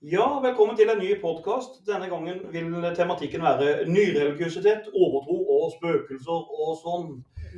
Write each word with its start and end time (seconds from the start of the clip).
Ja, 0.00 0.40
velkommen 0.42 0.76
til 0.78 0.86
en 0.92 1.00
ny 1.02 1.08
podkast. 1.18 1.80
Denne 1.86 2.06
gangen 2.06 2.44
vil 2.54 2.84
tematikken 2.94 3.42
være 3.42 3.88
nyreligiøsitet, 3.90 4.92
overtro 4.94 5.38
og 5.56 5.72
spøkelser 5.72 6.52
og 6.54 6.76
sånn. 6.78 7.08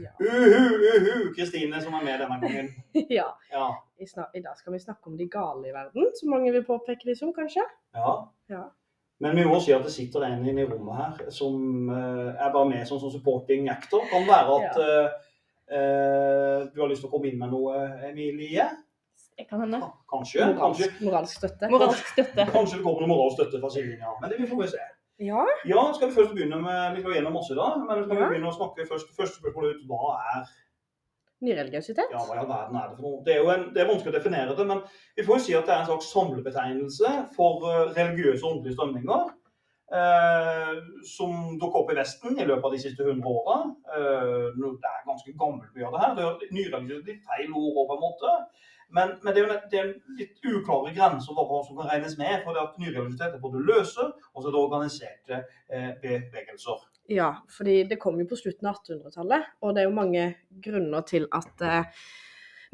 Ja. 0.00 0.14
Uhu, 0.24 0.78
uhu, 0.80 1.26
Kristine 1.36 1.82
som 1.84 1.98
er 1.98 2.06
med 2.06 2.24
denne 2.24 2.40
gangen. 2.40 2.72
ja. 3.18 3.26
Ja. 3.52 3.66
I, 4.00 4.08
I 4.08 4.40
dag 4.40 4.56
skal 4.56 4.72
vi 4.72 4.80
snakke 4.80 5.12
om 5.12 5.20
de 5.20 5.28
gale 5.28 5.68
i 5.68 5.76
verden, 5.76 6.08
som 6.16 6.32
mange 6.32 6.56
vil 6.56 6.64
påpeke 6.64 7.10
de 7.10 7.18
som, 7.18 7.36
kanskje. 7.36 7.66
ja. 7.92 8.16
Ja. 8.48 8.64
Men 9.20 9.36
vi 9.36 9.44
må 9.44 9.60
si 9.60 9.76
at 9.76 9.84
det 9.84 9.92
sitter 9.92 10.24
en 10.24 10.46
inne 10.48 10.64
i 10.64 10.70
rommet 10.70 10.96
her 10.96 11.32
som 11.36 11.90
uh, 11.92 12.30
er 12.32 12.54
bare 12.54 12.70
med 12.70 12.86
som, 12.88 13.02
som 13.02 13.12
supporting 13.12 13.68
actor. 13.68 14.08
Kan 14.08 14.24
være 14.24 14.62
at 14.62 14.80
uh, 14.80 15.10
uh, 15.76 16.70
du 16.72 16.80
har 16.80 16.88
lyst 16.88 17.04
til 17.04 17.10
å 17.10 17.12
komme 17.12 17.28
inn 17.28 17.42
med 17.42 17.52
noe, 17.52 17.84
Emilie? 18.08 18.64
Kan 19.48 19.60
hende. 19.64 19.80
Kanskje. 20.10 20.40
Kanskje, 20.40 20.56
Moralsk, 20.60 21.00
moralsk 21.06 21.36
støtte. 21.40 21.68
Moralsk 21.72 22.06
støtte. 22.12 22.46
kanskje 22.52 22.76
det 22.78 22.84
kommer 22.84 23.00
noe 23.06 23.12
moralsk 23.14 23.36
støtte 23.40 23.60
fra 23.62 23.70
Silje. 23.70 23.98
ja. 24.00 24.12
Men 24.20 24.30
det 24.34 24.48
får 24.50 24.62
vi 24.62 24.68
se. 24.74 24.82
Ja. 25.20 25.44
Ja, 25.68 25.92
skal 25.92 26.08
vi 26.08 26.14
først 26.16 26.32
begynne 26.34 26.58
med 26.64 26.94
Vi 26.96 27.02
skal 27.02 27.12
gjennom 27.18 27.34
masse 27.36 27.52
i 27.52 27.56
dag, 27.58 27.78
men 27.88 28.04
skal 28.04 28.16
vi 28.16 28.22
Ja. 28.22 28.28
begynne 28.32 28.48
å 28.52 28.56
snakke 28.56 28.86
først 28.88 29.10
første 29.16 29.36
spørsmål 29.40 29.70
ut 29.74 29.86
hva 29.88 30.16
er 30.34 30.44
Nyreligiøsitet. 31.40 32.10
Ja, 32.12 32.18
hva 32.28 32.34
i 32.36 32.38
all 32.42 32.48
verden 32.48 32.76
er 32.76 32.88
det 32.90 32.96
for 32.98 33.04
noe? 33.06 33.22
Det 33.24 33.32
er 33.34 33.38
jo 33.40 33.48
en, 33.50 33.62
det 33.72 33.80
er 33.80 33.88
vanskelig 33.88 34.12
å 34.12 34.16
definere 34.18 34.56
det, 34.56 34.66
men 34.68 34.82
vi 35.16 35.24
får 35.24 35.38
jo 35.38 35.44
si 35.44 35.54
at 35.56 35.64
det 35.68 35.72
er 35.74 35.80
en 35.80 35.86
slags 35.88 36.10
samlebetegnelse 36.12 37.12
for 37.36 37.64
eh, 37.70 37.92
religiøse 37.96 38.44
og 38.44 38.50
åndelige 38.58 38.76
strømninger. 38.76 39.30
Eh, 39.90 40.74
som 41.08 41.32
dukker 41.58 41.80
opp 41.80 41.90
i 41.90 41.96
Vesten 41.98 42.36
i 42.38 42.44
løpet 42.46 42.64
av 42.68 42.74
de 42.76 42.78
siste 42.82 43.02
100 43.02 43.24
åra. 43.26 43.56
Eh, 43.88 44.52
det 44.54 44.90
er 44.92 45.06
ganske 45.08 45.32
gammelt 45.40 45.72
mye 45.74 45.88
av 45.88 45.92
det 45.96 46.02
her. 46.04 46.14
Det 46.18 46.26
er 46.28 46.52
Nyreligiøst 46.58 47.08
litt 47.08 47.24
feil 47.26 47.50
ord 47.56 47.88
på 47.88 47.96
en 47.96 48.04
måte. 48.04 48.34
Men, 48.90 49.16
men 49.22 49.34
det 49.34 49.42
er 49.42 49.46
jo 49.46 49.58
det 49.72 49.80
er 49.80 49.90
litt 50.18 50.46
uklare 50.46 50.94
grenser 50.96 51.36
for 51.36 51.48
hva 51.50 51.60
som 51.66 51.78
kan 51.78 51.90
regnes 51.92 52.16
med. 52.18 52.40
For 52.44 52.56
det 52.56 52.64
at 52.64 52.80
nyreligiøsitet 52.80 53.36
er 53.36 53.42
både 53.42 53.64
løse 53.66 54.06
og 54.06 54.40
så 54.40 54.48
er 54.48 54.54
det 54.54 54.62
organiserte 54.64 55.42
eh, 55.68 55.92
bevegelser. 56.02 56.88
Ja, 57.10 57.30
fordi 57.50 57.82
det 57.90 57.98
kom 58.02 58.20
jo 58.20 58.26
på 58.30 58.38
slutten 58.38 58.68
av 58.70 58.78
1800-tallet, 58.78 59.46
og 59.66 59.72
det 59.74 59.82
er 59.82 59.88
jo 59.88 59.94
mange 59.96 60.26
grunner 60.62 61.02
til 61.08 61.24
at 61.34 61.64
eh, 61.66 62.04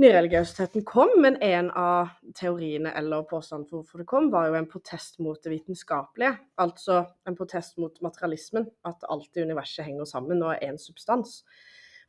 nyreligiøsiteten 0.02 0.84
kom, 0.84 1.14
men 1.24 1.38
en 1.44 1.70
av 1.72 2.10
teoriene 2.36 2.92
eller 3.00 3.24
påstandene 3.30 3.70
for 3.70 3.80
hvorfor 3.80 4.02
det 4.02 4.08
kom, 4.10 4.28
var 4.34 4.50
jo 4.50 4.58
en 4.58 4.68
protest 4.68 5.16
mot 5.24 5.40
det 5.40 5.54
vitenskapelige. 5.54 6.34
Altså 6.60 7.02
en 7.28 7.38
protest 7.38 7.80
mot 7.80 7.96
materialismen, 8.04 8.68
at 8.84 9.08
alt 9.08 9.40
i 9.40 9.46
universet 9.48 9.88
henger 9.88 10.08
sammen 10.10 10.44
og 10.44 10.52
er 10.52 10.68
én 10.68 10.80
substans. 10.80 11.40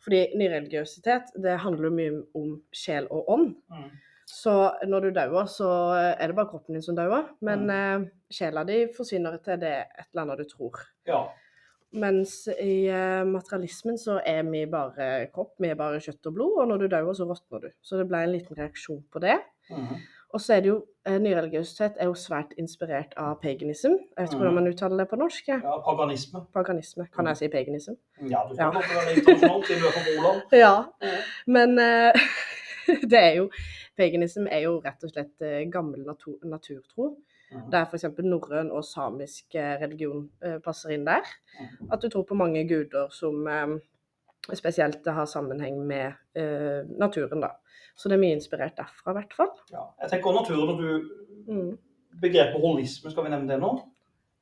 Fordi 0.08 0.22
nyreligiøsitet, 0.39 1.33
det 1.44 1.58
handler 1.59 1.91
mye 1.91 2.19
om 2.39 2.53
sjel 2.72 3.09
og 3.11 3.27
ånd. 3.33 3.50
Mm. 3.67 3.89
Så 4.27 4.53
når 4.88 5.08
du 5.08 5.09
dauer, 5.16 5.50
så 5.52 5.67
er 5.97 6.30
det 6.30 6.36
bare 6.36 6.47
kroppen 6.52 6.77
din 6.77 6.83
som 6.83 6.95
dauer. 6.95 7.27
Men 7.44 7.67
eh, 7.72 8.08
sjela 8.31 8.63
di 8.67 8.85
forsvinner 8.95 9.35
til 9.44 9.59
det 9.59 9.73
et 9.83 10.08
eller 10.08 10.23
annet 10.23 10.44
du 10.44 10.47
tror. 10.52 10.80
Ja. 11.08 11.25
Mens 12.00 12.38
i 12.52 12.85
eh, 12.91 13.23
materialismen 13.28 14.00
så 14.00 14.19
er 14.23 14.47
vi 14.47 14.66
bare 14.72 15.28
kropp, 15.35 15.58
vi 15.63 15.72
er 15.72 15.80
bare 15.80 16.00
kjøtt 16.03 16.31
og 16.31 16.35
blod, 16.39 16.58
og 16.63 16.72
når 16.72 16.83
du 16.83 16.89
dauer, 16.91 17.16
så 17.16 17.28
råtner 17.28 17.67
du. 17.67 17.69
Så 17.83 18.00
det 18.00 18.08
ble 18.08 18.23
en 18.23 18.35
liten 18.35 18.59
reaksjon 18.59 19.03
på 19.11 19.23
det. 19.23 19.39
Mhm. 19.72 20.05
Og 20.36 20.42
så 20.42 20.53
er 20.53 20.59
det 20.59 20.70
jo 20.70 20.78
eh, 21.08 21.17
Nyreligiøsitet 21.22 22.00
er 22.00 22.09
jo 22.09 22.16
svært 22.20 22.52
inspirert 22.59 23.14
av 23.17 23.38
paganism. 23.42 23.94
Jeg 23.95 24.17
vet 24.17 24.34
ikke 24.34 24.42
hvordan 24.42 24.58
man 24.59 24.67
uttaler 24.67 25.00
det 25.02 25.08
på 25.09 25.19
norsk. 25.22 25.47
ja. 25.47 25.59
Paganisme. 25.86 26.42
Paganisme. 26.53 27.08
Kan 27.16 27.30
jeg 27.31 27.38
si 27.38 27.47
paganism? 27.53 27.95
Ja, 28.22 28.44
du 28.50 28.56
godt 28.56 28.59
ja. 28.59 28.69
være 28.73 29.14
internasjonalt 29.16 29.72
i 29.72 29.80
løpet 29.80 30.02
av 30.02 30.09
Roland. 30.11 30.42
Ja. 30.52 30.73
Men 31.47 31.80
uh, 31.80 32.28
det 33.11 33.22
er 33.23 33.34
jo 33.42 33.50
Paganism 33.97 34.45
er 34.52 34.59
jo 34.67 34.75
rett 34.84 35.02
og 35.08 35.09
slett 35.09 35.42
eh, 35.42 35.64
gammel 35.73 36.03
natur, 36.06 36.36
naturtro. 36.45 37.16
Mhm. 37.50 37.69
Der 37.73 37.88
f.eks. 37.88 38.06
norrøn 38.22 38.69
og 38.75 38.84
samisk 38.86 39.56
religion 39.56 40.28
passer 40.62 40.91
inn 40.94 41.08
der. 41.08 41.25
At 41.89 42.03
du 42.03 42.09
tror 42.12 42.28
på 42.30 42.38
mange 42.38 42.62
guder 42.69 43.08
som 43.09 43.47
spesielt 44.53 45.07
har 45.07 45.25
sammenheng 45.25 45.80
med 45.88 46.13
naturen, 47.00 47.41
da. 47.41 47.56
Så 47.97 48.09
det 48.09 48.18
er 48.18 48.22
mye 48.22 48.38
inspirert 48.38 48.78
derfra, 48.78 49.12
i 49.12 49.18
hvert 49.18 49.34
fall. 49.34 49.53
Ja. 49.74 49.88
Jeg 50.03 50.12
tenker 50.13 50.30
også 50.31 50.44
naturen 50.44 50.74
og 50.75 50.81
du 50.84 51.24
Mm. 51.47 51.78
Begrepet 52.22 52.59
holisme, 52.59 53.12
skal 53.12 53.24
vi 53.24 53.30
nevne 53.31 53.47
det 53.47 53.59
nå? 53.62 53.69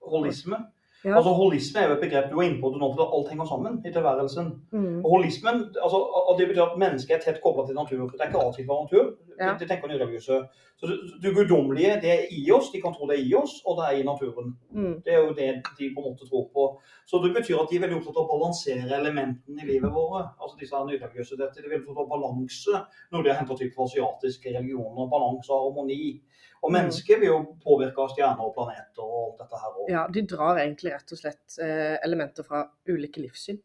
Holisme. 0.09 0.57
Ja. 1.05 1.15
Altså 1.17 1.31
Holisme 1.37 1.79
er 1.79 1.89
jo 1.89 1.95
et 1.95 2.03
begrep 2.03 2.29
du 2.31 2.35
var 2.39 2.47
inne 2.47 2.61
på 2.61 2.71
nå, 2.73 2.87
for 2.97 3.13
alt 3.15 3.27
henger 3.29 3.45
sammen 3.45 3.73
i 3.85 3.91
tilværelsen. 3.93 4.47
Mm. 4.73 5.01
Og 5.05 5.09
holismen, 5.15 5.57
altså, 5.85 5.99
og 6.29 6.39
det 6.39 6.47
betyr 6.49 6.63
at 6.65 6.79
mennesket 6.81 7.15
er 7.17 7.21
tett 7.25 7.43
koblet 7.43 7.67
til 7.69 7.77
natur. 7.77 8.07
Det 8.09 8.21
er 8.23 8.31
ikke 8.31 8.45
alltid 8.45 8.65
fra 8.69 8.77
natur. 8.83 9.05
Ja. 9.39 9.51
Det, 9.51 9.59
det 9.59 9.67
tenker 9.69 9.91
de 9.91 9.99
religiøse. 10.01 10.39
Så 10.79 10.89
det, 10.89 10.97
det 11.23 11.35
guddommelige, 11.35 11.93
det 12.03 12.11
er 12.15 12.21
i 12.39 12.41
oss, 12.57 12.71
de 12.73 12.81
kan 12.81 12.95
tro 12.95 13.07
det 13.09 13.19
er 13.19 13.27
i 13.29 13.35
oss, 13.37 13.53
og 13.67 13.77
det 13.77 13.85
er 13.85 13.99
i 13.99 14.07
naturen. 14.09 14.49
Mm. 14.73 14.95
Det 15.05 15.13
er 15.13 15.21
jo 15.23 15.35
det 15.39 15.49
de 15.79 15.91
på 15.93 16.01
en 16.01 16.07
måte 16.09 16.27
tror 16.29 16.47
på. 16.55 16.65
Så 17.09 17.21
det 17.23 17.31
betyr 17.37 17.61
at 17.61 17.69
de 17.69 17.77
er 17.77 17.85
veldig 17.85 17.99
opptatt 17.99 18.19
av 18.19 18.25
å 18.25 18.31
balansere 18.33 18.99
elementene 19.01 19.61
i 19.61 19.69
livet 19.69 19.93
våre. 19.93 20.23
Altså 20.41 20.57
disse 20.59 20.75
er 20.75 20.89
nyreligiøse, 20.89 21.37
dette, 21.39 21.61
De 21.61 21.69
er 21.69 21.75
veldig 21.75 21.85
opptatt 21.85 22.05
av 22.07 22.13
balanse, 22.15 22.81
noe 23.13 23.23
de 23.23 23.31
har 23.31 23.39
hentet 23.43 23.61
til 23.61 23.71
fra 23.75 23.85
asiatiske 23.85 24.57
religioner. 24.57 25.11
Balanse 25.13 25.53
og 25.53 25.69
harmoni. 25.69 26.15
Og 26.63 26.71
mennesker 26.73 27.19
vil 27.19 27.27
jo 27.29 27.37
påvirke 27.63 28.01
av 28.01 28.09
stjerner 28.15 28.41
og 28.47 28.53
planeter 28.55 29.03
og 29.03 29.17
alt 29.25 29.43
dette 29.43 29.59
her. 29.61 29.75
Ja, 29.91 30.07
de 30.09 30.23
drar 30.25 30.57
egentlig 30.63 30.93
rett 30.95 31.11
og 31.13 31.19
slett 31.19 31.59
eh, 31.61 31.97
elementer 32.05 32.43
fra 32.47 32.63
ulike 32.89 33.21
livssyn 33.21 33.59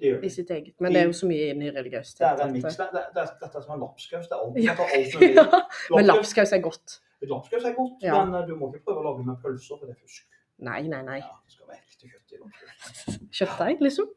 det 0.00 0.08
gjør 0.08 0.22
i 0.24 0.30
sitt 0.32 0.50
eget. 0.50 0.74
Men 0.80 0.94
det 0.94 1.02
er 1.02 1.10
jo 1.10 1.12
så 1.18 1.26
mye 1.28 1.50
inn 1.52 1.60
i 1.60 1.70
religiøst. 1.74 2.18
Det 2.22 2.24
er 2.30 2.38
en 2.46 2.52
miks. 2.54 2.76
Det, 2.78 2.86
det, 2.94 3.02
det, 3.18 3.24
dette 3.42 3.58
er 3.60 3.64
som 3.66 3.74
en 3.76 3.82
lapskaus. 3.84 4.28
Det 4.30 4.36
er 4.36 4.44
alt, 4.46 4.56
Ja. 4.64 4.76
alt 4.80 5.20
ja, 5.36 5.96
men 5.96 6.06
Lapskaus- 6.08 6.54
er 6.56 6.62
godt. 6.64 6.94
Lapskaus 7.20 7.64
er 7.68 7.74
godt, 7.76 7.98
Ja. 8.06 8.24
men 8.24 8.40
eh, 8.40 8.46
du 8.48 8.54
må 8.56 8.70
ikke 8.72 8.86
prøve 8.88 9.02
å 9.02 9.08
lage 9.10 9.26
med 9.28 9.36
pølser, 9.44 9.76
for 9.76 9.84
det 9.90 9.98
er 9.98 10.00
fusk. 10.00 10.24
Nei, 10.64 10.80
nei, 10.88 11.02
nei. 11.04 11.18
Ja, 11.20 11.36
det 11.44 11.52
skal 11.52 11.68
være 11.68 11.82
ekte 11.84 12.08
kjøtt 12.08 12.32
i 12.32 12.40
lapskaus. 12.40 13.20
Kjøttdeig, 13.40 13.84
liksom? 13.84 14.08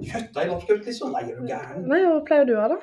Kjøttdeig 0.00 0.50
lapskaus, 0.54 0.84
liksom? 0.88 1.12
Nei, 1.12 1.22
er 1.28 1.36
du 1.40 1.46
gæren? 1.52 1.84
Nei, 1.92 2.00
hva 2.08 2.20
pleier 2.30 2.48
du 2.48 2.54
å 2.56 2.62
ha, 2.64 2.68
da? 2.72 2.80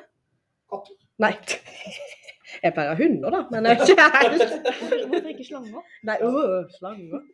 Katter. 0.70 1.00
Nei. 1.26 1.34
Jeg 2.64 2.72
pleier 2.72 2.90
å 2.90 2.96
ha 2.96 3.00
hunder, 3.00 3.34
da, 3.34 3.40
men 3.52 3.66
jeg 3.68 3.76
er 3.76 3.82
ikke 3.84 4.04
helt 4.18 5.08
Hvorfor 5.10 5.32
ikke 5.34 5.44
slanger? 5.44 5.88
Nei, 6.08 6.16
øh, 6.24 6.70
slanger. 6.78 7.24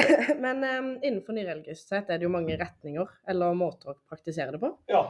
Men 0.44 0.64
um, 0.64 0.90
innenfor 1.04 1.36
nyreligiøsitet 1.36 2.10
er 2.10 2.20
det 2.20 2.24
jo 2.24 2.32
mange 2.32 2.56
retninger 2.56 3.10
eller 3.28 3.56
måter 3.58 3.92
å 3.92 3.98
praktisere 4.08 4.54
det 4.54 4.60
på. 4.62 4.72
Ja. 4.90 5.02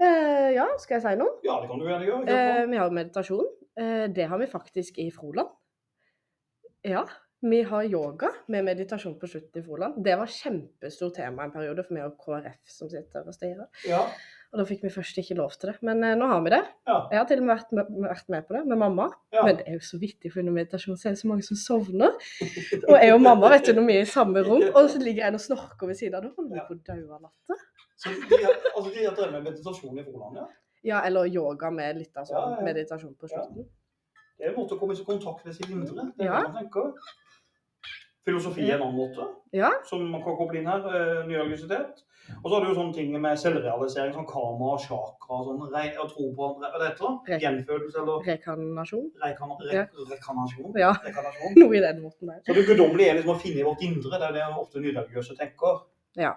Uh, 0.00 0.48
ja, 0.56 0.66
skal 0.80 0.96
jeg 0.96 1.04
si 1.04 1.16
noe? 1.20 1.36
ja, 1.44 1.58
det 1.60 1.68
kan 1.68 1.82
du 1.82 1.88
gjerne 1.88 2.08
gjøre. 2.08 2.36
Uh, 2.36 2.62
vi 2.70 2.80
har 2.80 2.94
meditasjon. 2.96 3.50
Uh, 3.76 4.06
det 4.16 4.28
har 4.32 4.40
vi 4.40 4.48
faktisk 4.50 5.00
i 5.04 5.10
Froland. 5.12 5.52
Ja, 6.88 7.04
vi 7.44 7.60
har 7.68 7.84
yoga 7.88 8.32
med 8.52 8.64
meditasjon 8.64 9.18
på 9.20 9.28
slutten 9.28 9.60
i 9.60 9.64
Froland. 9.64 10.00
Det 10.04 10.16
var 10.16 10.32
kjempestort 10.32 11.18
tema 11.20 11.44
en 11.44 11.52
periode 11.52 11.84
for 11.84 11.96
meg 11.96 12.08
og 12.08 12.16
KrF 12.20 12.72
som 12.72 12.88
sitter 12.92 13.28
og 13.28 13.36
styrer. 13.36 13.68
Ja. 13.88 14.06
Og 14.50 14.58
da 14.58 14.64
fikk 14.66 14.80
vi 14.82 14.90
først 14.90 15.18
ikke 15.22 15.36
lov 15.38 15.52
til 15.54 15.70
det. 15.70 15.76
Men 15.86 16.02
eh, 16.02 16.16
nå 16.18 16.26
har 16.26 16.40
vi 16.42 16.50
det. 16.50 16.62
Ja. 16.90 16.96
Jeg 17.12 17.18
har 17.20 17.26
til 17.30 17.38
og 17.38 17.44
med 17.46 17.54
vært 17.60 17.72
med, 17.78 17.90
vært 18.08 18.28
med 18.34 18.46
på 18.48 18.56
det 18.56 18.62
med 18.66 18.80
mamma. 18.82 19.04
Ja. 19.32 19.44
Men 19.46 19.60
det 19.60 19.66
er 19.70 19.76
jo 19.78 19.82
så 19.86 20.00
vittig, 20.02 20.32
for 20.32 20.42
under 20.42 20.56
meditasjon 20.56 20.98
så 20.98 21.08
er 21.08 21.14
det 21.14 21.20
så 21.22 21.28
mange 21.30 21.46
som 21.46 21.60
sovner. 21.60 22.16
Og 22.88 22.96
jeg 22.98 23.12
og 23.14 23.20
mamma 23.22 23.50
vet 23.52 23.68
du, 23.68 23.72
når 23.78 23.86
vi 23.86 23.98
er 24.00 24.06
i 24.08 24.10
samme 24.10 24.42
rom, 24.46 24.64
og 24.74 24.88
så 24.90 24.98
ligger 25.02 25.28
en 25.28 25.38
og 25.38 25.44
snorker 25.44 25.86
ved 25.92 26.00
siden 26.00 26.18
av. 26.18 26.26
Da 26.26 26.32
holder 26.34 26.56
vi 26.56 26.64
på 26.66 26.74
å 26.74 26.80
daue 26.90 27.18
av 27.20 27.28
latter. 27.28 27.62
Så 28.00 28.10
de, 28.16 28.40
har- 28.42 28.58
altså, 28.74 28.90
de 28.96 29.04
har 29.06 29.14
drevet 29.20 29.32
med 29.38 29.46
meditasjon 29.52 29.98
i 30.02 30.04
Froland, 30.08 30.40
ja? 30.42 30.48
Ja, 30.90 31.00
eller 31.04 31.28
yoga 31.28 31.68
med 31.70 31.98
litt 32.00 32.16
ja. 32.16 32.44
meditasjon 32.64 33.14
på 33.20 33.28
slutten. 33.28 33.66
Det 34.40 34.46
er 34.48 34.54
en 34.54 34.56
måte 34.56 34.72
å 34.74 34.80
komme 34.80 34.94
i 34.96 35.02
kontakt 35.04 35.44
med 35.44 35.52
sitt 35.54 35.68
indre. 35.68 36.06
Det 36.16 36.24
er 36.24 36.30
Ja. 36.32 36.38
det 36.46 36.52
man 36.54 36.62
tenker. 36.64 36.94
Filosofi 38.26 38.66
er 38.68 38.76
en 38.76 38.82
annen 38.82 38.96
måte, 38.98 39.26
Ja. 39.52 39.70
som 39.84 40.02
man 40.10 40.22
kan 40.22 40.36
koble 40.36 40.58
inn 40.60 40.66
her. 40.66 41.24
Ny 41.26 41.34
religiøsitet. 41.38 42.02
Og 42.44 42.50
så 42.50 42.54
har 42.54 42.60
du 42.64 42.68
jo 42.70 42.74
sånne 42.76 42.94
ting 42.94 43.12
med 43.20 43.38
selvrealisering, 43.38 44.12
sånn 44.14 44.26
karma, 44.28 44.76
chakra, 44.78 45.38
sånn, 45.46 45.62
re- 45.72 45.96
og 45.98 46.10
tro 46.12 46.26
på 46.36 46.50
hva 46.60 46.70
det 46.78 46.90
et 46.92 46.98
da? 47.00 47.06
annet. 47.08 47.40
Gjenfødelse 47.42 47.96
eller 48.02 48.20
Rekarnasjon. 48.28 49.10
rekana, 49.24 49.56
re, 49.60 49.72
Ja. 49.74 49.86
rekarnasjon. 50.12 50.72
Ja. 50.78 50.92
rekarnasjon. 50.92 51.54
Noe 51.62 51.76
i 51.76 51.80
den 51.80 52.02
måten 52.02 52.26
der. 52.28 52.40
Så 52.46 52.54
det 52.54 52.66
guddommelige 52.68 53.08
er 53.10 53.14
liksom 53.18 53.34
å 53.34 53.40
finne 53.40 53.60
i 53.60 53.64
vårt 53.64 53.82
indre. 53.82 54.10
Det 54.20 54.28
er 54.28 54.32
det 54.32 54.44
ofte 54.56 54.80
nyreligiøse 54.84 55.36
tenker. 55.40 55.82
Ja. 56.16 56.34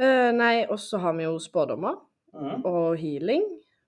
Uh, 0.00 0.30
nei, 0.32 0.64
og 0.70 0.78
så 0.78 0.98
har 1.00 1.12
vi 1.18 1.24
jo 1.24 1.36
spådommer 1.38 1.98
Mm. 2.32 2.64
og 2.64 2.96
healing 2.96 3.42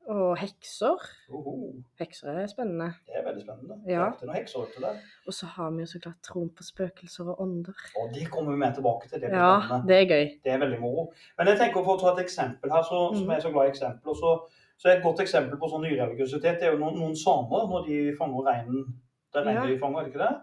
og 0.09 0.37
hekser. 0.39 0.99
Oho, 1.31 1.73
Hekser 2.01 2.29
er 2.43 2.47
spennende. 2.51 2.95
det 3.07 3.15
er 3.21 3.25
veldig 3.27 3.43
spennende. 3.45 3.77
Ja. 3.87 4.11
Det 4.21 4.29
er 4.29 4.33
hekser 4.35 4.59
ute 4.67 4.81
der. 4.83 4.97
Og 5.27 5.33
så 5.35 5.47
har 5.47 5.71
vi 5.71 5.81
jo 5.81 5.87
så 5.87 5.99
klart 6.03 6.19
troen 6.23 6.49
på 6.51 6.63
spøkelser 6.63 7.29
og 7.31 7.41
ånder. 7.41 7.73
Og 8.01 8.11
de 8.15 8.25
kommer 8.27 8.53
vi 8.53 8.59
med 8.59 8.75
tilbake 8.75 9.09
til. 9.09 9.21
Det 9.21 9.29
blir 9.31 9.39
Ja, 9.39 9.61
spennende. 9.61 9.89
det 9.89 9.97
er 10.01 10.07
gøy. 10.15 10.25
Det 10.45 10.53
er 10.53 10.59
veldig 10.59 10.81
moro. 10.81 11.13
Men 11.39 11.47
jeg 11.49 11.59
tenker 11.59 11.85
for 11.85 11.97
å 11.97 12.01
ta 12.01 12.13
et 12.21 12.25
eksempel 12.27 12.71
her, 12.71 12.83
så, 12.83 13.15
som 13.15 13.27
Mhm. 13.27 13.31
er 13.37 13.41
så 13.41 13.51
glad 13.53 13.65
i 13.67 13.71
eksempler, 13.75 14.15
så, 14.15 14.31
så 14.79 14.89
et 14.89 15.03
godt 15.03 15.21
eksempel 15.21 15.59
på 15.59 15.69
sånn 15.71 15.83
nyreligiøsitet 15.87 16.59
det 16.61 16.63
er 16.69 16.73
jo 16.73 16.79
noen, 16.79 16.99
noen 16.99 17.17
samer 17.17 17.69
når 17.71 17.87
de 17.87 18.17
fanger 18.19 18.47
reinen. 18.47 18.85
Det 19.33 19.41
er 19.41 19.45
rein 19.47 19.57
Ja. 19.57 19.67
de 19.67 19.79
fanger, 19.79 19.99
er 19.99 20.05
det 20.05 20.15
ikke 20.15 20.25
det? 20.27 20.35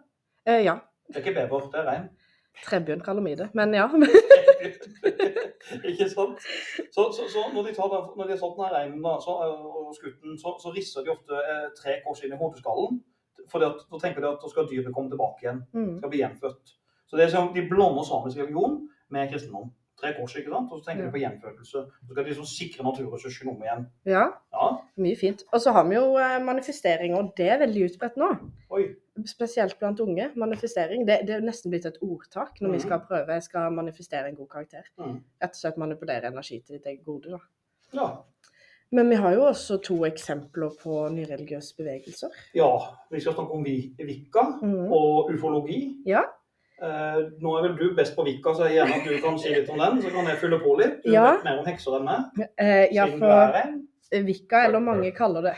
Eh, 0.45 0.63
ja. 0.65 0.75
Det 1.07 1.15
er 1.15 1.19
ikke 1.25 1.35
bever, 1.41 1.69
det 1.71 1.79
er 1.79 1.85
rein. 1.91 2.09
Trebjørn 2.65 3.01
kaller 3.01 3.21
vi 3.23 3.35
det. 3.35 3.49
Men 3.55 3.73
ja. 3.73 3.87
ikke 5.91 6.09
sant? 6.09 6.39
Så, 6.91 7.09
så, 7.15 7.27
så 7.29 7.45
når, 7.53 7.67
de 7.69 7.73
tar, 7.77 7.93
når 8.17 8.23
de 8.25 8.35
har 8.35 8.41
satt 8.41 8.57
den 8.57 8.65
her 8.65 8.75
reinen 8.77 9.01
da, 9.05 9.15
så, 9.23 9.35
og 9.53 9.93
skutt 9.97 10.19
den, 10.23 10.37
så, 10.41 10.55
så 10.63 10.73
risser 10.75 11.05
de 11.05 11.13
ofte 11.15 11.39
eh, 11.43 11.67
tre 11.79 11.99
kors 12.05 12.23
inn 12.23 12.33
i 12.35 12.39
hodeskallen 12.39 13.01
for 13.49 13.63
da 13.63 13.71
tenker 13.97 14.21
de 14.21 14.27
at 14.29 14.43
da 14.43 14.49
skal 14.51 14.67
dyret 14.69 14.93
komme 14.93 15.09
tilbake 15.09 15.41
igjen. 15.41 15.63
Mm. 15.73 15.93
Skal 15.97 16.11
bli 16.11 16.19
gjenfødt. 16.21 16.73
Så 17.09 17.17
det 17.17 17.23
er 17.25 17.31
som 17.33 17.47
De 17.55 17.63
blander 17.65 18.03
samisk 18.05 18.37
religion 18.37 18.75
med 19.09 19.31
kristendom. 19.31 19.71
Tre 19.99 20.11
kors, 20.15 20.35
ikke 20.37 20.51
sant? 20.53 20.69
Og 20.71 20.79
så 20.79 20.85
tenker 20.85 21.03
Ja. 21.03 21.07
de 21.07 21.15
på 21.15 21.21
gjenfødelse. 21.23 21.81
Så 21.81 22.11
skal 22.13 22.19
de 22.23 22.29
liksom 22.29 22.45
sikre 22.47 22.85
naturressursene 22.85 23.49
om 23.51 23.63
igjen. 23.65 23.87
Ja, 24.05 24.27
Ja, 24.53 24.67
mye 25.01 25.17
fint. 25.17 25.41
Og 25.51 25.59
så 25.63 25.73
har 25.75 25.87
vi 25.89 25.95
jo 25.97 26.13
eh, 26.21 26.37
manifesteringer, 26.45 27.31
det 27.37 27.49
er 27.49 27.57
veldig 27.65 27.87
utbredt 27.89 28.21
nå. 28.21 28.29
oi. 28.69 28.83
Spesielt 29.25 29.77
blant 29.79 29.99
unge. 29.99 30.31
Manifestering. 30.35 31.05
Det, 31.07 31.19
det 31.27 31.35
er 31.35 31.41
nesten 31.41 31.71
blitt 31.71 31.85
et 31.85 31.97
ordtak 32.01 32.59
når 32.61 32.69
vi 32.71 32.77
Mhm. 32.77 32.85
skal 32.85 32.99
prøve. 32.99 33.27
Jeg 33.33 33.43
skal 33.43 33.71
manifestere 33.71 34.27
en 34.29 34.35
god 34.35 34.47
karakter. 34.49 34.83
Mm. 34.99 35.21
Rett 35.41 35.51
og 35.51 35.55
slett 35.55 35.77
manipulere 35.77 36.27
energi 36.27 36.59
til 36.65 36.77
ditt 36.77 36.85
eget 36.85 37.05
gode. 37.05 37.29
da. 37.31 37.37
Ja. 37.93 38.09
Men 38.91 39.09
vi 39.09 39.15
har 39.15 39.33
jo 39.35 39.41
også 39.45 39.77
to 39.83 40.05
eksempler 40.05 40.71
på 40.81 41.09
nyreligiøse 41.13 41.75
bevegelser. 41.77 42.29
ja. 42.55 42.77
Vi 43.11 43.19
skal 43.19 43.33
snakke 43.33 43.51
om 43.51 43.63
Vika 43.63 44.43
Mhm. 44.61 44.91
og 44.91 45.29
ufologi. 45.33 45.95
Ja. 46.05 46.21
Eh, 46.81 47.29
nå 47.41 47.57
er 47.57 47.67
vel 47.67 47.77
du 47.77 47.95
best 47.95 48.15
på 48.15 48.23
vikka, 48.23 48.53
så 48.55 48.63
jeg 48.67 48.77
gjerne 48.77 48.95
at 48.95 49.03
du 49.07 49.21
kan 49.21 49.37
si 49.37 49.49
litt 49.49 49.69
om 49.69 49.77
den. 49.79 50.01
Så 50.01 50.09
kan 50.09 50.25
jeg 50.25 50.37
fylle 50.37 50.59
på 50.59 50.77
litt. 50.79 51.03
Du 51.03 51.11
Ja. 51.11 51.33
vet 51.35 51.43
mer 51.43 51.59
om 51.59 51.65
hekser 51.65 51.91
enn 51.99 52.05
meg. 52.05 52.49
Eh, 52.57 52.87
ja, 52.93 53.05
for. 53.05 53.79
Vikka, 54.11 54.65
eller 54.65 54.79
mange 54.79 55.11
kaller 55.11 55.41
det 55.41 55.55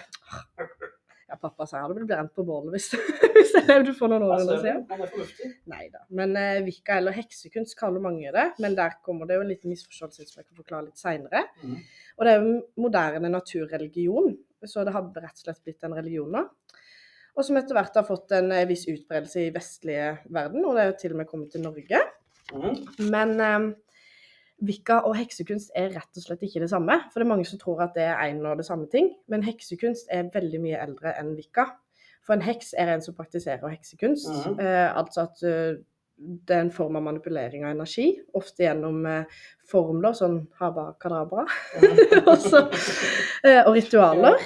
Ja, 1.31 1.37
pappa 1.39 1.63
sa 1.63 1.77
jeg 1.77 1.85
hadde 1.85 1.95
blitt 1.95 2.09
brent 2.09 2.33
på 2.35 2.43
bålet 2.43 2.73
hvis, 2.75 2.89
hvis 3.37 3.53
jeg 3.55 3.63
levde 3.69 3.93
for 3.95 4.11
noen 4.11 4.25
år 4.27 4.41
siden. 4.43 4.81
Altså. 4.91 5.51
Nei 5.71 5.85
da. 5.93 6.03
Men 6.19 6.35
eh, 6.35 6.59
Vikka 6.65 6.97
eller 6.99 7.15
heksekunst 7.15 7.77
kaller 7.79 8.03
mange 8.03 8.33
det. 8.35 8.47
Men 8.59 8.75
der 8.75 8.97
kommer 9.05 9.29
det 9.29 9.37
jo 9.39 9.45
en 9.45 9.51
liten 9.53 9.71
misforståelse 9.71 10.27
som 10.27 10.41
jeg 10.41 10.49
kan 10.49 10.59
forklare 10.59 10.89
litt 10.89 10.99
seinere. 10.99 11.45
Mm. 11.63 11.77
Og 12.17 12.27
det 12.27 12.33
er 12.33 12.43
jo 12.43 12.57
moderne 12.83 13.31
naturreligion, 13.31 14.35
så 14.67 14.83
det 14.83 14.95
har 14.97 15.07
rett 15.07 15.39
og 15.39 15.45
slett 15.45 15.63
blitt 15.63 15.87
en 15.87 15.95
religion 15.95 16.35
nå. 16.35 16.43
Og 17.31 17.47
som 17.47 17.55
etter 17.55 17.77
hvert 17.77 17.95
har 17.95 18.03
fått 18.03 18.35
en 18.35 18.51
eh, 18.51 18.67
viss 18.67 18.83
utbredelse 18.91 19.45
i 19.45 19.53
vestlige 19.55 20.09
verden, 20.35 20.65
og 20.67 20.75
det 20.75 20.83
er 20.83 20.91
jo 20.91 20.99
til 21.05 21.15
og 21.15 21.21
med 21.21 21.31
kommet 21.31 21.55
til 21.55 21.63
Norge. 21.63 22.03
Mm. 22.51 23.07
Men 23.07 23.33
eh, 23.39 23.71
Vikka 24.61 24.99
og 25.09 25.15
heksekunst 25.17 25.71
er 25.77 25.93
rett 25.95 26.17
og 26.19 26.25
slett 26.25 26.43
ikke 26.45 26.61
det 26.63 26.69
samme. 26.71 26.99
For 27.11 27.21
det 27.21 27.25
er 27.25 27.33
mange 27.33 27.47
som 27.49 27.61
tror 27.61 27.81
at 27.87 27.95
det 27.97 28.05
er 28.09 28.19
en 28.27 28.43
og 28.45 28.59
det 28.61 28.67
samme 28.67 28.89
ting. 28.91 29.11
Men 29.31 29.45
heksekunst 29.45 30.11
er 30.13 30.29
veldig 30.33 30.61
mye 30.61 30.81
eldre 30.81 31.15
enn 31.17 31.33
Vikka. 31.37 31.71
For 32.21 32.37
en 32.37 32.45
heks 32.45 32.75
er 32.77 32.91
en 32.93 33.01
som 33.01 33.17
praktiserer 33.17 33.73
heksekunst. 33.73 34.29
Mm. 34.29 34.59
eh, 34.61 34.89
altså 34.97 35.25
at 35.25 35.41
uh, 35.41 35.79
det 36.21 36.55
er 36.55 36.65
en 36.65 36.73
form 36.73 36.97
av 36.99 37.05
manipulering 37.05 37.65
av 37.65 37.75
energi. 37.75 38.07
Ofte 38.37 38.65
gjennom 38.65 39.05
eh, 39.09 39.39
formler, 39.69 40.13
sånn 40.17 40.37
haba 40.59 40.91
kadabra, 41.01 41.45
og, 42.31 42.49
eh, 43.47 43.61
og 43.63 43.73
ritualer. 43.75 44.37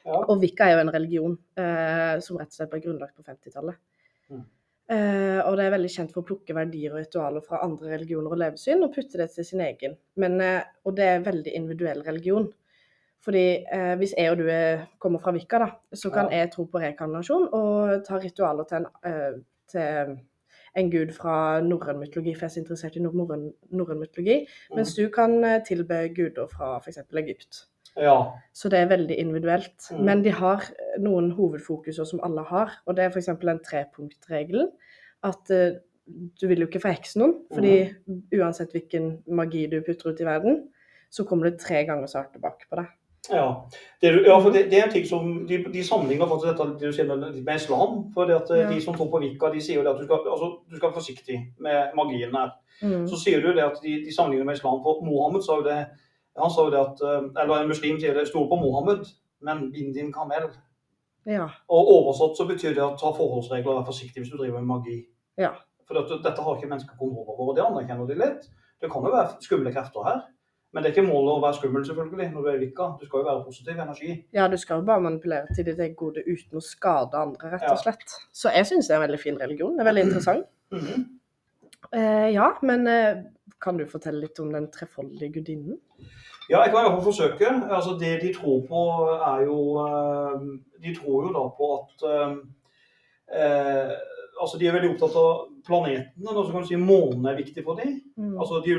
Ja. 0.00 0.16
Og 0.20 0.40
Vikka 0.42 0.66
er 0.66 0.78
jo 0.78 0.84
en 0.84 0.94
religion 0.94 1.36
eh, 1.60 2.16
som 2.24 2.40
rett 2.40 2.50
og 2.50 2.56
slett 2.56 2.72
ble 2.72 2.82
grunnlagt 2.82 3.14
på 3.14 3.26
50-tallet. 3.26 3.78
Mm. 4.32 4.46
Eh, 4.90 5.38
og 5.46 5.54
det 5.54 5.68
er 5.68 5.74
veldig 5.76 5.90
kjent 5.92 6.10
for 6.10 6.24
å 6.24 6.26
plukke 6.26 6.54
verdier 6.56 6.90
og 6.90 6.98
ritualer 6.98 7.44
fra 7.46 7.60
andre 7.62 7.92
religioner 7.92 8.32
og 8.34 8.40
levesyn 8.42 8.82
og 8.82 8.90
putte 8.96 9.20
det 9.20 9.28
til 9.36 9.46
sin 9.46 9.62
egen. 9.62 9.94
Men, 10.18 10.40
uh, 10.42 10.64
og 10.82 10.96
det 10.98 11.06
er 11.06 11.22
veldig 11.28 11.52
individuell 11.54 12.02
religion. 12.06 12.48
Fordi 13.22 13.44
uh, 13.70 13.94
hvis 14.00 14.16
jeg 14.18 14.32
og 14.32 14.40
du 14.42 14.48
er, 14.50 14.88
kommer 14.98 15.22
fra 15.22 15.34
Vikka, 15.36 15.62
da, 15.62 15.70
så 15.94 16.10
kan 16.10 16.32
Ja. 16.32 16.42
jeg 16.42 16.50
tro 16.56 16.66
på 16.66 16.82
rekarnasjon 16.82 17.48
og 17.54 18.02
ta 18.08 18.18
ritualer 18.18 18.66
til 18.66 18.80
en, 18.80 19.44
til 19.70 20.16
en 20.80 20.90
gud 20.90 21.14
fra 21.14 21.36
norrøn 21.62 22.00
mytologi, 22.00 22.34
for 22.34 22.48
jeg 22.48 22.50
er 22.50 22.54
så 22.56 22.62
interessert 22.64 22.96
i 22.96 23.04
norrøn 23.04 24.00
mytologi. 24.00 24.40
Mens 24.74 24.96
du 24.98 25.06
kan 25.14 25.38
tilbe 25.66 26.08
guder 26.16 26.50
fra 26.50 26.78
f.eks. 26.80 27.04
Egypt. 27.14 27.69
Ja. 27.98 28.16
Så 28.52 28.70
det 28.72 28.78
er 28.78 28.90
veldig 28.90 29.16
individuelt. 29.18 29.90
Mm. 29.90 30.04
Men 30.06 30.24
de 30.24 30.34
har 30.34 30.66
noen 31.02 31.32
hovedfokuser 31.36 32.06
som 32.08 32.22
alle 32.26 32.44
har, 32.50 32.76
og 32.86 32.96
det 32.96 33.04
er 33.04 33.14
f.eks. 33.14 33.32
den 33.42 33.62
trepunktregelen. 33.66 34.70
At 35.26 35.52
uh, 35.52 35.80
du 36.40 36.46
vil 36.48 36.62
jo 36.62 36.70
ikke 36.70 36.82
forhekse 36.82 37.20
noen, 37.20 37.36
fordi 37.54 37.74
uansett 38.38 38.72
hvilken 38.74 39.12
magi 39.36 39.66
du 39.70 39.80
putter 39.86 40.10
ut 40.10 40.22
i 40.22 40.28
verden, 40.28 40.64
så 41.10 41.26
kommer 41.26 41.50
det 41.50 41.60
tre 41.62 41.84
ganger 41.86 42.10
så 42.10 42.22
hardt 42.22 42.34
tilbake 42.36 42.70
på 42.70 42.80
deg. 42.80 42.90
Ja, 43.28 43.68
det, 44.00 44.10
ja 44.26 44.36
for 44.40 44.50
det, 44.50 44.64
det 44.70 44.78
er 44.78 44.86
en 44.86 44.92
ting 44.94 45.04
som 45.06 45.26
De, 45.48 45.58
de 45.72 45.82
sammenligner 45.84 46.26
faktisk 46.26 46.48
dette 46.48 46.66
det 46.80 46.88
du 46.88 46.94
sier 46.96 47.06
med, 47.06 47.42
med 47.44 47.58
islam. 47.60 47.98
for 48.14 48.24
det 48.24 48.38
at 48.38 48.50
eh, 48.50 48.62
Ja. 48.62 48.70
De 48.70 48.80
som 48.80 48.96
tror 48.96 49.10
på 49.12 49.20
Vika, 49.20 49.50
de 49.52 49.60
sier 49.60 49.76
jo 49.76 49.84
det 49.84 49.92
at 49.92 50.00
du 50.00 50.06
skal, 50.06 50.24
altså, 50.24 50.48
du 50.70 50.76
skal 50.76 50.88
være 50.88 50.98
forsiktig 50.98 51.36
med 51.60 51.92
magien 51.98 52.32
her. 52.34 52.54
Mm. 52.80 53.04
Så 53.08 53.20
sier 53.20 53.44
du 53.44 53.52
det 53.52 53.64
at 53.64 53.76
de, 53.84 53.98
de 54.06 54.14
sammenligner 54.14 54.48
med 54.48 54.56
islam. 54.56 54.80
For 54.82 55.04
Mohammed 55.04 55.44
sa 55.44 55.58
jo 55.60 55.66
det 55.68 55.78
han 56.42 56.52
sa 56.52 56.66
jo 56.66 56.72
det 56.74 56.80
at, 56.80 57.02
eh, 57.06 57.42
eller 57.42 57.62
En 57.62 57.70
muslim 57.70 57.98
sier 58.00 58.14
det 58.14 58.28
stol 58.28 58.48
på 58.50 58.58
Mohammed, 58.60 59.06
men 59.46 59.70
bind 59.72 59.94
din 59.94 60.12
kamel. 60.12 60.50
Ja. 61.28 61.48
Og 61.68 61.90
Oversatt 61.94 62.38
så 62.38 62.46
betyr 62.48 62.74
det 62.74 62.84
at 62.84 62.98
ta 63.00 63.12
forholdsregler 63.12 63.72
og 63.72 63.80
vær 63.80 63.90
forsiktig 63.92 64.22
hvis 64.22 64.32
du 64.32 64.38
driver 64.38 64.60
med 64.60 64.70
magi. 64.72 64.98
Ja. 65.38 65.52
For 65.86 65.98
dette, 65.98 66.22
dette 66.24 66.42
har 66.42 66.56
ikke 66.56 66.70
mennesker 66.70 66.96
kontroll 66.98 67.28
over, 67.28 67.50
og 67.50 67.56
det 67.56 67.64
anerkjenner 67.64 68.08
de 68.08 68.18
litt. 68.20 68.50
Det 68.80 68.90
kan 68.92 69.04
jo 69.04 69.12
være 69.12 69.42
skumle 69.44 69.72
krefter 69.74 70.06
her. 70.06 70.20
Men 70.72 70.84
det 70.84 70.90
er 70.90 70.94
ikke 70.94 71.10
målet 71.10 71.32
å 71.34 71.42
være 71.42 71.56
skummel 71.58 71.84
selvfølgelig 71.86 72.26
når 72.30 72.44
du 72.44 72.48
er 72.52 72.60
i. 72.62 72.68
Du 72.70 73.06
skal 73.06 73.18
jo 73.18 73.26
være 73.26 73.44
positiv 73.44 73.80
energi. 73.82 74.12
ja, 74.32 74.46
du 74.48 74.56
skal 74.56 74.78
jo 74.78 74.86
bare 74.86 75.02
manipulere 75.02 75.54
til 75.54 75.66
ditt 75.66 75.96
gode 75.98 76.22
uten 76.26 76.60
å 76.60 76.62
skade 76.62 77.18
andre, 77.18 77.50
rett 77.56 77.66
og 77.72 77.80
slett. 77.82 78.14
Så 78.32 78.52
jeg 78.54 78.68
syns 78.68 78.86
det 78.86 78.94
er 78.94 79.00
en 79.00 79.06
veldig 79.08 79.20
fin 79.20 79.40
religion. 79.40 79.74
Det 79.74 79.82
er 79.82 79.90
veldig 79.90 80.04
interessant. 80.06 80.46
Mhm. 80.70 81.08
Eh, 81.96 82.28
ja, 82.36 82.52
men 82.62 82.86
eh, 82.86 83.22
kan 83.58 83.76
du 83.76 83.86
fortelle 83.90 84.20
litt 84.20 84.38
om 84.38 84.52
den 84.52 84.68
trefoldige 84.70 85.40
gudinnen? 85.40 85.80
Ja, 86.50 86.62
jeg 86.64 86.72
kan 86.72 86.80
i 86.80 86.82
hvert 86.82 86.96
fall 86.96 87.06
forsøke. 87.06 87.50
Altså, 87.70 87.92
det 88.00 88.16
de 88.24 88.32
tror 88.34 88.64
på, 88.66 88.80
er 89.22 89.44
jo 89.46 89.58
eh, 89.84 90.46
De 90.82 90.94
tror 90.96 91.26
jo 91.28 91.34
da 91.36 91.44
på 91.58 91.68
at 91.76 92.06
eh, 92.10 92.32
eh, 93.38 93.92
Altså, 94.40 94.58
de 94.58 94.66
er 94.66 94.72
veldig 94.72 94.94
opptatt 94.94 95.16
av 95.20 95.30
planetene. 95.66 96.32
Og 96.32 96.46
så 96.46 96.52
kan 96.54 96.62
du 96.64 96.68
si 96.70 96.78
Månen 96.80 97.26
er 97.28 97.36
viktig 97.36 97.62
for 97.66 97.76
dem. 97.76 97.98
Mm. 98.16 98.38
Altså, 98.40 98.62
de, 98.64 98.78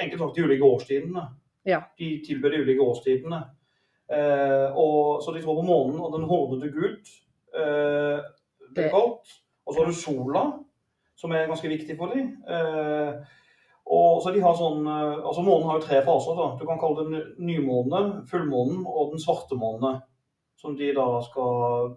enkelt 0.00 0.22
sagt 0.22 0.38
de 0.38 0.44
ulike 0.46 0.64
årstidene. 0.64 1.26
Ja. 1.68 1.82
De 2.00 2.08
tilbyr 2.26 2.54
de 2.56 2.62
ulike 2.64 2.86
årstidene. 2.86 3.42
Eh, 4.12 4.68
og, 4.72 5.20
så 5.22 5.34
de 5.36 5.42
tror 5.44 5.60
på 5.60 5.66
månen 5.68 6.00
og 6.00 6.16
den 6.16 6.24
hordede 6.30 6.72
gud. 6.72 7.12
Eh, 7.54 8.18
Det- 8.72 8.86
er 8.86 8.90
kaldt. 8.90 9.36
Og 9.66 9.74
så 9.74 9.82
har 9.82 9.86
du 9.86 9.94
sola, 9.94 10.42
som 11.14 11.32
er 11.32 11.46
ganske 11.46 11.68
viktig 11.68 11.96
for 11.98 12.06
dem. 12.14 12.32
Eh, 12.48 13.12
og 13.92 14.22
så 14.24 14.32
de 14.32 14.40
har 14.40 14.54
sånn, 14.56 14.86
eh, 14.88 15.20
altså 15.20 15.44
Månen 15.44 15.68
har 15.68 15.78
jo 15.80 15.86
tre 15.86 16.00
faser. 16.06 16.36
da. 16.38 16.56
Du 16.58 16.64
kan 16.66 16.80
kalle 16.80 17.04
det 17.04 17.10
ny- 17.12 17.58
nymåne, 17.58 18.24
fullmånen 18.30 18.86
og 18.86 19.12
den 19.12 19.20
svarte 19.20 19.58
måne. 19.58 20.02
Som 20.56 20.76
de 20.76 20.92
da 20.94 21.20
skal 21.26 21.96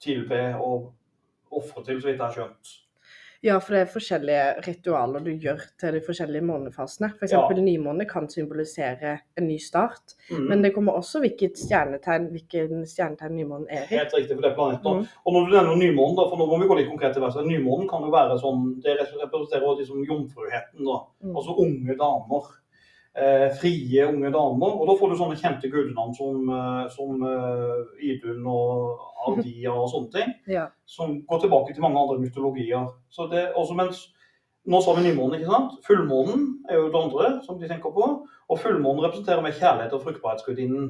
tilbe 0.00 0.40
og 0.60 0.92
ofre 1.50 1.82
til, 1.84 2.00
så 2.00 2.10
vidt 2.10 2.18
jeg 2.18 2.26
har 2.26 2.34
skjønt. 2.36 2.85
Ja, 3.46 3.60
for 3.62 3.76
det 3.76 3.82
er 3.84 3.90
forskjellige 3.92 4.44
ritualer 4.66 5.22
du 5.22 5.30
gjør 5.30 5.60
til 5.78 5.94
de 5.94 6.00
forskjellige 6.02 6.42
månefasene. 6.48 7.12
F.eks. 7.14 7.30
Ja. 7.30 7.44
eksempel 7.44 7.62
nymåne 7.62 8.06
kan 8.10 8.26
symbolisere 8.30 9.12
en 9.38 9.46
ny 9.46 9.58
start. 9.62 10.16
mm. 10.30 10.48
Men 10.50 10.64
det 10.64 10.72
kommer 10.74 10.98
også 10.98 11.22
hvilket 11.22 11.60
stjernetegn 11.60 12.26
hvilken 12.32 12.82
stjernetegn 12.90 13.36
nymånen 13.38 13.70
er 13.70 13.86
i. 13.86 13.92
Helt 13.94 14.16
riktig, 14.16 14.34
for 14.34 14.42
det 14.42 14.50
er 14.50 14.58
planeten. 14.58 15.00
Mm. 15.04 15.22
Og 15.22 15.36
når 15.36 15.46
du 15.46 15.54
nevner 15.54 15.80
nymånen, 15.84 16.18
da, 16.18 16.26
for 16.26 16.42
nå 16.42 16.50
må 16.50 16.60
vi 16.62 16.70
gå 16.72 16.80
litt 16.80 16.90
konkret 16.90 17.14
til 17.14 17.22
verset. 17.22 17.46
Nymånen 17.46 17.86
kan 17.90 18.02
jo 18.02 18.12
være 18.14 18.38
sånn 18.42 18.66
Det 18.82 18.98
representerer 18.98 19.78
liksom 19.78 20.02
jomfruheten, 20.10 20.82
da. 20.82 21.00
Mm. 21.22 21.34
Altså 21.36 21.58
unge 21.62 21.98
damer. 22.02 22.54
Eh, 23.16 23.54
frie 23.56 24.04
unge 24.04 24.28
damer. 24.28 24.72
Og 24.76 24.88
da 24.90 24.94
får 24.98 25.12
du 25.12 25.16
sånne 25.16 25.38
kjente 25.40 25.70
gudenavn 25.72 26.12
som, 26.18 26.50
eh, 26.52 26.82
som 26.92 27.22
uh, 27.24 27.86
Idun 28.04 28.44
og 28.44 29.06
Aldia 29.24 29.72
og 29.72 29.88
sånne 29.88 30.12
ting. 30.12 30.34
Ja. 30.56 30.66
Som 30.84 31.22
går 31.24 31.40
tilbake 31.46 31.72
til 31.72 31.84
mange 31.84 32.02
andre 32.02 32.18
mytologier. 32.20 32.90
Så 33.08 33.30
det, 33.32 33.48
også 33.56 33.78
mens, 33.78 34.04
Nå 34.66 34.80
sa 34.82 34.96
vi 34.96 35.04
nymånen, 35.04 35.36
ikke 35.38 35.46
sant? 35.52 35.74
Fullmånen 35.86 36.40
er 36.66 36.80
jo 36.80 36.88
det 36.90 36.98
andre 36.98 37.26
som 37.46 37.60
de 37.60 37.68
tenker 37.70 37.92
på. 37.94 38.06
Og 38.26 38.58
fullmånen 38.58 39.04
representerer 39.04 39.44
mer 39.44 39.54
kjærlighet 39.54 39.94
og 39.94 40.02
fruktbarhetsgudinnen. 40.02 40.88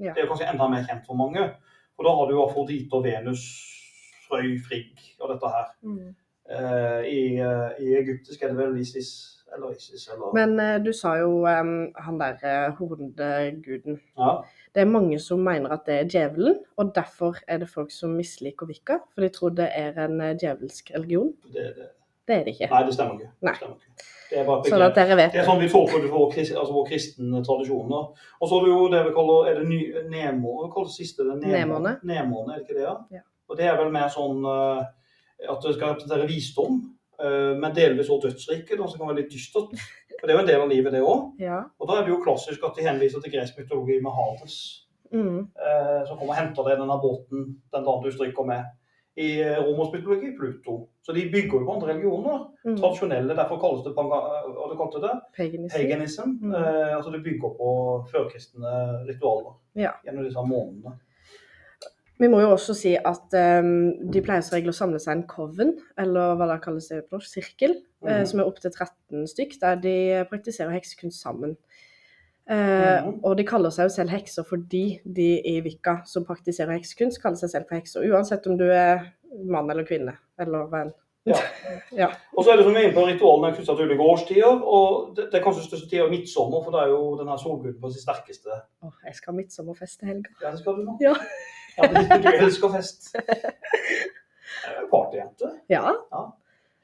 Ja. 0.00 0.14
Det 0.14 0.22
er 0.22 0.24
jo 0.24 0.30
kanskje 0.30 0.46
enda 0.48 0.68
mer 0.72 0.86
kjent 0.88 1.04
for 1.04 1.18
mange. 1.18 1.44
For 1.92 2.08
da 2.08 2.14
har 2.16 2.30
du 2.30 2.38
Afrodite 2.40 2.96
og 2.96 3.04
Venus, 3.04 3.44
Frøy, 4.24 4.56
Frigg 4.64 4.96
og 5.20 5.34
dette 5.34 5.52
her. 5.52 5.68
Mm. 5.84 6.14
Eh, 6.48 7.02
i, 7.04 7.22
eh, 7.36 7.84
I 7.84 7.98
egyptisk 8.00 8.42
er 8.42 8.54
det 8.54 8.62
vel 8.62 8.80
Isis 8.80 9.12
eller 9.54 9.74
Isis 9.74 10.08
eller 10.12 10.34
Men 10.34 10.60
eh, 10.60 10.78
du 10.84 10.92
sa 10.92 11.14
jo 11.18 11.44
um, 11.46 11.74
han 11.96 12.20
der 12.20 12.40
uh, 12.44 12.76
hordeguden. 12.78 14.00
Ja. 14.18 14.32
Det 14.74 14.84
er 14.84 14.90
mange 14.90 15.18
som 15.18 15.40
mener 15.44 15.72
at 15.74 15.86
det 15.86 15.94
er 15.94 16.10
djevelen, 16.12 16.58
og 16.76 16.92
derfor 16.94 17.38
er 17.48 17.58
det 17.62 17.70
folk 17.70 17.92
som 17.92 18.16
misliker 18.18 18.68
Vikka. 18.68 19.00
For 19.14 19.24
de 19.24 19.30
tror 19.34 19.54
det 19.58 19.70
er 19.74 19.96
en 20.04 20.20
eh, 20.20 20.36
djevelsk 20.38 20.92
religion. 20.94 21.32
Det, 21.52 21.72
det. 21.76 21.88
Det 22.28 22.36
er 22.36 22.44
det 22.44 22.52
ikke. 22.52 22.68
Nei, 22.70 22.82
det 22.84 22.94
stemmer 22.94 23.14
ikke. 23.16 23.30
Det, 23.40 23.54
stemmer 23.56 23.76
ikke. 23.80 24.06
det 24.30 24.40
er 24.42 24.68
Sånn 24.68 24.84
at 24.84 24.98
dere 24.98 25.16
vet 25.16 25.32
Det 25.32 25.40
er 25.40 25.46
sånn 25.48 25.62
vi 25.62 25.70
tolker 25.72 26.02
det 26.04 26.10
for 26.10 26.26
vår, 26.26 26.34
altså 26.44 26.74
vår 26.74 26.84
kristne 26.90 27.40
tradisjoner. 27.46 28.26
Og 28.36 28.50
så 28.50 28.58
er 28.58 28.66
det 28.66 28.74
jo 28.74 28.82
det 28.92 29.00
vi 29.06 29.14
kaller 29.16 29.48
er 29.48 29.60
det 29.62 29.70
ny, 29.70 29.80
Nemo, 30.12 30.58
hva 30.66 30.84
det 30.84 30.92
siste? 30.92 31.24
Det 31.24 31.38
Nemo, 31.40 31.54
Nemoene. 31.54 31.94
Nemoene, 32.04 32.52
er 32.52 32.60
det 32.60 32.66
ikke 32.66 32.76
det? 32.76 32.84
Ja? 32.84 32.94
Ja. 33.16 33.24
Og 33.48 33.56
det 33.56 33.64
er 33.64 33.80
vel 33.80 33.94
mer 33.94 34.12
sånn 34.12 34.44
eh, 34.44 34.82
at 35.48 35.64
det 35.64 35.74
skal 35.78 35.94
representere 35.94 36.28
visdom, 36.28 36.82
eh, 36.84 36.97
men 37.18 37.74
delvis 37.74 38.08
også 38.10 38.28
dødsriket, 38.28 38.78
som 38.78 38.98
kan 39.00 39.08
være 39.10 39.22
litt 39.24 39.32
dystert. 39.32 39.72
For 40.20 40.26
det 40.26 40.34
er 40.34 40.38
jo 40.38 40.42
en 40.44 40.50
del 40.50 40.60
av 40.64 40.68
livet, 40.70 40.92
det 40.94 41.00
òg. 41.02 41.32
Ja. 41.48 41.64
Og 41.78 41.88
da 41.90 41.98
er 41.98 42.06
det 42.06 42.12
jo 42.14 42.22
klassisk 42.24 42.62
at 42.66 42.76
de 42.78 42.86
henviser 42.86 43.22
til 43.22 43.32
gresk 43.34 43.58
mytologi 43.58 44.00
med 44.02 44.14
Hades. 44.14 44.58
Mm. 45.08 45.38
eh, 45.56 46.02
som 46.04 46.18
kommer 46.18 46.34
og 46.34 46.36
henter 46.36 46.66
deg 46.66 46.74
i 46.76 46.80
denne 46.82 46.96
båten 47.00 47.44
den 47.72 47.84
dagen 47.86 48.02
du 48.04 48.10
stryker 48.12 48.44
med 48.44 48.66
i 49.18 49.40
eh, 49.40 49.56
romersk 49.64 49.94
mytologi 49.96 50.34
Pluto. 50.36 50.74
Så 51.00 51.14
de 51.16 51.22
bygger 51.32 51.58
jo 51.58 51.64
på 51.64 51.74
andre 51.78 51.88
religioner. 51.94 52.42
Mm. 52.66 52.76
Tradisjonelle, 52.76 53.34
derfor 53.38 53.58
kalles 53.62 53.86
det 53.86 53.94
hva 53.96 54.68
du 54.68 54.76
kalte 54.76 55.00
det? 55.02 55.14
Paganism. 55.38 55.72
paganism. 55.74 56.34
Mm. 56.44 56.52
Eh, 56.60 56.92
altså 56.98 57.10
de 57.14 57.22
bygger 57.24 57.54
på 57.56 57.70
førkristne 58.12 58.74
ritualer 59.08 59.56
Ja. 59.80 59.94
gjennom 60.04 60.28
disse 60.28 60.44
månedene. 60.44 60.98
Vi 62.18 62.28
må 62.30 62.40
jo 62.42 62.50
også 62.50 62.74
si 62.74 62.96
at 62.96 63.34
um, 63.62 63.92
de 64.10 64.22
pleier 64.24 64.42
som 64.42 64.56
regel 64.56 64.72
å 64.72 64.76
samle 64.76 64.98
seg 65.02 65.14
en 65.14 65.26
coven, 65.30 65.76
eller 66.00 66.34
hva 66.38 66.48
det 66.50 66.58
kalles 66.64 66.88
det 66.90 67.04
på 67.06 67.18
norsk, 67.18 67.30
sirkel, 67.30 67.76
mm. 68.02 68.08
uh, 68.08 68.22
som 68.26 68.42
er 68.42 68.48
opptil 68.50 68.72
13 68.74 69.28
stykk, 69.30 69.58
der 69.62 69.82
de 69.84 69.96
praktiserer 70.30 70.74
heksekunst 70.74 71.22
sammen. 71.22 71.54
Uh, 72.48 73.04
mm. 73.04 73.18
Og 73.28 73.36
de 73.38 73.44
kaller 73.46 73.70
seg 73.74 73.86
jo 73.86 73.94
selv 73.94 74.14
hekser 74.14 74.46
fordi 74.48 74.86
de 75.04 75.28
i 75.46 75.58
Vika 75.62 76.00
som 76.08 76.26
praktiserer 76.26 76.78
heksekunst, 76.78 77.20
kaller 77.22 77.38
seg 77.38 77.52
selv 77.52 77.68
for 77.68 77.78
hekser. 77.78 78.06
Uansett 78.08 78.48
om 78.50 78.56
du 78.58 78.66
er 78.66 79.04
mann 79.46 79.70
eller 79.70 79.86
kvinne, 79.86 80.16
eller 80.40 80.66
hva 80.70 80.86
enn. 80.86 80.96
Ja. 81.28 81.38
Ja. 81.98 82.08
Og 82.36 82.44
så 82.44 82.52
er 82.52 82.58
det 82.58 82.64
som 82.66 82.74
vi 82.74 82.80
er 82.80 82.88
inne 82.88 82.96
på 82.96 83.04
ritualene 83.08 83.54
knytta 83.56 83.74
til 83.74 83.88
ulike 83.88 84.04
årstider. 84.04 84.60
og 84.76 85.14
det, 85.16 85.28
det 85.32 85.38
er 85.38 85.44
kanskje 85.44 85.64
største 85.64 85.88
tida 85.90 86.06
midtsommer, 86.10 86.60
for 86.64 86.74
det 86.74 86.82
er 86.84 86.92
jo 86.92 87.00
denne 87.18 87.36
solguden 87.40 87.78
på 87.80 87.90
sitt 87.92 88.04
sterkeste. 88.04 88.58
Åh, 88.84 88.98
jeg 89.08 89.16
skal 89.18 89.32
ha 89.32 89.38
midtsommerfest 89.38 90.04
i 90.04 90.10
helga. 90.12 90.34
Ja, 90.42 90.52
det 90.52 90.60
skal 90.60 90.78
du 90.78 90.84
nå. 90.86 90.98
Ja. 91.02 91.14
Ja 91.78 91.88
du, 91.94 92.00
du 92.24 92.28
elsker 92.44 92.72
fest. 92.74 93.12
Partyjente. 94.90 95.50
Ja, 95.68 95.94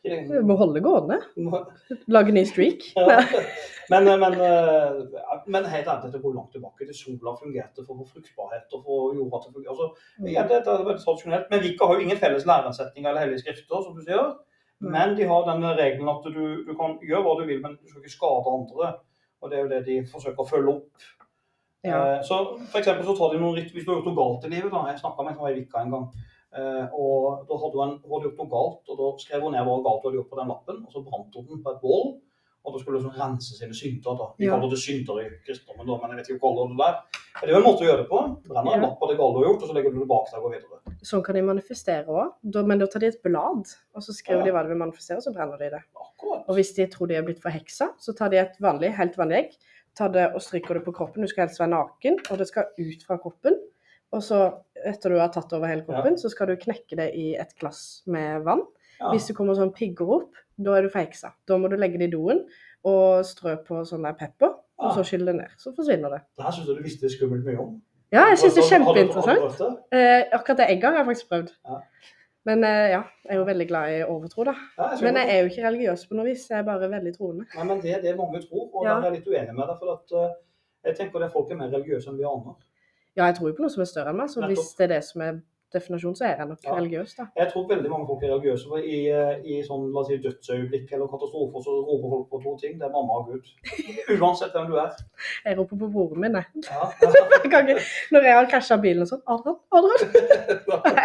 Ikke- 0.05 0.33
vi 0.37 0.41
må 0.45 0.57
holde 0.61 0.81
gående. 0.85 1.21
Lage 2.13 2.33
ny 2.33 2.45
streak. 2.45 2.83
Ja. 2.97 3.21
Men, 3.91 4.07
men, 4.21 4.33
eh, 4.41 4.95
men 5.53 5.67
helt 5.69 5.89
ærlig, 5.93 6.07
dette 6.09 6.21
går 6.23 6.33
langt 6.39 6.53
tilbake 6.57 6.87
til 6.89 6.97
sola 6.97 7.35
fungerte 7.37 7.83
for 7.85 7.99
vår 7.99 8.07
fruktbarhet 8.15 8.73
og 8.73 8.81
for 8.87 9.13
jorda 9.19 9.41
til. 9.45 9.67
Altså, 9.69 9.89
ja, 10.25 10.45
dette 10.49 10.73
er 10.73 10.87
veldig 10.87 11.03
tradisjonelt. 11.03 11.51
Men 11.53 11.61
Vika 11.61 11.85
har 11.91 11.99
jo 11.99 12.07
ingen 12.07 12.17
felles 12.23 12.47
læresetninger 12.49 13.11
eller 13.11 13.21
hellige 13.27 13.43
skrifter, 13.43 13.83
som 13.85 13.93
du 13.93 14.01
sier. 14.07 14.31
Men 14.81 15.13
de 15.19 15.27
har 15.29 15.45
den 15.51 15.67
regelen 15.77 16.09
at 16.09 16.25
du, 16.33 16.41
du 16.65 16.73
kan 16.81 16.97
gjøre 17.05 17.21
hva 17.27 17.35
du 17.43 17.45
vil, 17.51 17.61
men 17.61 17.77
du 17.77 17.91
skal 17.93 18.01
ikke 18.01 18.15
skade 18.17 18.55
andre. 18.57 18.89
Og 19.45 19.51
det 19.53 19.59
er 19.59 19.63
jo 19.67 19.73
det 19.75 19.83
de 19.91 19.99
forsøker 20.15 20.41
å 20.47 20.49
følge 20.49 20.73
opp. 20.79 21.05
Ja. 21.85 22.17
Eh, 22.17 22.23
Så 22.23 22.59
for 22.73 22.79
eksempel 22.81 23.05
så 23.05 23.17
tar 23.19 23.33
de 23.35 23.39
noen 23.43 23.57
ritt, 23.57 23.73
Hvis 23.73 23.85
du 23.85 23.91
har 23.93 24.01
gjort 24.01 24.07
noe 24.09 24.17
galt 24.17 24.45
i 24.47 24.49
livet, 24.55 24.71
da, 24.73 24.87
jeg 24.91 25.01
snakka 25.03 25.23
med 25.25 25.31
en 25.33 25.37
som 25.37 25.45
var 25.45 25.53
i 25.53 25.61
Vika 25.61 25.83
en 25.85 25.91
gang, 25.91 26.07
eh, 26.57 26.87
og 26.97 27.47
da 27.49 27.55
hadde 27.61 27.77
hun, 27.81 27.99
hun 28.03 28.13
hadde 28.15 28.29
gjort 28.31 28.39
noe 28.41 28.53
galt, 28.57 28.85
og 28.89 28.97
da 29.03 29.07
skrev 29.21 29.43
hun 29.43 29.53
ned 29.53 29.65
hva 29.67 29.83
galt 29.85 30.03
hun 30.03 30.09
hadde 30.11 30.19
gjort 30.23 30.31
på 30.33 30.39
den 30.41 30.49
lappen, 30.49 30.77
og 30.87 30.91
så 30.93 31.05
brant 31.05 31.35
hun 31.35 31.47
den 31.51 31.63
på 31.63 31.71
et 31.75 31.81
bål. 31.83 32.15
Og 32.65 32.73
da 32.73 32.79
skulle 32.81 32.97
hun 32.97 33.05
liksom 33.05 33.21
rense 33.21 33.53
sine 33.59 33.75
synder. 33.77 34.17
da. 34.17 34.27
Vi 34.39 34.47
Ja. 34.47 34.53
kaller 34.57 34.71
det 34.73 34.79
synder 34.81 35.21
i 35.21 35.29
kristendommen, 35.45 35.85
da, 35.85 35.95
men 36.01 36.17
jeg 36.17 36.17
vet 36.25 36.29
ikke 36.33 36.41
hva 36.41 36.65
det 36.65 36.79
der. 36.81 36.95
Men 37.37 37.45
det 37.45 37.51
er 37.51 37.55
jo 37.55 37.61
en 37.61 37.69
måte 37.69 37.83
å 37.85 37.89
gjøre 37.91 38.01
det 38.03 38.09
på. 38.09 38.21
Brenner 38.49 38.73
en 38.73 38.81
Ja. 38.81 38.87
lapp 38.89 38.99
på 39.01 39.09
det 39.11 39.19
gale 39.19 39.33
du 39.35 39.39
har 39.45 39.49
gjort, 39.53 39.63
og 39.63 39.69
så 39.69 39.75
legger 39.75 39.91
du 39.93 39.99
det 40.01 40.09
bak 40.09 40.25
deg 40.33 40.39
og 40.41 40.45
går 40.45 40.55
videre. 40.57 40.79
Sånn 41.05 41.23
kan 41.25 41.35
de 41.35 41.43
manifestere 41.43 42.07
òg, 42.09 42.65
men 42.65 42.79
da 42.79 42.87
tar 42.87 43.01
de 43.01 43.07
et 43.13 43.23
blad, 43.23 43.65
og 43.95 44.01
så 44.01 44.13
skriver 44.17 44.39
Ja. 44.41 44.45
de 44.45 44.51
hva 44.53 44.63
de 44.63 44.69
vil 44.73 44.79
manifestere, 44.81 45.17
og 45.19 45.23
så 45.29 45.35
brenner 45.35 45.59
de 45.59 45.69
det. 45.77 45.83
Akkurat. 45.93 46.45
Og 46.49 46.55
hvis 46.57 46.73
de 46.75 46.87
tror 46.87 47.07
de 47.09 47.15
er 47.17 47.23
blitt 47.23 47.43
forheksa, 47.43 47.93
så 48.01 48.17
tar 48.17 48.31
de 48.31 48.37
et 48.39 48.57
vanlig, 48.63 48.95
helt 48.97 49.15
vanlig 49.17 49.37
egg, 49.37 49.53
tar 49.97 50.09
det 50.15 50.27
og 50.35 50.43
stryker 50.43 50.75
det 50.79 50.85
på 50.85 50.93
kroppen. 50.97 51.23
Du 51.23 51.29
skal 51.31 51.47
helst 51.47 51.61
være 51.61 51.71
naken, 51.75 52.19
og 52.31 52.39
det 52.39 52.49
skal 52.49 52.65
ut 52.79 53.03
fra 53.07 53.17
kroppen. 53.23 53.59
Og 54.15 54.23
så, 54.23 54.41
etter 54.87 55.11
du 55.11 55.19
har 55.19 55.29
tatt 55.35 55.53
over 55.57 55.67
hele 55.67 55.83
kroppen, 55.87 56.17
så 56.19 56.29
skal 56.31 56.47
du 56.53 56.57
knekke 56.57 56.97
det 56.97 57.09
i 57.19 57.35
et 57.41 57.55
glass 57.59 58.03
med 58.07 58.43
vann. 58.47 58.63
Ja. 59.01 59.11
Hvis 59.11 59.27
det 59.27 59.35
kommer 59.37 59.55
sånn 59.59 59.73
pigger 59.75 60.07
opp, 60.21 60.37
da 60.57 60.77
er 60.79 60.83
du 60.87 60.89
feiksa. 60.93 61.33
Da 61.49 61.57
må 61.59 61.69
du 61.69 61.75
legge 61.77 61.99
det 61.99 62.09
i 62.09 62.15
doen 62.15 62.45
og 62.87 63.25
strø 63.27 63.57
på 63.67 63.81
sånn 63.89 64.05
der 64.07 64.15
pepper, 64.19 64.53
og 64.79 64.93
så 64.95 65.03
skylle 65.07 65.33
det 65.33 65.37
ned. 65.41 65.57
Så 65.59 65.73
forsvinner 65.75 66.11
det. 66.15 66.21
Det 66.39 66.45
her 66.45 66.53
syns 66.55 66.69
jeg 66.69 66.77
du 66.77 66.83
visste 66.83 67.11
skummelt 67.11 67.45
mye 67.49 67.59
om. 67.59 67.75
Ja, 68.13 68.29
jeg 68.31 68.39
syns 68.39 68.55
det 68.55 68.63
er 68.63 68.79
du- 68.79 68.85
du- 68.85 68.95
kjempeinteressant. 68.95 69.59
Du? 69.59 69.97
Eh, 69.97 70.25
akkurat 70.33 70.57
det 70.63 70.67
egget 70.71 70.85
har 70.85 70.97
jeg 71.03 71.07
faktisk 71.07 71.29
prøvd. 71.33 71.51
Men 72.45 72.65
eh, 72.65 72.91
ja, 72.93 73.03
jeg 73.25 73.33
er 73.33 73.39
jo 73.41 73.45
veldig 73.49 73.67
glad 73.69 73.91
i 73.95 74.03
overtro, 74.05 74.45
da. 74.45 74.53
Ja, 74.79 74.89
jeg 74.93 75.03
Men 75.07 75.17
jeg 75.17 75.31
er 75.33 75.39
jo 75.43 75.49
ikke 75.53 75.63
religiøs 75.69 76.03
på 76.11 76.15
noe 76.19 76.27
vis, 76.29 76.43
jeg 76.51 76.59
er 76.59 76.67
bare 76.67 76.91
veldig 76.93 77.13
troende. 77.17 77.47
Nei, 77.55 77.65
men 77.71 77.81
det 77.81 77.95
er 77.97 78.03
det 78.05 78.17
mange 78.19 78.43
tror, 78.43 78.67
og 78.75 78.85
Ja. 78.85 78.99
jeg 79.01 79.07
er 79.07 79.15
litt 79.17 79.27
uenig 79.33 79.55
med 79.55 79.67
deg. 79.71 79.79
For 79.81 79.93
at, 79.95 80.13
eh, 80.21 80.35
jeg 80.91 80.97
tenker 80.99 81.25
at 81.25 81.33
folk 81.33 81.51
er 81.51 81.57
mer 81.57 81.71
religiøse 81.73 82.09
enn 82.13 82.19
vi 82.19 82.25
aner. 82.29 82.55
Ja, 83.17 83.25
jeg 83.31 83.37
tror 83.37 83.49
jo 83.49 83.55
på 83.57 83.65
noe 83.65 83.71
som 83.71 83.81
er 83.81 83.89
større 83.89 84.11
enn 84.13 84.17
meg, 84.21 84.29
så 84.29 84.41
Nettopp. 84.41 84.57
hvis 84.59 84.75
det 84.77 84.85
er 84.91 84.95
det 84.95 85.05
som 85.05 85.23
er 85.23 85.41
definasjonen, 85.75 86.17
så 86.19 86.25
er 86.29 86.37
jeg 86.41 86.49
nok 86.49 86.59
Ja. 86.65 86.75
religiøs, 86.79 87.15
da. 87.19 87.27
Jeg 87.37 87.49
tror 87.53 87.67
veldig 87.69 87.91
mange 87.91 88.07
folk 88.09 88.23
er 88.23 88.31
religiøse. 88.35 88.69
for 88.69 88.79
I, 88.79 88.99
eh, 89.11 89.35
i 89.45 89.63
sånn, 89.67 89.91
la 89.93 90.01
oss 90.01 90.09
si, 90.09 90.17
dødsøyeblikk 90.25 90.93
eller 90.93 91.07
katastrofer 91.13 91.61
så 91.67 91.73
roper 91.89 92.09
folk 92.15 92.27
på 92.33 92.43
to 92.45 92.53
ting. 92.63 92.79
Det 92.79 92.87
er 92.89 92.93
mamma 92.97 93.19
og 93.21 93.27
Gud. 93.31 93.45
Uansett 94.23 94.53
hvem 94.57 94.67
du 94.71 94.77
er. 94.81 94.91
Jeg 95.45 95.59
roper 95.59 95.77
på 95.83 95.91
broren 95.93 96.21
min, 96.21 96.35
jeg. 96.41 96.47
Ja. 96.71 96.89
jeg 97.69 97.79
når 98.13 98.23
jeg 98.29 98.35
har 98.39 98.47
krasja 98.51 98.77
bilen 98.81 99.03
og 99.03 99.09
sånn 99.13 99.23
Adrian, 99.27 99.59
Adrian! 99.73 100.01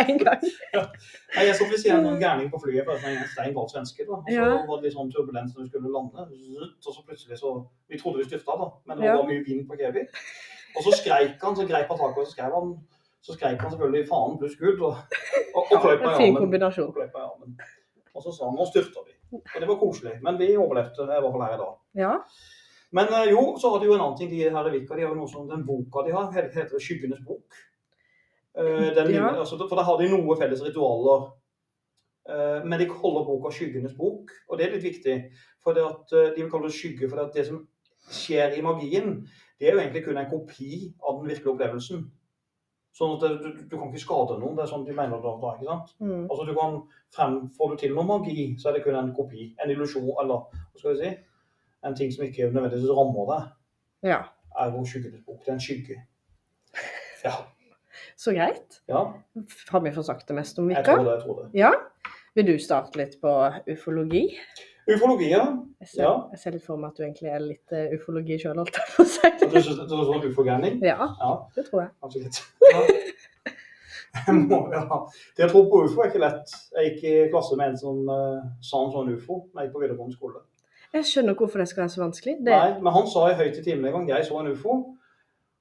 En 0.09 0.17
gang. 0.17 0.41
ja. 0.73 0.83
Jeg 1.35 1.55
satt 1.55 1.69
ved 1.71 1.77
siden 1.81 2.05
av 2.05 2.13
en 2.15 2.21
gærning 2.21 2.49
på 2.51 2.59
flyet, 2.63 2.85
for 2.85 2.93
det 2.95 3.03
var 3.03 3.09
en 3.17 3.27
stein 3.33 3.53
bak 3.53 3.69
svenske. 3.73 4.05
da. 4.07 4.13
Og 4.19 4.23
så 4.29 4.33
Ja. 4.33 4.65
var 4.67 4.77
det 4.77 4.83
litt 4.89 4.95
sånn 4.97 5.11
turbulens 5.11 5.53
når 5.55 5.63
vi 5.63 5.69
skulle 5.69 5.91
lande. 5.93 6.19
Og 6.88 6.93
så 6.95 7.01
plutselig 7.07 7.38
så 7.39 7.65
Vi 7.89 7.97
trodde 7.97 8.17
vi 8.21 8.23
styrta, 8.29 8.53
da, 8.57 8.67
men 8.88 8.97
det 9.01 9.09
var 9.17 9.25
mye 9.25 9.43
vind 9.45 9.65
på 9.67 9.75
Kevi. 9.79 10.03
Og 10.77 10.83
så 10.85 10.91
skreik 11.01 11.41
han, 11.41 11.55
så 11.57 11.65
greip 11.67 11.88
han 11.89 11.97
tak 11.97 12.17
i 12.17 12.21
oss, 12.21 12.29
så 12.29 12.35
skrev 12.38 12.53
han 12.53 12.77
så 13.21 13.33
skreik 13.35 13.59
han 13.61 13.71
selvfølgelig 13.71 14.07
'faen 14.07 14.38
pluss 14.39 14.55
Gud' 14.59 14.81
og, 14.81 14.95
og, 15.55 15.63
og 15.71 15.81
kløp 15.81 15.99
meg 16.01 16.15
i 17.15 17.25
armen. 17.27 17.57
Og 18.15 18.23
så 18.23 18.31
sa 18.31 18.45
han 18.49 18.55
'nå 18.57 18.65
styrter 18.71 19.01
vi'. 19.07 19.15
Og 19.55 19.59
det 19.61 19.67
var 19.67 19.75
koselig. 19.75 20.13
Men 20.23 20.39
vi 20.39 20.55
overlevde. 20.57 21.03
i 21.03 21.05
hvert 21.21 21.33
fall 21.33 21.43
her 21.45 21.53
i 21.53 21.61
dag. 21.63 21.73
Ja. 21.95 22.13
Men 22.91 23.05
eh, 23.13 23.29
jo, 23.31 23.57
så 23.61 23.69
har 23.69 23.79
de 23.79 23.85
jo 23.85 23.93
en 23.93 24.01
annen 24.01 24.17
ting. 24.17 24.29
De 24.31 24.49
her 24.49 24.67
i 24.67 24.71
Vika, 24.79 24.95
de 24.95 25.01
har 25.01 25.09
jo 25.13 25.19
noe 25.19 25.27
som 25.29 25.49
den 25.49 25.65
boka 25.65 26.05
de 26.07 26.11
har, 26.15 26.31
he- 26.31 26.53
heter 26.53 26.79
'Skyggenes 26.79 27.19
bok'. 27.27 27.53
Eh, 28.57 28.95
den, 28.95 29.11
Ja. 29.13 29.35
altså, 29.39 29.57
for 29.69 29.75
da 29.75 29.83
har 29.83 29.97
de 29.97 30.09
noe 30.09 30.35
felles 30.38 30.61
ritualer. 30.63 31.31
Eh, 32.29 32.65
men 32.65 32.79
de 32.79 32.88
holder 32.88 33.25
boka 33.25 33.49
'Skyggenes 33.51 33.93
bok', 33.93 34.31
og 34.49 34.57
det 34.57 34.65
er 34.67 34.71
litt 34.71 34.83
viktig. 34.83 35.23
For 35.63 35.73
det 35.73 35.83
at, 35.85 36.09
de 36.35 36.41
vil 36.41 36.49
kalle 36.51 36.65
det 36.65 36.73
skygge, 36.73 37.09
for 37.09 37.17
det, 37.17 37.25
at 37.29 37.33
det 37.35 37.45
som 37.45 37.67
skjer 38.09 38.57
i 38.57 38.61
magien, 38.61 39.27
det 39.59 39.67
er 39.67 39.73
jo 39.73 39.79
egentlig 39.79 40.05
kun 40.05 40.17
en 40.17 40.29
kopi 40.31 40.93
av 41.07 41.19
den 41.19 41.29
virkelige 41.29 41.53
opplevelsen. 41.53 42.11
Sånn 42.99 43.13
at 43.15 43.21
du, 43.39 43.49
du 43.71 43.75
kan 43.77 43.87
ikke 43.93 44.01
skade 44.03 44.35
noen. 44.41 44.57
Det 44.57 44.65
er 44.65 44.71
sånn 44.73 44.81
de 44.87 44.95
mener 44.97 45.21
da, 45.23 45.31
da 45.39 45.53
ikke 45.55 45.67
sant? 45.69 45.93
Mm. 46.03 46.25
Altså 46.25 46.45
du 46.49 46.51
kan 46.57 46.73
frem, 47.15 47.37
Får 47.55 47.71
du 47.71 47.77
til 47.79 47.93
noe 47.95 48.03
magi, 48.09 48.49
så 48.59 48.69
er 48.69 48.75
det 48.77 48.81
kun 48.83 48.97
en 48.99 49.13
kopi. 49.15 49.45
En 49.63 49.71
illusjon, 49.71 50.09
eller 50.19 50.49
hva 50.51 50.81
skal 50.81 50.97
vi 50.97 50.97
si? 51.05 51.11
En 51.87 51.95
ting 51.95 52.11
som 52.11 52.25
ikke 52.25 52.49
nødvendigvis 52.51 52.91
rammer 52.97 53.31
deg. 53.33 53.47
ja. 54.11 54.19
Er 54.59 54.73
jo 54.73 54.81
skyggenes. 54.83 55.21
Det 55.29 55.47
er 55.47 55.53
en 55.55 55.63
skygge. 55.63 55.95
Ja. 57.23 57.31
Så 58.19 58.31
greit. 58.35 58.77
ja 58.87 58.99
Har 59.69 59.81
vi 59.83 59.91
fått 59.95 60.07
sagt 60.07 60.27
det 60.27 60.35
mest 60.37 60.59
om 60.59 60.69
jeg 60.71 60.83
tror 60.85 61.03
det. 61.03 61.13
jeg 61.13 61.23
tror 61.23 61.39
det. 61.43 61.47
Ja. 61.59 61.71
Vil 62.35 62.45
du 62.47 62.53
starte 62.63 62.99
litt 62.99 63.17
på 63.21 63.31
ufologi? 63.71 64.25
Ufologi, 64.89 65.29
ja. 65.31 65.43
Jeg 65.79 65.88
ser, 65.93 66.01
Ja. 66.03 66.13
jeg 66.34 66.39
ser 66.41 66.55
litt 66.58 66.63
for 66.65 66.77
meg 66.81 66.89
at 66.91 66.98
du 66.98 67.03
egentlig 67.05 67.29
er 67.31 67.43
litt 67.43 67.75
uh, 67.75 67.93
ufologi 67.96 68.39
sjøl, 68.41 68.58
holdt 68.58 68.75
jeg 68.79 68.88
på 68.96 69.03
å 69.03 69.08
si. 69.08 69.31
Du 69.46 69.55
er 69.55 69.67
sånn 70.10 70.25
ufogærning? 70.31 70.79
Ja, 70.84 70.98
Ja, 71.22 71.31
det 71.55 71.67
tror 71.69 71.84
jeg. 71.86 71.91
Absolutt. 72.03 72.41
Ja. 72.74 72.81
Jeg 74.25 74.34
må, 74.36 74.58
ja. 74.74 74.81
Det 75.38 75.46
å 75.46 75.50
tro 75.51 75.62
på 75.69 75.84
ufo 75.86 76.01
er 76.01 76.10
ikke 76.10 76.22
lett. 76.24 76.53
Jeg 76.75 76.88
gikk 76.89 77.03
i 77.05 77.15
klasse 77.29 77.58
med 77.60 77.75
en 77.75 77.77
som 77.77 78.00
uh, 78.10 78.39
sa 78.65 78.81
en 78.81 78.93
sånn 78.96 79.12
ufo 79.13 79.43
da 79.53 79.62
jeg 79.62 79.69
gikk 79.69 79.75
på 79.77 79.84
videregående 79.84 80.17
skole. 80.17 80.41
Jeg 80.96 81.05
skjønner 81.05 81.36
ikke 81.36 81.46
hvorfor 81.46 81.62
det 81.62 81.67
skal 81.69 81.84
være 81.84 81.93
så 81.93 82.01
vanskelig. 82.01 82.34
Det, 82.41 82.55
Nei, 82.55 82.72
men 82.81 82.96
han 82.96 83.05
sa 83.12 83.27
i 83.29 83.36
høyt 83.38 83.60
i 83.60 83.65
timen 83.67 83.86
en 83.86 83.93
gang 84.00 84.10
jeg 84.15 84.25
så 84.25 84.39
en 84.41 84.50
ufo. 84.50 84.79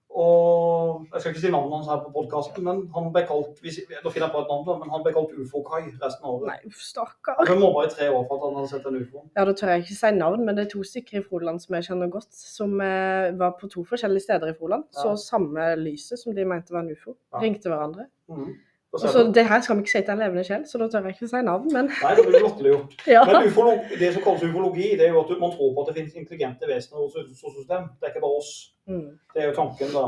Og 0.08 1.04
jeg 1.12 1.20
skal 1.20 1.32
ikke 1.34 1.42
si 1.42 1.50
navnet 1.52 1.74
hans 1.76 1.88
her 1.90 1.98
på 2.02 2.12
podkasten, 2.14 2.64
men 2.64 2.80
han 2.94 3.10
ble 3.14 3.22
kalt 3.28 3.58
hvis, 3.62 3.80
Nå 4.02 4.10
finner 4.10 4.26
jeg 4.26 4.34
på 4.34 4.40
et 4.40 4.52
navn, 4.52 4.64
da, 4.66 4.76
men 4.80 4.92
han 4.94 5.04
ble 5.04 5.12
kalt 5.14 5.34
Ufo-Kai 5.36 5.82
resten 6.00 6.24
av 6.24 6.30
året. 6.32 6.46
nei, 6.48 6.70
uff, 6.70 6.80
stakkar. 6.82 7.42
Han 7.50 7.60
mobba 7.60 7.84
i 7.86 7.90
tre 7.92 8.08
år 8.10 8.24
for 8.24 8.38
at 8.38 8.46
han 8.46 8.56
hadde 8.58 8.72
sett 8.72 8.88
en 8.88 8.98
ufo. 8.98 9.24
Ja, 9.36 9.44
da 9.44 9.54
tør 9.60 9.74
jeg 9.74 9.84
ikke 9.84 9.98
si 9.98 10.12
navn, 10.16 10.46
men 10.46 10.58
det 10.58 10.64
er 10.64 10.70
to 10.72 10.84
stykker 10.90 11.20
i 11.20 11.24
Froland 11.26 11.62
som 11.64 11.76
jeg 11.76 11.90
kjenner 11.90 12.12
godt, 12.12 12.32
som 12.32 12.80
eh, 12.84 13.34
var 13.38 13.58
på 13.60 13.70
to 13.70 13.84
forskjellige 13.88 14.26
steder 14.26 14.54
i 14.54 14.56
Froland. 14.56 14.88
Ja. 14.96 15.04
Så 15.04 15.28
samme 15.28 15.74
lyset 15.80 16.22
som 16.22 16.34
de 16.34 16.48
mente 16.48 16.74
var 16.74 16.86
en 16.86 16.96
ufo. 16.96 17.14
Ja. 17.34 17.44
Ringte 17.44 17.70
hverandre. 17.72 18.08
Mm 18.32 18.48
Få 18.48 18.67
Og 18.92 19.00
så. 19.00 19.22
Det 19.34 19.44
her 19.44 19.60
skal 19.60 19.76
vi 19.76 19.82
ikke 19.84 19.92
si 19.92 20.00
til 20.00 20.14
en 20.14 20.22
levende 20.22 20.42
sjel, 20.48 20.62
så 20.68 20.78
da 20.80 20.86
tør 20.88 21.06
jeg 21.06 21.16
ikke 21.16 21.28
si 21.28 21.40
navn, 21.44 21.66
men 21.74 21.90
Nei, 21.92 22.12
det 22.16 22.22
blir 22.24 22.44
latterliggjort. 22.46 22.94
ja. 23.16 23.24
Men 23.28 23.48
ufologi, 23.50 23.98
det 24.00 24.12
som 24.14 24.24
kalles 24.24 24.44
ufologi, 24.48 24.86
det 24.96 25.04
er 25.06 25.12
jo 25.12 25.24
at 25.24 25.32
man 25.42 25.52
tror 25.52 25.74
på 25.74 25.82
at 25.82 25.90
det 25.90 25.96
finnes 25.98 26.16
intelligente 26.16 26.70
vesener 26.70 27.02
hos 27.02 27.18
solsystemet. 27.42 27.90
Det 27.98 28.08
er 28.08 28.14
ikke 28.14 28.24
bare 28.24 28.38
oss. 28.40 28.52
Mm. 28.88 29.10
Det 29.34 29.42
er 29.42 29.50
jo 29.50 29.58
tanken, 29.58 29.92
da. 29.92 30.06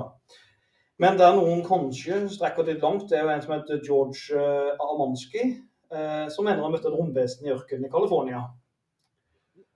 Men 1.01 1.21
der 1.21 1.37
noen 1.37 1.61
kanskje 1.65 2.23
strekker 2.33 2.67
litt 2.69 2.81
langt, 2.85 3.07
det 3.11 3.19
er 3.19 3.27
jo 3.27 3.35
en 3.35 3.45
som 3.45 3.55
heter 3.57 3.85
George 3.85 4.41
uh, 4.41 4.73
Amanski, 4.85 5.45
uh, 5.93 6.27
som 6.33 6.49
mener 6.49 6.65
han 6.65 6.73
møtte 6.73 6.89
et 6.89 6.97
romvesen 6.97 7.49
i 7.49 7.53
ørkenen 7.53 7.89
i 7.89 7.93
California. 7.93 8.43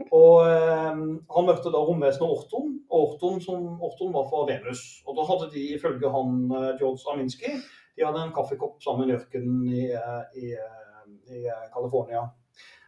Og 0.09 0.49
uh, 0.49 0.91
han 1.37 1.49
møtte 1.49 1.73
da 1.73 1.81
romvesenet 1.85 2.25
Orton, 2.25 2.75
og 2.89 3.07
Orton, 3.07 3.41
som, 3.45 3.71
Orton 3.85 4.13
var 4.17 4.29
fra 4.33 4.45
Venus. 4.49 4.85
Og 5.05 5.17
da 5.21 5.29
hadde 5.29 5.53
de 5.53 5.71
ifølge 5.77 6.13
han 6.13 6.45
eh, 6.53 6.69
George 6.81 7.05
Arminsky, 7.11 7.57
de 7.97 8.05
hadde 8.05 8.23
en 8.23 8.35
kaffekopp 8.35 8.83
sammen 8.83 9.11
i 9.11 9.17
ørkenen 9.17 9.63
i, 9.71 9.87
eh, 9.95 10.43
i, 10.43 10.53
eh, 10.55 11.09
i 11.35 11.47
eh, 11.47 11.67
California. 11.75 12.27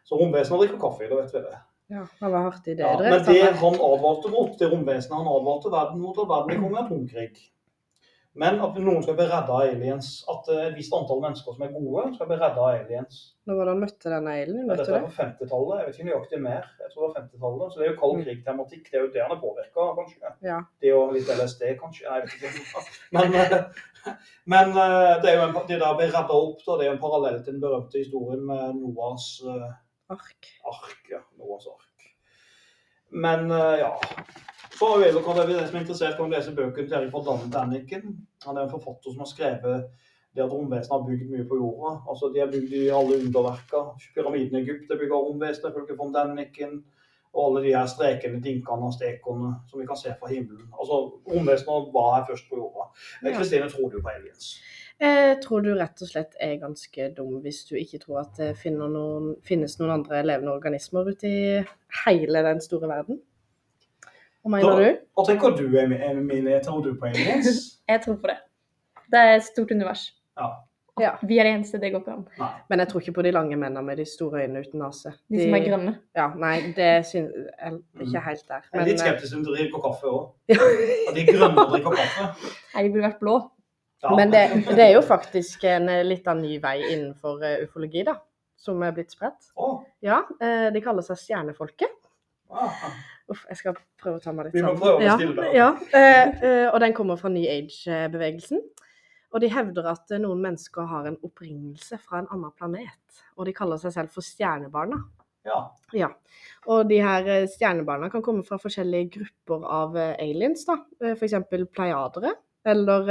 Så 0.06 0.18
romvesenet 0.20 0.62
drikker 0.62 0.80
kaffe, 0.82 1.08
da 1.10 1.20
vet 1.20 1.34
vi 1.34 1.42
det. 1.44 1.58
ja. 1.94 2.06
det 2.20 2.30
var 2.30 2.46
hardt 2.48 2.68
i 2.68 2.74
det. 2.74 2.86
Ja, 2.86 2.96
men 3.02 3.24
det 3.26 3.42
han. 3.42 3.60
han 3.62 3.78
advarte 3.88 4.30
mot, 4.30 4.58
det 4.58 4.70
romvesenet 4.72 5.18
han 5.18 5.30
advarte 5.30 5.72
verden 5.74 6.02
mot, 6.02 6.18
at 6.22 6.30
verden 6.30 6.62
kom 6.62 6.74
med 6.74 6.82
atomkrig. 6.84 7.44
Men 8.36 8.58
at 8.60 8.74
noen 8.84 9.00
skal 9.00 9.14
bli 9.16 9.24
redda 9.30 9.48
av 9.54 9.62
aliens. 9.64 10.08
At 10.28 10.48
eh, 10.52 10.66
et 10.68 10.74
visst 10.76 10.92
antall 10.92 11.22
mennesker 11.24 11.54
som 11.56 11.62
er 11.64 11.70
gode, 11.72 12.02
skal 12.18 12.28
bli 12.28 12.36
redda 12.36 12.60
av 12.60 12.74
aliens. 12.74 13.20
Når 13.48 13.56
var 13.56 13.68
det 13.68 13.72
han 13.72 13.80
møtte 13.84 14.10
denne 14.12 14.34
alien? 14.36 14.58
Men 14.66 14.68
Vet 14.74 14.82
dette 14.82 14.98
er 14.98 15.06
på 15.06 15.14
50-tallet. 15.16 15.78
Jeg 15.80 15.86
vet 15.88 15.96
ikke 15.96 16.08
nøyaktig 16.10 16.40
mer. 16.44 16.66
Jeg 16.82 16.92
tror 16.92 17.00
det 17.00 17.06
var 17.08 17.16
50-tallet. 17.22 17.72
Så 17.72 17.80
det 17.80 17.86
er 17.86 17.90
jo 17.92 17.98
kald 18.02 18.16
Mm. 18.18 18.24
krig-tematikk. 18.26 18.84
Det 18.90 18.98
er 19.00 19.04
jo 19.06 19.12
det 19.14 19.22
han 19.24 19.34
er 19.36 19.40
påvirka, 19.44 19.86
kanskje. 20.00 20.32
Ja. 20.50 20.58
Det 20.84 20.92
og 20.98 21.14
litt 21.16 21.32
LSD, 21.36 21.64
kanskje. 21.80 22.04
Nei, 22.10 22.20
jeg 22.20 22.26
vet 22.26 22.60
ikke. 22.60 22.84
Men, 23.16 23.34
eh, 23.40 24.12
men 24.46 24.68
eh, 24.84 25.14
det 25.24 25.30
er 25.32 25.38
jo 25.40 25.46
en, 25.48 25.56
det 25.66 25.80
der 25.80 25.88
å 25.88 25.96
bli 25.98 26.06
redda 26.12 26.36
opp, 26.36 26.60
da, 26.66 26.76
det 26.76 26.84
er 26.84 26.90
jo 26.92 26.96
en 26.98 27.02
parallell 27.02 27.40
til 27.42 27.56
den 27.56 27.62
berømte 27.64 27.98
historien 28.04 28.44
med 28.46 28.76
Noahs 28.84 29.30
eh, 29.48 29.72
Ark. 30.14 30.52
ark. 30.70 31.00
Ja, 31.10 31.22
Noahs 31.40 31.66
ark. 31.72 32.10
Men 33.10 33.48
ja. 33.80 33.94
Er 34.76 35.12
det 35.12 35.24
kan 35.24 35.38
det 35.48 35.68
som 35.68 35.76
er 35.76 35.80
interessert, 35.80 36.16
kan 36.16 36.30
lese 36.30 36.52
bøkene 36.54 36.88
til 36.88 36.96
Erik 36.98 37.12
von 37.12 37.50
Daniken. 37.52 38.18
Han 38.44 38.56
er 38.56 38.66
en 38.66 38.70
forfatter 38.70 39.12
som 39.12 39.22
har 39.24 39.30
skrevet 39.30 39.86
det 40.36 40.44
at 40.44 40.52
romvesenet 40.52 40.92
har 40.92 41.06
bygd 41.06 41.30
mye 41.32 41.46
på 41.48 41.56
jorda. 41.56 41.92
Altså, 42.10 42.28
De 42.34 42.42
har 42.42 42.50
bygd 42.52 42.72
i 42.76 42.88
alle 42.98 43.20
underverka. 43.22 43.80
Pyramiden 44.14 44.58
i 44.58 44.62
Egypt 44.62 44.92
er 44.92 45.00
bygd 45.00 45.14
av 45.16 45.24
romvesenet, 45.28 45.72
ifølge 45.72 45.96
von 45.96 46.12
Daniken. 46.12 46.82
Og 47.36 47.42
alle 47.46 47.62
de 47.66 47.72
her 47.76 47.88
strekene, 47.88 48.40
dinkene 48.44 48.88
og 48.88 48.94
stekene 48.96 49.50
som 49.68 49.80
vi 49.80 49.86
kan 49.88 49.98
se 50.00 50.12
fra 50.20 50.28
himmelen. 50.32 50.68
Altså, 50.72 50.98
Romvesenet 51.28 51.92
var 51.96 52.10
her 52.14 52.26
først 52.30 52.48
på 52.50 52.60
jorda. 52.60 52.88
Ja. 53.24 53.32
Kristine 53.38 53.68
tror 53.72 53.90
du 53.92 54.00
på 54.00 54.12
aliens. 54.12 54.50
Jeg 55.00 55.40
tror 55.44 55.60
du 55.60 55.74
rett 55.76 56.00
og 56.00 56.08
slett 56.08 56.36
er 56.40 56.54
ganske 56.56 57.10
dum 57.16 57.42
hvis 57.44 57.66
du 57.68 57.74
ikke 57.76 58.00
tror 58.00 58.22
at 58.22 58.38
det 58.40 58.72
noen, 58.72 59.34
finnes 59.44 59.76
noen 59.76 59.98
andre 59.98 60.22
levende 60.24 60.54
organismer 60.56 61.10
ute 61.12 61.28
i 61.28 61.40
hele 62.06 62.44
den 62.48 62.62
store 62.64 62.88
verden. 62.88 63.20
Hva 64.46 64.50
mener 64.54 64.70
Da- 64.70 64.78
du? 64.78 64.98
Hva 65.16 65.24
tenker 65.26 65.56
du, 65.58 65.64
Emilie? 65.80 66.60
Tror 66.62 66.82
du 66.84 66.94
på 66.94 67.08
aliens? 67.10 67.80
Jeg 67.90 68.02
tror 68.04 68.14
på 68.22 68.30
det. 68.30 68.36
Det 69.10 69.18
er 69.18 69.32
et 69.36 69.42
stort 69.42 69.70
univers. 69.74 70.12
Ja. 70.38 70.52
Ja. 71.00 71.10
Vi 71.22 71.38
er 71.38 71.44
det 71.44 71.52
eneste 71.56 71.80
det 71.82 71.90
går 71.92 72.00
ikke 72.04 72.12
an. 72.14 72.22
Nei. 72.38 72.50
Men 72.70 72.78
jeg 72.80 72.88
tror 72.88 73.02
ikke 73.02 73.12
på 73.18 73.22
de 73.26 73.32
lange 73.34 73.56
mennene 73.58 73.82
med 73.84 73.98
de 74.00 74.04
store 74.08 74.44
øynene 74.44 74.62
uten 74.64 74.80
nese. 74.80 75.12
De 75.28 75.42
som 75.42 75.56
er 75.58 75.64
grønne. 75.66 75.92
Ja, 76.16 76.28
nei, 76.40 76.54
det 76.78 76.86
syns 77.10 77.34
jeg 77.36 77.72
er 77.74 78.06
ikke 78.06 78.22
helt 78.24 78.46
der. 78.48 78.62
Jeg 78.72 78.80
er 78.80 78.88
litt 78.88 79.02
skeptisk 79.02 79.04
eh, 79.04 79.10
skeptisk 79.10 79.34
til 79.34 79.50
å 79.50 79.56
drikke 79.58 79.82
kaffe 79.84 80.12
òg. 80.12 80.30
At 81.10 81.18
de 81.18 81.26
grønne 81.28 81.66
drikker 81.74 81.98
kaffe. 82.00 82.54
Nei, 82.72 82.86
de 82.86 82.94
burde 82.94 83.04
vært 83.10 83.20
blå. 83.20 83.36
Ja. 84.06 84.14
Men 84.16 84.32
det, 84.32 84.44
det 84.70 84.86
er 84.86 84.94
jo 84.94 85.02
faktisk 85.04 85.66
en 85.74 85.90
eh, 85.92 86.00
litt 86.06 86.30
av 86.32 86.40
ny 86.40 86.56
vei 86.64 86.78
innenfor 86.86 87.44
eh, 87.44 87.58
ufologi, 87.66 88.06
da. 88.08 88.16
Som 88.56 88.80
er 88.86 88.96
blitt 88.96 89.12
spredt. 89.12 89.50
Oh. 89.60 89.82
Ja, 90.06 90.22
eh, 90.40 90.70
de 90.72 90.80
kaller 90.80 91.04
seg 91.04 91.20
Stjernefolket. 91.20 91.92
ah. 92.56 92.88
Uff, 93.26 93.42
jeg 93.50 93.58
skal 93.58 93.78
prøve 93.98 94.20
å 94.20 94.22
ta 94.22 94.32
meg 94.34 94.48
litt 94.48 94.54
Vi 94.54 94.62
må 94.62 94.76
prøve 94.78 95.00
å 95.00 95.02
ja, 95.02 95.16
bestille 95.18 95.42
det. 95.42 95.52
Ja, 95.56 95.70
eh, 95.98 96.42
eh, 96.46 96.66
og 96.70 96.78
den 96.82 96.94
kommer 96.94 97.18
fra 97.18 97.30
New 97.32 97.46
Age-bevegelsen. 97.50 98.60
Og 99.34 99.42
de 99.42 99.50
hevder 99.50 99.88
at 99.90 100.14
noen 100.22 100.44
mennesker 100.44 100.86
har 100.86 101.08
en 101.08 101.18
opprinnelse 101.26 101.98
fra 101.98 102.20
en 102.22 102.28
annen 102.30 102.54
planet. 102.54 103.18
Og 103.34 103.48
de 103.48 103.54
kaller 103.56 103.80
seg 103.82 103.96
selv 103.96 104.14
for 104.14 104.24
stjernebarna. 104.24 105.00
Ja. 105.46 105.58
Ja. 105.94 106.12
Og 106.70 106.86
de 106.90 107.00
her 107.02 107.26
eh, 107.32 107.48
stjernebarna 107.50 108.12
kan 108.14 108.22
komme 108.22 108.46
fra 108.46 108.60
forskjellige 108.62 109.10
grupper 109.18 109.66
av 109.80 109.98
aliens, 109.98 110.62
da. 110.68 110.78
F.eks. 111.16 111.36
Pleiadere 111.74 112.36
eller 112.66 113.10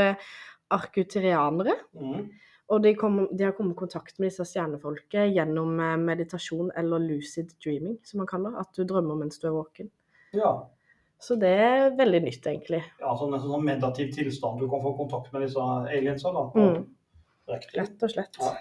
arkuterianere. 0.75 1.75
Mm. 1.99 2.31
Og 2.71 2.81
de, 2.81 2.95
kom, 2.97 3.19
de 3.35 3.45
har 3.45 3.53
kommet 3.55 3.75
i 3.75 3.81
kontakt 3.83 4.15
med 4.17 4.31
disse 4.31 4.47
stjernefolket 4.47 5.35
gjennom 5.35 5.75
meditasjon 6.07 6.71
eller 6.79 7.03
lucid 7.03 7.51
dreaming, 7.59 7.99
som 8.07 8.23
man 8.23 8.31
kaller. 8.31 8.55
At 8.63 8.71
du 8.75 8.87
drømmer 8.87 9.19
mens 9.19 9.37
du 9.43 9.47
er 9.51 9.59
våken. 9.59 9.91
Ja. 10.33 10.53
Så 11.19 11.35
det 11.39 11.49
er 11.49 11.93
veldig 11.97 12.21
nytt, 12.25 12.47
egentlig. 12.47 12.81
ja 12.99 13.13
sånn, 13.17 13.33
en 13.33 13.41
sånn 13.41 13.63
meditativ 13.65 14.11
tilstand. 14.13 14.59
Du 14.59 14.69
kan 14.69 14.81
få 14.83 14.91
kontakt 14.97 15.31
med 15.33 15.45
disse 15.45 15.61
aliensa. 15.61 16.33
da. 16.35 16.43
Mm. 16.59 16.83
Riktig. 17.49 17.77
Rett 17.79 18.03
og 18.03 18.11
slett. 18.11 18.37
Ja. 18.41 18.51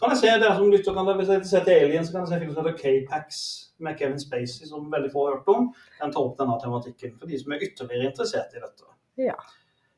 Kan 0.00 0.12
jeg 0.12 0.20
se 0.20 0.30
dere 0.30 0.54
som 0.56 0.70
lytter, 0.70 0.94
kan 0.94 1.08
dere, 1.08 1.18
Hvis 1.40 1.52
jeg 1.52 1.64
til 1.64 1.72
aliens, 1.86 2.08
så 2.08 2.12
kan 2.12 2.26
jeg 2.26 2.28
se 2.28 2.38
en 2.46 2.54
som 2.54 2.66
heter 2.66 2.78
K-Pax 2.78 3.40
med 3.82 3.98
Kevin 3.98 4.20
Spacey, 4.20 4.68
som 4.68 4.90
veldig 4.92 5.10
få 5.12 5.26
har 5.26 5.38
hørt 5.38 5.48
om. 5.48 5.72
Den 6.00 6.12
tar 6.12 6.26
opp 6.26 6.38
denne 6.38 6.58
tematikken 6.62 7.16
for 7.18 7.30
de 7.30 7.40
som 7.40 7.52
er 7.52 7.64
ytterligere 7.66 8.10
interessert 8.10 8.54
i 8.56 8.62
dette. 8.62 8.92
Ja. 9.20 9.36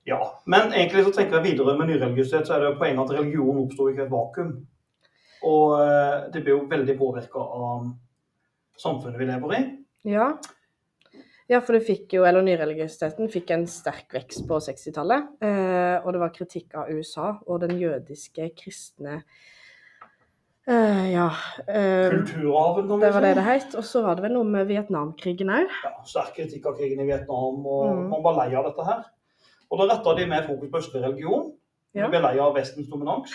Ja, 0.05 0.21
Men 0.45 0.73
egentlig 0.73 1.05
så 1.05 1.13
tenker 1.17 1.39
jeg 1.39 1.55
videre 1.55 1.79
med 1.79 1.89
nyreligiøsitet, 1.89 2.47
så 2.47 2.55
er 2.55 2.61
det 2.61 2.73
jo 2.73 2.81
poenget 2.81 3.07
at 3.07 3.19
religion 3.19 3.61
oppstår 3.63 3.91
ikke 3.91 4.03
i 4.03 4.05
et 4.05 4.13
vakuum. 4.13 4.51
Og 5.49 5.71
eh, 5.81 6.17
det 6.33 6.43
blir 6.45 6.59
jo 6.59 6.67
veldig 6.69 6.97
påvirka 6.99 7.41
av 7.41 7.87
samfunnet 8.81 9.21
vi 9.21 9.29
lever 9.31 9.57
i. 9.57 9.63
Ja. 10.13 10.29
Ja, 11.51 11.59
for 11.61 11.77
det 11.77 11.83
fikk 11.85 12.15
jo, 12.17 12.23
eller 12.25 12.41
nyreligiøsiteten 12.47 13.29
fikk 13.29 13.51
en 13.53 13.67
sterk 13.69 14.15
vekst 14.17 14.47
på 14.49 14.57
60-tallet. 14.65 15.27
Eh, 15.45 15.97
og 16.01 16.15
det 16.17 16.21
var 16.23 16.33
kritikk 16.33 16.73
av 16.81 16.89
USA 16.89 17.35
og 17.47 17.61
den 17.61 17.75
jødiske 17.83 18.47
kristne 18.57 19.19
eh, 20.67 21.13
Ja. 21.13 21.27
Eh, 21.69 22.09
Kulturarven, 22.15 22.89
kan 22.89 22.97
vi 23.01 23.05
det 23.05 23.13
var 23.15 23.21
det 23.27 23.35
det 23.37 23.45
het. 23.45 23.75
Og 23.77 23.85
så 23.85 24.03
var 24.07 24.17
det 24.17 24.25
vel 24.25 24.33
noe 24.39 24.49
med 24.49 24.67
Vietnamkrigen 24.71 25.53
òg. 25.53 25.69
Ja, 25.85 25.93
sterk 26.09 26.33
kritikk 26.39 26.67
av 26.71 26.79
krigen 26.79 27.01
i 27.05 27.09
Vietnam, 27.11 27.61
og 27.67 27.93
Mm. 27.93 28.09
man 28.11 28.23
var 28.25 28.39
lei 28.41 28.55
av 28.57 28.65
dette 28.65 28.85
her. 28.89 29.05
Og 29.71 29.79
da 29.79 29.95
retta 29.95 30.17
de 30.17 30.27
mer 30.27 30.47
fokus 30.47 30.71
på 30.71 30.79
østlig 30.81 31.03
religion. 31.05 31.53
Ja. 31.95 32.09
Ble 32.09 32.21
lei 32.21 32.39
av 32.39 32.55
Vestens 32.55 32.89
dominans. 32.89 33.31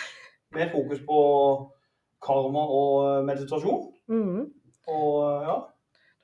Mer 0.52 0.68
fokus 0.72 0.98
på 1.06 1.70
karma 2.20 2.58
og 2.66 3.24
meditasjon. 3.24 3.92
Mhm. 4.08 4.50
Og 4.88 5.42
ja, 5.46 5.62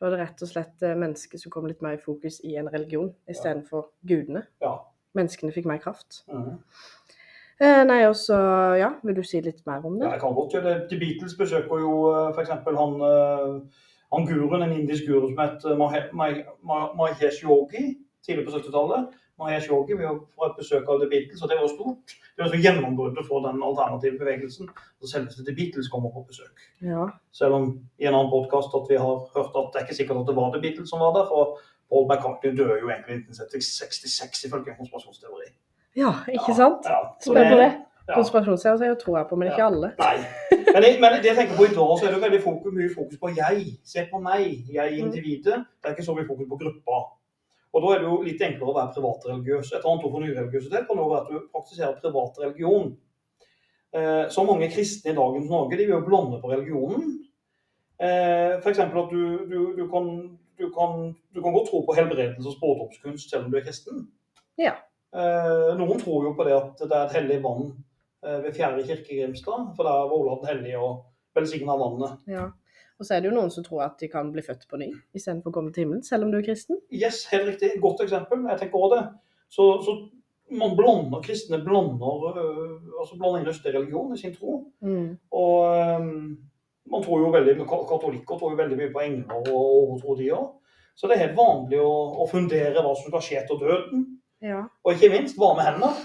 Da 0.00 0.06
er 0.06 0.10
det 0.12 0.18
rett 0.20 0.42
og 0.44 0.48
slett 0.50 0.82
eh, 0.84 0.94
mennesket 0.98 1.40
som 1.40 1.50
kom 1.54 1.66
litt 1.66 1.80
mer 1.82 1.96
i 1.96 2.02
fokus 2.02 2.40
i 2.44 2.56
en 2.60 2.68
religion 2.68 3.14
istedenfor 3.32 3.88
gudene. 4.06 4.46
ja. 4.62 4.74
Menneskene 5.16 5.48
fikk 5.54 5.64
mer 5.64 5.78
kraft. 5.80 6.24
Mhm. 6.28 6.58
Eh, 7.58 7.84
nei, 7.88 8.02
og 8.04 8.12
så 8.20 8.36
Ja, 8.76 8.90
vil 9.02 9.14
du 9.16 9.22
si 9.24 9.40
litt 9.40 9.62
mer 9.66 9.80
om 9.86 9.94
ja 9.96 10.04
det? 10.04 10.12
jeg 10.12 10.20
kan 10.20 10.34
godt 10.34 10.52
gjøre 10.52 10.64
det. 10.74 10.88
The 10.90 10.98
Beatles 11.00 11.34
besøker 11.38 11.80
jo 11.80 11.92
f.eks. 12.36 12.50
han 12.50 13.00
eh, 13.00 13.60
han 14.12 14.26
guruen, 14.28 14.62
en 14.62 14.72
indisk 14.76 15.06
guru 15.08 15.30
som 15.30 15.38
het 15.38 15.64
eh, 15.64 15.76
Mahe- 15.80 16.10
Mahe- 16.12 16.44
Ma- 16.62 16.92
Mahesh 16.94 17.42
Yogi 17.42 17.96
tidlig 18.22 18.44
på 18.46 18.52
70-tallet. 18.58 19.08
Mahesh 19.38 19.68
Yogi 19.70 19.92
vi 19.98 20.06
får 20.34 20.46
et 20.50 20.56
besøk 20.60 20.88
av 20.88 21.00
The 21.02 21.08
Beatles, 21.12 21.42
og 21.44 21.48
det 21.50 21.56
var 21.60 21.68
stort. 21.68 22.14
Det 22.36 22.40
var 22.44 22.48
så 22.54 22.60
gjennombruddet 22.64 23.26
for 23.28 23.44
den 23.44 23.62
alternative 23.68 24.18
bevegelsen. 24.22 24.68
Så 25.00 25.10
selveste 25.12 25.44
The 25.44 25.54
Beatles 25.58 25.88
kommer 25.92 26.10
på 26.14 26.24
besøk. 26.30 26.56
Ja. 26.82 27.04
Selv 27.32 27.52
om 27.58 27.66
i 28.00 28.04
en 28.08 28.14
annen 28.16 28.30
podkast 28.32 28.72
at 28.78 28.86
vi 28.90 28.96
har 28.96 29.16
hørt 29.36 29.52
at 29.60 29.72
det 29.72 29.80
er 29.80 29.84
ikke 29.86 29.98
sikkert 30.00 30.22
at 30.22 30.28
det 30.30 30.36
var 30.40 30.52
The 30.56 30.60
Beatles 30.64 30.88
som 30.92 31.00
var 31.04 31.12
der. 31.18 31.26
For 31.32 31.58
Paul 31.90 32.06
McCartney 32.10 32.56
døde 32.58 32.78
jo 32.82 32.88
egentlig 32.90 33.14
i 33.14 33.20
1966 33.28 34.44
ifølge 34.48 34.70
en 34.72 34.78
konspirasjonsteori. 34.80 35.48
ja, 35.96 36.12
ikke 36.32 36.54
sant? 36.56 36.88
Ja, 36.88 36.98
på 37.26 37.34
det. 37.36 37.72
Ja. 38.08 38.14
Konspirasjonsteorier 38.14 38.94
tror 39.02 39.16
jeg 39.18 39.26
på, 39.30 39.36
men 39.36 39.48
ikke 39.48 39.62
Ja. 39.64 39.66
alle. 39.70 39.92
Nei. 39.98 40.16
Men, 40.72 40.82
det, 40.82 40.90
men 41.00 41.12
det 41.22 41.24
jeg 41.30 41.36
tenker 41.36 41.56
på 41.56 41.64
i 41.64 41.74
dag, 41.76 41.92
så 41.98 42.06
er 42.08 42.12
det 42.14 42.22
veldig 42.22 42.42
fokus, 42.42 42.72
mye 42.74 42.90
fokus 42.94 43.18
på 43.22 43.28
jeg. 43.36 43.62
Se 43.84 44.06
på 44.12 44.18
meg, 44.20 44.64
jeg 44.72 44.92
Mm. 44.92 45.06
individet. 45.06 45.56
Det 45.82 45.84
er 45.90 45.94
ikke 45.94 46.04
så 46.08 46.14
mye 46.14 46.26
fokus 46.26 46.46
på 46.50 46.56
gruppa. 46.62 46.96
Og 47.76 47.82
da 47.84 47.92
er 47.92 48.00
det 48.00 48.08
jo 48.08 48.22
litt 48.24 48.40
enklere 48.40 48.72
å 48.72 48.76
være 48.78 48.94
privatreligiøs. 48.94 49.74
Et 49.76 49.82
annet 49.84 50.04
ord 50.06 50.12
for 50.14 50.24
nyreligiøsitet 50.24 50.86
kan 50.88 51.00
også 51.02 51.10
være 51.10 51.24
at 51.24 51.28
du 51.28 51.50
praktiserer 51.52 51.98
privat 52.00 52.38
religion. 52.40 52.86
Eh, 53.92 54.24
så 54.32 54.44
mange 54.48 54.70
kristne 54.72 55.12
i 55.12 55.16
dagens 55.16 55.50
Norge 55.50 55.76
de 55.76 55.84
vil 55.84 55.94
jo 55.98 56.06
blande 56.06 56.40
på 56.40 56.52
religionen. 56.54 57.12
Eh, 58.00 58.56
F.eks. 58.62 58.80
at 58.80 59.12
du, 59.12 59.22
du, 59.50 59.58
du, 59.76 59.84
kan, 59.92 60.08
du, 60.56 60.70
kan, 60.72 61.12
du 61.36 61.42
kan 61.42 61.56
godt 61.58 61.68
tro 61.68 61.82
på 61.84 61.96
helbredelse 61.98 62.48
og 62.48 62.56
spådomskunst 62.56 63.32
selv 63.32 63.44
om 63.44 63.52
du 63.52 63.60
er 63.60 63.66
kristen. 63.68 64.06
Ja. 64.60 64.78
Eh, 65.12 65.76
noen 65.76 66.00
tror 66.00 66.30
jo 66.30 66.32
på 66.36 66.48
det 66.48 66.56
at 66.56 66.80
det 66.80 66.92
er 66.92 67.04
et 67.04 67.18
hellig 67.20 67.42
vann 67.44 67.74
ved 68.26 68.56
Fjerde 68.56 68.82
kirke 68.82 69.12
i 69.12 69.20
Grimstad, 69.20 69.68
for 69.76 69.86
der 69.86 70.00
var 70.08 70.12
Olav 70.16 70.40
den 70.40 70.48
hellige 70.48 70.78
og 70.82 71.04
velsigna 71.36 71.76
vannet. 71.78 72.16
Ja. 72.26 72.48
Og 72.96 73.06
så 73.06 73.16
er 73.16 73.22
det 73.22 73.28
jo 73.30 73.36
noen 73.36 73.52
som 73.52 73.64
tror 73.64 73.84
at 73.84 74.00
de 74.00 74.08
kan 74.08 74.30
bli 74.32 74.44
født 74.44 74.64
på 74.70 74.78
ny 74.80 74.88
istedenfor 75.16 75.52
å 75.52 75.56
komme 75.58 75.72
til 75.72 75.84
himmelen, 75.84 76.04
selv 76.06 76.26
om 76.26 76.32
du 76.32 76.38
er 76.38 76.46
kristen. 76.46 76.78
Yes, 76.94 77.24
helt 77.32 77.50
riktig. 77.50 77.74
Godt 77.82 78.02
eksempel. 78.06 78.46
Jeg 78.48 78.62
tenker 78.62 78.80
også 78.80 78.96
det. 78.96 79.04
Så, 79.52 79.66
så 79.84 79.96
man 80.56 80.76
blander, 80.78 81.22
kristne 81.22 81.60
blander, 81.64 82.40
øh, 82.40 82.74
altså 83.00 83.18
blander 83.18 83.42
inn 83.42 83.52
østlig 83.52 83.74
religion 83.74 84.14
i 84.14 84.20
sin 84.20 84.34
tro. 84.36 84.58
Og 85.34 85.56
øhm, 85.76 86.36
man 86.92 87.04
tror 87.04 87.24
jo 87.24 87.32
veldig, 87.34 87.56
katolikker 87.66 88.38
tror 88.38 88.54
jo 88.54 88.60
veldig 88.62 88.78
mye 88.80 88.92
på 88.94 89.04
engler 89.04 89.50
og 89.52 89.64
overtro 89.82 90.16
de 90.18 90.30
òg. 90.36 90.52
Så 90.96 91.08
det 91.08 91.16
er 91.16 91.26
helt 91.26 91.36
vanlig 91.36 91.80
å, 91.82 91.94
å 92.22 92.28
fundere 92.30 92.80
hva 92.80 92.94
som 92.96 93.10
skal 93.10 93.24
skje 93.24 93.40
etter 93.42 93.58
døden. 93.60 94.06
Ja. 94.44 94.62
Og 94.84 94.94
ikke 94.94 95.12
minst 95.12 95.36
hva 95.40 95.52
med 95.56 95.66
hender. 95.68 95.98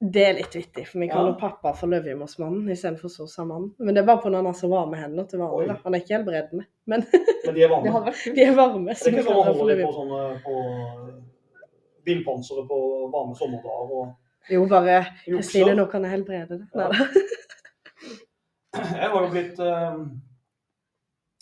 Det 0.00 0.22
er 0.24 0.32
litt 0.38 0.54
vittig, 0.56 0.86
for 0.88 0.98
vi 0.98 1.06
Ja. 1.06 1.12
kaller 1.12 1.34
pappa 1.36 1.74
for 1.76 1.86
Løvhjemmersmannen 1.92 2.70
istedenfor 2.72 3.08
Sossamannen. 3.12 3.74
Men 3.78 3.94
det 3.94 4.00
er 4.00 4.06
bare 4.06 4.22
på 4.22 4.32
han 4.34 4.46
har 4.46 4.54
så 4.56 4.68
varme 4.68 4.96
hender 4.96 5.26
til 5.28 5.38
vanlig. 5.38 5.76
Han 5.84 5.94
er 5.94 6.00
ikke 6.00 6.14
helbredende, 6.16 6.64
men 6.86 7.04
Men 7.44 7.54
de 7.54 7.62
er 7.62 7.68
varme. 7.68 8.12
de 8.36 8.42
er 8.42 8.54
varme. 8.56 8.94
Det 8.94 9.06
er 9.06 9.10
vi 9.10 9.18
ikke 9.18 9.28
sånn 9.28 9.36
man 9.36 9.54
holder 9.60 9.76
de 9.76 9.84
på 9.84 9.92
sånne 9.92 10.20
på 10.44 10.54
bilpansere 12.04 12.64
på 12.70 12.78
varme 13.12 13.36
sommerdager. 13.36 13.92
og 14.00 14.14
Jo, 14.50 14.64
bare 14.66 15.04
Kristine, 15.26 15.74
nå 15.76 15.84
kan 15.90 16.02
jeg 16.02 16.10
helbrede 16.16 16.58
det. 16.58 16.66
Ja. 16.74 16.88
Jeg 19.02 19.10
var 19.12 19.24
jo 19.24 19.30
blitt 19.34 19.58
øh, 19.60 20.06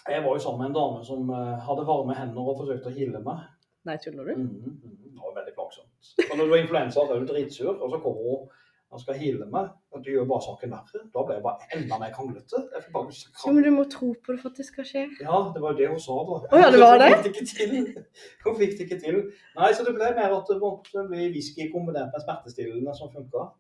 Jeg 0.09 0.25
var 0.25 0.33
jo 0.35 0.39
sammen 0.39 0.61
med 0.63 0.69
en 0.71 0.79
dame 0.81 1.05
som 1.05 1.31
øh, 1.31 1.55
hadde 1.67 1.87
varme 1.87 2.15
hender 2.17 2.51
og 2.51 2.59
forsøkte 2.63 2.91
å 2.91 2.97
hille 2.97 3.21
meg. 3.23 3.45
Nei, 3.87 3.97
tuller 4.03 4.25
du? 4.25 4.35
Mm, 4.35 4.49
-hmm. 4.49 4.75
Det 5.15 5.21
var 5.23 5.35
veldig 5.39 5.55
plagsomt. 5.55 5.88
Og 6.29 6.35
når 6.37 6.45
du 6.45 6.55
har 6.55 6.63
influensa, 6.63 7.05
så 7.05 7.15
er 7.15 7.23
du 7.23 7.29
dritsur, 7.29 7.75
og 7.75 7.93
så 7.93 8.01
kommer 8.03 8.25
hun 8.31 8.49
og 8.89 9.03
skal 9.03 9.19
heale 9.21 9.47
meg. 9.53 9.69
Og 9.93 10.05
du 10.05 10.11
gjør 10.13 10.29
bare 10.31 10.45
saken 10.47 10.73
verre. 10.73 11.03
Da 11.13 11.25
ble 11.27 11.37
jeg 11.37 11.45
bare 11.45 11.69
enda 11.77 11.99
mer 12.01 12.13
kranglete. 12.15 12.63
Jo, 12.95 13.53
men 13.53 13.67
du 13.67 13.71
må 13.75 13.85
tro 13.93 14.15
på 14.15 14.33
det 14.33 14.41
for 14.41 14.53
at 14.53 14.61
det 14.61 14.67
skal 14.69 14.87
skje. 14.89 15.05
Ja, 15.21 15.41
det 15.55 15.63
var 15.65 15.75
jo 15.75 15.81
det 15.81 15.91
hun 15.93 16.01
sa 16.01 16.17
da. 16.29 16.39
Å 16.49 16.63
ja, 16.63 16.71
det 16.73 16.81
var 16.81 17.01
det? 17.03 17.11
Hun 17.13 17.27
fikk 17.27 17.37
det 17.37 17.45
ikke 17.45 17.59
til. 17.61 18.07
Hun 18.47 18.59
fikk 18.63 18.77
det 18.79 18.87
ikke 18.87 19.01
til. 19.03 19.19
Nei, 19.59 19.71
så 19.77 19.85
det 19.85 19.95
ble 19.99 20.13
mer 20.17 20.37
at 20.39 20.53
det 20.53 20.59
måtte 20.63 21.05
bli 21.11 21.29
whisky 21.35 21.69
kombinert 21.73 22.15
med 22.15 22.25
smertestillende 22.25 22.97
som 22.97 23.13
funka. 23.13 23.51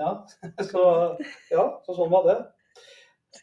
Ja, 0.00 0.16
så, 0.72 0.82
ja, 1.54 1.68
så 1.86 1.94
sånn 1.94 2.10
var 2.10 2.26
det. 2.26 2.38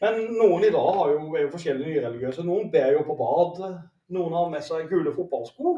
Men 0.00 0.20
noen 0.36 0.64
i 0.64 0.72
dag 0.72 0.92
har 0.98 1.14
jo, 1.14 1.24
er 1.36 1.46
jo 1.46 1.54
forskjellige 1.54 1.88
nyreligiøse. 1.88 2.44
Noen 2.44 2.68
ber 2.72 2.98
jo 2.98 3.06
på 3.08 3.16
bad. 3.16 3.60
Noen 4.12 4.36
har 4.36 4.52
med 4.52 4.64
seg 4.64 4.92
gule 4.92 5.12
fotballsko. 5.16 5.74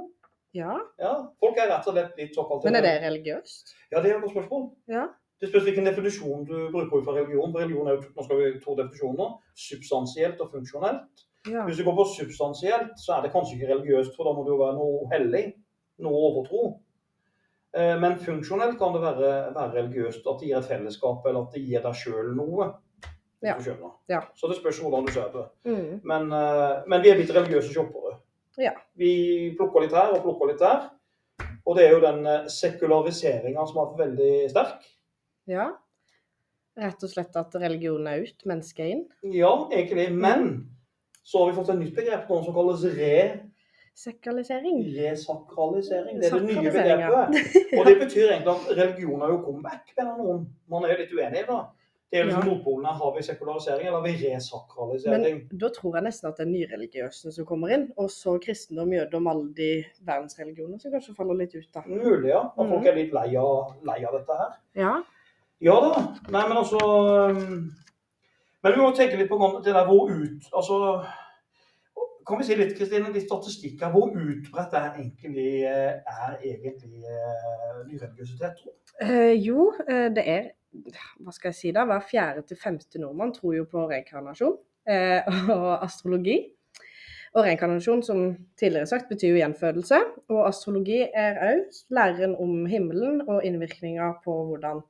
Ja, 0.55 0.79
Ja, 1.03 1.13
Folk 1.43 1.59
er 1.59 1.69
rett 1.73 1.87
og 1.91 1.97
slett 1.97 2.17
litt 2.21 2.35
såkalt 2.37 2.65
men 2.65 2.77
er 2.79 2.85
det 2.87 2.95
religiøst? 3.03 3.75
Ja, 3.91 4.01
det 4.01 4.11
er 4.13 4.17
et 4.17 4.23
godt 4.23 4.37
spørsmål. 4.37 4.69
Ja. 4.89 5.09
Det 5.41 5.49
spørs 5.51 5.65
hvilken 5.67 5.85
definisjon 5.89 6.45
du 6.47 6.55
bruker 6.73 7.01
ut 7.01 7.05
fra 7.05 7.17
religion. 7.17 7.51
For 7.53 7.61
religion 7.65 7.89
er 7.91 7.97
jo, 7.97 8.05
nå 8.15 8.25
skal 8.25 8.39
vi 8.41 8.61
to 8.63 8.77
definisjoner. 8.79 9.33
Substansielt 9.59 10.41
og 10.41 10.53
funksjonelt. 10.55 11.25
Ja. 11.51 11.65
Hvis 11.67 11.77
du 11.81 11.85
går 11.85 11.97
på 11.99 12.07
substansielt, 12.15 12.95
så 13.03 13.17
er 13.19 13.27
det 13.27 13.33
kanskje 13.35 13.59
ikke 13.59 13.73
religiøst, 13.75 14.15
for 14.17 14.25
da 14.25 14.33
må 14.33 14.47
det 14.47 14.55
jo 14.55 14.61
være 14.63 14.79
noe 14.79 15.11
hellig. 15.13 15.45
Noe 16.07 16.23
overtro. 16.31 16.63
Eh, 17.75 17.99
Men 18.01 18.17
funksjonelt 18.23 18.79
kan 18.79 18.95
det 18.95 19.03
være, 19.03 19.33
være 19.59 19.75
religiøst. 19.75 20.23
At 20.31 20.41
det 20.41 20.49
gir 20.49 20.59
et 20.63 20.71
fellesskap, 20.71 21.27
eller 21.27 21.45
at 21.45 21.53
det 21.59 21.65
gir 21.67 21.83
deg 21.85 21.99
sjøl 21.99 22.33
noe. 22.39 22.71
Ja. 23.45 23.59
Ja. 24.09 24.21
Så 24.35 24.49
det 24.49 24.57
spørs 24.57 24.79
hvordan 24.81 25.05
du 25.05 25.13
ser 25.13 25.29
det. 25.35 25.45
Mm. 25.69 26.01
Men, 26.09 26.31
eh, 26.33 26.85
men 26.89 27.03
vi 27.03 27.11
er 27.11 27.19
blitt 27.19 27.35
religiøse 27.35 27.75
shoppere. 27.75 28.17
Ja. 28.61 28.73
Vi 28.99 29.55
plukker 29.59 29.83
litt 29.87 29.95
her 29.97 30.13
og 30.15 30.23
plukker 30.27 30.53
litt 30.53 30.61
der. 30.63 30.91
Og 31.65 31.79
det 31.79 31.87
er 31.87 31.95
jo 31.97 32.03
den 32.05 32.27
eh, 32.29 32.45
sekulariseringa 32.53 33.65
som 33.67 33.81
har 33.81 33.89
vært 33.93 34.05
veldig 34.09 34.35
sterk. 34.53 34.85
ja. 35.51 35.71
Rett 36.75 37.05
og 37.07 37.11
slett 37.13 37.37
at 37.39 37.53
religionen 37.63 38.09
er 38.11 38.25
ut, 38.27 38.41
mennesket 38.51 38.81
er 38.83 38.89
inn. 38.97 39.03
Ja, 39.31 39.53
egentlig. 39.71 40.09
Men 40.11 40.49
så 41.23 41.39
har 41.45 41.53
vi 41.53 41.55
fått 41.61 41.69
et 41.71 41.79
nytt 41.79 41.95
begrep 41.95 42.27
nå 42.29 42.39
som 42.43 42.57
kalles 42.57 42.83
re 42.97 43.13
Sekalisering. 43.95 44.81
resakralisering. 44.97 46.19
Det 46.19 46.27
er 46.27 46.35
det 46.35 46.49
nye 46.49 46.73
begrepet. 46.75 47.79
Og 47.79 47.87
det 47.87 47.95
betyr 48.01 48.33
egentlig 48.33 48.51
at 48.57 48.73
religion 48.81 49.23
har 49.23 49.31
jo 49.31 49.39
comeback, 49.45 49.93
mener 49.97 50.19
noen. 50.19 50.41
Man 50.67 50.83
er 50.89 50.97
jo 50.97 50.99
litt 51.05 51.15
uenig 51.15 51.45
da. 51.47 51.61
Det 51.63 51.84
er 52.13 52.19
jo 52.19 52.27
liksom 52.27 52.83
Ja. 52.85 52.93
Har 52.93 53.17
vi 53.17 53.23
sekularisering, 53.23 53.87
eller 53.87 53.99
har 54.01 54.03
vi 54.07 54.13
resakralisering? 54.35 55.49
Men 55.51 55.59
da 55.59 55.69
tror 55.69 55.95
jeg 55.97 56.05
nesten 56.05 56.29
at 56.29 56.37
det 56.37 56.47
er 56.47 56.51
nyreligiøse 56.51 57.33
som 57.33 57.47
kommer 57.47 57.69
inn, 57.75 57.93
og 57.97 58.11
så 58.11 58.39
kristendom, 58.39 58.93
jødedom, 58.93 59.27
alle 59.27 59.55
de 59.55 59.85
verdensreligionene 60.07 60.81
som 60.81 60.93
kanskje 60.93 61.15
faller 61.17 61.35
litt 61.35 61.55
ut, 61.55 61.69
da. 61.75 61.83
Mulig, 61.87 62.29
ja. 62.29 62.41
At 62.47 62.69
folk 62.69 62.81
Mhm. 62.81 62.87
er 62.87 62.95
litt 62.95 63.13
lei 63.13 63.37
av, 63.37 63.75
lei 63.85 64.05
av 64.05 64.13
dette 64.13 64.37
her. 64.39 64.53
Ja. 64.77 65.03
Ja 65.61 65.81
da. 65.81 66.15
Nei, 66.31 66.49
men 66.49 66.57
altså 66.57 66.79
Men 68.65 68.73
vi 68.73 68.79
må 68.81 68.95
tenke 68.97 69.17
litt 69.19 69.29
på 69.29 69.63
det 69.65 69.75
der 69.75 69.85
hvor 69.87 70.09
ut 70.11 70.43
Altså 70.53 71.05
Kan 72.27 72.39
vi 72.39 72.45
si 72.45 72.55
litt, 72.57 72.75
Kristine, 72.79 73.13
litt 73.13 73.27
statistikk 73.29 73.83
her. 73.83 73.91
Hvor 73.93 74.09
utbredt 74.17 74.73
er 74.73 74.95
egentlig, 74.97 75.65
eh, 75.69 76.01
er 76.09 76.39
egentlig 76.43 77.03
eh, 77.05 77.83
nyreligiøsitet? 77.87 78.63
Eh, 79.03 79.35
jo, 79.45 79.75
eh, 79.87 80.09
det 80.09 80.25
er 80.27 80.47
Hva 81.21 81.35
skal 81.35 81.51
jeg 81.53 81.59
si 81.59 81.73
da? 81.75 81.85
Hver 81.89 82.05
fjerde 82.09 82.45
til 82.49 82.59
femte 82.61 83.01
nordmann 83.03 83.35
tror 83.37 83.57
jo 83.59 83.65
på 83.71 83.87
reinkarnasjon 83.91 84.57
eh, 84.91 85.27
og 85.57 85.85
astrologi. 85.85 86.41
Og 87.35 87.43
reinkarnasjon, 87.43 88.03
som 88.07 88.21
tidligere 88.61 88.87
sagt, 88.87 89.09
betyr 89.11 89.33
jo 89.33 89.41
gjenfødelse. 89.41 89.99
Og 90.31 90.45
astrologi 90.47 91.01
er 91.03 91.41
òg 91.43 91.81
læren 91.95 92.37
om 92.39 92.63
himmelen 92.71 93.25
og 93.27 93.43
innvirkninga 93.47 94.13
på 94.25 94.37
hvordan 94.51 94.85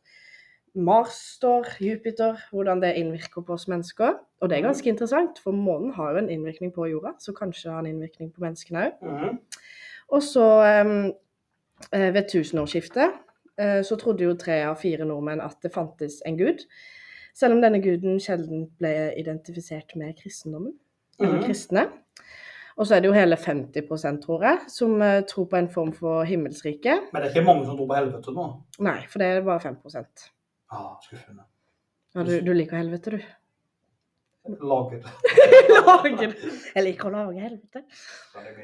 Mars 0.74 1.14
står, 1.36 1.68
Jupiter, 1.80 2.40
hvordan 2.50 2.82
det 2.82 2.96
innvirker 2.98 3.44
på 3.46 3.54
oss 3.54 3.68
mennesker. 3.70 4.18
Og 4.42 4.50
det 4.50 4.58
er 4.58 4.66
ganske 4.66 4.90
interessant, 4.90 5.38
for 5.38 5.54
månen 5.54 5.92
har 5.94 6.12
jo 6.12 6.24
en 6.24 6.30
innvirkning 6.30 6.74
på 6.74 6.88
jorda, 6.90 7.14
så 7.22 7.32
kanskje 7.32 7.70
har 7.70 7.84
en 7.84 7.92
innvirkning 7.92 8.32
på 8.34 8.42
menneskene 8.42 8.88
òg. 8.88 9.04
Mhm. 9.06 9.38
Og 10.12 10.22
så 10.22 10.46
eh, 10.68 12.12
ved 12.14 12.28
tusenårsskiftet 12.28 13.14
så 13.82 13.96
trodde 14.00 14.24
jo 14.24 14.34
tre 14.34 14.62
av 14.66 14.76
fire 14.80 15.04
nordmenn 15.06 15.40
at 15.40 15.56
det 15.62 15.72
fantes 15.72 16.20
en 16.26 16.36
gud. 16.38 16.64
Selv 17.34 17.54
om 17.56 17.60
denne 17.62 17.80
guden 17.82 18.20
sjelden 18.22 18.68
ble 18.78 19.12
identifisert 19.18 19.96
med 19.96 20.14
kristendommen, 20.18 20.72
eller 21.20 21.38
Mhm. 21.40 21.44
kristne. 21.48 21.88
Og 22.76 22.86
så 22.86 22.96
er 22.96 23.00
det 23.00 23.06
jo 23.08 23.12
hele 23.14 23.36
50 23.36 24.20
tror 24.22 24.42
jeg, 24.42 24.58
som 24.68 25.00
eh, 25.02 25.22
tror 25.22 25.44
på 25.46 25.56
en 25.56 25.68
form 25.68 25.92
for 25.92 26.24
himmelsrike. 26.24 26.94
Men 27.12 27.22
det 27.22 27.30
er 27.30 27.34
ikke 27.34 27.46
mange 27.46 27.64
som 27.66 27.76
tror 27.76 27.86
på 27.86 27.94
helvete 27.94 28.34
nå? 28.34 28.46
Nei, 28.80 29.00
for 29.08 29.18
det 29.18 29.26
er 29.28 29.40
bare 29.46 29.60
5 29.60 29.76
Ah, 30.72 30.96
skuffende. 31.02 31.42
ja, 32.16 32.22
du, 32.24 32.40
du 32.40 32.52
liker 32.52 32.76
helvete, 32.76 33.10
du. 33.10 33.18
Laget. 34.44 35.04
Lager. 35.86 36.32
Jeg 36.74 36.82
liker 36.84 37.08
å 37.08 37.12
lage 37.14 37.40
helvete. 37.40 37.80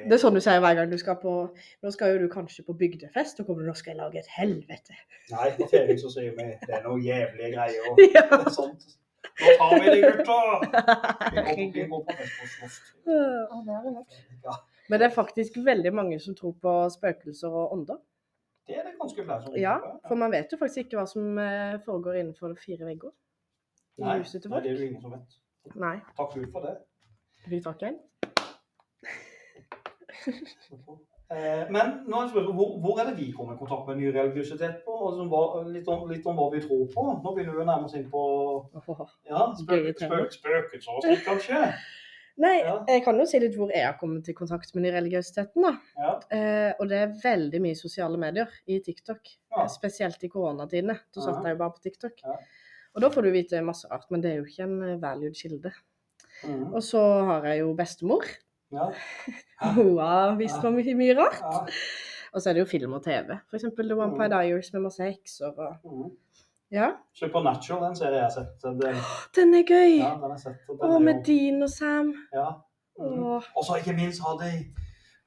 Det 0.04 0.12
er 0.12 0.20
sånn 0.20 0.34
du 0.36 0.40
sier 0.44 0.60
hver 0.60 0.74
gang 0.76 0.90
du 0.92 0.98
skal 1.00 1.16
på 1.22 1.32
Nå 1.80 1.92
skal 1.94 2.12
jo 2.14 2.18
du 2.26 2.32
kanskje 2.32 2.64
på 2.66 2.74
bygdefest, 2.76 3.40
og 3.40 3.48
kommer 3.48 3.64
du 3.64 3.70
nå 3.70 3.76
skal 3.78 3.94
jeg 3.94 4.00
lage 4.02 4.20
et 4.20 4.28
helvete. 4.34 4.98
Nei, 5.32 5.46
på 5.56 5.68
TV 5.72 5.94
så 6.02 6.10
sier 6.12 6.34
vi 6.36 6.50
det 6.66 6.74
er 6.76 6.84
noe 6.84 7.00
jævlige 7.00 7.52
greier. 7.54 7.88
Og 7.94 8.02
Ja. 8.12 8.26
sånt. 8.58 8.84
Nå 9.40 9.54
tar 9.56 9.72
vi 9.80 9.94
det, 9.94 10.00
gutta! 10.04 10.36
Vi 11.56 11.82
går, 11.88 12.04
på 12.04 12.12
fest 12.12 12.44
og 12.44 12.52
slåss. 12.54 12.78
Ja, 14.44 14.54
Men 14.90 15.00
det 15.00 15.06
er 15.08 15.14
faktisk 15.16 15.56
veldig 15.64 15.92
mange 15.96 16.18
som 16.20 16.36
tror 16.36 16.54
på 16.60 16.72
spøkelser 16.92 17.48
og 17.52 17.72
ånder. 17.76 18.00
det 18.68 18.76
er 18.78 18.84
det 18.88 18.94
ganske 19.00 19.24
flere 19.24 19.42
som 19.44 19.56
Ja, 19.56 19.78
tror 19.80 19.96
på. 19.96 20.08
for 20.12 20.20
man 20.24 20.32
vet 20.32 20.52
jo 20.52 20.58
faktisk 20.60 20.84
ikke 20.84 21.00
hva 21.00 21.06
som 21.08 21.38
eh, 21.40 21.76
foregår 21.84 22.20
innenfor 22.20 22.52
fire 22.60 22.84
vegger 22.88 23.12
i 24.00 24.04
Nei, 24.04 24.18
huset 24.20 24.42
til 24.44 24.50
nei, 24.52 24.60
det 24.64 24.70
er 24.74 24.76
det 24.80 24.88
ingen 24.90 25.02
som 25.04 25.12
vet. 25.16 25.38
Nei. 25.74 25.96
Takk 26.16 26.34
Gud 26.34 26.48
for 26.52 26.60
det. 26.66 26.76
Vi 27.48 27.60
takker. 27.62 27.92
Eh, 31.30 31.62
Men 31.70 31.86
nå 32.10 32.24
spørsmålet, 32.26 32.54
hvor, 32.58 32.70
hvor 32.82 32.96
er 33.00 33.04
det 33.06 33.12
vi 33.20 33.28
kommer 33.30 33.54
i 33.54 33.58
kontakt 33.60 33.86
med 33.86 34.00
ny 34.00 34.08
religiøsitet 34.16 34.80
på? 34.82 34.94
Hva, 35.30 35.42
litt, 35.70 35.86
om, 35.86 36.00
litt 36.10 36.24
om 36.26 36.34
hva 36.40 36.48
vi 36.50 36.58
tror 36.64 36.80
på. 36.90 37.04
Nå 37.22 37.34
begynner 37.36 37.54
vi 37.54 37.62
å 37.62 37.66
nærme 37.68 37.86
oss 37.86 37.94
inn 37.94 38.08
på 38.10 38.22
ja, 39.30 39.44
spøk, 39.60 39.92
spøk, 40.02 40.34
spøkelser 40.34 40.96
og 40.96 41.04
slikt, 41.06 41.22
kanskje. 41.28 41.60
Nei, 42.42 42.56
Ja. 42.64 42.74
jeg 42.88 43.04
kan 43.04 43.18
jo 43.22 43.28
si 43.30 43.38
litt 43.44 43.54
hvor 43.54 43.70
jeg 43.70 43.84
har 43.86 43.94
kommet 44.00 44.26
i 44.26 44.34
kontakt 44.34 44.74
med 44.74 44.88
nyreligiøsiteten, 44.88 45.62
da. 45.68 45.72
Ja. 46.02 46.10
Eh, 46.34 46.72
og 46.82 46.90
det 46.90 46.98
er 47.04 47.14
veldig 47.22 47.62
mye 47.62 47.78
sosiale 47.78 48.18
medier 48.18 48.50
i 48.66 48.80
TikTok. 48.82 49.30
Spesielt 49.70 50.26
i 50.26 50.32
koronatidene. 50.34 50.98
Da 51.14 51.22
satt 51.28 51.44
jeg 51.46 51.54
jo 51.54 51.60
bare 51.62 51.76
på 51.78 51.84
TikTok. 51.86 52.24
Og 52.94 53.02
da 53.04 53.08
får 53.14 53.22
du 53.22 53.30
vite 53.30 53.60
masse 53.62 53.86
rart, 53.90 54.06
men 54.10 54.22
det 54.22 54.30
er 54.32 54.36
jo 54.40 54.44
ikke 54.48 54.62
en 54.66 54.82
eh, 54.82 54.96
valued 55.02 55.34
kilde. 55.38 55.72
Mm. 56.44 56.72
Og 56.72 56.82
så 56.82 57.00
har 57.28 57.44
jeg 57.50 57.60
jo 57.60 57.74
bestemor. 57.78 58.24
ja. 58.72 58.88
Hun 59.76 59.98
har 59.98 60.36
visst 60.40 60.62
meg 60.64 60.72
mye, 60.80 60.94
mye 60.96 61.14
rart. 61.18 61.40
ja. 61.42 61.66
Og 62.32 62.42
så 62.42 62.50
er 62.50 62.54
det 62.54 62.60
jo 62.62 62.66
film 62.70 62.92
og 62.94 63.02
TV. 63.02 63.34
Eksempel 63.54 63.88
The 63.90 63.96
Vampire 63.98 64.28
Mm. 64.28 64.34
Diaries 64.36 64.72
med 64.72 64.80
masse 64.84 65.02
hekser 65.02 65.50
og 65.58 65.76
mm. 65.84 66.10
Ja. 66.70 66.92
Supernatural, 67.18 67.80
den 67.88 67.96
serien 67.98 68.14
jeg 68.14 68.22
har 68.22 68.30
sett. 68.30 68.52
Den, 68.62 68.78
Den 69.34 69.54
er 69.58 69.64
gøy! 69.66 69.96
ja, 69.98 70.12
den 70.22 70.38
sett. 70.38 70.60
og 70.68 70.76
den 70.78 70.86
Å, 70.86 70.92
jo- 70.92 70.98
med 71.08 71.24
Dean 71.26 71.62
og 71.66 71.70
Sam. 71.70 72.12
Ja. 72.34 72.44
Mm. 73.00 73.24
Og 73.56 73.64
så 73.66 73.80
ikke 73.80 73.96
minst 73.98 74.22
har 74.22 74.36
de 74.38 74.50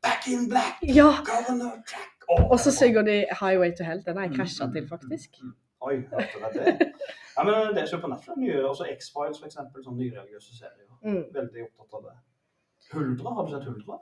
Back 0.04 0.28
in 0.32 0.48
Black, 0.50 0.80
Ja! 0.88 1.10
Governor 1.28 1.76
Jack. 1.92 2.24
Og 2.52 2.56
så 2.60 2.72
synger 2.72 3.02
de 3.04 3.18
Highway 3.42 3.72
to 3.78 3.84
Hell. 3.84 4.00
Den 4.08 4.18
har 4.18 4.30
jeg 4.30 4.36
krasja 4.38 4.70
til, 4.72 4.88
faktisk. 4.88 5.36
Oi, 5.84 5.96
hørte 6.12 6.40
dere 6.44 6.74
det? 6.80 6.90
Ja, 7.34 7.44
men 7.44 7.74
det 7.76 7.82
er 7.84 7.90
Supernatural 7.92 8.38
nye, 8.40 8.60
også 8.70 8.86
X-Files 8.94 9.40
for 9.42 9.50
eksempel, 9.50 9.84
sånne 9.84 10.00
nyreligiøse 10.04 10.56
serier. 10.56 10.90
Mm. 11.04 11.24
Veldig 11.36 11.66
opptatt 11.68 11.98
av 12.00 12.04
det. 12.08 12.14
Huldra, 12.94 13.34
har 13.38 13.48
du 13.48 13.56
sett 13.56 13.66
Huldra? 13.68 13.98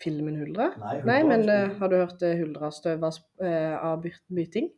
Filmen 0.00 0.36
Huldra? 0.40 0.68
Nei, 0.80 0.94
Huldra 1.00 1.12
Nei, 1.12 1.18
men 1.28 1.48
eh, 1.52 1.72
har 1.80 1.90
du 1.92 1.96
hørt 2.00 2.22
uh, 2.24 2.34
Huldra 2.40 2.70
støva 2.72 3.10
uh, 3.10 3.74
av 3.90 4.04
byting? 4.04 4.70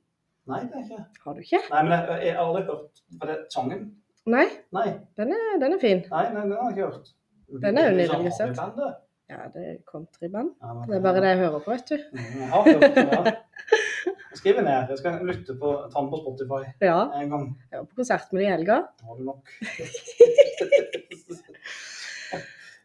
Nei, 0.50 0.60
det 0.66 0.78
er 0.78 0.86
ikke. 0.86 1.04
Har 1.26 1.36
du 1.36 1.42
ikke? 1.44 1.60
Nei, 1.70 1.82
men 1.86 1.92
jeg, 1.96 2.16
jeg 2.26 2.36
har 2.38 2.44
aldri 2.48 2.62
hørt 2.70 3.02
Var 3.20 3.30
det 3.30 3.38
sangen. 3.54 3.84
Nei, 4.32 4.46
Nei, 4.74 4.88
den 5.18 5.34
er, 5.36 5.46
den 5.62 5.76
er 5.76 5.80
fin. 5.82 6.04
nei, 6.10 6.24
nei, 6.34 6.42
den 6.46 6.56
har 6.56 6.70
jeg 6.70 6.76
ikke 6.78 6.88
hørt. 6.92 7.12
Den 7.62 7.78
er 7.78 7.88
jo 7.90 7.96
nydelig 7.98 8.32
sett. 8.38 8.60
Ja, 9.30 9.46
det 9.54 9.62
er 9.68 9.78
countryband. 9.88 10.52
Ja, 10.62 10.74
Det 10.88 10.96
er 10.98 11.02
bare 11.04 11.22
det 11.24 11.30
jeg 11.34 11.38
hører 11.44 11.62
på, 11.64 11.70
vet 11.72 11.88
du. 11.90 11.96
Mm, 12.12 12.38
Jeg 12.40 12.48
har 12.52 12.68
hørt 12.68 12.96
det, 12.96 13.04
ja. 13.12 13.34
Jeg 14.06 14.38
skriver 14.40 14.62
ned. 14.66 14.88
Jeg 14.90 14.98
skal 14.98 15.20
lytte 15.26 15.54
på, 15.60 15.72
ta 15.92 16.00
den 16.00 16.10
på 16.10 16.18
Spotify 16.22 16.62
Ja, 16.82 16.98
en 17.20 17.30
gang. 17.30 17.46
jeg 17.70 17.78
var 17.78 17.86
på 17.86 17.94
konsert 18.00 18.32
med 18.32 18.42
de 18.42 18.46
i 18.48 18.50
helga. 18.52 18.78
Har 19.06 19.16
du 19.16 19.22
nok. 19.24 19.48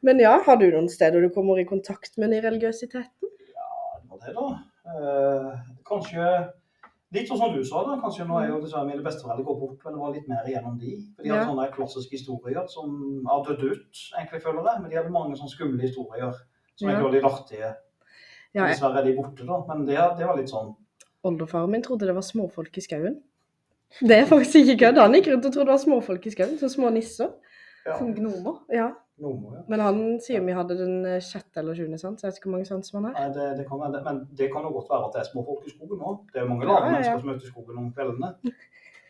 Men 0.01 0.19
ja, 0.21 0.35
har 0.45 0.57
du 0.61 0.67
noen 0.71 0.89
steder 0.93 1.21
du 1.25 1.29
kommer 1.33 1.57
i 1.59 1.65
kontakt 1.65 2.17
med 2.21 2.29
nyreligiøsiteten? 2.29 3.31
Det 3.31 4.11
var 4.11 4.19
det, 4.21 4.33
da. 4.37 4.47
Eh, 4.87 5.49
kanskje 5.89 6.27
litt 7.15 7.27
sånn 7.31 7.39
som 7.41 7.55
du 7.55 7.63
sa, 7.65 7.81
da. 7.87 7.95
Kanskje 8.03 8.27
nå 8.29 8.37
er 8.41 8.51
jo 8.51 8.59
dessverre 8.61 8.87
mine 8.91 9.03
besteforeldre 9.05 9.45
gått 9.47 9.59
bort, 9.63 9.79
men 9.87 9.95
det 9.97 10.01
var 10.03 10.13
litt 10.13 10.29
mer 10.29 10.47
igjennom 10.51 10.77
de. 10.79 10.93
For 11.15 11.23
de 11.25 11.29
hadde 11.33 11.41
Ja. 11.41 11.49
sånne 11.49 11.65
klassiske 11.73 12.13
historier 12.19 12.67
som 12.69 12.87
har 13.27 13.43
dødd 13.47 13.63
ut, 13.71 13.93
egentlig, 14.19 14.41
føler 14.45 14.63
jeg. 14.69 14.81
Men 14.81 14.89
de 14.91 14.97
hadde 15.01 15.09
mange 15.17 15.35
sånne 15.39 15.55
skumle 15.55 15.81
historier 15.81 16.31
som 16.75 16.87
Ja. 16.87 16.93
egentlig 16.93 17.03
var 17.07 17.11
litt 17.17 17.23
artige. 17.31 17.75
Ja, 18.53 18.61
jeg- 18.67 18.75
Dessverre 18.77 18.97
er 18.99 19.03
de 19.03 19.15
borte, 19.17 19.45
da. 19.45 19.63
Men 19.67 19.85
det, 19.85 19.97
det 20.17 20.27
var 20.27 20.37
litt 20.37 20.49
sånn 20.49 20.75
Oldefaren 21.27 21.73
min 21.73 21.83
trodde 21.85 22.07
det 22.09 22.15
var 22.17 22.25
småfolk 22.25 22.77
i 22.79 22.83
skauen. 22.85 23.19
Det 24.01 24.15
er 24.17 24.25
faktisk 24.27 24.61
ikke 24.63 24.77
kødd. 24.85 24.99
Han 24.99 25.15
gikk 25.15 25.29
rundt 25.31 25.45
og 25.47 25.53
trodde 25.53 25.69
det 25.69 25.75
var 25.77 25.83
småfolk 25.83 26.25
i 26.27 26.33
skauen, 26.33 26.57
så 26.59 26.69
små 26.71 26.89
nisser. 26.93 27.29
ja, 27.85 27.97
Som 27.97 28.13
gnomer. 28.15 28.57
Ja, 28.73 28.89
noe 29.23 29.55
ja. 29.55 29.61
Men 29.71 29.81
han 29.81 30.01
sier 30.21 30.43
vi 30.45 30.53
hadde 30.53 30.75
den 30.77 31.05
eh, 31.07 31.21
sjette 31.23 31.61
eller 31.61 31.77
sjuende 31.77 31.97
sans. 32.01 32.21
Jeg 32.21 32.29
vet 32.29 32.41
ikke 32.41 32.49
hvor 32.49 32.57
mange 32.57 32.69
sans 32.69 32.93
man 32.93 33.07
har. 33.09 33.15
Nei, 33.15 33.29
det, 33.37 33.47
det 33.61 33.67
kan 33.69 33.79
være 33.81 33.93
det. 33.95 34.01
Men 34.05 34.19
det 34.41 34.49
kan 34.53 34.67
jo 34.67 34.73
godt 34.75 34.91
være 34.91 35.07
at 35.07 35.15
det 35.15 35.21
er 35.23 35.29
småfolk 35.31 35.63
i 35.65 35.73
skogen 35.73 36.03
òg. 36.11 36.19
Det 36.33 36.41
er 36.41 36.45
jo 36.45 36.49
mange 36.51 36.67
lave 36.67 36.83
ja, 36.83 36.91
mennesker 36.91 37.23
som 37.23 37.31
er 37.31 37.39
i 37.39 37.53
skogen 37.53 37.79
om 37.81 37.87
kveldene. 37.95 38.33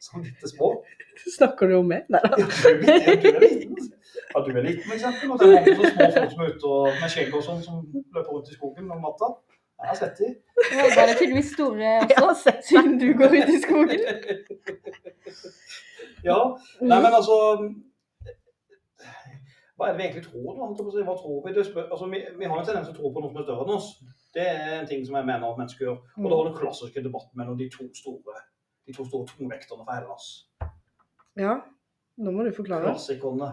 Sånn 0.07 0.23
bitte 0.27 0.51
små. 0.51 0.71
Snakker 1.37 1.71
du 1.71 1.79
om 1.79 1.89
meg? 1.89 2.05
Nei 2.13 2.21
da. 2.21 2.37
Ja, 2.37 2.45
du 2.45 3.29
er 3.33 3.41
liten. 3.41 3.91
Ja, 4.27 4.41
du 4.45 4.51
er 4.53 4.63
liten, 4.63 4.85
for 4.85 4.95
eksempel. 4.95 5.33
Og 5.33 5.41
det 5.41 5.47
er 5.49 5.55
mange 5.57 5.75
så 5.75 5.91
små 5.91 6.09
folk 6.13 6.31
som 6.35 6.45
er 6.45 6.53
ute 6.53 6.71
og, 6.71 6.87
med 7.01 7.13
skjegg 7.13 7.33
og 7.33 7.45
sånn, 7.49 7.61
som 7.65 7.83
løper 8.15 8.31
rundt 8.35 8.51
i 8.53 8.57
skogen 8.59 8.91
om 8.93 9.03
natta. 9.07 9.31
Jeg 9.81 9.89
har 9.91 9.97
sett 9.99 10.17
Du 10.17 10.25
Vågard 10.73 11.09
er 11.11 11.17
tydeligvis 11.19 11.51
store 11.53 11.91
også, 12.23 12.53
siden 12.65 12.97
du 12.99 13.11
går 13.19 13.35
ut 13.37 13.51
i 13.55 13.59
skogen. 13.61 13.99
Ja. 16.25 16.37
Nei, 16.81 16.97
men 16.97 17.13
altså 17.13 17.35
Hva 19.77 19.85
er 19.85 19.93
det 19.93 19.99
vi 19.99 20.05
egentlig 20.07 20.23
tror, 20.25 20.55
da? 20.57 20.65
Hva 21.05 21.15
tror 21.19 21.45
vi? 21.45 21.53
Spør, 21.63 21.85
altså, 21.93 22.07
vi, 22.09 22.23
vi 22.39 22.49
har 22.49 22.57
en 22.57 22.65
tendens 22.65 22.87
til 22.89 22.95
å 22.95 22.97
tro 22.97 23.11
på 23.13 23.21
noe 23.21 23.29
som 23.29 23.37
er 23.37 23.45
større 23.45 23.67
enn 23.67 23.75
oss. 23.75 23.89
Det 24.33 24.45
er 24.49 24.73
en 24.79 24.89
ting 24.89 25.05
som 25.05 25.19
jeg 25.19 25.27
mener 25.29 25.45
at 25.45 25.59
mennesker 25.61 25.85
gjør. 25.85 25.99
Og 26.17 26.25
da 26.25 26.39
var 26.39 26.49
den 26.49 26.57
klassiske 26.57 27.03
debatten 27.05 27.37
mellom 27.37 27.59
de 27.59 27.69
to 27.73 27.85
store 27.99 28.41
de 28.87 28.95
to 28.95 29.05
store 29.05 29.27
tungvekterne 29.29 29.85
fra 29.85 29.99
Hellas. 29.99 30.27
Ja, 31.37 31.57
nå 32.17 32.33
må 32.33 32.47
du 32.47 32.53
forklare. 32.55 32.87
Klassikerne. 32.87 33.51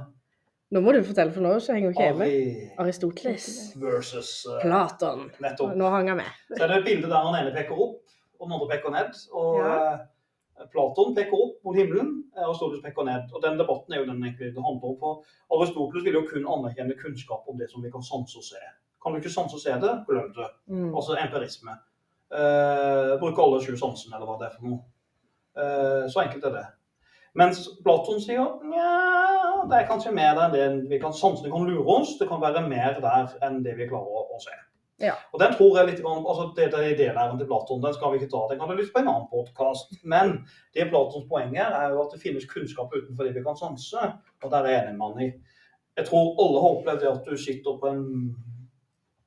Nå 0.75 0.81
må 0.83 0.91
du 0.95 0.99
fortelle, 1.07 1.31
for 1.31 1.45
nå 1.45 1.53
så 1.63 1.77
henger 1.77 1.93
ikke 1.95 2.07
jeg 2.09 2.17
med. 2.19 2.73
Aristoteles. 2.83 3.45
versus 3.79 4.31
uh, 4.51 4.57
Platon. 4.65 5.29
nettopp. 5.45 5.77
Nå 5.79 5.91
hang 5.93 6.09
jeg 6.11 6.19
med. 6.19 6.33
Så 6.51 6.65
er 6.65 6.73
det 6.73 6.79
et 6.81 6.89
bilde 6.89 7.11
der 7.13 7.29
han 7.29 7.37
ene 7.39 7.53
peker 7.55 7.79
opp, 7.85 8.01
og 8.41 8.49
den 8.49 8.57
andre 8.57 8.69
peker 8.73 8.95
ned. 8.97 9.21
Og 9.33 9.61
Ja. 9.61 9.77
eh, 9.93 10.67
Platon 10.73 11.15
peker 11.15 11.35
opp 11.39 11.61
mot 11.67 11.79
himmelen, 11.79 12.11
eh, 12.35 12.43
og 12.43 12.49
Aristoteles 12.57 12.83
peker 12.83 13.07
ned. 13.07 13.31
Og 13.35 13.43
den 13.45 13.59
debatten 13.61 13.95
er 13.95 14.03
jo 14.03 14.09
den 14.11 14.19
egentlig 14.25 14.51
det 14.57 14.67
handler 14.67 14.91
om. 14.91 14.99
For 14.99 15.23
Aristoteles 15.55 16.05
vil 16.09 16.19
jo 16.19 16.25
kun 16.33 16.51
anerkjenne 16.57 16.99
kunnskap 16.99 17.47
om 17.49 17.59
det 17.59 17.71
som 17.71 17.83
vi 17.83 17.91
kan 17.95 18.03
sanse 18.03 18.39
og 18.43 18.47
se. 18.51 18.63
Kan 19.03 19.13
du 19.15 19.21
ikke 19.23 19.31
sanse 19.37 19.55
og 19.55 19.63
se 19.63 19.71
det, 19.79 19.95
glem 20.09 20.33
det. 20.35 20.51
Mm. 20.67 20.91
Altså 20.95 21.15
empirisme. 21.21 21.79
Uh, 22.35 23.15
bruke 23.21 23.39
alle 23.43 23.61
sju 23.63 23.77
sansene, 23.79 24.17
eller 24.17 24.27
hva 24.27 24.39
det 24.41 24.49
er 24.49 24.55
for 24.57 24.67
noe. 24.67 24.81
Eh, 25.55 26.07
så 26.11 26.25
enkelt 26.25 26.45
er 26.49 26.55
det. 26.57 26.65
Mens 27.35 27.65
Platon 27.83 28.21
sier 28.23 28.39
ja, 28.39 29.65
det 29.69 29.79
er 29.79 29.89
kanskje 29.89 30.13
mer 30.15 30.39
enn 30.45 30.55
det 30.55 30.67
vi 30.91 31.01
kan, 31.03 31.15
sansene 31.17 31.51
kan 31.51 31.67
lure 31.67 31.99
oss. 31.99 32.15
Det 32.21 32.29
kan 32.31 32.43
være 32.43 32.63
mer 32.69 33.01
der 33.03 33.35
enn 33.47 33.63
det 33.65 33.75
vi 33.79 33.89
klarer 33.91 34.21
å, 34.21 34.27
å 34.37 34.39
se. 34.43 34.55
Ja. 35.03 35.17
Og 35.35 35.41
den 35.43 35.57
tror 35.57 35.79
jeg 35.79 35.89
litt 35.89 36.05
altså 36.07 36.45
det, 36.55 36.69
det 36.71 36.93
idélæren 36.93 37.39
til 37.41 37.49
Platon, 37.51 37.83
den 37.83 37.97
skal 37.97 38.13
vi 38.13 38.21
ikke 38.21 38.31
ta. 38.31 38.45
Den 38.51 38.61
kan 38.61 38.71
du 38.71 38.77
lytte 38.79 38.95
på 38.95 39.03
en 39.03 39.11
annen 39.11 39.27
podkast. 39.33 39.97
Men 40.07 40.37
det 40.77 40.87
Platons 40.93 41.27
poeng 41.31 41.57
er, 41.57 41.75
er 41.75 41.97
jo 41.97 42.05
at 42.05 42.15
det 42.15 42.23
finnes 42.23 42.47
kunnskap 42.51 42.95
utenfor 42.95 43.27
det 43.27 43.35
vi 43.35 43.43
kan 43.47 43.59
sanse. 43.59 44.11
Og 44.45 44.53
der 44.53 44.61
er 44.63 44.77
jeg 44.77 44.85
enig 44.85 44.97
med 45.01 45.07
han 45.09 45.27
i. 45.27 45.59
Jeg 45.99 46.09
tror 46.11 46.39
alle 46.43 46.63
har 46.63 46.77
opplevd 46.79 47.03
det 47.03 47.11
at 47.11 47.27
du 47.27 47.37
sitter 47.39 47.81
på 47.81 47.91
en 47.91 48.07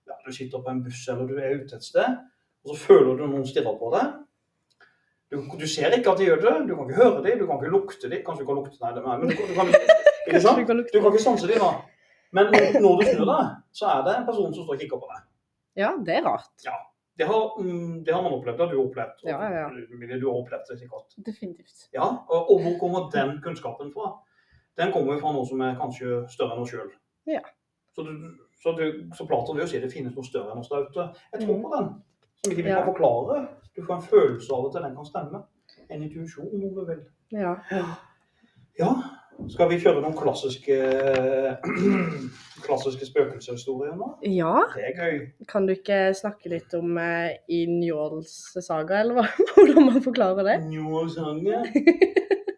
ja, 0.07 0.15
du 0.23 0.31
sitter 0.35 0.63
på 0.63 0.71
en 0.71 0.81
buss 0.83 1.03
eller 1.11 1.27
du 1.27 1.37
er 1.39 1.59
ute 1.59 1.75
et 1.75 1.83
sted, 1.83 2.17
og 2.63 2.71
så 2.71 2.79
føler 2.87 3.19
du 3.19 3.23
noen 3.27 3.45
stirrer 3.47 3.75
på 3.79 3.91
deg. 3.95 4.15
Du, 5.31 5.41
du 5.59 5.67
ser 5.67 5.91
ikke 5.97 6.11
at 6.13 6.19
de 6.21 6.25
gjør 6.29 6.39
det, 6.43 6.51
du 6.69 6.75
kan 6.77 6.87
ikke 6.87 6.99
høre 7.01 7.23
dem, 7.25 7.39
du 7.41 7.45
kan 7.49 7.57
ikke 7.59 7.71
lukte 7.73 8.09
dem. 8.11 8.21
Kanskje 8.23 8.43
du 8.45 8.47
kan 8.47 8.59
lukte 8.61 8.79
nei, 8.79 8.91
men 8.95 9.29
du, 9.29 9.35
kan- 9.35 9.47
du 9.49 9.55
kan 9.57 9.71
ikke 10.27 10.41
sant? 10.45 10.67
Du 10.93 10.99
kan 11.01 11.11
ikke 11.11 11.23
sanse 11.23 11.47
dem 11.49 11.59
da. 11.63 11.71
Men 12.35 12.51
når, 12.51 13.01
du 13.01 13.07
snur 13.07 13.27
deg, 13.31 13.49
så 13.75 13.89
er 13.91 14.05
det 14.07 14.13
en 14.21 14.25
person 14.27 14.53
som 14.55 14.63
står 14.67 14.75
og 14.77 14.81
kikker 14.83 15.01
på 15.03 15.09
deg. 15.11 15.25
Ja, 15.83 15.91
det 16.07 16.15
er 16.19 16.23
rart. 16.27 16.69
Det 17.17 17.25
har, 17.25 17.43
mm, 17.59 18.03
det 18.05 18.13
har 18.13 18.21
man 18.21 18.33
opplevd, 18.37 18.57
det 18.59 18.65
har 18.67 18.73
du 18.75 18.81
opplevd. 18.83 19.21
og 19.23 19.29
Ja, 19.31 19.37
ja, 19.51 19.67
Du, 19.73 20.19
Du 20.21 20.25
har 20.29 20.39
opplevd 20.41 20.67
det 20.71 20.79
sikkert. 20.79 21.15
Definitivt. 21.25 21.87
Ja, 21.95 22.07
og, 22.29 22.51
og 22.53 22.59
hvor 22.63 22.75
kommer 22.81 23.07
den 23.13 23.39
kunnskapen 23.43 23.89
fra? 23.95 24.11
Den 24.77 24.91
kommer 24.93 25.15
jo 25.17 25.19
fra 25.23 25.31
noe 25.33 25.47
som 25.49 25.61
er 25.65 25.75
kanskje 25.79 26.19
større 26.29 26.53
enn 26.55 26.61
oss 26.65 26.71
sjøl. 26.75 26.91
Ja. 27.25 27.41
Så, 27.97 28.03
du, 28.05 28.11
så, 28.61 28.75
du, 28.77 28.83
så 29.17 29.25
Platon 29.25 29.57
vil 29.57 29.65
jo 29.65 29.69
si 29.71 29.79
det 29.81 29.89
finnes 29.91 30.13
noe 30.13 30.27
større 30.27 30.53
enn 30.53 30.61
oss 30.61 30.69
der 30.69 30.85
ute. 30.91 31.07
Jeg 31.33 31.41
tror 31.47 31.55
Mhm. 31.57 31.63
på 31.65 31.71
den. 31.73 31.87
Som 32.43 32.51
ikke 32.53 32.63
vi 32.67 32.69
Ja. 32.69 32.83
kan 32.83 32.91
forklare. 32.93 33.39
Du 33.77 33.85
får 33.85 33.95
en 33.95 34.01
følelse 34.01 34.53
av 34.53 34.65
at 34.67 34.81
den 34.83 34.95
kan 34.95 35.05
stemme. 35.05 35.39
En 35.93 36.03
intuisjon, 36.03 36.63
om 36.63 36.75
du 36.75 36.85
vil. 36.85 37.01
Ja. 37.31 37.53
Ja. 38.79 38.91
Skal 39.53 39.69
vi 39.69 39.77
kjøre 39.77 40.01
noen 40.01 40.15
klassiske 40.17 40.77
klassiske 42.65 43.05
spøkelseshistorier 43.05 43.93
nå? 43.99 44.07
ja. 44.25 44.55
Det 44.73 44.87
er 44.89 44.97
gøy. 44.97 45.19
Kan 45.51 45.69
du 45.69 45.75
ikke 45.75 45.99
snakke 46.17 46.49
litt 46.55 46.73
om 46.77 46.97
uh, 46.97 47.29
i 47.53 47.61
Njåls 47.69 48.33
saga, 48.65 49.03
eller 49.03 49.19
hva? 49.19 49.27
hvordan 49.53 49.91
man 49.91 50.01
forklarer 50.01 50.49
det? 50.49 50.57
Njålsange. 50.71 51.61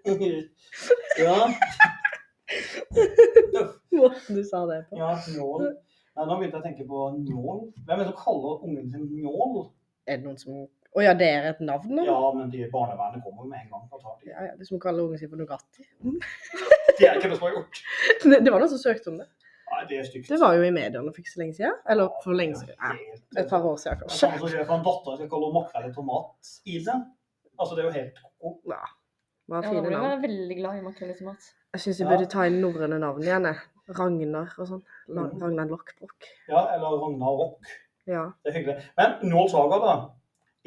ja. 1.25 1.37
Måten 3.91 4.39
du 4.39 4.43
sa 4.47 4.63
det 4.71 4.85
på. 4.87 5.03
Ja, 5.03 5.17
njål. 5.35 5.67
Nei, 6.15 6.23
nå 6.23 6.39
begynte 6.39 6.55
jeg 6.55 6.63
å 6.63 6.67
tenke 6.71 6.87
på 6.87 7.05
njål. 7.19 7.63
Hvem 7.83 7.99
er 7.99 8.05
det 8.05 8.11
som 8.13 8.19
kaller 8.23 8.67
ungen 8.69 8.87
sin 8.95 9.07
njål? 9.19 9.65
Er 10.07 10.23
det 10.23 10.29
noen 10.29 10.39
som 10.39 10.63
Å 10.97 11.03
ja, 11.05 11.13
det 11.13 11.27
er 11.29 11.43
et 11.51 11.59
navn 11.61 11.91
nå? 11.95 12.03
Ja, 12.07 12.31
men 12.33 12.49
de 12.49 12.63
barnevernet 12.71 13.21
kommer 13.23 13.43
jo 13.43 13.49
med 13.49 13.59
en 13.61 13.69
gang. 13.69 13.83
og 13.91 14.01
tar 14.01 14.15
de. 14.23 14.29
Ja, 14.31 14.45
ja, 14.47 14.53
det 14.57 14.61
er 14.61 14.69
som 14.71 14.77
å 14.79 14.81
kalle 14.81 15.03
ungen 15.03 15.19
sin 15.21 15.29
for 15.29 15.37
Nugatti. 15.37 15.85
Det 16.99 17.07
er 17.07 17.15
ikke 17.19 17.29
noe 17.31 17.37
som 17.39 17.45
har 17.47 17.53
gjort. 17.55 17.77
Det, 18.23 18.39
det 18.43 18.51
var 18.51 18.59
noen 18.59 18.71
som 18.73 18.79
søkte 18.81 19.07
om 19.13 19.19
det. 19.21 19.27
Nei, 19.69 19.83
det 19.87 19.99
er 19.99 20.03
stygt. 20.07 20.27
Det 20.33 20.39
var 20.41 20.55
jo 20.57 20.63
i 20.65 20.71
mediene 20.73 21.11
for 21.13 21.21
ikke 21.21 21.31
så 21.31 21.39
lenge 21.39 21.53
siden. 21.55 21.75
Eller 21.93 22.09
for 22.23 22.35
lenge 22.35 22.57
siden. 22.59 22.75
Helt- 22.81 23.37
et 23.39 23.47
par 23.53 23.63
år 23.69 23.77
siden, 23.79 23.99
Det 24.01 24.03
er 24.03 24.09
kanskje. 24.09 24.17
samme 24.19 24.39
som 24.41 24.49
skjer 24.51 24.73
en 24.75 24.83
datter 24.87 25.17
som 25.21 25.29
kaller 25.31 25.53
makrell 25.55 25.85
i 25.87 25.93
tomat 25.95 26.49
i 26.65 26.79
seg. 26.83 27.05
Altså, 27.59 27.75
det 27.77 27.83
er 27.85 27.87
jo 27.87 27.93
helt 27.95 28.19
ko-ko. 28.19 28.73
Ja. 28.73 28.81
var 29.47 29.63
Ja, 29.63 29.69
nå 29.69 29.75
fine 29.77 29.85
blir 29.85 29.95
navn. 29.95 30.09
jeg 30.11 30.21
veldig 30.25 30.57
glad 30.59 30.75
i 30.75 30.81
makrell 30.89 31.13
i 31.13 31.17
tomat. 31.21 31.47
Jeg 31.77 31.81
syns 31.85 31.99
vi 32.01 32.03
Ja. 32.03 32.09
burde 32.11 32.27
ta 32.33 32.43
inn 32.49 32.59
norrøne 32.61 32.99
navn 32.99 33.21
igjen. 33.23 33.43
jeg. 33.53 33.57
Ragnar 33.95 34.49
og 34.59 34.67
sånn. 34.67 34.83
La- 35.07 35.21
Mhm. 35.29 35.39
Ragnar 35.41 35.65
Lokkbrok. 35.71 36.27
Ja, 36.49 36.67
eller 36.75 36.99
Ragnar 37.05 37.37
Rock. 37.39 37.61
Ja. 38.05 38.31
Det 38.43 38.51
er 38.55 38.59
hyggelig. 38.59 38.83
Men 38.97 39.15
Nål 39.31 39.49
Saga, 39.49 39.79
da. 39.79 39.95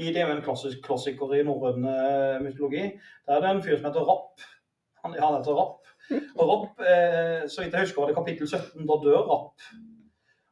I, 0.02 0.10
det 0.14 0.22
er 0.22 0.32
en 0.32 0.42
klassisk 0.44 0.82
klassiker 0.84 1.32
i 1.36 1.44
norrøn 1.46 1.86
eh, 1.88 2.40
mytologi. 2.42 2.88
Der 3.26 3.38
er 3.38 3.44
det 3.44 3.50
en 3.52 3.62
fyr 3.64 3.78
som 3.78 3.88
heter 3.88 4.06
Rapp. 4.08 4.44
Han, 5.04 5.14
han 5.14 5.38
heter 5.38 5.58
Rapp. 5.58 5.90
Og 6.38 6.44
Rapp, 6.50 6.84
eh, 6.92 7.42
så 7.48 7.62
vidt 7.62 7.74
jeg 7.74 7.86
husker, 7.86 8.02
var 8.02 8.10
det 8.10 8.18
kapittel 8.18 8.48
17. 8.48 8.86
Da 8.88 8.98
dør 9.04 9.26
Rapp. 9.30 9.68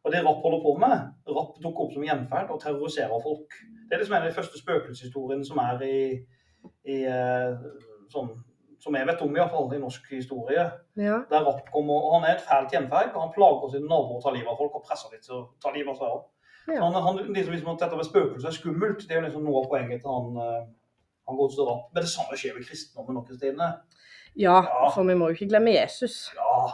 Og 0.05 0.13
det 0.13 0.23
Rapp 0.25 0.45
holder 0.45 0.63
på 0.65 0.75
med, 0.81 1.09
Rapp 1.37 1.57
dukker 1.63 1.87
opp 1.87 1.97
som 1.97 2.05
gjenferd 2.07 2.53
og 2.55 2.61
terroriserer 2.63 3.25
folk. 3.27 3.57
Det 3.89 3.97
er 3.97 4.03
liksom 4.03 4.17
en 4.17 4.23
av 4.23 4.31
de 4.31 4.37
første 4.39 4.61
spøkelseshistoriene 4.63 5.45
som 5.45 5.61
er 5.61 5.83
i, 5.85 5.99
i 6.89 7.03
eh, 7.11 7.67
sånn, 8.13 8.31
som 8.81 8.97
jeg 8.97 9.09
vet 9.11 9.23
om 9.25 9.35
i 9.35 9.41
hvert 9.43 9.53
fall 9.53 9.75
i 9.77 9.83
norsk 9.83 10.07
historie. 10.15 10.65
ja. 10.97 11.19
Der 11.31 11.45
Rapp 11.45 11.67
kommer, 11.75 12.01
og 12.01 12.15
Han 12.17 12.29
er 12.29 12.39
et 12.39 12.47
fælt 12.49 12.73
gjenferd, 12.73 13.13
og 13.15 13.27
han 13.27 13.35
plager 13.37 13.75
sine 13.75 13.91
naboer 13.91 14.21
og 14.21 14.25
tar 14.25 14.37
livet 14.39 14.53
av 14.53 14.61
folk 14.63 14.79
og 14.79 14.87
presser 14.89 15.13
dem 15.13 15.25
til 15.27 15.37
å 15.37 15.43
ta 15.61 15.75
livet 15.75 15.93
av 15.93 16.01
seg. 16.01 16.23
Ja. 16.75 16.83
Han, 16.85 16.95
han, 17.03 17.17
liksom, 17.35 17.53
liksom 17.55 17.73
at 17.75 17.81
dette 17.85 17.97
med 17.97 18.05
spøkelser 18.09 18.49
er 18.49 18.57
skummelt, 18.59 19.07
det 19.09 19.17
er 19.17 19.21
jo 19.21 19.27
liksom 19.29 19.45
noe 19.45 19.63
av 19.65 19.71
poenget 19.71 20.01
til 20.05 20.11
han, 20.11 20.37
han 21.29 21.37
han 21.41 21.57
til 21.57 21.67
Rapp. 21.69 21.89
Men 21.95 22.03
det 22.03 22.11
samme 22.13 22.37
skjer 22.37 22.55
med 22.57 22.67
kristendommen 22.67 23.15
nå, 23.19 23.25
Kristine. 23.29 23.73
ja, 24.37 24.57
Ja. 24.63 24.89
for 24.95 25.03
vi 25.05 25.15
må 25.15 25.29
jo 25.31 25.35
ikke 25.39 25.49
glemme 25.51 25.75
Jesus. 25.75 26.31
Ja, 26.37 26.71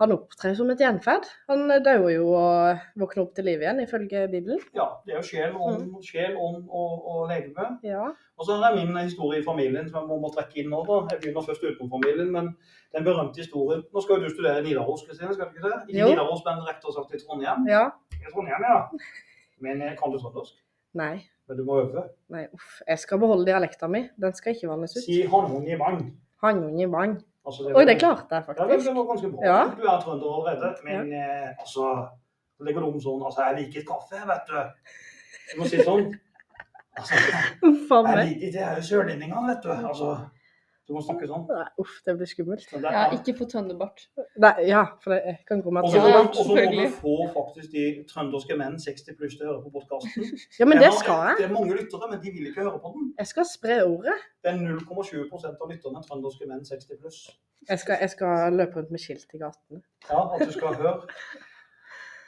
Han 0.00 0.12
opptrer 0.14 0.54
som 0.54 0.68
et 0.70 0.78
gjenferd. 0.78 1.24
Han 1.48 1.66
dør 1.82 2.04
jo 2.12 2.28
og 2.38 2.78
våkner 2.96 3.22
opp 3.24 3.32
til 3.34 3.44
liv 3.48 3.58
igjen, 3.64 3.80
ifølge 3.82 4.28
Bibelen. 4.30 4.60
ja, 4.72 4.84
det 5.04 5.12
er 5.12 5.16
jo 5.18 5.22
sjel, 5.26 5.56
ånd, 5.58 5.88
Mm. 5.90 6.02
sjel, 6.06 6.36
ånd 6.38 6.68
og, 6.70 6.92
og 7.10 7.28
legeme. 7.28 7.80
Ja. 7.82 8.04
Og 8.38 8.46
så 8.46 8.54
er 8.62 8.76
det 8.76 8.86
min 8.86 8.96
historie 8.96 9.40
i 9.40 9.44
familien 9.44 9.88
som 9.90 10.02
jeg 10.02 10.08
må, 10.08 10.20
må 10.22 10.30
trekke 10.30 10.54
inn 10.62 10.70
nå. 10.70 10.84
da. 10.86 11.00
Jeg 11.10 11.20
begynner 11.20 11.42
først 11.42 11.64
utenom 11.66 11.90
familien, 11.90 12.30
men 12.30 12.54
den 12.94 13.04
berømte 13.04 13.42
historien 13.42 13.82
Nå 13.92 14.00
skal 14.00 14.16
jo 14.16 14.28
du 14.28 14.30
studere 14.30 14.60
i 14.60 14.62
Nidaros, 14.68 15.02
Kristine, 15.02 15.34
skal 15.34 15.46
du 15.50 15.50
ikke 15.58 15.66
det? 15.66 15.78
Ikke 15.88 15.98
Jo. 15.98 16.08
Nidaros, 16.14 16.44
men 16.46 16.62
og 16.62 17.14
i 17.14 17.18
Trondheim. 17.26 17.66
ja. 17.68 17.84
I 18.22 18.30
Trondheim, 18.32 18.62
ja. 18.70 18.78
Men 19.64 19.82
eh, 19.82 19.96
kan 19.98 20.12
du 20.12 20.18
trøndersk? 20.20 20.54
Nei. 20.98 21.16
Men 21.48 21.56
du 21.56 21.64
må 21.64 21.78
øve. 21.80 22.04
Nei, 22.34 22.44
uff. 22.54 22.78
Jeg 22.88 22.98
skal 23.02 23.20
beholde 23.22 23.46
dialekta 23.48 23.88
mi. 23.88 24.04
Den 24.20 24.34
skal 24.36 24.54
ikke 24.54 24.68
vannes 24.70 24.96
ut. 24.96 25.02
Si 25.04 25.22
honung 25.32 25.64
i 25.68 25.78
vann. 25.80 26.02
Hanung 26.44 26.80
i 26.80 26.86
vann. 26.90 27.16
Altså, 27.48 27.70
Oi, 27.72 27.84
det 27.88 27.96
klarte 28.00 28.34
jeg 28.36 28.44
Ja, 28.44 28.52
det, 28.52 28.60
faktisk. 28.60 28.88
det 28.88 28.94
var 28.96 29.06
ganske 29.08 29.30
bra. 29.32 29.44
Ja. 29.48 29.60
Du 29.76 29.84
er 29.88 30.00
trønder 30.02 30.32
allerede. 30.36 30.72
Men 30.84 31.12
eh, 31.16 31.48
altså 31.58 31.84
Det 32.58 32.66
legger 32.66 32.82
du 32.84 32.88
om 32.90 33.00
sånn 33.00 33.22
Altså, 33.24 33.46
jeg 33.46 33.62
liker 33.62 33.86
kaffe, 33.88 34.20
vet 34.28 34.50
du. 34.50 34.58
Du 35.52 35.60
må 35.60 35.68
si 35.70 35.80
sånn. 35.84 36.08
Altså, 36.98 37.14
jeg 37.14 38.26
liker 38.26 38.52
Det 38.52 38.62
er 38.66 38.78
jo 38.80 38.82
sørlendingene, 38.88 39.44
vet 39.52 39.62
du. 39.62 39.70
Altså, 39.70 40.08
du 40.88 40.94
må 40.96 41.02
snakke 41.04 41.26
sånn. 41.28 41.42
Nei, 41.52 41.66
Uff, 41.82 41.98
det 42.06 42.14
blir 42.16 42.28
skummelt. 42.30 42.64
Det 42.72 42.78
er, 42.80 42.94
Ja, 42.96 43.02
ikke 43.12 43.34
få 43.38 43.46
trønderbart. 43.52 44.06
Nei, 44.40 44.52
ja, 44.70 44.84
for 45.04 45.12
det 45.14 45.18
jeg 45.26 45.38
kan 45.50 45.60
gå 45.64 45.72
med 45.76 45.84
må, 45.84 45.90
og 45.90 46.34
så 46.38 46.46
må 46.48 46.62
du 46.72 46.94
få 46.96 47.16
faktisk 47.34 47.74
de 47.74 47.84
trønderske 48.08 48.56
menn 48.56 48.78
60 48.80 49.18
pluss 49.18 49.36
til 49.36 49.46
å 49.46 49.50
høre 49.52 49.62
på 49.66 49.74
podkasten. 49.76 50.30
Ja, 50.58 50.68
men 50.70 50.80
det 50.80 50.90
skal 50.96 51.26
jeg. 51.28 51.42
Det 51.42 51.48
er 51.50 51.52
mange 51.52 51.76
lyttere, 51.76 52.08
men 52.10 52.22
de 52.24 52.32
vil 52.32 52.48
ikke 52.50 52.64
høre 52.64 52.80
på 52.80 52.94
den. 52.96 53.12
Jeg 53.20 53.30
skal 53.34 53.48
spre 53.50 53.78
ordet. 53.84 54.16
Det 54.42 54.54
er 54.54 54.62
0,7 54.64 55.20
av 55.52 55.68
lytterne 55.74 56.02
trønderske 56.08 56.48
menn 56.48 56.64
60 56.64 57.02
pluss. 57.02 57.20
Jeg 57.68 57.82
skal, 57.82 57.98
jeg 58.00 58.10
skal 58.14 58.54
løpe 58.56 58.80
rundt 58.80 58.90
med 58.94 59.02
skilt 59.02 59.34
i 59.36 59.42
gatene. 59.42 59.82
Ja, 60.08 60.24
at 60.34 60.46
du 60.46 60.52
skal 60.54 60.78
høre. 60.78 60.96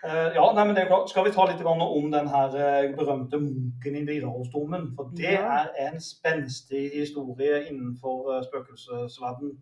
Eh, 0.05 0.33
ja, 0.35 0.45
nei, 0.57 0.65
men 0.65 0.75
det 0.77 0.83
er 0.85 0.89
klart. 0.89 1.11
Skal 1.13 1.27
vi 1.27 1.33
ta 1.35 1.45
litt 1.45 1.61
om 1.67 2.07
den 2.13 2.29
her 2.33 2.55
eh, 2.57 2.93
berømte 2.97 3.37
munken 3.43 3.97
i 3.99 4.05
Nidarosdomen? 4.07 4.95
For 4.97 5.11
det 5.17 5.35
Ja. 5.35 5.65
er 5.65 5.91
en 5.91 6.01
spenstig 6.01 6.91
historie 6.95 7.67
innenfor 7.69 8.41
spøkelsesverden. 8.47 9.59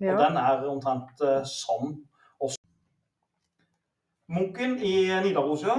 Ja. 0.00 0.14
Og 0.14 0.22
den 0.24 0.36
er 0.40 0.64
omtrent 0.70 1.20
eh, 1.20 1.44
sann 1.44 1.98
også. 2.40 2.56
Munken 4.28 4.78
i 4.80 4.94
Nidaros, 5.24 5.62
ja. 5.62 5.76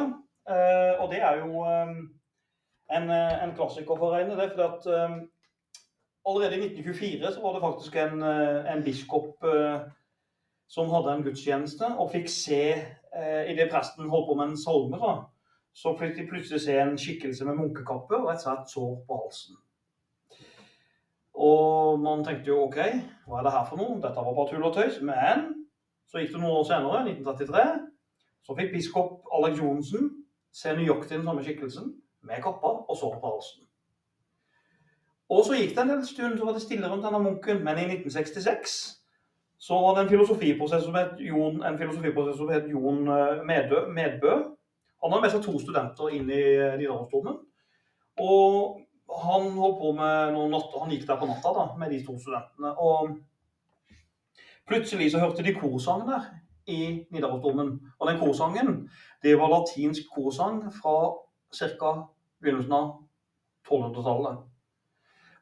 Eh, 0.50 1.02
og 1.02 1.10
det 1.12 1.22
er 1.24 1.38
jo 1.42 1.64
eh, 1.66 1.96
en, 2.98 3.10
eh, 3.10 3.44
en 3.44 3.56
klassiker 3.58 3.96
for 3.98 4.12
å 4.12 4.14
regne 4.14 4.38
det. 4.38 4.52
fordi 4.52 4.68
at, 4.68 4.86
eh, 4.94 5.18
allerede 6.30 6.56
i 6.60 6.68
1924 6.70 7.34
så 7.34 7.42
var 7.42 7.54
det 7.58 7.62
faktisk 7.66 7.96
en, 7.96 8.22
eh, 8.24 8.74
en 8.76 8.84
biskop 8.84 9.44
eh, 9.44 9.80
som 10.68 10.90
hadde 10.90 11.14
en 11.14 11.26
gudstjeneste, 11.26 11.88
og 12.00 12.12
fikk 12.12 12.30
se 12.32 12.64
eh, 12.74 13.52
Idet 13.52 13.70
presten 13.72 14.10
holdt 14.10 14.30
på 14.30 14.38
med 14.40 14.52
en 14.52 14.58
salme, 14.58 15.00
da, 15.02 15.14
så 15.74 15.96
fikk 15.98 16.16
de 16.18 16.28
plutselig 16.30 16.62
se 16.62 16.78
en 16.80 16.98
skikkelse 16.98 17.46
med 17.46 17.60
munkekappe 17.60 18.18
og 18.20 18.32
et 18.34 18.42
svært 18.42 18.70
sår 18.72 18.96
på 19.08 19.20
halsen. 19.24 19.58
Og 21.34 22.00
man 22.00 22.22
tenkte 22.26 22.52
jo 22.52 22.64
OK, 22.68 22.78
hva 23.26 23.40
er 23.40 23.48
det 23.48 23.54
her 23.56 23.66
for 23.70 23.82
noe? 23.82 23.98
Dette 24.02 24.22
var 24.22 24.36
bare 24.38 24.52
tull 24.52 24.68
og 24.68 24.76
tøys. 24.76 25.00
Men 25.02 25.48
så 26.10 26.22
gikk 26.22 26.36
det 26.36 26.42
noen 26.44 26.60
år 26.60 26.68
senere, 26.70 27.02
1933, 27.10 27.64
så 28.46 28.56
fikk 28.60 28.74
biskop 28.76 29.34
Alex 29.34 29.62
Johnsen 29.62 30.10
se 30.54 30.74
nøyaktig 30.78 31.18
den 31.18 31.26
samme 31.26 31.46
skikkelsen 31.46 31.94
med 32.28 32.44
kappa 32.44 32.76
og 32.86 32.98
sår 33.00 33.18
på 33.18 33.32
halsen. 33.34 33.64
Og 35.34 35.46
så 35.48 35.58
gikk 35.58 35.74
det 35.74 35.82
en 35.82 35.94
del 35.96 36.04
stund, 36.06 36.38
så 36.38 36.46
var 36.46 36.54
det 36.54 36.62
stille 36.62 36.90
rundt 36.92 37.06
denne 37.08 37.24
munken. 37.24 37.64
Men 37.66 37.80
i 37.82 37.88
1966 37.90 38.76
så 39.64 39.82
var 39.82 39.96
det 39.96 40.02
en 40.04 40.10
filosofiprosess 40.10 40.84
som 40.86 40.96
het 41.00 41.20
Jon, 41.24 41.62
som 42.36 42.50
het 42.52 42.66
Jon 42.68 43.08
eh, 43.08 43.44
Medø, 43.48 43.86
Medbø. 43.96 44.34
Han 45.04 45.14
hadde 45.14 45.24
med 45.24 45.32
seg 45.32 45.46
to 45.46 45.54
studenter 45.62 46.12
inn 46.12 46.28
i 46.28 46.42
eh, 46.58 46.74
Nidarosdomen. 46.82 47.38
Og 48.20 48.82
han 49.24 49.48
holdt 49.56 49.80
på 49.80 49.94
med 49.96 50.34
noen 50.36 50.52
natter, 50.52 50.84
han 50.84 50.92
gikk 50.92 51.08
der 51.08 51.22
på 51.22 51.30
natta 51.30 51.54
da, 51.56 51.66
med 51.80 51.96
de 51.96 52.02
to 52.04 52.18
studentene. 52.20 52.74
Og 52.76 53.16
plutselig 54.68 55.14
så 55.14 55.24
hørte 55.24 55.46
de 55.48 55.56
korsang 55.56 56.04
der 56.12 56.28
i 56.68 56.82
Nidarosdomen. 57.16 57.78
Og 58.00 58.12
den 58.12 58.20
korsangen, 58.20 58.76
det 59.24 59.38
var 59.40 59.54
latinsk 59.54 60.12
korsang 60.12 60.66
fra 60.76 60.98
ca. 61.56 61.94
begynnelsen 62.44 62.76
av 62.76 62.98
1200-tallet. 63.70 64.44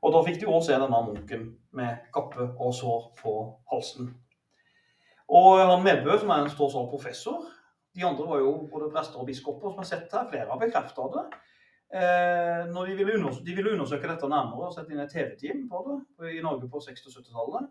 Og 0.01 0.13
da 0.15 0.21
fikk 0.25 0.39
de 0.41 0.49
også 0.49 0.71
se 0.71 0.81
denne 0.81 0.99
munken 1.05 1.47
med 1.77 2.09
kappe 2.13 2.47
og 2.57 2.73
sår 2.73 3.11
på 3.19 3.35
halsen. 3.71 4.09
Og 5.31 5.61
han 5.61 5.83
Medbø, 5.85 6.17
som 6.19 6.31
er 6.33 6.43
en 6.43 6.51
stor 6.51 6.73
professor, 6.89 7.45
de 7.95 8.05
andre 8.07 8.27
var 8.27 8.39
jo 8.39 8.51
både 8.71 8.89
prester 8.91 9.19
og 9.19 9.27
biskoper 9.27 9.71
som 9.71 9.81
har 9.83 9.87
sett 9.87 10.13
her, 10.15 10.27
flere 10.31 10.49
har 10.49 10.59
bekrefta 10.59 11.07
det. 11.15 11.23
Eh, 11.91 12.61
når 12.71 12.87
de 12.87 12.95
ville, 12.95 13.31
de 13.45 13.55
ville 13.55 13.73
undersøke 13.75 14.07
dette 14.07 14.27
nærmere 14.31 14.69
og 14.69 14.75
sette 14.75 14.93
inn 14.93 15.01
et 15.03 15.11
TV-team 15.11 15.65
på 15.71 15.81
det 15.87 16.37
i 16.37 16.43
Norge 16.43 16.69
på 16.71 16.79
60- 16.79 17.09
og 17.09 17.17
70-tallet. 17.17 17.67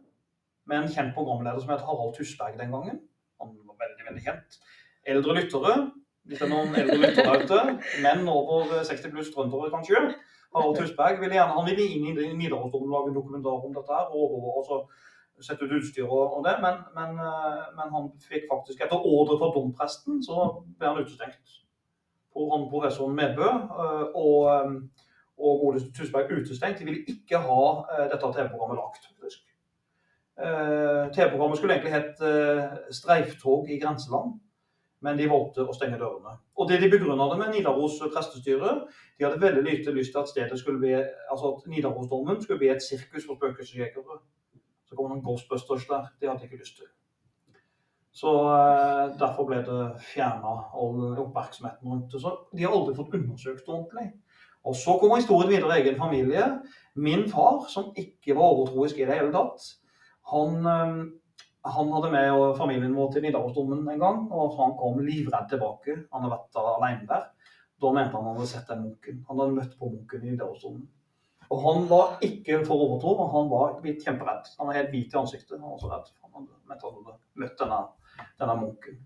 Med 0.68 0.76
en 0.76 0.92
kjent 0.92 1.14
programleder 1.16 1.62
som 1.62 1.72
het 1.72 1.84
Harald 1.86 2.12
Tusberg 2.18 2.58
den 2.60 2.74
gangen. 2.74 3.00
Han 3.40 3.54
var 3.64 3.78
veldig, 3.80 4.06
veldig 4.10 4.24
kjent. 4.26 4.58
Eldre 5.08 5.36
lyttere, 5.38 5.76
hvis 6.28 6.42
det 6.42 6.46
er 6.46 6.52
noen 6.52 6.76
eldre 6.76 6.98
lyttere 7.00 7.38
ute, 7.40 7.62
menn 8.04 8.28
over 8.28 8.76
60 8.84 9.14
pluss 9.14 9.32
trøndere 9.32 9.72
kanskje. 9.72 10.02
Harald 10.54 10.76
Tusberg 10.78 11.20
ville 11.20 11.36
gjerne, 11.36 11.56
han 11.56 11.68
ville 11.68 11.86
inn 11.86 12.08
i 12.10 12.32
Nidarosdomen 12.34 12.90
lage 12.90 13.12
en 13.12 13.18
dokumentar 13.18 13.64
om 13.66 13.74
dette 13.76 13.94
her. 13.94 14.10
og, 14.10 14.64
så 14.66 14.80
sette 15.44 15.64
ut 15.64 15.76
utstyr 15.78 16.06
og, 16.06 16.36
og 16.36 16.44
det, 16.44 16.56
men, 16.64 16.80
men, 16.96 17.18
eh, 17.24 17.60
men 17.76 17.92
han 17.94 18.08
fikk 18.24 18.48
faktisk, 18.50 18.82
etter 18.84 19.06
ordre 19.14 19.38
fra 19.40 19.50
dompresten, 19.54 20.20
så 20.24 20.48
ble 20.78 20.90
han 20.90 21.00
utestengt. 21.00 21.56
Og 22.38 22.52
han 22.54 22.66
professoren 22.72 23.16
Medbø 23.16 23.46
eh, 23.46 24.04
og, 24.14 24.50
eh, 24.52 25.06
og 25.40 25.64
godeste 25.64 25.92
Tusberg 25.96 26.32
utestengt. 26.34 26.80
De 26.80 26.88
ville 26.88 27.06
ikke 27.08 27.40
ha 27.40 27.62
dette 28.10 28.20
TV-programmet 28.20 28.80
lagt. 28.80 29.08
TV-programmet 31.16 31.58
skulle 31.58 31.74
egentlig 31.74 31.92
hett 31.92 32.20
'Streiftog 32.92 33.70
i 33.72 33.78
grenseland', 33.80 34.38
men 35.00 35.18
de 35.18 35.28
valgte 35.28 35.64
å 35.64 35.74
stenge 35.76 35.98
dørene. 36.00 36.36
Og 36.60 36.68
det 36.68 36.80
de 36.82 36.90
begrunna 36.92 37.24
det 37.30 37.38
med, 37.40 37.54
Nidaros 37.54 37.96
prestestyre, 38.12 38.74
de 39.16 39.24
hadde 39.24 39.40
veldig 39.40 39.62
lite 39.64 39.94
lyst 39.96 40.12
til 40.12 40.20
at 40.20 40.28
stedet 40.28 40.58
skulle 40.60 40.80
bli, 40.82 40.92
altså 41.32 41.54
at 41.54 41.68
Nidarosdomen 41.72 42.42
skulle 42.42 42.60
bli 42.60 42.68
et 42.68 42.84
sirkus 42.84 43.24
for 43.24 43.38
spøkelsesjegere. 43.38 44.18
Så 44.84 44.96
kom 44.98 45.08
noen 45.08 45.22
Ghostbusters 45.24 45.86
der. 45.88 46.10
Det 46.20 46.28
hadde 46.28 46.42
de 46.42 46.50
ikke 46.50 46.60
lyst 46.60 46.76
til. 46.76 46.90
Så 48.20 48.30
eh, 48.52 49.12
derfor 49.20 49.46
ble 49.48 49.60
det 49.64 49.82
fjerna 50.10 50.54
all 50.76 51.20
oppmerksomheten 51.22 51.88
rundt 51.88 52.12
det. 52.12 52.20
Så 52.20 52.34
de 52.52 52.66
har 52.66 52.74
aldri 52.74 52.96
fått 52.98 53.14
undersøkt 53.16 53.62
det 53.64 53.74
ordentlig. 53.76 54.08
Og 54.66 54.76
så 54.76 54.96
kommer 55.00 55.20
historien 55.22 55.52
videre 55.54 55.78
i 55.78 55.84
egen 55.84 55.96
familie. 55.96 56.48
Min 56.94 57.24
far, 57.30 57.62
som 57.72 57.94
ikke 57.96 58.36
var 58.36 58.50
overtroisk 58.50 58.98
i 58.98 59.06
det 59.08 59.16
hele 59.16 59.32
tatt, 59.32 59.70
han, 60.34 60.58
eh, 60.66 60.98
han 61.64 61.90
hadde 61.92 62.10
med 62.12 62.30
og 62.32 62.56
familien 62.56 62.94
vår 62.96 63.10
til 63.12 63.24
Nidarosdomen 63.26 63.82
en 63.92 64.00
gang, 64.00 64.22
og 64.32 64.54
han 64.56 64.72
kom 64.78 65.02
livredd 65.04 65.50
tilbake. 65.50 65.96
Han 66.12 66.24
hadde 66.24 66.32
vært 66.32 66.60
alene 66.62 67.08
der. 67.10 67.26
Da 67.80 67.92
mente 67.96 68.16
han 68.16 68.24
han 68.28 68.38
hadde 68.38 68.48
sett 68.48 68.68
den 68.68 68.86
munken. 68.86 69.20
Han 69.28 69.42
hadde 69.42 69.56
møtt 69.58 69.76
på 69.78 69.90
munken 69.90 70.24
i 70.24 70.32
Nidarosdomen. 70.32 70.88
Og 71.50 71.62
han 71.66 71.86
var 71.90 72.16
ikke 72.24 72.60
for 72.64 72.86
overtro, 72.86 73.16
men 73.18 73.30
han 73.34 73.50
var 73.50 73.76
kjemperedd. 73.82 74.50
Han 74.58 74.70
var 74.70 74.78
helt 74.78 74.92
hvit 74.94 75.14
i 75.14 75.18
ansiktet. 75.18 75.56
Han 75.58 75.66
var 75.66 75.76
også 75.76 75.90
redd. 75.90 76.12
Han 76.22 76.48
mente 76.70 76.86
han 76.86 76.98
hadde 77.00 77.16
møtt 77.42 77.56
denne, 77.60 77.80
denne 78.40 78.56
munken. 78.60 79.00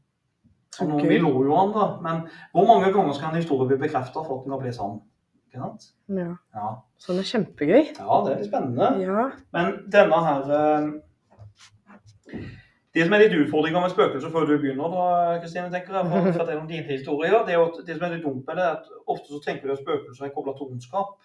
Så 0.75 0.87
okay. 0.91 1.09
Vi 1.09 1.19
lo 1.23 1.31
jo 1.47 1.55
han 1.55 1.73
da, 1.75 1.89
men 2.03 2.23
hvor 2.53 2.67
mange 2.67 2.91
ganger 2.93 3.15
skal 3.15 3.31
en 3.31 3.39
historie 3.39 3.71
bli 3.71 3.79
bekreftet 3.85 4.27
for 4.27 4.41
at 4.41 4.47
den 4.47 4.55
kan 4.55 4.63
bli 4.63 4.73
sann? 4.75 4.97
Ja. 5.55 5.69
Ja. 6.11 6.71
den 7.07 7.21
er 7.21 7.29
kjempegøy. 7.29 7.83
ja, 7.95 8.17
det 8.27 8.33
er 8.33 8.41
litt 8.41 8.49
spennende. 8.49 8.89
Ja. 8.99 9.27
Men 9.55 9.77
denne 9.95 10.19
her 10.27 10.51
eh, 10.57 10.89
Det 12.95 13.03
som 13.03 13.15
er 13.17 13.25
litt 13.25 13.33
utfordringa 13.35 13.81
med 13.83 13.91
spøkelser 13.91 14.31
før 14.31 14.45
du 14.47 14.53
begynner, 14.63 14.93
da, 14.93 15.39
Kristine, 15.43 15.71
tenker 15.73 15.97
jeg, 15.99 16.11
for 16.11 16.45
å 16.45 16.47
er 16.53 16.61
om 16.61 16.69
dine 16.69 16.87
historier, 16.87 17.41
det 17.47 17.57
er 17.57 17.59
jo 17.59 17.65
at 17.73 17.81
det 17.87 17.97
som 17.97 18.05
er 18.07 18.13
litt 18.15 18.23
dumt 18.27 18.45
med 18.47 18.61
det, 18.61 18.67
er 18.69 18.77
at 18.77 19.09
ofte 19.11 19.33
så 19.33 19.41
tenker 19.43 19.67
du 19.67 19.75
at 19.75 19.81
spøkelser 19.83 20.29
er 20.29 20.35
kobla 20.37 20.55
til 20.55 20.71
ondskap. 20.71 21.17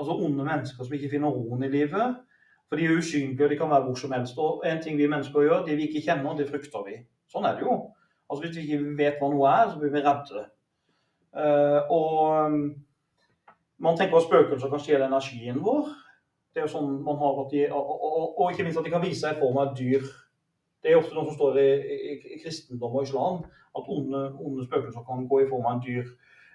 Altså 0.00 0.18
onde 0.26 0.44
mennesker 0.44 0.84
som 0.84 0.96
ikke 0.98 1.14
finner 1.14 1.32
roen 1.32 1.64
i 1.64 1.70
livet. 1.72 2.20
For 2.68 2.80
de 2.80 2.84
er 2.88 3.00
usynlige, 3.00 3.44
og 3.44 3.50
de 3.50 3.56
kan 3.60 3.72
være 3.72 3.84
hvor 3.86 3.96
som 4.00 4.12
helst. 4.12 4.38
Og 4.40 4.62
en 4.68 4.82
ting 4.84 4.98
vi 5.00 5.08
mennesker 5.08 5.44
gjør, 5.46 5.64
det 5.64 5.76
vi 5.76 5.88
ikke 5.88 6.04
kjenner, 6.06 6.36
det 6.36 6.48
frykter 6.48 6.84
vi. 6.86 6.98
Sånn 7.32 7.48
er 7.48 7.56
det 7.56 7.66
jo. 7.66 7.78
Altså 8.28 8.44
Hvis 8.44 8.56
vi 8.56 8.62
ikke 8.64 8.94
vet 9.00 9.18
hva 9.20 9.28
noe 9.32 9.50
er, 9.50 9.66
så 9.68 9.80
blir 9.80 9.92
vi 9.92 10.04
redde. 10.04 10.44
Uh, 11.32 11.80
og 11.92 12.56
man 13.80 13.96
tenker 13.96 14.16
at 14.16 14.24
spøkelser 14.28 14.72
kan 14.72 14.80
stjele 14.80 15.08
energien 15.08 15.60
vår. 15.64 15.88
Det 16.52 16.60
er 16.60 16.66
jo 16.68 16.72
sånn 16.74 16.98
man 17.04 17.16
har 17.20 17.40
at 17.46 17.52
de, 17.52 17.62
og, 17.72 17.92
og, 17.92 18.26
og 18.40 18.52
ikke 18.52 18.66
minst 18.66 18.80
at 18.80 18.88
de 18.88 18.92
kan 18.92 19.04
vise 19.04 19.20
seg 19.20 19.36
i 19.36 19.40
form 19.40 19.60
av 19.60 19.70
et 19.70 19.78
dyr. 19.80 20.08
Det 20.82 20.90
er 20.92 20.98
ofte 20.98 21.14
noe 21.14 21.28
som 21.28 21.36
står 21.38 21.58
i, 21.62 21.66
i, 21.94 22.14
i 22.34 22.38
kristendom 22.42 22.96
og 22.98 23.04
islam, 23.06 23.42
at 23.78 23.88
onde, 23.88 24.22
onde 24.42 24.64
spøkelser 24.66 25.04
kan 25.06 25.28
gå 25.30 25.42
i 25.44 25.48
form 25.50 25.66
av 25.68 25.76
en 25.78 25.84
dyr. 25.84 26.08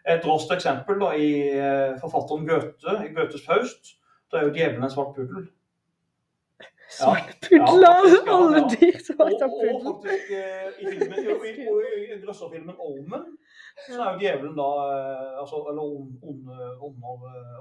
Et 0.08 0.24
raskt 0.28 0.52
eksempel 0.56 1.00
da, 1.02 1.13
i 1.20 1.30
eh, 1.52 1.96
forfatteren 2.02 2.46
Goethe, 2.48 2.98
i 3.08 3.13
Goethes 3.16 3.44
Faust, 3.48 3.94
da 4.32 4.42
er 4.42 4.50
jo 4.50 4.54
djevelen 4.56 4.84
en 4.88 4.92
svart 4.94 5.13
puddel. 5.16 5.48
Svart 6.92 7.34
puddel 7.44 7.84
av 7.84 8.06
Alle 8.32 8.62
dyr 8.72 8.96
Og, 8.96 9.02
svarte 9.04 9.48
og 9.48 9.82
faktisk 9.88 10.30
eh, 10.38 10.70
i 10.80 10.92
filmen, 10.94 11.18
i, 11.20 11.66
og 11.68 11.82
i, 11.84 12.04
i 12.16 12.20
grøsserfilmen 12.22 12.78
Omen, 12.80 13.26
så 13.90 13.98
er 13.98 14.13
jo 14.13 14.22
djevelen 14.22 14.56
da 14.60 14.68
eh, 14.94 15.34
altså, 15.42 15.63
Eller 15.72 15.84
on- 15.84 16.16
onde 16.24 16.72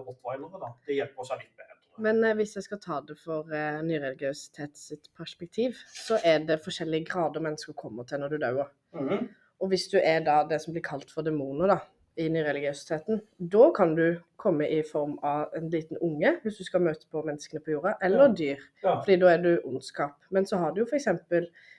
rottweilere, 0.07 0.63
da. 0.63 0.71
Det 0.87 0.99
hjelper 1.01 1.27
seg 1.31 1.43
litt 1.43 1.55
bedre. 1.59 1.76
Men 1.99 2.23
eh, 2.25 2.35
hvis 2.39 2.55
jeg 2.57 2.67
skal 2.67 2.81
ta 2.83 3.01
det 3.09 3.17
for 3.19 3.51
eh, 3.55 3.81
nyreligiøsitet 3.87 4.77
sitt 4.77 5.11
perspektiv, 5.17 5.77
så 5.95 6.19
er 6.25 6.45
det 6.49 6.61
forskjellige 6.65 7.09
grader 7.11 7.41
mennesker 7.45 7.73
kommer 7.79 8.05
til 8.09 8.21
når 8.23 8.29
du 8.35 8.39
dør. 8.45 8.65
Mhm. 8.97 9.29
Og 9.61 9.69
hvis 9.73 9.87
du 9.89 9.97
er 10.03 10.21
da 10.21 10.43
det 10.45 10.59
som 10.61 10.75
blir 10.75 10.85
kalt 10.85 11.09
for 11.11 11.25
demoner 11.25 11.71
da, 11.73 11.79
i 12.17 12.29
nyreligiøsiteten, 12.33 13.21
da 13.53 13.71
kan 13.77 13.95
du 13.97 14.19
komme 14.41 14.69
i 14.73 14.83
form 14.85 15.19
av 15.25 15.53
en 15.57 15.69
liten 15.73 15.99
unge, 16.05 16.35
hvis 16.43 16.57
du 16.61 16.65
skal 16.65 16.81
møte 16.85 17.09
på 17.13 17.23
menneskene 17.25 17.61
på 17.65 17.75
jorda, 17.75 17.95
eller 18.05 18.27
Ja. 18.29 18.33
dyr. 18.41 18.59
Ja. 18.83 18.95
Fordi 19.01 19.17
da 19.21 19.27
er 19.33 19.39
du 19.43 19.61
ondskap. 19.65 20.17
Men 20.31 20.45
så 20.47 20.57
har 20.61 20.73
du 20.73 20.81
jo 20.81 20.87
f.eks. 20.87 21.09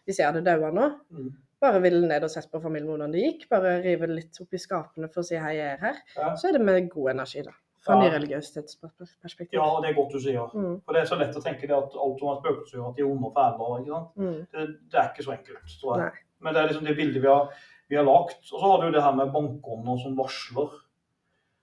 hvis 0.05 0.19
jeg 0.19 0.25
hadde 0.25 0.45
daua 0.45 0.71
nå, 0.71 0.87
mm. 1.11 1.31
bare 1.61 1.81
ville 1.81 2.07
ned 2.07 2.23
og 2.23 2.29
sett 2.29 2.51
på 2.51 2.61
familien 2.61 2.89
hvordan 2.89 3.11
det 3.13 3.21
gikk, 3.23 3.49
bare 3.49 3.81
rive 3.83 4.07
litt 4.07 4.41
opp 4.41 4.53
i 4.53 4.57
skapene 4.61 5.09
for 5.09 5.21
å 5.21 5.25
si 5.25 5.35
hei, 5.35 5.55
jeg 5.57 5.73
er 5.73 5.77
her, 5.77 5.95
Ja. 6.17 6.35
så 6.35 6.47
er 6.49 6.57
det 6.57 6.61
med 6.61 6.89
god 6.89 7.09
energi, 7.15 7.41
da. 7.45 7.51
Fra 7.87 7.95
Ja. 7.95 8.01
nyreligiøsitetsperspektiv. 8.03 9.53
ja, 9.57 9.67
det 9.81 9.89
er 9.89 9.95
godt 9.95 10.11
du 10.13 10.19
sier. 10.19 10.49
Mm, 10.53 10.81
For 10.85 10.93
det 10.93 11.01
er 11.01 11.05
så 11.09 11.17
lett 11.19 11.35
å 11.39 11.43
tenke 11.43 11.67
det 11.67 11.75
at 11.77 11.95
alt 11.95 12.19
som 12.19 12.29
er 12.33 12.41
spøkelser 12.41 12.83
at 12.89 12.95
de 12.97 13.01
er 13.05 13.07
onde 13.09 13.29
og 13.29 13.33
fæle. 13.37 13.79
ikke 13.79 13.93
sant? 13.95 14.09
mm. 14.17 14.47
Det, 14.51 14.67
det 14.91 14.99
er 14.99 15.07
ikke 15.13 15.23
så 15.27 15.31
enkelt, 15.37 15.77
tror 15.81 15.95
jeg. 15.95 16.03
Nei. 16.05 16.25
Men 16.41 16.53
det 16.53 16.61
er 16.61 16.67
liksom 16.67 16.85
det 16.85 16.97
bildet 16.97 17.21
vi 17.23 17.27
har, 17.31 17.47
vi 17.89 17.95
har 17.95 18.03
lagt. 18.05 18.43
Og 18.53 18.59
så 18.59 18.65
har 18.71 18.81
du 18.85 18.91
det 18.91 19.01
her 19.03 19.15
med 19.15 19.31
bankånder 19.33 19.97
som 20.03 20.17
varsler. 20.19 20.69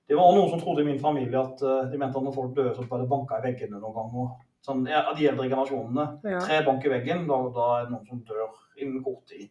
Det 0.08 0.16
var 0.18 0.34
noen 0.36 0.50
som 0.50 0.60
trodde 0.60 0.82
i 0.82 0.88
min 0.88 0.98
familie 1.00 1.38
at 1.40 1.62
eh, 1.62 1.90
de 1.92 1.98
mente 2.00 2.18
at 2.18 2.24
når 2.26 2.34
folk 2.34 2.56
døde, 2.56 2.74
så 2.76 2.82
ble 2.88 2.98
det 3.04 3.08
banka 3.08 3.38
i 3.38 3.44
veggene 3.46 3.78
noen 3.80 3.94
ganger. 3.96 4.32
Sånn, 4.64 4.82
ja, 4.88 5.02
de 5.16 5.28
eldre 5.28 5.46
generasjonene. 5.48 6.04
Ja. 6.24 6.40
Tre 6.40 6.58
bank 6.64 6.84
i 6.84 6.88
veggen, 6.92 7.26
da, 7.28 7.38
da 7.52 7.68
er 7.78 7.84
det 7.86 7.92
noen 7.94 8.06
som 8.08 8.20
dør 8.24 8.48
innen 8.80 9.02
kort 9.04 9.24
tid. 9.28 9.48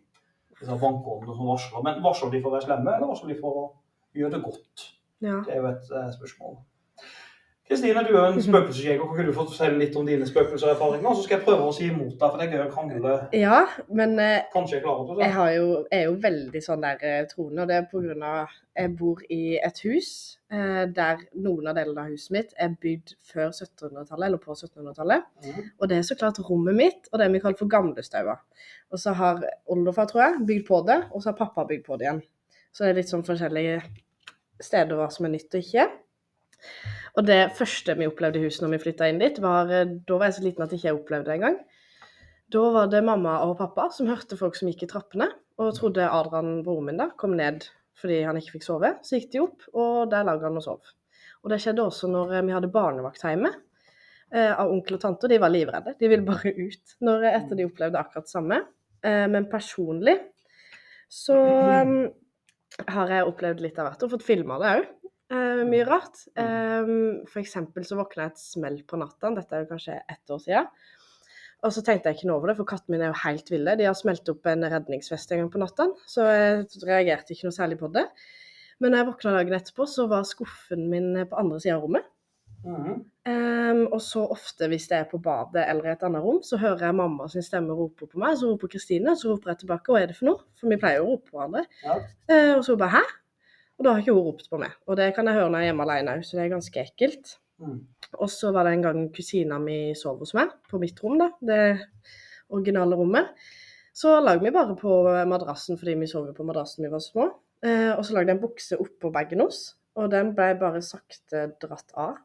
disse 0.59 0.77
bankåndene 0.79 1.35
som 1.35 1.47
varsler. 1.49 1.83
Men 1.83 2.01
varsler 2.03 2.29
de 2.31 2.41
for 2.41 2.49
å 2.51 2.53
være 2.57 2.65
slemme, 2.67 2.93
eller 2.95 3.07
varsler 3.09 3.33
de 3.33 3.39
for 3.41 3.57
å 3.61 3.63
gjøre 4.15 4.31
det 4.37 4.43
godt? 4.43 4.83
Ja. 5.23 5.39
Det 5.47 5.55
er 5.55 5.63
jo 5.63 5.71
et 5.71 5.89
uh, 5.95 6.09
spørsmål. 6.17 6.61
Kristine, 7.67 8.01
du 8.09 8.17
er 8.19 8.25
en 8.27 8.41
spøkelsesjeger. 8.43 8.99
Kan 8.99 9.19
ikke 9.19 9.31
du 9.31 9.35
fortelle 9.37 9.79
litt 9.79 9.93
om 9.95 10.07
dine 10.07 10.25
spøkelseserfaringer? 10.27 11.13
Så 11.15 11.23
skal 11.23 11.37
jeg 11.37 11.45
prøve 11.45 11.69
å 11.69 11.71
si 11.71 11.85
imot 11.87 12.17
deg, 12.19 12.33
for 12.33 12.41
det 12.41 12.57
er 12.59 12.73
krangle. 12.73 13.13
ja, 13.39 13.61
men 13.99 14.17
eh, 14.19 14.49
Kanskje 14.51 14.75
jeg 14.75 14.83
klarer 14.83 15.07
det. 15.07 15.15
jeg 15.23 15.31
da. 15.31 15.37
har 15.37 15.51
jo, 15.55 15.69
er 15.97 16.03
jo 16.03 16.17
veldig 16.25 16.61
sånn 16.65 16.83
der 16.83 17.05
eh, 17.07 17.21
troende, 17.31 17.63
og 17.63 17.71
det 17.71 17.77
er 17.79 17.87
på 17.93 18.03
grunn 18.03 18.27
av 18.27 18.51
jeg 18.75 18.91
bor 18.99 19.23
i 19.31 19.39
et 19.63 19.79
hus 19.85 20.11
eh, 20.51 20.83
der 20.99 21.23
noen 21.45 21.71
av 21.71 21.79
delene 21.79 22.03
av 22.03 22.11
huset 22.11 22.35
mitt 22.35 22.53
er 22.59 22.75
bygd 22.83 23.15
før 23.31 23.49
1700-tallet, 23.53 24.27
eller 24.27 24.43
på 24.43 24.59
1700-tallet. 24.59 25.31
Mm. 25.47 25.73
Og 25.79 25.89
det 25.89 26.01
er 26.01 26.07
så 26.11 26.19
klart 26.19 26.43
rommet 26.43 26.77
mitt 26.83 27.11
og 27.13 27.23
det 27.23 27.31
vi 27.31 27.45
kaller 27.45 27.63
for 27.63 27.71
gamlestaua. 27.71 28.41
Og 28.91 28.99
så 28.99 29.15
har 29.15 29.39
oldefar, 29.71 30.11
tror 30.11 30.27
jeg, 30.27 30.45
bygd 30.51 30.67
på 30.67 30.83
det, 30.91 30.99
og 31.13 31.23
så 31.23 31.31
har 31.31 31.39
pappa 31.39 31.63
bygd 31.71 31.87
på 31.87 31.95
det 31.95 32.11
igjen. 32.11 32.25
Så 32.73 32.83
det 32.83 32.91
er 32.91 32.99
litt 32.99 33.13
sånn 33.13 33.23
forskjellige 33.23 33.79
steder 34.65 34.99
hva 34.99 35.09
som 35.13 35.27
er 35.27 35.35
nytt 35.35 35.53
og 35.53 35.63
ikke. 35.63 35.85
Og 37.19 37.27
det 37.27 37.41
første 37.57 37.95
vi 37.99 38.07
opplevde 38.09 38.39
i 38.39 38.47
huset 38.47 38.63
når 38.63 38.75
vi 38.75 38.81
flytta 38.87 39.09
inn 39.11 39.21
dit, 39.21 39.39
var 39.43 39.69
eh, 39.71 39.95
Da 40.07 40.17
var 40.17 40.29
jeg 40.29 40.39
så 40.39 40.45
liten 40.47 40.65
at 40.65 40.73
jeg 40.73 40.81
ikke 40.81 40.95
opplevde 41.01 41.29
det 41.29 41.37
engang. 41.37 41.59
Da 42.53 42.63
var 42.73 42.89
det 42.91 43.03
mamma 43.05 43.39
og 43.47 43.57
pappa 43.59 43.89
som 43.93 44.09
hørte 44.09 44.37
folk 44.39 44.57
som 44.57 44.69
gikk 44.69 44.85
i 44.85 44.91
trappene, 44.91 45.29
og 45.61 45.75
trodde 45.77 46.05
Adrian, 46.09 46.61
broren 46.65 46.89
min, 46.89 46.99
da, 47.01 47.11
kom 47.17 47.37
ned 47.37 47.67
fordi 47.99 48.23
han 48.25 48.37
ikke 48.39 48.55
fikk 48.55 48.65
sove. 48.65 48.89
Så 49.05 49.19
gikk 49.19 49.29
de 49.33 49.43
opp, 49.43 49.67
og 49.77 50.09
der 50.11 50.25
lagde 50.27 50.47
han 50.47 50.57
og 50.59 50.65
sov. 50.65 50.93
Og 51.43 51.51
det 51.51 51.59
skjedde 51.61 51.85
også 51.85 52.09
når 52.11 52.39
eh, 52.39 52.45
vi 52.47 52.55
hadde 52.55 52.71
barnevakt 52.73 53.23
hjemme. 53.25 53.53
Eh, 54.33 54.49
av 54.49 54.71
onkel 54.73 54.97
og 54.97 55.03
tante, 55.03 55.27
og 55.27 55.31
de 55.31 55.37
var 55.41 55.53
livredde. 55.53 55.93
De 55.99 56.09
ville 56.09 56.25
bare 56.25 56.55
ut 56.57 56.95
når, 57.05 57.27
etter 57.29 57.59
de 57.59 57.67
opplevde 57.67 57.99
akkurat 57.99 58.25
det 58.25 58.33
samme. 58.33 58.59
Eh, 59.05 59.25
men 59.29 59.45
personlig 59.51 60.17
så 61.13 61.35
um, 61.37 61.97
har 62.89 63.13
jeg 63.13 63.29
opplevd 63.29 63.63
litt 63.63 63.79
av 63.79 63.89
hvert, 63.89 64.03
og 64.05 64.13
fått 64.15 64.25
filma 64.27 64.59
det 64.61 64.73
òg. 64.79 64.91
Eh, 65.33 65.63
mye 65.69 65.85
rart. 65.87 66.25
Eh, 66.39 66.91
for 67.29 67.41
eksempel 67.41 67.85
så 67.87 67.97
våkna 67.99 68.27
jeg 68.27 68.33
et 68.33 68.43
smell 68.43 68.81
på 68.87 68.99
natta, 69.01 69.31
dette 69.37 69.55
er 69.55 69.63
jo 69.63 69.71
kanskje 69.71 69.97
ett 70.01 70.33
år 70.33 70.43
siden. 70.43 70.69
Og 71.63 71.71
så 71.71 71.83
tenkte 71.85 72.11
jeg 72.11 72.19
ikke 72.19 72.27
noe 72.27 72.41
over 72.41 72.51
det, 72.51 72.57
for 72.59 72.67
kattene 72.67 72.97
mine 72.97 73.05
er 73.07 73.13
jo 73.13 73.21
helt 73.23 73.51
ville. 73.53 73.75
De 73.79 73.87
har 73.87 73.95
smelt 73.95 74.27
opp 74.33 74.49
en 74.51 74.67
redningsvest 74.67 75.31
en 75.31 75.43
gang 75.43 75.51
på 75.53 75.61
natta, 75.61 75.87
så 76.11 76.25
jeg 76.27 76.65
reagerte 76.83 77.35
ikke 77.35 77.47
noe 77.47 77.55
særlig 77.55 77.79
på 77.79 77.91
det. 77.93 78.03
Men 78.83 78.91
når 78.91 78.99
jeg 78.99 79.09
våkna 79.11 79.35
dagen 79.37 79.55
etterpå, 79.55 79.87
så 79.87 80.09
var 80.11 80.27
skuffen 80.27 80.89
min 80.91 81.13
på 81.29 81.39
andre 81.39 81.61
sida 81.63 81.77
av 81.77 81.85
rommet. 81.85 82.09
Mhm. 82.63 83.01
Um, 83.23 83.85
og 83.95 84.01
så 84.03 84.25
ofte 84.27 84.67
hvis 84.67 84.89
jeg 84.91 84.99
er 84.99 85.07
på 85.07 85.17
badet 85.23 85.63
eller 85.69 85.85
i 85.87 85.91
et 85.93 86.01
annet 86.03 86.23
rom, 86.23 86.41
så 86.43 86.57
hører 86.59 86.85
jeg 86.89 86.95
mamma 86.95 87.27
sin 87.31 87.45
stemme 87.45 87.73
rope 87.73 88.07
på 88.07 88.19
meg. 88.19 88.35
Så 88.37 88.49
roper 88.51 88.71
Kristine, 88.71 89.15
så 89.15 89.31
roper 89.31 89.53
jeg 89.53 89.63
tilbake 89.63 89.91
'hva 89.91 90.01
er 90.01 90.07
det 90.07 90.17
for 90.17 90.25
noe?' 90.25 90.43
For 90.59 90.69
vi 90.69 90.77
pleier 90.77 90.99
jo 90.99 91.05
å 91.05 91.11
rope 91.13 91.31
på 91.31 91.37
hverandre. 91.37 91.65
Ja. 91.83 91.95
Uh, 92.29 92.57
og 92.57 92.65
så 92.65 92.75
bare 92.77 92.99
'hæ?' 92.99 93.13
Og 93.79 93.85
da 93.85 93.93
har 93.93 93.99
ikke 94.03 94.13
hun 94.13 94.27
ropt 94.27 94.49
på 94.49 94.57
meg. 94.57 94.71
Og 94.87 94.97
det 94.97 95.13
kan 95.15 95.25
jeg 95.27 95.35
høre 95.35 95.49
når 95.49 95.59
jeg 95.59 95.67
er 95.67 95.71
hjemme 95.71 95.83
alene 95.87 96.11
òg, 96.17 96.23
så 96.25 96.37
det 96.37 96.45
er 96.45 96.55
ganske 96.55 96.79
ekkelt. 96.79 97.37
Mm. 97.59 97.79
Og 98.13 98.29
så 98.29 98.51
var 98.51 98.63
det 98.63 98.73
en 98.73 98.85
gang 98.85 99.13
kusina 99.15 99.57
mi 99.59 99.95
sov 99.95 100.19
hos 100.19 100.33
meg, 100.33 100.49
på 100.69 100.79
mitt 100.79 101.03
rom, 101.03 101.17
da. 101.17 101.31
Det 101.41 101.79
originale 102.49 102.95
rommet. 102.95 103.25
Så 103.93 104.19
lagde 104.21 104.43
vi 104.43 104.51
bare 104.51 104.75
på 104.75 105.03
madrassen, 105.29 105.77
fordi 105.77 105.95
vi 105.99 106.07
sov 106.09 106.33
på 106.33 106.45
madrassen 106.45 106.85
vi 106.85 106.91
var 106.91 107.01
små. 107.03 107.29
Eh, 107.63 107.91
og 107.97 108.05
så 108.05 108.13
lagde 108.13 108.33
jeg 108.33 108.37
en 108.37 108.43
bukse 108.43 108.77
oppå 108.81 109.11
bagen 109.13 109.39
hennes, 109.39 109.75
og 109.95 110.09
den 110.11 110.33
ble 110.35 110.49
bare 110.59 110.81
sakte 110.83 111.45
dratt 111.61 111.93
av. 111.95 112.17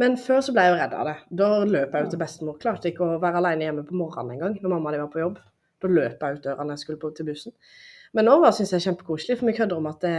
Men 0.00 0.16
før 0.20 0.40
så 0.42 0.52
ble 0.56 0.62
jeg 0.66 0.74
jo 0.74 0.78
redd 0.82 0.94
av 0.98 1.06
det. 1.10 1.16
Da 1.30 1.48
løp 1.64 1.92
jeg 1.94 2.04
jo 2.06 2.10
til 2.14 2.18
bestemor. 2.24 2.58
Klarte 2.62 2.90
ikke 2.90 3.04
å 3.06 3.18
være 3.22 3.40
alene 3.42 3.66
hjemme 3.68 3.84
på 3.88 3.94
morgenen 3.98 4.36
engang 4.36 4.56
når 4.62 4.70
mamma 4.74 4.90
og 4.90 4.94
de 4.96 5.02
var 5.04 5.10
på 5.14 5.22
jobb. 5.24 5.38
Da 5.84 5.88
løp 5.88 6.22
jeg 6.24 6.38
ut 6.38 6.42
døra 6.46 6.64
når 6.64 6.74
jeg 6.76 6.84
skulle 6.84 6.98
på, 7.02 7.10
til 7.14 7.26
bussen. 7.28 7.52
Men 8.14 8.28
nå 8.28 8.36
syns 8.54 8.70
jeg 8.70 8.78
er 8.78 8.84
kjempekoselig, 8.92 9.36
for 9.40 9.46
vi 9.50 9.56
kødder 9.56 9.76
om 9.80 9.86
at 9.90 10.04
det, 10.04 10.12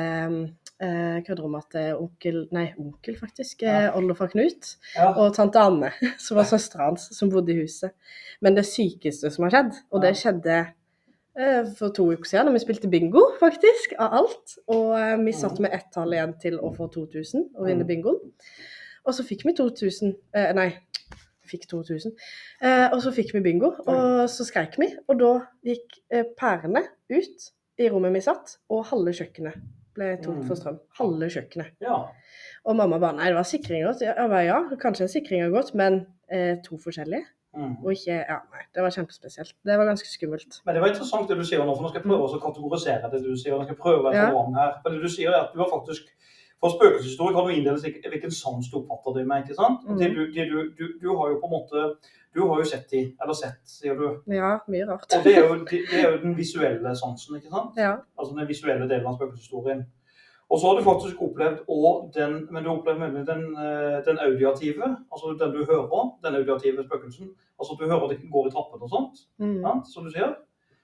eh, 0.84 1.22
kødder 1.24 1.46
om 1.48 1.54
at 1.56 1.70
det 1.72 1.84
er 1.94 2.00
onkel 2.02 2.42
Nei, 2.52 2.66
onkel 2.78 3.16
faktisk. 3.16 3.62
Ja. 3.64 3.92
oldefar 3.96 4.28
Knut 4.34 4.74
Ja. 4.98 5.14
og 5.16 5.34
tante 5.38 5.56
Anne, 5.64 5.92
som 6.20 6.36
var 6.36 6.44
søstera 6.50 6.90
hans, 6.90 7.08
som 7.16 7.30
bodde 7.32 7.54
i 7.56 7.62
huset. 7.62 7.92
Men 8.44 8.56
det 8.60 8.66
sykeste 8.68 9.32
som 9.32 9.48
har 9.48 9.52
skjedd, 9.56 9.80
og 9.92 10.02
det 10.04 10.12
skjedde 10.20 10.58
eh, 11.40 11.64
for 11.80 11.90
to 11.96 12.10
uker 12.12 12.28
siden, 12.28 12.48
da 12.48 12.52
vi 12.52 12.60
spilte 12.66 12.92
bingo, 12.92 13.24
faktisk, 13.40 13.96
av 13.98 14.14
alt. 14.20 14.58
Og 14.68 14.92
eh, 15.00 15.16
vi 15.24 15.32
satt 15.32 15.60
med 15.64 15.72
ett 15.74 15.88
tall 15.96 16.12
igjen 16.16 16.36
til 16.44 16.60
å 16.60 16.76
få 16.76 16.92
2000 16.92 17.48
og 17.56 17.66
vinne 17.72 17.84
Mm. 17.88 17.88
bingoen. 17.88 18.20
Og 19.06 19.14
så 19.16 19.26
fikk 19.28 19.46
vi 19.48 19.54
2000 19.58 20.14
eh, 20.36 20.52
Nei, 20.58 20.70
fikk 21.46 21.68
2000. 21.70 22.14
Eh, 22.66 22.88
og 22.90 23.02
så 23.04 23.14
fikk 23.16 23.34
vi 23.36 23.44
bingo, 23.46 23.74
og 23.86 24.26
så 24.32 24.46
skreik 24.48 24.80
vi. 24.82 24.90
Og 25.08 25.20
da 25.22 25.32
gikk 25.66 26.00
eh, 26.12 26.26
pærene 26.38 26.82
ut 27.14 27.50
i 27.78 27.90
rommet 27.92 28.16
vi 28.16 28.24
satt, 28.24 28.58
og 28.72 28.86
halve 28.90 29.14
kjøkkenet 29.16 29.60
ble 29.96 30.10
tomt 30.24 30.44
for 30.48 30.60
strøm. 30.60 30.80
Halve 31.00 31.30
kjøkkenet. 31.32 31.76
ja. 31.84 32.02
Og 32.66 32.74
mamma 32.76 32.98
bare 32.98 33.14
nei, 33.20 33.30
det 33.30 33.38
var 33.38 33.46
sikring 33.48 33.84
godt. 33.86 34.02
Jeg 34.02 34.16
bare 34.18 34.44
ja, 34.48 34.58
kanskje 34.82 35.06
en 35.06 35.12
sikring 35.12 35.44
har 35.46 35.52
gått, 35.54 35.76
men 35.78 36.02
eh, 36.34 36.58
to 36.66 36.80
forskjellige. 36.82 37.28
Mm. 37.56 37.76
Og 37.86 37.92
ikke 37.94 38.16
Ja, 38.18 38.40
nei, 38.52 38.64
det 38.76 38.84
var 38.84 38.92
kjempespesielt. 38.92 39.54
Det 39.64 39.78
var 39.80 39.88
ganske 39.88 40.10
skummelt. 40.10 40.58
Men 40.66 40.76
det 40.76 40.82
var 40.84 40.92
interessant 40.92 41.30
det 41.30 41.38
du 41.40 41.46
sier 41.48 41.62
nå, 41.64 41.76
for 41.76 41.86
nå 41.86 41.92
skal 41.92 42.02
jeg 42.02 42.10
prøve 42.10 42.28
å 42.28 42.42
kategorisere 42.44 43.12
det 43.14 43.22
du 43.24 43.32
sier. 43.38 43.56
Nå 43.56 43.64
skal 43.64 43.76
jeg 43.78 43.84
prøve 43.84 44.02
å 44.02 44.08
være 44.10 44.26
Ja. 44.26 44.44
her. 44.58 44.74
For 44.82 44.92
det 44.92 45.04
du 45.06 45.08
sier 45.14 45.30
er 45.32 45.46
at 45.46 45.54
du 45.54 45.62
har 45.62 45.70
faktisk 45.72 46.10
For 46.66 46.74
spøkelseshistorie 46.74 47.36
kan 47.36 47.46
du 47.46 47.54
inndeles 47.54 47.84
i 47.86 47.92
hvilken 48.10 48.32
sans 48.34 48.70
du 48.72 48.78
oppfatter 48.80 49.20
det 49.20 49.26
med. 49.30 49.44
ikke 49.44 49.58
sant? 49.58 49.84
Mm. 49.86 50.00
Du, 50.16 50.22
du, 50.34 50.62
du, 50.80 50.86
du 51.02 51.10
har 51.18 51.28
jo 51.30 51.42
på 51.42 51.50
en 51.50 51.54
måte 51.54 51.84
Du 52.36 52.42
har 52.50 52.58
jo 52.60 52.66
sett 52.68 52.90
de, 52.92 53.02
eller 53.22 53.36
sett, 53.38 53.62
sier 53.70 53.94
du. 53.96 54.08
Ja, 54.34 54.58
mye 54.68 54.88
rart. 54.90 55.06
Og 55.16 55.22
det 55.24 55.36
er 55.38 55.46
jo, 55.46 55.60
det, 55.70 55.84
er 56.02 56.10
jo 56.10 56.18
den 56.24 56.34
visuelle 56.36 56.92
sansen, 57.00 57.38
ikke 57.38 57.52
sant? 57.54 57.78
Ja. 57.80 57.94
Altså 58.20 58.34
den 58.36 58.50
visuelle 58.50 58.90
delen 58.90 59.08
av 59.08 59.16
spøkelseshistorien. 59.16 59.86
Og 60.50 60.60
så 60.60 60.68
har 60.68 60.76
du 60.76 60.84
faktisk 60.84 61.22
opplevd 61.22 61.62
og 61.72 62.12
den, 62.18 62.36
men 62.52 62.66
du 62.66 62.74
opplevd 62.74 63.00
nemlig 63.06 63.24
den, 63.30 63.46
eh, 63.56 64.02
den 64.10 64.20
audiative, 64.26 64.90
altså 65.14 65.32
den 65.40 65.56
du 65.56 65.62
hører, 65.70 66.12
den 66.26 66.36
audiative 66.42 66.84
spøkelsen. 66.90 67.32
Altså 67.60 67.78
at 67.78 67.80
du 67.80 67.94
hører 67.94 68.12
det 68.12 68.20
går 68.34 68.50
i 68.50 68.54
trappene 68.58 68.90
og 68.90 68.92
sånt. 68.98 69.24
Mm. 69.40 69.62
ja, 69.64 69.78
som 69.94 70.04
du 70.04 70.12
sier. 70.12 70.36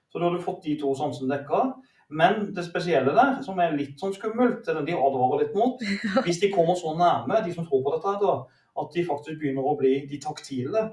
Så 0.07 0.19
da 0.19 0.29
har 0.29 0.37
du 0.37 0.47
fått 0.47 0.63
de 0.63 0.77
to 0.79 0.95
sansene 0.95 1.35
dekka. 1.35 1.65
Men 2.11 2.49
det 2.55 2.65
spesielle 2.65 3.13
der, 3.15 3.37
som 3.45 3.59
er 3.63 3.75
litt 3.77 4.01
sånn 4.01 4.13
skummelt, 4.15 4.65
det 4.65 4.73
er 4.75 4.83
de 4.87 4.97
advarer 4.97 5.45
litt 5.45 5.55
mot, 5.55 5.79
hvis 6.25 6.41
de 6.41 6.51
kommer 6.51 6.75
så 6.79 6.93
nærme, 6.99 7.39
de 7.45 7.53
som 7.55 7.67
tror 7.67 7.83
på 7.85 7.95
dette, 7.95 8.15
da, 8.23 8.33
at 8.81 8.95
de 8.95 9.05
faktisk 9.07 9.39
begynner 9.39 9.67
å 9.67 9.77
bli 9.79 9.93
de 10.09 10.19
taktile. 10.23 10.85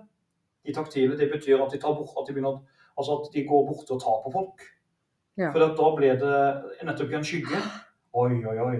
De 0.66 0.74
taktile, 0.74 1.18
det 1.18 1.30
betyr 1.32 1.62
at 1.64 1.74
de, 1.74 1.80
tar 1.82 1.96
bort, 1.98 2.14
at 2.18 2.28
de, 2.28 2.36
begynner, 2.36 2.60
altså 2.98 3.18
at 3.18 3.30
de 3.34 3.44
går 3.48 3.66
bort 3.70 3.90
og 3.94 4.02
tar 4.02 4.22
på 4.24 4.34
folk. 4.34 4.66
Ja. 5.38 5.52
For 5.54 5.62
at 5.62 5.76
da 5.78 5.90
blir 5.94 6.18
det 6.18 6.38
nettopp 6.86 7.14
en 7.14 7.26
skygge. 7.26 7.62
Oi, 8.18 8.40
oi, 8.48 8.54
oi. 8.64 8.78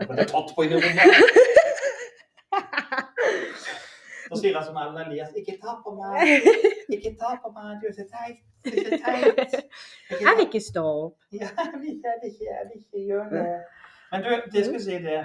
Jeg 0.00 0.08
ble 0.08 0.24
tatt 0.26 0.54
på 0.56 0.64
inn 0.64 0.72
i 0.72 0.78
rommet. 0.82 1.58
Da 4.30 4.38
sier 4.38 4.54
jeg 4.54 4.64
som 4.68 4.76
er 4.78 4.94
Elias, 5.04 5.32
ikke 5.36 5.56
ta 5.62 5.74
på 5.84 5.92
meg, 5.96 6.46
ikke 6.94 7.10
ta 7.18 7.32
på 7.42 7.50
meg, 7.56 7.80
du 7.82 7.88
er 7.90 7.94
så 7.96 8.04
teit, 8.12 8.38
du 8.64 8.70
er 8.70 8.92
så 8.92 8.98
teit. 9.04 9.54
Jeg 10.20 10.34
vil 10.36 10.44
ikke 10.46 10.60
stå 10.62 10.82
opp. 10.86 11.16
ja, 11.32 11.48
jeg 11.56 11.80
vil 11.80 11.92
ikke, 11.96 12.08
jeg 12.10 12.18
vil 12.22 12.30
ikke, 12.32 12.44
jeg 12.50 12.64
vil 12.70 12.80
ikke 12.80 13.04
gjøre 13.06 13.28
det. 13.30 13.44
Men 14.12 14.24
du, 14.26 14.30
det 14.54 14.64
skal 14.66 14.80
si 14.82 14.96
det. 15.04 15.20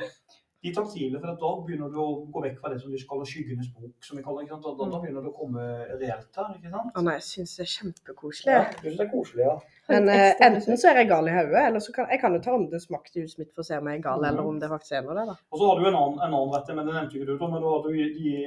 De 0.65 0.71
taktile, 0.73 1.19
for 1.21 1.37
da 1.41 1.49
begynner 1.67 1.91
du 1.93 1.97
å 2.01 2.07
gå 2.33 2.41
vekk 2.41 2.55
fra 2.61 2.71
det 2.73 2.79
som 2.81 2.89
vi 2.89 3.01
kaller 3.05 3.27
skyggenes 3.29 3.67
bok. 3.75 3.93
som 4.07 4.17
vi 4.17 4.23
kaller 4.25 4.41
det, 4.41 4.47
ikke 4.47 4.55
sant? 4.55 4.79
Da, 4.79 4.87
da 4.89 5.01
begynner 5.03 5.25
det 5.25 5.29
å 5.29 5.37
komme 5.37 5.65
reelt 5.99 6.39
her. 6.41 6.55
ikke 6.57 6.71
sant? 6.73 6.89
Å 6.89 7.03
nei, 7.05 7.15
jeg 7.19 7.25
syns 7.27 7.53
det 7.55 7.65
er 7.67 7.71
kjempekoselig. 7.75 8.55
Ja, 8.55 8.65
du 8.71 8.81
synes 8.81 8.97
det 8.97 9.05
er 9.05 9.11
koselig, 9.13 9.45
ja. 9.45 9.55
Men 9.93 10.09
uh, 10.09 10.45
enten 10.47 10.81
så 10.81 10.89
er 10.89 11.01
jeg 11.03 11.11
gal 11.11 11.29
i 11.29 11.35
hodet, 11.35 11.63
eller 11.69 11.85
så 11.85 11.93
kan 11.93 12.09
jeg 12.09 12.21
kan 12.23 12.33
jo 12.33 12.41
ta 12.41 12.57
åndens 12.57 12.89
makt 12.89 13.19
i 13.19 13.25
huset 13.27 13.43
mitt 13.43 13.51
for 13.53 13.61
å 13.61 13.67
se 13.67 13.77
om 13.77 13.89
jeg 13.91 14.01
er 14.01 14.05
gal, 14.07 14.23
mm. 14.23 14.29
eller 14.31 14.49
om 14.49 14.61
det 14.63 14.71
faktisk 14.73 14.97
er 14.97 15.05
noe 15.05 15.17
der, 15.19 15.29
da. 15.29 15.39
Og 15.53 15.61
så 15.61 15.69
har 15.69 15.81
du 15.81 15.85
en 15.85 15.99
annen, 16.01 16.17
en 16.17 16.29
annen 16.31 16.55
rett, 16.55 16.71
men 16.73 16.89
det 16.89 16.95
nevnte 16.95 17.19
ikke 17.19 17.29
du, 17.29 17.35
da, 17.37 17.51
men 17.53 17.61
da 17.61 17.73
har 17.75 17.85
du 17.85 17.91
de 18.17 18.37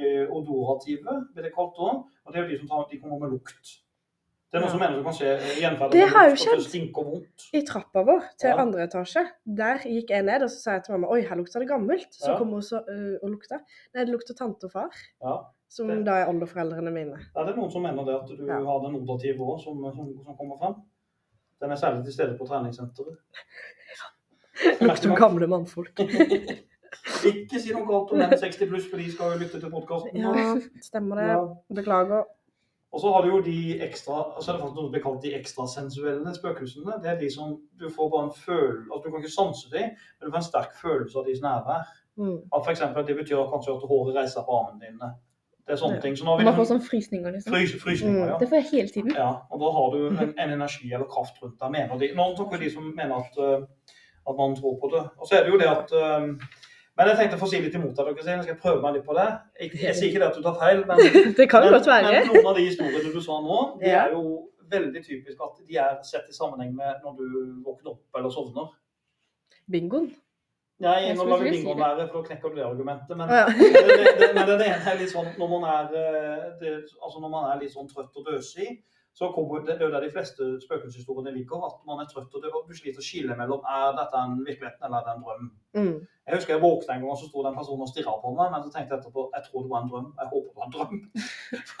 odorative, 0.41 1.21
blir 1.31 1.47
det 1.47 1.55
kalt 1.55 1.79
da. 1.79 1.93
Og 2.03 2.33
det 2.35 2.41
er 2.41 2.43
jo 2.43 2.51
de 2.51 2.59
som 2.59 2.73
tar, 2.73 2.89
de 2.91 2.99
kommer 2.99 3.23
med 3.23 3.37
lukt. 3.37 3.79
Det 4.49 4.57
er 4.57 4.63
noen 4.63 4.71
som 4.73 4.79
mener 4.81 4.97
du 4.97 5.03
kan 5.05 5.13
skje 5.13 5.33
gjenferd 5.61 5.91
Det 5.93 6.05
har 6.09 6.29
jo 6.31 6.37
skjedd. 6.41 6.63
I 7.53 7.61
trappa 7.67 8.01
vår 8.07 8.23
til 8.41 8.49
Ja. 8.49 8.55
andre 8.63 8.87
etasje, 8.87 9.21
der 9.45 9.77
gikk 9.85 10.09
jeg 10.09 10.23
ned 10.25 10.41
og 10.41 10.49
så 10.49 10.57
sa 10.63 10.71
jeg 10.73 10.83
til 10.85 10.93
mamma 10.95 11.07
oi, 11.13 11.21
her 11.21 11.35
lukter 11.37 11.59
det 11.59 11.67
gammelt. 11.69 12.07
Så 12.17 12.31
Ja. 12.31 12.37
kom 12.37 12.49
hun 12.49 12.61
så, 12.61 12.81
øh, 12.89 13.19
og 13.21 13.29
lukta. 13.29 13.59
Nei, 13.93 14.05
det 14.05 14.09
lukter 14.09 14.33
tante 14.33 14.65
og 14.65 14.71
far, 14.71 14.89
Ja. 15.21 15.35
som 15.69 15.87
Det- 15.87 16.05
da 16.05 16.11
er 16.23 16.25
oldeforeldrene 16.33 16.91
mine. 16.91 17.19
Ja, 17.35 17.43
det 17.45 17.53
er 17.53 17.55
noen 17.61 17.71
som 17.71 17.81
mener 17.83 18.03
det, 18.03 18.15
at 18.23 18.27
du 18.37 18.47
har 18.47 18.79
den 18.87 18.95
odorative 18.95 19.37
òg, 19.39 19.63
som, 19.63 19.77
som, 19.95 20.23
som 20.25 20.35
kommer 20.35 20.57
fram. 20.57 20.75
Den 21.61 21.71
er 21.71 21.75
særlig 21.75 22.03
til 22.05 22.13
stede 22.13 22.37
på 22.39 22.47
treningssenteret. 22.47 23.17
Lukter 24.81 25.15
gamle 25.15 25.47
mannfolk. 25.47 25.99
Ikke 27.25 27.59
si 27.59 27.71
noe 27.73 27.85
galt 27.85 28.11
om 28.11 28.17
den 28.17 28.29
60 28.43 28.65
pluss, 28.69 28.89
for 28.89 28.97
de 28.97 29.11
skal 29.11 29.31
jo 29.33 29.39
lytte 29.43 29.59
til 29.59 29.69
podkasten. 29.69 30.17
Ja, 30.17 30.55
stemmer 30.81 31.15
det. 31.21 31.57
Beklager. 31.75 32.23
Og 32.89 33.01
så 33.01 33.11
har 33.13 33.21
du 33.21 33.29
jo 33.29 33.39
de 33.45 33.57
ekstra 33.85 34.15
det 34.33 34.47
er 34.49 34.57
faktisk 34.57 34.75
noe 34.79 34.89
blir 34.89 35.03
kalt 35.03 35.21
de 35.21 35.35
ekstrasensuelle 35.37 36.31
spøkelsene. 36.35 36.95
Det 37.03 37.09
er 37.11 37.19
de 37.19 37.29
som 37.29 37.51
du 37.79 37.89
får 37.89 38.09
bare 38.09 38.23
en 38.29 38.33
følelse 38.33 38.89
altså 38.89 39.03
Du 39.05 39.11
kan 39.11 39.21
ikke 39.21 39.33
sanse 39.35 39.71
dem, 39.71 39.89
men 39.93 40.25
du 40.25 40.31
får 40.33 40.41
en 40.41 40.47
sterk 40.51 40.73
følelse 40.81 41.19
av 41.19 41.25
deres 41.27 41.41
nærvær. 41.45 41.83
Mm. 42.17 42.37
At 42.55 42.63
for 42.65 42.71
eksempel, 42.73 43.05
Det 43.07 43.15
betyr 43.15 43.43
kanskje 43.53 43.75
at 43.77 43.85
håret 43.91 44.15
reiser 44.15 44.41
på 44.47 44.57
armene 44.59 44.81
dine. 44.87 45.11
Det 45.67 45.75
er 45.75 45.81
sånne 45.83 46.01
ting. 46.01 46.15
Så 46.17 46.25
vi 46.37 46.43
Man 46.43 46.55
får 46.57 46.65
sånn 46.71 46.81
frysninger, 46.81 47.31
liksom. 47.31 47.53
frys, 47.53 47.75
frysninger, 47.83 48.23
Mm. 48.25 48.29
ja. 48.31 48.37
Det 48.41 48.49
får 48.49 48.57
jeg 48.57 48.67
hele 48.71 48.89
tiden. 48.89 49.11
Ja, 49.15 49.29
og 49.51 49.59
da 49.61 49.69
har 49.77 49.91
du 49.93 49.99
en, 50.07 50.33
en 50.39 50.49
energi 50.57 50.89
eller 50.93 51.05
kraft 51.05 51.37
rundt 51.43 51.59
deg, 51.61 51.71
mener 51.71 51.97
de. 52.01 52.09
Noen 52.17 52.35
tok 52.35 52.53
jo 52.53 52.57
de 52.57 52.69
som 52.73 52.89
mener 52.95 53.15
at, 53.21 53.37
eh, 53.37 53.61
at 54.29 54.35
man 54.37 54.55
tror 54.57 54.79
på 54.81 54.89
det. 54.95 55.03
Og 55.21 55.27
så 55.29 55.37
er 55.37 55.43
det 55.45 55.53
jo 55.53 55.59
det 55.61 55.69
at 55.69 55.93
eh, 55.93 56.25
Men 56.99 57.07
jeg 57.13 57.19
tenkte 57.21 57.37
å 57.37 57.39
få 57.39 57.47
si 57.47 57.59
litt 57.63 57.75
imot 57.79 57.95
deg, 57.95 58.09
dere. 58.11 58.23
så 58.25 58.33
Jeg 58.33 58.45
skal 58.49 58.57
prøve 58.59 58.81
meg 58.83 58.97
litt 58.97 59.05
på 59.07 59.15
det. 59.15 59.27
Jeg, 59.61 59.71
jeg 59.85 59.95
sier 59.95 60.09
ikke 60.09 60.19
det 60.19 60.27
at 60.27 60.39
du 60.39 60.43
tar 60.43 60.57
feil, 60.59 60.81
men, 60.89 60.99
Det 61.37 61.45
kan 61.51 61.63
men, 61.63 61.75
godt 61.77 61.87
være. 61.87 62.09
men 62.11 62.31
noen 62.33 62.49
av 62.51 62.57
de 62.59 62.65
historiene 62.67 63.13
du 63.13 63.21
sa 63.23 63.37
nå, 63.45 63.59
det 63.79 63.93
er 63.95 64.15
jo 64.15 64.23
veldig 64.69 65.03
typisk 65.05 65.45
at 65.45 65.61
de 65.65 65.77
er 65.81 65.93
sett 66.05 66.27
i 66.29 66.35
sammenheng 66.35 66.73
med 66.75 67.05
når 67.05 67.15
du 67.21 67.37
våkner 67.65 67.93
opp 67.95 68.19
eller 68.19 68.33
sovner. 68.33 68.73
Bingoen. 69.71 70.11
Nei, 70.83 70.97
Jeg 71.07 71.15
nå 71.19 71.25
lar 71.27 71.41
vi 71.43 71.55
bingoen 71.55 71.79
være, 71.79 72.05
for 72.11 72.19
da 72.21 72.29
knekker 72.29 72.51
du 72.51 72.59
det 72.59 72.67
argumentet. 72.67 73.15
Men, 73.15 73.31
ja. 73.31 73.47
det, 73.47 74.13
det, 74.19 74.29
men 74.35 74.45
det 74.47 74.67
ene 74.67 74.91
er 74.91 74.99
litt 74.99 75.11
sånn 75.11 75.31
når 75.39 75.49
man 75.55 75.65
er, 75.71 75.97
eh, 76.03 76.45
det, 76.61 76.75
altså 76.99 77.23
når 77.23 77.33
man 77.33 77.49
er 77.49 77.59
litt 77.63 77.73
sånn 77.73 77.89
trøtt 77.91 78.15
og 78.19 78.27
døsig, 78.27 78.77
så 79.13 79.31
kommer 79.35 79.59
det, 79.65 79.75
det 79.79 79.81
er 79.83 79.89
jo 79.89 79.93
der 79.95 80.03
de 80.05 80.11
fleste 80.13 80.45
spøkelseshistoriene 80.63 81.31
ligger. 81.37 81.65
At 81.67 81.79
man 81.87 81.99
er 81.99 82.07
trøtt 82.07 82.35
og 82.35 82.43
det, 82.43 82.51
og 82.55 82.69
du 82.69 82.73
sliter 82.77 83.01
å 83.01 83.03
skille 83.03 83.35
mellom 83.35 83.65
er 83.67 83.97
dette 83.97 84.21
en 84.21 84.37
virkeligheten 84.47 84.85
eller 84.85 84.97
er 85.01 85.05
det 85.07 85.15
en 85.17 85.23
drøm. 85.25 85.49
Mm. 85.79 85.97
Jeg 86.29 86.35
husker 86.37 86.53
jeg 86.53 86.61
våkna 86.63 86.93
en 86.95 87.01
gang, 87.01 87.11
og 87.11 87.17
så 87.19 87.27
sto 87.27 87.43
den 87.43 87.57
personen 87.57 87.83
og 87.83 87.89
stirra 87.91 88.13
på 88.21 88.31
meg. 88.37 88.51
Men 88.53 88.63
så 88.63 88.71
tenkte 88.75 88.95
jeg 88.95 89.01
etterpå 89.01 89.25
jeg 89.35 89.43
tror 89.49 89.65
det 89.65 89.71
var 89.73 89.81
en 89.83 89.91
drøm. 89.91 90.07
Jeg 90.21 90.31
håper 90.33 90.49
det 90.53 90.59
var 90.61 90.69
en 90.69 90.75
drøm. 90.77 91.01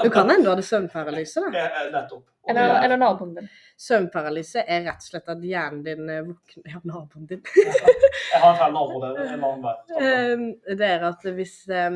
Du 0.03 0.09
kan 0.17 0.33
enda 0.35 0.49
ha 0.51 0.55
det 0.59 0.67
søvnparalyse, 0.71 1.45
da. 1.45 1.53
Jeg- 1.61 1.91
Nettopp. 1.95 2.25
Og 2.49 2.55
Eller, 2.55 2.73
er- 2.75 2.83
eller 2.87 2.97
naboen 2.97 3.33
din. 3.35 3.49
Søvnparalyse 3.79 4.63
er 4.67 4.81
rett 4.87 5.03
og 5.03 5.07
slett 5.11 5.29
at 5.29 5.43
hjernen 5.45 5.83
din 5.85 6.09
eh, 6.09 6.23
våkner 6.25 6.71
Ja, 6.73 6.79
naboen 6.83 7.27
din. 7.29 7.43
Jeg 8.33 8.41
har 8.41 8.51
en 8.51 8.57
feil 8.59 8.73
nabo 8.73 8.99
der. 9.03 9.19
En 9.35 9.43
annen 9.43 9.61
der. 9.63 9.77
Eh, 10.01 10.75
Det 10.81 10.89
er 10.89 11.05
at 11.11 11.23
hvis 11.37 11.55
eh, 11.69 11.91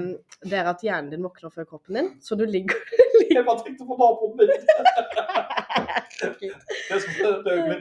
Det 0.45 0.54
er 0.62 0.70
at 0.72 0.82
hjernen 0.86 1.10
din 1.12 1.24
våkner 1.26 1.49
før 1.54 1.66
kroppen 1.74 1.95
din, 1.99 2.12
så 2.22 2.36
du 2.39 2.45
ligger 2.45 2.78
Jeg 3.34 3.45
bare 3.47 3.64
tenkte 3.66 3.86
på 3.89 3.97
naboen 3.97 4.38
min. 4.38 4.49
Det 6.24 6.93
er 6.93 6.99
som 6.99 7.10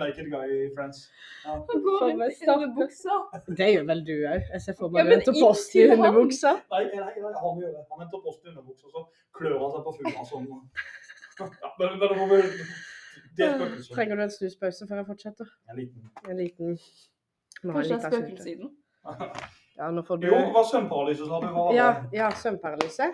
ikke 0.08 0.24
Guy 0.32 0.50
i 0.64 0.70
Friends. 0.76 0.98
Ja. 1.44 1.56
Går 1.68 2.00
rundt 2.08 2.42
i 2.42 2.48
underbuksa. 2.54 3.16
Det 3.58 3.68
gjør 3.74 3.84
vel 3.90 4.00
du 4.06 4.12
òg? 4.32 4.46
Jeg 4.54 4.62
ser 4.64 4.76
for 4.78 4.88
Ja, 4.88 5.04
meg 5.04 5.10
du 5.10 5.14
henter 5.16 5.36
post 5.40 5.74
i 5.76 5.82
han. 5.86 5.92
underbuksa. 5.98 6.52
Nei, 6.72 6.82
nei, 6.90 7.02
nei, 7.02 7.32
han 7.44 7.60
gjør 7.62 7.72
det. 7.76 7.84
Han 7.92 8.02
henter 8.04 8.22
post 8.26 8.40
i 8.46 8.50
underbuksa, 8.52 8.86
så 8.94 9.04
klør 9.38 9.58
han 9.62 9.74
seg 9.76 9.84
på 9.86 9.94
fugla 9.98 10.24
sånn. 10.30 10.48
Ja, 11.38 11.74
men, 11.78 11.98
men 11.98 12.28
det 12.30 12.42
Det 13.36 13.46
er. 13.48 13.76
Trenger 13.94 14.16
du 14.16 14.22
en 14.22 14.30
snuspause 14.30 14.86
før 14.88 15.00
jeg 15.00 15.06
fortsetter? 15.08 15.52
En 15.70 15.78
liten 15.78 16.10
En 16.28 16.36
liten 16.36 16.78
Kanskje 17.62 17.98
det 18.10 18.56
er. 18.56 18.70
Ja, 19.76 19.88
nå 19.90 20.02
får 20.04 20.18
du 20.20 20.26
Jo, 20.28 20.36
hva 20.52 20.62
søvnparalyse 20.68 21.24
sa 21.26 21.38
du? 21.40 21.46
Ja, 21.72 21.86
det? 22.02 22.18
ja, 22.18 22.28
søvnparalyse. 22.36 23.06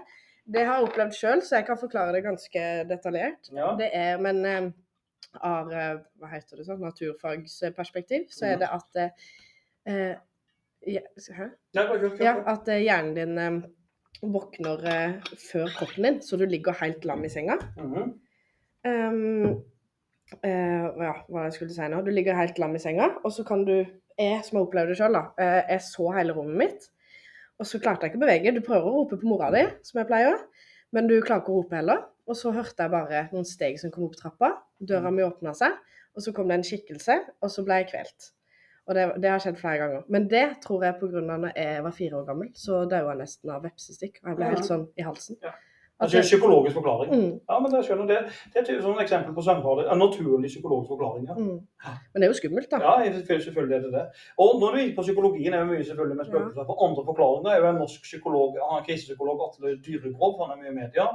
Det 0.49 0.64
har 0.66 0.81
jeg 0.81 0.89
opplevd 0.89 1.14
sjøl, 1.14 1.43
så 1.45 1.61
jeg 1.61 1.66
kan 1.69 1.79
forklare 1.79 2.16
det 2.16 2.25
ganske 2.25 2.62
detaljert. 2.89 3.51
Ja. 3.55 3.69
Det 3.79 3.91
er, 3.95 4.19
men 4.25 4.41
eh, 4.49 4.71
av 5.45 5.71
eh, 5.73 6.01
hva 6.19 6.31
heter 6.33 6.59
det 6.59 6.66
sånn, 6.66 6.83
naturfagsperspektiv, 6.83 8.27
så 8.35 8.49
er 8.51 8.62
det 8.62 8.71
at 8.75 9.01
eh, 9.03 9.29
eh, 9.93 10.14
ja, 10.89 11.03
Hæ? 11.37 11.51
Ja, 11.77 12.35
at 12.49 12.69
eh, 12.73 12.83
hjernen 12.87 13.14
din 13.16 13.39
eh, 13.43 13.61
våkner 14.23 14.85
eh, 14.91 15.13
før 15.39 15.69
kroppen 15.77 16.07
din, 16.09 16.21
så 16.25 16.37
du 16.41 16.47
ligger 16.47 16.77
helt 16.81 17.05
lam 17.09 17.25
i 17.25 17.31
senga. 17.33 17.59
Mhm. 17.79 18.13
Um, 18.89 19.65
eh, 20.45 20.87
ja, 21.03 21.15
hva 21.29 21.45
jeg 21.49 21.57
skulle 21.57 21.75
si 21.75 21.89
nå. 21.91 21.99
Du 22.07 22.11
ligger 22.15 22.37
helt 22.39 22.59
lam 22.63 22.77
i 22.79 22.83
senga, 22.83 23.09
og 23.25 23.33
så 23.35 23.45
kan 23.47 23.65
du 23.69 23.75
Jeg 24.19 24.43
som 24.45 24.57
har 24.59 24.65
opplevd 24.67 24.89
det 24.91 24.97
sjøl, 24.99 25.13
da. 25.15 25.21
eh, 25.39 25.63
Jeg 25.71 25.81
så 25.87 26.09
hele 26.17 26.33
rommet 26.35 26.57
mitt, 26.59 26.89
og 27.61 27.67
så 27.67 27.79
klarte 27.79 28.03
jeg 28.03 28.11
ikke 28.11 28.19
å 28.19 28.27
bevege. 28.27 28.55
Du 28.55 28.61
prøver 28.67 28.87
å 28.89 28.95
rope 28.97 29.17
på 29.21 29.29
mora 29.31 29.51
di, 29.55 29.61
som 29.87 30.01
jeg 30.01 30.09
pleier, 30.09 30.41
men 30.93 31.07
du 31.07 31.21
klarer 31.23 31.43
ikke 31.45 31.53
å 31.55 31.61
rope 31.63 31.77
heller. 31.77 32.01
Og 32.27 32.35
så 32.35 32.51
hørte 32.53 32.83
jeg 32.83 32.91
bare 32.91 33.29
noen 33.31 33.47
steg 33.47 33.79
som 33.79 33.93
kom 33.95 34.09
opp 34.09 34.17
trappa. 34.19 34.51
Døra 34.83 35.13
mi 35.15 35.23
åpna 35.23 35.55
seg, 35.55 35.71
og 36.17 36.23
så 36.23 36.33
kom 36.35 36.49
det 36.51 36.59
en 36.59 36.67
skikkelse, 36.67 37.15
og 37.41 37.49
så 37.55 37.63
ble 37.65 37.79
jeg 37.79 37.91
kvelt. 37.93 38.33
Og 38.89 38.97
det, 38.97 39.07
det 39.22 39.30
har 39.30 39.41
skjedd 39.45 39.59
flere 39.61 39.78
ganger. 39.82 40.05
Men 40.09 40.28
det 40.30 40.47
tror 40.64 40.84
jeg 40.84 40.97
pga. 41.01 41.20
når 41.20 41.53
jeg 41.55 41.84
var 41.84 41.97
fire 41.97 42.20
år 42.22 42.28
gammel, 42.30 42.53
så 42.57 42.84
daua 42.89 43.12
jeg 43.12 43.22
nesten 43.22 43.51
av 43.53 43.64
vepsestikk. 43.68 44.20
Og 44.22 44.30
jeg 44.30 44.39
ble 44.39 44.53
helt 44.55 44.64
sånn 44.68 44.86
i 44.97 45.05
halsen. 45.05 45.36
Ja. 45.45 45.53
Altså, 46.01 46.16
det- 46.16 46.24
psykologisk 46.30 46.74
forklaring. 46.78 47.11
mm, 47.11 47.41
Ja, 47.51 47.59
men 47.59 47.72
det 47.72 47.84
skjønner. 47.84 48.07
Det, 48.07 48.18
det 48.55 48.57
er 48.57 48.76
et 48.78 48.84
sånn 48.84 49.01
eksempel 49.03 49.34
på 49.34 49.43
søvnparalyse. 49.43 49.91
En 49.93 49.99
naturlig 49.99 50.49
psykologisk 50.53 50.89
forklaring. 50.95 51.24
Ja. 51.26 51.34
mm. 51.34 51.59
Men 52.12 52.16
det 52.22 52.24
er 52.24 52.32
jo 52.32 52.39
skummelt, 52.41 52.70
da. 52.70 52.78
Ja, 52.78 53.12
selvfølgelig 53.12 53.76
er 53.76 53.82
det 53.86 53.93
det. 53.93 54.05
Og 54.39 54.61
når 54.61 54.68
du 54.72 54.78
gikk 54.78 54.95
på 54.97 55.03
psykologien, 55.03 55.53
er 55.55 55.59
jo 55.64 55.70
mye 55.72 55.84
selvfølgelig 55.89 56.16
med 56.20 56.26
spøkelser. 56.30 56.64
For 56.70 56.76
andre 56.86 57.03
forklaringer 57.11 57.51
er 57.51 57.59
jo 57.62 57.66
en 57.72 57.80
norsk 57.82 58.01
psykolog, 58.09 58.51
han 58.70 58.78
er 58.80 58.86
krisepsykolog 58.86 59.36
Atle 59.49 59.74
Dyregrov, 59.86 60.32
han 60.43 60.55
er 60.55 60.61
mye 60.62 60.72
i 60.74 60.78
media. 60.82 61.07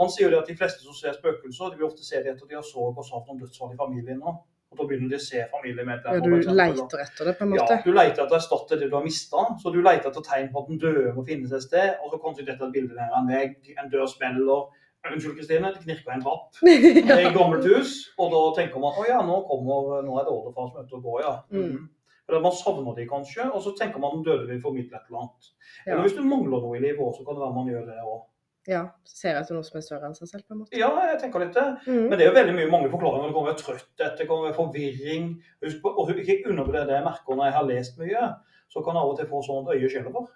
Han 0.00 0.12
sier 0.12 0.28
jo 0.28 0.32
det 0.34 0.42
at 0.42 0.50
de 0.52 0.56
fleste 0.60 0.80
som 0.84 0.94
ser 1.00 1.16
spøkelser, 1.16 1.72
de 1.72 1.76
vil 1.80 1.88
ofte 1.90 2.04
se 2.04 2.16
det 2.20 2.28
etter 2.34 2.46
de 2.46 2.54
har 2.60 2.66
så 2.72 2.80
og 2.92 3.04
savn 3.08 3.32
om 3.32 3.40
dødsfall 3.40 3.72
i 3.72 3.80
familien 3.84 4.20
nå. 4.20 4.36
Og 4.76 4.82
da 4.82 4.88
begynner 4.90 5.08
de 5.08 5.16
å 5.16 5.24
se 5.24 5.38
Ja, 5.38 5.46
familiemedlemmer. 5.48 6.42
du 6.44 6.50
leiter 6.52 7.00
etter 7.00 7.24
det, 7.24 7.34
på 7.38 7.44
en 7.46 7.52
måte? 7.54 7.78
Ja, 7.78 7.82
du 7.84 7.92
leter 7.96 8.24
etter 8.24 8.36
å 8.36 8.40
erstatte 8.40 8.78
det 8.78 8.90
du 8.90 8.96
har 8.96 9.04
mista. 9.04 9.46
Så 9.62 9.72
du 9.72 9.80
leter 9.80 10.10
etter 10.10 10.24
tegn 10.26 10.50
på 10.52 10.62
at 10.62 10.68
den 10.68 10.78
døde 10.82 11.14
må 11.16 11.24
finnes 11.24 11.52
et 11.56 11.64
sted. 11.64 11.96
Og 12.04 12.12
så 12.12 12.20
kommer 12.20 12.36
dette 12.44 12.58
bildet 12.60 12.68
et 12.68 12.76
bilde 12.76 12.94
der 12.98 13.16
en 13.16 13.30
vegg, 13.32 13.56
en 13.80 13.90
dør 13.90 14.06
smeller. 14.10 14.68
Unnskyld, 15.06 15.36
Kristine, 15.38 15.72
det 15.72 15.84
knirker 15.84 16.12
en 16.12 16.22
trapp. 16.22 16.48
Det 16.62 17.10
er 17.14 17.28
i 17.30 17.34
gammelt 17.34 17.64
hus, 17.70 18.10
og 18.18 18.32
da 18.32 18.40
tenker 18.58 18.82
man 18.82 18.96
å 18.98 19.04
ja, 19.06 19.20
nå, 19.22 19.36
kommer, 19.46 20.00
nå 20.02 20.16
er 20.18 20.26
det 20.26 20.32
er 20.34 20.80
ute 20.82 20.98
og 20.98 21.04
går, 21.04 21.20
ja. 21.22 21.34
Mm. 21.54 21.62
Mhm. 21.62 21.84
For 22.26 22.42
Man 22.42 22.54
savner 22.58 22.96
de 22.96 23.04
kanskje, 23.06 23.44
og 23.54 23.62
så 23.62 23.70
tenker 23.78 24.02
man 24.02 24.10
at 24.10 24.16
den 24.16 24.24
døde 24.26 24.48
vil 24.48 24.58
formidle 24.58 24.98
et 24.98 25.04
eller 25.06 25.20
annet. 25.20 25.50
Ja. 25.84 25.92
Eller 25.92 26.08
hvis 26.08 26.16
du 26.16 26.24
mangler 26.26 26.58
noe 26.58 26.74
i 26.74 26.80
livet 26.82 26.98
òg, 26.98 27.12
så 27.14 27.22
kan 27.22 27.38
det 27.38 27.44
være 27.44 27.54
man 27.54 27.68
gjør 27.70 27.84
det 27.86 27.98
òg. 28.02 28.24
Ja. 28.70 28.82
Ser 29.06 29.38
etter 29.38 29.56
noe 29.56 29.66
som 29.66 29.78
er 29.78 29.84
større 29.84 30.08
enn 30.08 30.16
seg 30.16 30.30
selv, 30.30 30.46
på 30.46 30.54
en 30.54 30.62
måte. 30.62 30.78
Ja, 30.78 30.88
jeg 31.10 31.20
tenker 31.22 31.42
litt 31.42 31.54
det. 31.56 31.66
Mm. 31.86 32.08
Men 32.08 32.14
det 32.16 32.24
er 32.24 32.30
jo 32.30 32.36
veldig 32.38 32.56
mye 32.56 32.70
mange 32.72 32.90
forklaringer. 32.92 33.30
Det 33.30 33.36
kommer 33.36 33.60
trøtthet, 33.60 34.16
det 34.18 34.26
kommer 34.30 34.56
forvirring. 34.56 35.28
Husk 35.64 35.82
på, 35.84 35.92
og 35.92 36.10
ikke 36.16 36.40
undervurder 36.50 36.88
det 36.88 36.98
jeg 36.98 37.06
merker 37.06 37.38
når 37.38 37.48
jeg 37.48 37.56
har 37.58 37.68
lest 37.70 38.00
mye, 38.02 38.24
så 38.72 38.82
kan 38.82 38.98
jeg 38.98 39.06
av 39.06 39.12
og 39.12 39.20
til 39.20 39.30
få 39.30 39.42
sånn 39.46 39.62
at 39.66 39.76
øyet 39.76 39.94
skjelver. 39.94 40.30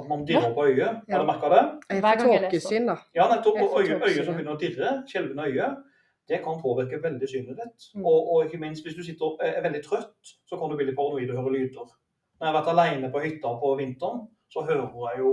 At 0.00 0.06
man 0.06 0.26
dirrer 0.28 0.52
på 0.54 0.66
øyet. 0.68 1.00
Ja. 1.08 1.14
Har 1.16 1.24
du 1.24 1.30
merka 1.30 1.48
det? 1.50 1.62
Jeg 1.90 2.04
får 2.04 2.20
tåkesyn, 2.24 2.90
da. 2.92 2.98
Ja, 3.16 3.30
nettopp. 3.32 3.62
Og 3.64 3.80
øyet, 3.80 4.04
øyet 4.04 4.26
som 4.28 4.36
begynner 4.36 4.54
å 4.54 4.60
dirre, 4.60 4.92
skjelvende 5.10 5.48
øye, 5.50 5.70
det 6.30 6.38
kan 6.44 6.60
påvirke 6.62 7.00
veldig 7.02 7.28
synet 7.28 7.58
ditt. 7.58 7.88
Mm. 7.96 8.04
Og, 8.06 8.28
og 8.30 8.44
ikke 8.44 8.60
minst 8.62 8.86
hvis 8.86 8.94
du 8.94 9.02
sitter 9.02 9.32
og 9.32 9.42
er 9.42 9.64
veldig 9.64 9.80
trøtt, 9.82 10.36
så 10.46 10.60
kan 10.60 10.70
du 10.70 10.76
bli 10.78 10.86
litt 10.86 10.98
paranoid 10.98 11.32
og 11.32 11.40
høre 11.40 11.56
lyder. 11.56 11.88
Når 12.38 12.46
jeg 12.46 12.52
har 12.52 12.58
vært 12.60 12.70
alene 12.72 13.10
på 13.12 13.24
hytta 13.24 13.50
på 13.64 13.72
vinteren, 13.80 14.22
så 14.50 14.62
hører 14.68 14.94
jeg 15.10 15.24
jo 15.24 15.32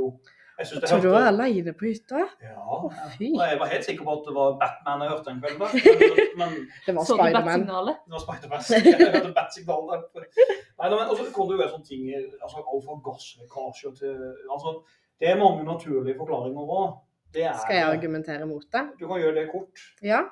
jeg 0.58 0.82
Tror 0.90 1.02
du 1.04 1.10
var 1.14 1.28
aleine 1.30 1.74
på 1.78 1.86
hytta? 1.86 2.24
Ja. 2.42 2.54
Å, 2.58 2.90
fy. 3.14 3.28
Og 3.30 3.44
jeg 3.46 3.60
var 3.62 3.70
helt 3.70 3.86
sikker 3.86 4.08
på 4.08 4.14
at 4.18 4.24
det 4.26 4.34
var 4.34 4.56
Batman 4.62 5.04
jeg 5.06 5.12
hørte 5.12 5.34
en 5.34 5.42
kveld. 5.44 5.60
Men, 5.62 5.98
men 6.42 6.56
Det 6.88 6.96
var 6.98 7.10
Spiderman. 7.10 7.66
det 7.68 8.16
var 8.16 8.24
Spider-Man. 8.24 8.64
Jeg 8.74 9.12
hørte 9.14 9.34
Bat-signalet. 9.38 10.08
Nei, 10.18 10.90
men 10.90 11.04
også 11.06 11.28
kan 11.36 11.50
det 11.50 11.58
jo 11.58 11.62
være 11.62 11.74
sånne 11.76 11.90
ting 11.90 12.08
altså 12.16 12.64
Alt 12.64 12.88
fra 12.88 12.98
gasslekkasjer 13.06 13.94
til 14.00 14.16
altså, 14.54 14.74
Det 15.22 15.30
er 15.30 15.40
mange 15.42 15.66
naturlige 15.68 16.18
forklaringer 16.18 16.74
òg. 16.80 16.98
Skal 17.38 17.76
jeg 17.76 17.86
argumentere 17.86 18.46
mot 18.50 18.66
det? 18.74 18.84
Du 18.98 19.06
kan 19.10 19.20
gjøre 19.22 19.36
det 19.42 19.48
kort. 19.52 19.82
Ja. 20.02 20.24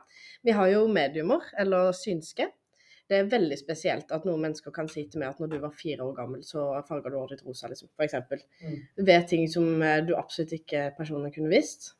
Vi 0.45 0.53
har 0.55 0.69
jo 0.71 0.85
mediumer, 0.89 1.43
eller 1.59 1.91
synske. 1.93 2.47
Det 3.09 3.19
er 3.19 3.27
veldig 3.29 3.57
spesielt 3.59 4.09
at 4.15 4.23
noen 4.25 4.41
mennesker 4.47 4.73
kan 4.73 4.87
si 4.89 5.03
til 5.09 5.21
meg 5.21 5.33
at 5.33 5.41
når 5.41 5.51
du 5.51 5.59
var 5.61 5.75
fire 5.77 6.07
år 6.07 6.15
gammel, 6.17 6.41
så 6.45 6.71
farga 6.87 7.11
du 7.11 7.19
håret 7.19 7.35
ditt 7.35 7.45
rosa, 7.45 7.69
liksom, 7.69 7.91
eksempel. 8.01 8.41
Mm. 8.63 8.79
Ved 9.05 9.27
ting 9.29 9.45
som 9.51 9.83
eh, 9.85 10.01
du 10.07 10.15
absolutt 10.17 10.55
ikke 10.57 10.87
personen 10.97 11.33
kunne 11.35 11.53
visst. 11.53 11.91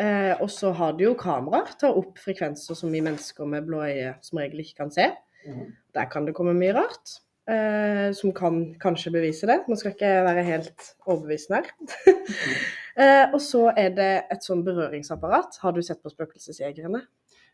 Eh, 0.00 0.32
og 0.40 0.48
så 0.50 0.72
har 0.74 0.96
du 0.96 1.04
jo 1.04 1.12
kameraer, 1.18 1.76
tar 1.78 1.98
opp 2.00 2.16
frekvenser 2.18 2.78
som 2.78 2.90
vi 2.94 3.04
mennesker 3.04 3.46
med 3.46 3.68
blå 3.68 3.84
øye 3.84 4.16
som 4.24 4.40
regel 4.40 4.64
ikke 4.64 4.80
kan 4.80 4.94
se. 4.94 5.10
Mm. 5.44 5.68
Der 5.94 6.08
kan 6.10 6.26
det 6.26 6.34
komme 6.38 6.56
mye 6.56 6.74
rart. 6.76 7.18
Eh, 7.44 8.12
som 8.16 8.32
kan 8.32 8.72
kanskje 8.80 9.12
bevise 9.12 9.46
det. 9.46 9.58
Nå 9.68 9.76
skal 9.76 9.92
ikke 9.92 10.08
jeg 10.08 10.24
være 10.24 10.44
helt 10.46 10.86
overbevisende 11.04 11.60
her. 11.60 12.14
eh, 13.02 13.34
og 13.34 13.40
så 13.44 13.66
er 13.76 13.90
det 13.92 14.12
et 14.32 14.46
sånn 14.46 14.64
berøringsapparat. 14.64 15.58
Har 15.60 15.76
du 15.76 15.82
sett 15.84 16.00
på 16.00 16.12
Spøkelsesjegerne? 16.12 17.02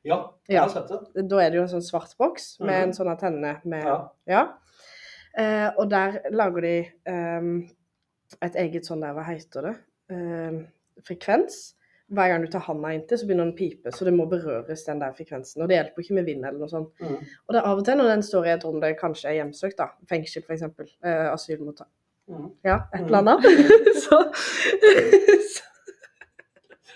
Ja, 0.05 0.31
jeg 0.49 0.55
Ja. 0.57 0.63
har 0.63 0.69
sett 0.69 0.89
det. 1.15 1.29
Da 1.29 1.37
er 1.41 1.51
det 1.51 1.57
jo 1.59 1.63
en 1.63 1.69
sånn 1.69 1.83
svart 1.85 2.17
boks 2.19 2.59
med 2.61 2.69
Mhm. 2.69 2.83
en 2.83 2.93
sånn 2.93 3.11
antenne 3.19 3.61
med 3.65 3.85
Ja. 3.85 4.09
Ja. 4.27 4.49
Eh, 5.39 5.71
og 5.79 5.91
der 5.91 6.21
lager 6.31 6.61
de 6.61 6.89
eh, 7.07 7.69
et 8.43 8.55
eget 8.57 8.85
sånn 8.87 9.01
der, 9.01 9.13
hva 9.15 9.25
heter 9.25 9.63
det, 9.63 9.77
eh, 10.11 10.67
frekvens. 11.03 11.75
Hver 12.11 12.29
gang 12.29 12.41
du 12.43 12.49
tar 12.51 12.61
handa 12.61 12.89
inntil, 12.89 13.17
så 13.19 13.25
begynner 13.27 13.45
den 13.45 13.53
å 13.53 13.57
pipe, 13.57 13.93
så 13.93 14.05
det 14.05 14.13
må 14.13 14.27
berøres 14.29 14.85
den 14.85 14.99
der 14.99 15.13
frekvensen. 15.13 15.63
Og 15.63 15.69
det 15.69 15.77
hjelper 15.77 16.03
ikke 16.03 16.15
med 16.15 16.25
vind 16.27 16.45
eller 16.45 16.59
noe 16.59 16.69
sånt. 16.69 16.91
Mm. 17.01 17.17
Og 17.49 17.53
det 17.55 17.57
er 17.61 17.67
av 17.69 17.79
og 17.79 17.85
til 17.85 17.97
når 17.97 18.09
den 18.09 18.23
står 18.23 18.47
i 18.47 18.49
et 18.51 18.65
rom 18.65 18.81
det 18.81 18.99
kanskje 18.99 19.29
er 19.31 19.45
hjemsøkt, 19.45 19.77
da, 19.77 19.87
fengsel 20.09 20.43
f.eks., 20.43 20.63
eh, 21.05 21.33
asylmottak, 21.33 21.87
mm. 22.29 22.51
ja, 22.65 22.81
et 22.95 23.01
Mhm. 23.01 23.07
eller 23.07 23.19
annet, 23.19 23.43
så, 24.03 24.33
så 25.55 25.63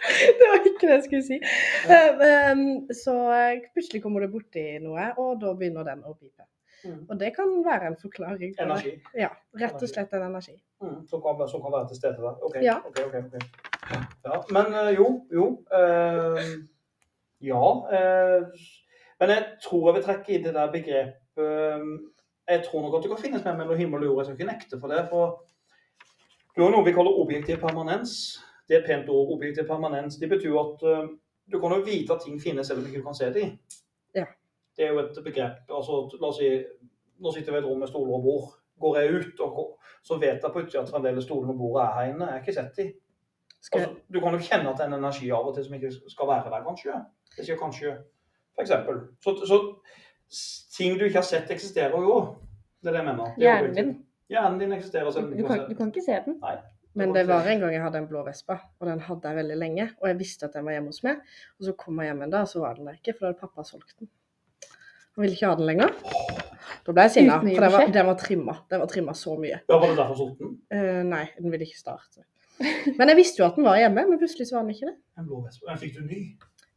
Det 0.38 0.48
var 0.50 0.66
ikke 0.68 0.86
det 0.86 0.96
jeg 0.96 1.04
skulle 1.06 1.22
si. 1.26 1.38
Um, 1.88 2.64
så 3.04 3.14
eh, 3.34 3.62
plutselig 3.74 4.02
kommer 4.04 4.24
du 4.24 4.28
borti 4.34 4.64
noe, 4.84 5.06
og 5.20 5.38
da 5.42 5.54
begynner 5.56 5.86
den 5.86 6.02
å 6.04 6.12
pipe. 6.16 6.44
Mm. 6.84 7.06
Og 7.08 7.16
det 7.20 7.30
kan 7.36 7.52
være 7.64 7.86
en 7.86 7.96
forklaring. 7.96 8.52
det. 8.56 8.60
Energi. 8.64 8.92
Ja, 9.16 9.30
rett 9.60 9.82
og 9.82 9.88
slett 9.88 10.12
en 10.12 10.26
energi. 10.26 10.56
Mm. 10.84 10.98
Som 11.08 11.22
kan, 11.24 11.40
som 11.48 11.62
kan 11.64 11.72
være 11.72 11.88
til 11.88 11.96
stede 11.96 12.20
der. 12.20 12.36
Ok, 12.44 12.58
Ja. 12.62 12.78
okay, 12.86 13.04
okay, 13.08 13.22
okay. 13.24 13.40
Ja, 14.24 14.40
men 14.52 14.74
eh, 14.74 14.90
jo, 14.98 15.06
jo. 15.32 15.46
eh, 15.72 16.52
ja. 17.40 17.62
eh, 17.96 18.42
men 19.20 19.30
jeg 19.30 19.46
tror 19.64 19.88
jeg 19.88 19.94
vil 19.98 20.04
trekke 20.04 20.32
inn 20.34 20.44
det 20.44 20.54
der 20.54 20.72
begrepet 20.72 21.40
eh, 21.40 21.88
Jeg 22.48 22.64
tror 22.66 22.82
nok 22.82 22.96
at 22.98 23.02
det 23.02 23.10
kan 23.14 23.22
finnes 23.24 23.44
mer 23.44 23.56
mellom 23.56 23.76
himmel 23.80 24.04
og 24.04 24.06
jord. 24.06 24.18
Jeg 24.20 24.26
skal 24.26 24.38
ikke 24.40 24.52
nekte 24.52 24.80
for 24.80 24.92
det. 24.92 25.06
For 25.08 25.44
er 26.56 26.62
har 26.62 26.70
noe 26.70 26.84
vi 26.84 26.92
kaller 26.92 27.16
objektiv 27.22 27.56
permanens. 27.62 28.12
Det 28.68 28.76
er 28.76 28.80
et 28.80 28.86
pent 28.86 29.08
ord. 29.08 29.32
Objektiv 29.36 29.66
permanens. 29.68 30.16
Det 30.16 30.28
betyr 30.28 30.56
at 30.60 30.82
uh, 30.82 31.08
du 31.52 31.60
kan 31.60 31.76
jo 31.76 31.84
vite 31.84 32.14
at 32.14 32.22
ting 32.24 32.40
finnes 32.42 32.66
selv 32.66 32.80
om 32.80 32.86
ikke 32.86 33.02
du 33.02 33.06
kan 33.06 33.14
se 33.14 33.32
dem. 33.34 33.58
Ja. 34.14 34.24
Det 34.76 34.86
er 34.86 34.92
jo 34.92 34.98
et 35.04 35.18
begrep. 35.24 35.70
altså 35.70 35.98
La 36.20 36.28
oss 36.32 36.38
si 36.40 36.50
nå 37.20 37.32
sitter 37.32 37.52
vi 37.52 37.58
i 37.58 37.62
et 37.62 37.66
rom 37.68 37.78
med 37.78 37.88
stoler 37.88 38.14
og 38.16 38.22
bord. 38.22 38.52
Går 38.80 38.96
jeg 38.98 39.14
ut, 39.14 39.40
og 39.40 39.78
så 40.02 40.16
vet 40.18 40.42
jeg 40.42 40.52
på 40.52 40.62
utsida 40.64 40.82
at 40.82 40.90
fremdeles 40.90 41.24
stolene 41.24 41.52
og 41.52 41.58
bordet 41.58 41.84
er 41.84 41.92
her 41.98 42.08
inne. 42.10 42.24
Jeg 42.26 42.32
har 42.32 42.40
ikke 42.40 42.54
sett. 42.56 42.80
Skal, 43.62 43.80
Altså, 43.80 43.94
du 44.12 44.20
kan 44.20 44.34
jo 44.34 44.40
kjenne 44.44 44.70
at 44.70 44.76
det 44.76 44.84
er 44.84 44.90
en 44.90 44.98
energi 44.98 45.30
av 45.32 45.46
og 45.48 45.54
til 45.54 45.64
som 45.64 45.74
ikke 45.74 45.92
skal 46.12 46.28
være 46.28 46.50
der, 46.50 46.64
kanskje. 46.66 46.96
Jeg 47.38 47.46
sier 47.46 47.60
kanskje, 47.60 47.92
for 48.54 48.62
eksempel. 48.66 48.98
Så, 49.24 49.36
så 49.48 49.60
ting 50.76 50.98
du 50.98 51.04
ikke 51.06 51.22
har 51.22 51.28
sett, 51.28 51.50
eksisterer 51.54 51.94
jo. 52.08 52.18
Det 52.82 52.90
er 52.90 52.96
det 52.98 53.00
jeg 53.04 53.08
mener. 53.12 53.30
Er 53.30 53.40
Hjernen 53.44 53.74
din. 53.78 53.94
Hjernen 54.28 54.60
din 54.60 54.72
eksisterer 54.72 55.10
selv 55.10 55.24
om 55.24 55.30
Du 55.30 55.38
ikke 55.38 55.48
kan, 55.48 55.60
den. 55.62 55.70
du 55.70 55.76
kan 55.78 55.94
ikke 55.94 56.04
se 56.04 56.18
den. 56.26 56.36
Men 56.94 57.12
det 57.14 57.24
var 57.28 57.46
en 57.50 57.60
gang 57.60 57.72
jeg 57.74 57.82
hadde 57.82 57.98
en 57.98 58.06
blå 58.10 58.22
Vespa, 58.26 58.56
og 58.80 58.86
den 58.86 59.00
hadde 59.00 59.30
jeg 59.30 59.36
veldig 59.40 59.56
lenge. 59.58 59.86
Og 60.00 60.08
jeg 60.08 60.18
visste 60.18 60.46
at 60.46 60.52
den 60.54 60.64
var 60.66 60.76
hjemme 60.76 60.92
hos 60.92 61.02
meg. 61.06 61.22
Og 61.58 61.66
så 61.68 61.74
kom 61.78 61.98
jeg 62.02 62.10
hjem 62.12 62.22
en 62.26 62.30
dag, 62.34 62.46
og 62.46 62.48
så 62.52 62.60
var 62.62 62.74
den 62.78 62.86
der 62.90 62.98
ikke, 63.00 63.14
for 63.18 63.26
da 63.26 63.32
hadde 63.32 63.40
pappa 63.40 63.64
solgt 63.66 63.96
den. 63.98 64.08
Han 65.14 65.22
ville 65.24 65.34
ikke 65.36 65.46
ha 65.50 65.56
den 65.58 65.66
lenger. 65.66 65.90
Da 66.84 66.92
ble 66.92 67.04
jeg 67.06 67.14
sinna, 67.16 67.40
for 67.40 67.64
den 67.66 67.72
var, 67.72 67.90
den 67.98 68.06
var 68.10 68.16
trimma. 68.20 68.54
Den 68.70 68.80
var 68.82 68.90
trimma 68.90 69.12
så 69.14 69.34
mye. 69.40 69.60
Ja, 69.68 69.76
Var 69.78 69.86
det 69.88 69.96
derfor 69.98 70.18
solgte 70.20 70.44
den? 70.44 70.56
Uh, 70.74 71.02
nei, 71.10 71.24
den 71.38 71.50
ville 71.54 71.66
ikke 71.68 71.78
starte. 71.80 72.24
Men 72.98 73.10
jeg 73.10 73.16
visste 73.18 73.40
jo 73.42 73.46
at 73.48 73.56
den 73.58 73.64
var 73.66 73.78
hjemme, 73.80 74.04
men 74.10 74.18
plutselig 74.20 74.46
så 74.50 74.58
var 74.58 74.66
den 74.66 74.74
ikke 74.76 74.90
det. 74.90 74.96
En 75.18 75.26
blå 75.28 75.40
vespa. 75.46 75.76
Fikk 75.80 75.96
du 75.98 76.02
ny? 76.06 76.20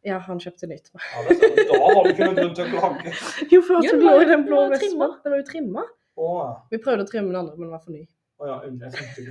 Ja, 0.07 0.17
han 0.23 0.39
kjøpte 0.39 0.69
nytt. 0.69 0.89
Ja, 0.95 1.23
det 1.27 1.35
stemmer. 1.37 1.63
Da 1.67 1.77
var 1.83 2.03
det 2.05 2.11
ikke 2.13 2.27
noen 2.29 2.37
grunn 2.39 2.53
til 2.57 2.65
å 2.65 2.69
klage. 2.73 3.13
Jo, 3.51 3.61
for 3.65 3.83
Jo, 3.83 3.91
den 3.91 4.05
lå 4.05 4.13
var- 4.13 4.21
jo 4.23 4.29
den 4.29 4.45
blå 4.47 4.61
Vespa. 4.71 5.07
Den 5.25 5.33
var 5.33 5.41
jo 5.41 5.47
trimma. 5.49 5.83
Vi 6.71 6.77
prøvde 6.81 7.03
å 7.05 7.09
trimme 7.09 7.27
den 7.33 7.39
andre, 7.41 7.57
men 7.57 7.67
den 7.67 7.73
var 7.75 7.83
for 7.83 7.91
ny. 7.91 8.05
Å 8.37 8.49
ja. 8.51 8.57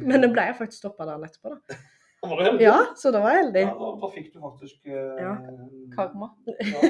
Men 0.02 0.24
det 0.24 0.32
ble 0.32 0.48
jeg 0.48 0.56
faktisk 0.58 0.82
stoppa 0.82 1.06
der 1.08 1.28
etterpå, 1.28 1.54
da. 1.54 1.76
Var 2.26 2.40
du 2.40 2.42
heldig? 2.42 2.64
Ja, 2.64 2.78
så 2.98 3.10
da 3.14 3.20
var 3.22 3.36
jeg 3.36 3.42
heldig. 3.44 3.62
Ja, 3.68 3.74
da, 3.78 3.88
da 4.02 4.08
fikk 4.10 4.30
du 4.32 4.38
faktisk 4.42 4.88
uh, 4.88 5.18
Ja. 5.20 5.34
Karma. 5.92 6.30
Ja. 6.48 6.80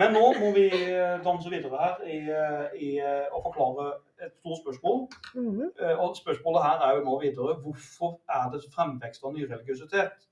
Men 0.00 0.16
nå 0.16 0.22
må 0.40 0.48
vi 0.56 0.64
eh, 0.72 1.20
danse 1.22 1.52
videre 1.52 1.78
her 1.78 2.00
i, 2.10 2.16
eh, 2.32 2.72
i 2.82 2.88
å 3.04 3.42
forklare 3.44 3.90
et 4.24 4.32
stort 4.40 4.64
spørsmål. 4.64 5.04
Mhm. 5.36 5.68
Eh, 5.78 5.94
Og 6.02 6.16
spørsmålet 6.18 6.64
her 6.64 6.82
er 6.88 6.96
jo 6.98 7.04
nå 7.06 7.18
videre 7.22 7.54
hvorfor 7.62 8.16
er 8.26 8.48
det 8.54 8.64
fremvekst 8.74 9.22
av 9.22 9.36
nyreligiøsitet? 9.36 10.26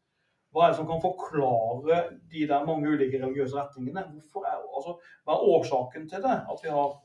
Hva 0.53 0.67
er 0.67 0.73
det 0.75 0.81
som 0.81 0.89
kan 0.91 1.01
forklare 1.05 2.01
de 2.33 2.43
der 2.49 2.67
mange 2.67 2.91
ulike 2.91 3.21
religiøse 3.23 3.57
retningene? 3.57 4.03
Hvorfor 4.17 4.49
er, 4.49 4.59
altså, 4.75 4.99
hva 5.25 5.37
er 5.39 5.47
årsaken 5.55 6.09
til 6.11 6.25
det? 6.25 6.35
At 6.51 6.65
vi 6.65 6.73
har, 6.75 6.99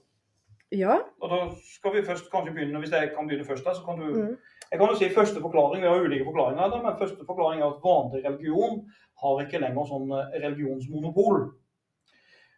Ja. 0.76 0.98
og 1.22 1.30
da 1.32 1.38
skal 1.64 1.94
vi 1.96 2.02
først 2.04 2.26
kanskje 2.32 2.52
begynne, 2.54 2.80
Hvis 2.84 2.92
jeg 2.92 3.12
kan 3.16 3.28
begynne 3.28 3.46
først, 3.48 3.64
da, 3.64 3.74
så 3.74 3.86
kan 3.86 4.00
du 4.02 4.08
mm. 4.12 4.38
Jeg 4.72 4.80
kan 4.80 4.90
jo 4.92 4.96
si 5.00 5.08
første 5.10 5.40
forklaring, 5.40 5.82
Vi 5.84 5.88
har 5.88 6.02
ulike 6.04 6.26
forklaringer, 6.28 6.70
da, 6.74 6.82
men 6.84 6.98
første 7.00 7.24
forklaring 7.26 7.62
er 7.62 7.70
at 7.72 7.86
vanlig 7.86 8.26
religion 8.26 8.82
har 9.24 9.44
ikke 9.46 9.62
lenger 9.64 9.88
sånn 9.88 10.12
eh, 10.12 10.34
religionsmonopol. 10.44 11.38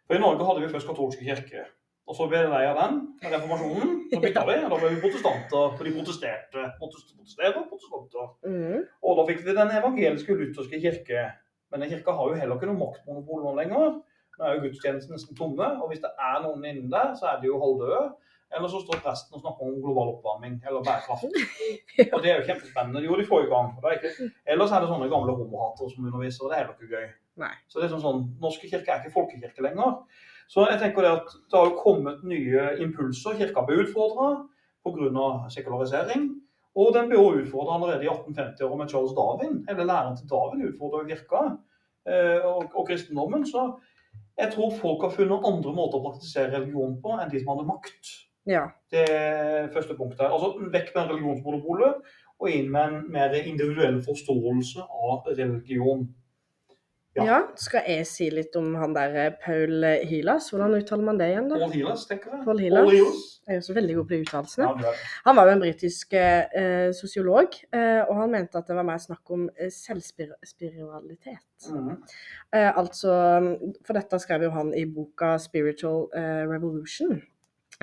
For 0.06 0.18
I 0.18 0.22
Norge 0.24 0.48
hadde 0.48 0.64
vi 0.64 0.72
først 0.72 0.88
katolske 0.90 1.22
kirke. 1.24 1.68
Og 2.10 2.16
så 2.18 2.26
ble 2.26 2.40
det 2.42 2.50
lei 2.50 2.64
av 2.66 2.80
den 2.80 2.96
med 3.22 3.30
reformasjonen. 3.36 3.90
Så 4.10 4.18
bytta 4.24 4.42
vi, 4.48 4.56
og 4.64 4.72
da 4.72 4.78
ble 4.82 4.88
vi 4.96 5.02
protestanter. 5.04 5.76
For 5.78 5.86
de 5.86 5.92
protesterte. 5.94 6.64
Protest- 6.80 7.12
Protesterer, 7.14 7.62
protestanter. 7.70 8.32
Mm. 8.42 8.80
Og 9.06 9.20
da 9.20 9.26
fikk 9.28 9.44
vi 9.46 9.54
den 9.54 9.70
evangeliske 9.78 10.34
lutherske 10.34 10.80
kirke. 10.82 11.28
Men 11.70 11.84
den 11.84 11.92
kirka 11.92 12.16
har 12.18 12.32
jo 12.32 12.40
heller 12.40 12.58
ikke 12.58 12.72
noe 12.72 12.80
maktmonopol 12.80 13.44
nå 13.46 13.52
lenger. 13.60 14.00
Nå 14.40 14.48
er 14.48 14.56
jo 14.56 14.64
gudstjenesten 14.64 15.12
nesten 15.12 15.36
tomme, 15.36 15.66
og 15.82 15.90
hvis 15.90 16.00
det 16.00 16.10
er 16.16 16.38
noen 16.40 16.64
inne 16.64 16.88
der, 16.88 17.10
så 17.18 17.28
er 17.28 17.42
de 17.42 17.50
jo 17.50 17.60
halvdøde. 17.60 18.04
Eller 18.56 18.70
så 18.72 18.80
står 18.82 19.02
presten 19.04 19.36
og 19.36 19.42
snakker 19.44 19.66
om 19.68 19.76
global 19.84 20.08
oppvarming 20.14 20.56
eller 20.66 20.82
bærekraft. 20.86 21.28
Og 22.14 22.22
det 22.22 22.30
er 22.32 22.40
jo 22.40 22.46
kjempespennende. 22.48 23.02
Jo, 23.04 23.18
de 23.20 23.26
får 23.28 23.44
jo 23.44 23.50
gang. 23.52 23.68
det 23.76 23.90
er 23.90 23.98
ikke... 23.98 24.30
Ellers 24.54 24.72
er 24.74 24.82
det 24.82 24.88
sånne 24.90 25.10
gamle 25.12 25.36
homohatere 25.38 25.90
som 25.92 26.08
underviser, 26.08 26.42
og 26.42 26.50
det 26.50 26.56
er 26.56 26.64
heller 26.64 26.74
ikke 26.74 26.96
gøy. 26.96 27.12
Nei. 27.44 27.52
Så 27.70 27.78
det 27.78 27.86
er 27.86 27.92
sånn, 27.92 28.02
sånn, 28.02 28.24
Norske 28.42 28.70
kirke 28.72 28.90
er 28.90 29.04
ikke 29.04 29.14
folkekirke 29.14 29.62
lenger. 29.68 30.00
Så 30.50 30.64
jeg 30.66 30.80
tenker 30.82 31.06
det 31.06 31.12
at 31.20 31.30
det 31.36 31.60
har 31.60 31.70
jo 31.70 31.78
kommet 31.78 32.24
nye 32.26 32.66
impulser. 32.82 33.38
Kirka 33.38 33.62
ble 33.68 33.84
utfordra 33.84 34.32
pga. 34.82 35.28
sekularisering. 35.54 36.26
Og 36.80 36.90
den 36.94 37.06
ble 37.10 37.18
også 37.22 37.44
utfordra 37.44 37.76
allerede 37.78 38.06
i 38.06 38.10
1850-åra 38.10 38.80
med 38.80 38.90
Charles 38.90 39.14
Darwin. 39.14 39.60
Eller 39.70 39.86
læreren 39.86 40.18
til 40.18 40.26
Darwin 40.30 40.66
utfordra 40.66 41.04
kirka 41.06 41.44
eh, 42.10 42.42
og, 42.42 42.66
og 42.74 42.86
kristendommen. 42.90 43.46
Så 43.46 43.68
jeg 44.40 44.52
tror 44.54 44.74
folk 44.80 45.04
har 45.04 45.14
funnet 45.14 45.46
andre 45.46 45.72
måter 45.76 46.00
å 46.00 46.06
praktisere 46.08 46.54
religion 46.54 46.96
på 47.02 47.14
enn 47.18 47.30
de 47.30 47.42
som 47.42 47.52
hadde 47.54 47.68
makt. 47.68 48.12
Ja. 48.48 48.64
Det 48.92 49.06
første 49.74 49.96
punktet. 49.98 50.24
Altså 50.26 50.70
Vekk 50.72 50.94
med 50.96 51.12
religionsmonopolet 51.12 52.16
og 52.40 52.48
inn 52.48 52.70
med 52.72 52.86
en 52.86 53.02
mer 53.12 53.36
individuell 53.36 54.00
forståelse 54.04 54.86
av 54.86 55.28
religion. 55.36 56.06
Ja. 57.16 57.24
ja. 57.26 57.38
Skal 57.58 57.88
jeg 57.90 58.06
si 58.06 58.28
litt 58.30 58.54
om 58.58 58.74
han 58.78 58.92
der 58.94 59.16
eh, 59.18 59.32
Paul 59.42 59.82
Hilas? 60.06 60.50
Hvordan 60.52 60.76
uttaler 60.78 61.06
man 61.08 61.18
det 61.18 61.32
igjen, 61.32 61.48
da? 61.50 61.58
Paul 61.58 61.74
Hilas, 61.74 62.04
tenker 62.06 62.36
jeg. 62.36 62.44
Paul 62.46 62.60
Hilas. 62.62 62.92
Jeg 63.50 63.56
er 63.56 63.58
jo 63.58 63.64
så 63.66 63.74
veldig 63.74 63.94
god 63.98 64.04
på 64.06 64.14
de 64.14 64.20
uttalelsene. 64.22 64.94
Han 65.24 65.36
var 65.36 65.48
jo 65.48 65.54
en 65.56 65.62
britisk 65.64 66.14
eh, 66.14 66.92
sosiolog, 66.94 67.56
eh, 67.74 68.02
og 68.04 68.14
han 68.20 68.30
mente 68.36 68.60
at 68.60 68.68
det 68.70 68.76
var 68.78 68.86
mer 68.86 69.00
snakk 69.02 69.32
om 69.34 69.48
eh, 69.56 69.72
selvspiritualitet. 69.74 71.46
Mhm. 71.66 71.96
Eh, 72.54 72.70
altså, 72.78 73.16
for 73.86 73.98
dette 73.98 74.20
skrev 74.22 74.46
jo 74.46 74.50
han 74.54 74.70
i 74.74 74.84
boka 74.86 75.34
'Spiritual 75.38 76.06
eh, 76.14 76.44
Revolution', 76.46 77.22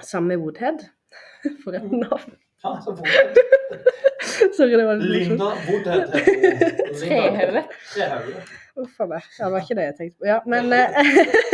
sammen 0.02 0.28
med 0.28 0.38
Woodhead. 0.46 0.88
For 1.64 1.76
et 1.76 1.92
navn! 1.92 2.38
Ja, 2.64 2.80
så 2.84 2.96
Sorry, 4.58 4.72
det 4.72 4.86
var 4.86 4.96
litt 4.96 5.38
morsomt. 5.38 5.86
Linda 7.02 7.28
Woodhead. 7.44 7.64
Trehauge. 7.94 8.67
Uff 8.78 9.00
a 9.02 9.08
meg. 9.10 9.24
Ja, 9.40 9.46
det 9.48 9.54
var 9.56 9.64
ikke 9.66 9.78
det 9.80 9.86
jeg 9.88 9.96
tenkte 9.98 10.20
på. 10.22 10.28
Ja, 10.30 10.40
men 10.46 10.74
eh, 10.74 10.92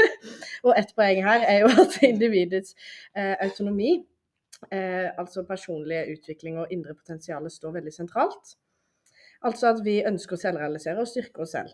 Og 0.67 0.73
ett 0.79 0.93
poeng 0.95 1.21
her 1.25 1.43
er 1.47 1.61
jo 1.63 1.69
at 1.83 1.97
individets 2.07 2.75
eh, 3.15 3.33
autonomi, 3.43 3.97
eh, 4.71 5.09
altså 5.19 5.43
personlig 5.47 6.01
utvikling 6.13 6.59
og 6.61 6.71
indre 6.71 6.95
potensial, 6.95 7.49
står 7.51 7.73
veldig 7.79 7.93
sentralt. 7.95 8.53
Altså 9.43 9.73
at 9.73 9.81
vi 9.83 9.97
ønsker 10.07 10.37
å 10.37 10.39
selvrealisere 10.39 11.03
og 11.03 11.09
styrke 11.11 11.43
oss 11.43 11.51
selv. 11.57 11.73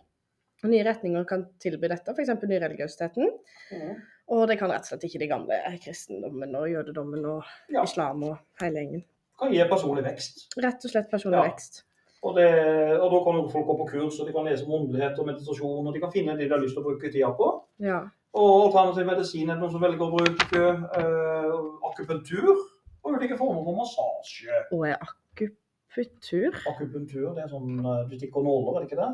Nye 0.66 0.82
retninger 0.84 1.22
kan 1.28 1.46
tilby 1.62 1.88
dette, 1.88 2.12
f.eks. 2.12 2.34
nyreligiøsiteten. 2.42 3.30
Mm. 3.72 3.94
Og 4.34 4.42
det 4.50 4.58
kan 4.60 4.70
rett 4.74 4.84
og 4.84 4.90
slett 4.92 5.06
ikke 5.08 5.22
de 5.22 5.28
gamle 5.30 5.56
kristendommen 5.82 6.52
og 6.58 6.66
jødedommen 6.70 7.24
og 7.30 7.46
Ja. 7.72 7.84
islam 7.86 8.26
og 8.26 8.36
hele 8.60 8.82
gjengen. 8.82 9.04
Kan 9.40 9.54
gi 9.54 9.62
personlig 9.70 10.04
vekst. 10.04 10.48
Rett 10.60 10.84
og 10.84 10.92
slett 10.92 11.08
personlig 11.10 11.38
Ja. 11.40 11.46
vekst. 11.48 11.84
Og, 12.22 12.34
det, 12.36 12.48
og 13.00 13.06
da 13.14 13.18
kan 13.24 13.36
jo 13.40 13.46
folk 13.48 13.64
gå 13.70 13.74
på 13.78 13.86
kurs, 13.94 14.18
og 14.20 14.26
de 14.28 14.32
kan 14.36 14.44
lese 14.44 14.66
om 14.66 14.74
åndelighet 14.76 15.16
og 15.22 15.26
meditasjon, 15.30 15.86
og 15.88 15.94
de 15.94 16.00
kan 16.02 16.10
finne 16.12 16.34
det 16.36 16.50
de 16.50 16.52
har 16.52 16.60
lyst 16.60 16.74
til 16.76 16.82
å 16.82 16.88
bruke 16.90 17.08
tida 17.12 17.30
på. 17.38 17.46
Ja. 17.80 18.02
Og 18.36 18.66
alternativ 18.66 19.08
medisin 19.08 19.48
er 19.48 19.56
det 19.56 19.62
noen 19.64 19.72
som 19.72 19.80
velger 19.82 20.04
å 20.04 20.18
bruke 20.18 20.66
eh, 21.00 21.54
akupunktur 21.88 22.50
og 22.52 23.16
ulike 23.16 23.38
former 23.40 23.64
for 23.64 23.78
massasje. 23.80 24.60
Og 24.76 24.84
er 24.90 25.00
akupunktur 25.00 26.60
Akupunktur, 26.70 27.32
det 27.34 27.46
er 27.46 27.50
sånn 27.50 27.80
eh, 27.80 28.04
du 28.10 28.14
stikker 28.20 28.44
nåler, 28.44 28.76
er 28.76 28.84
det 28.84 28.90
ikke 28.92 29.00
det? 29.00 29.10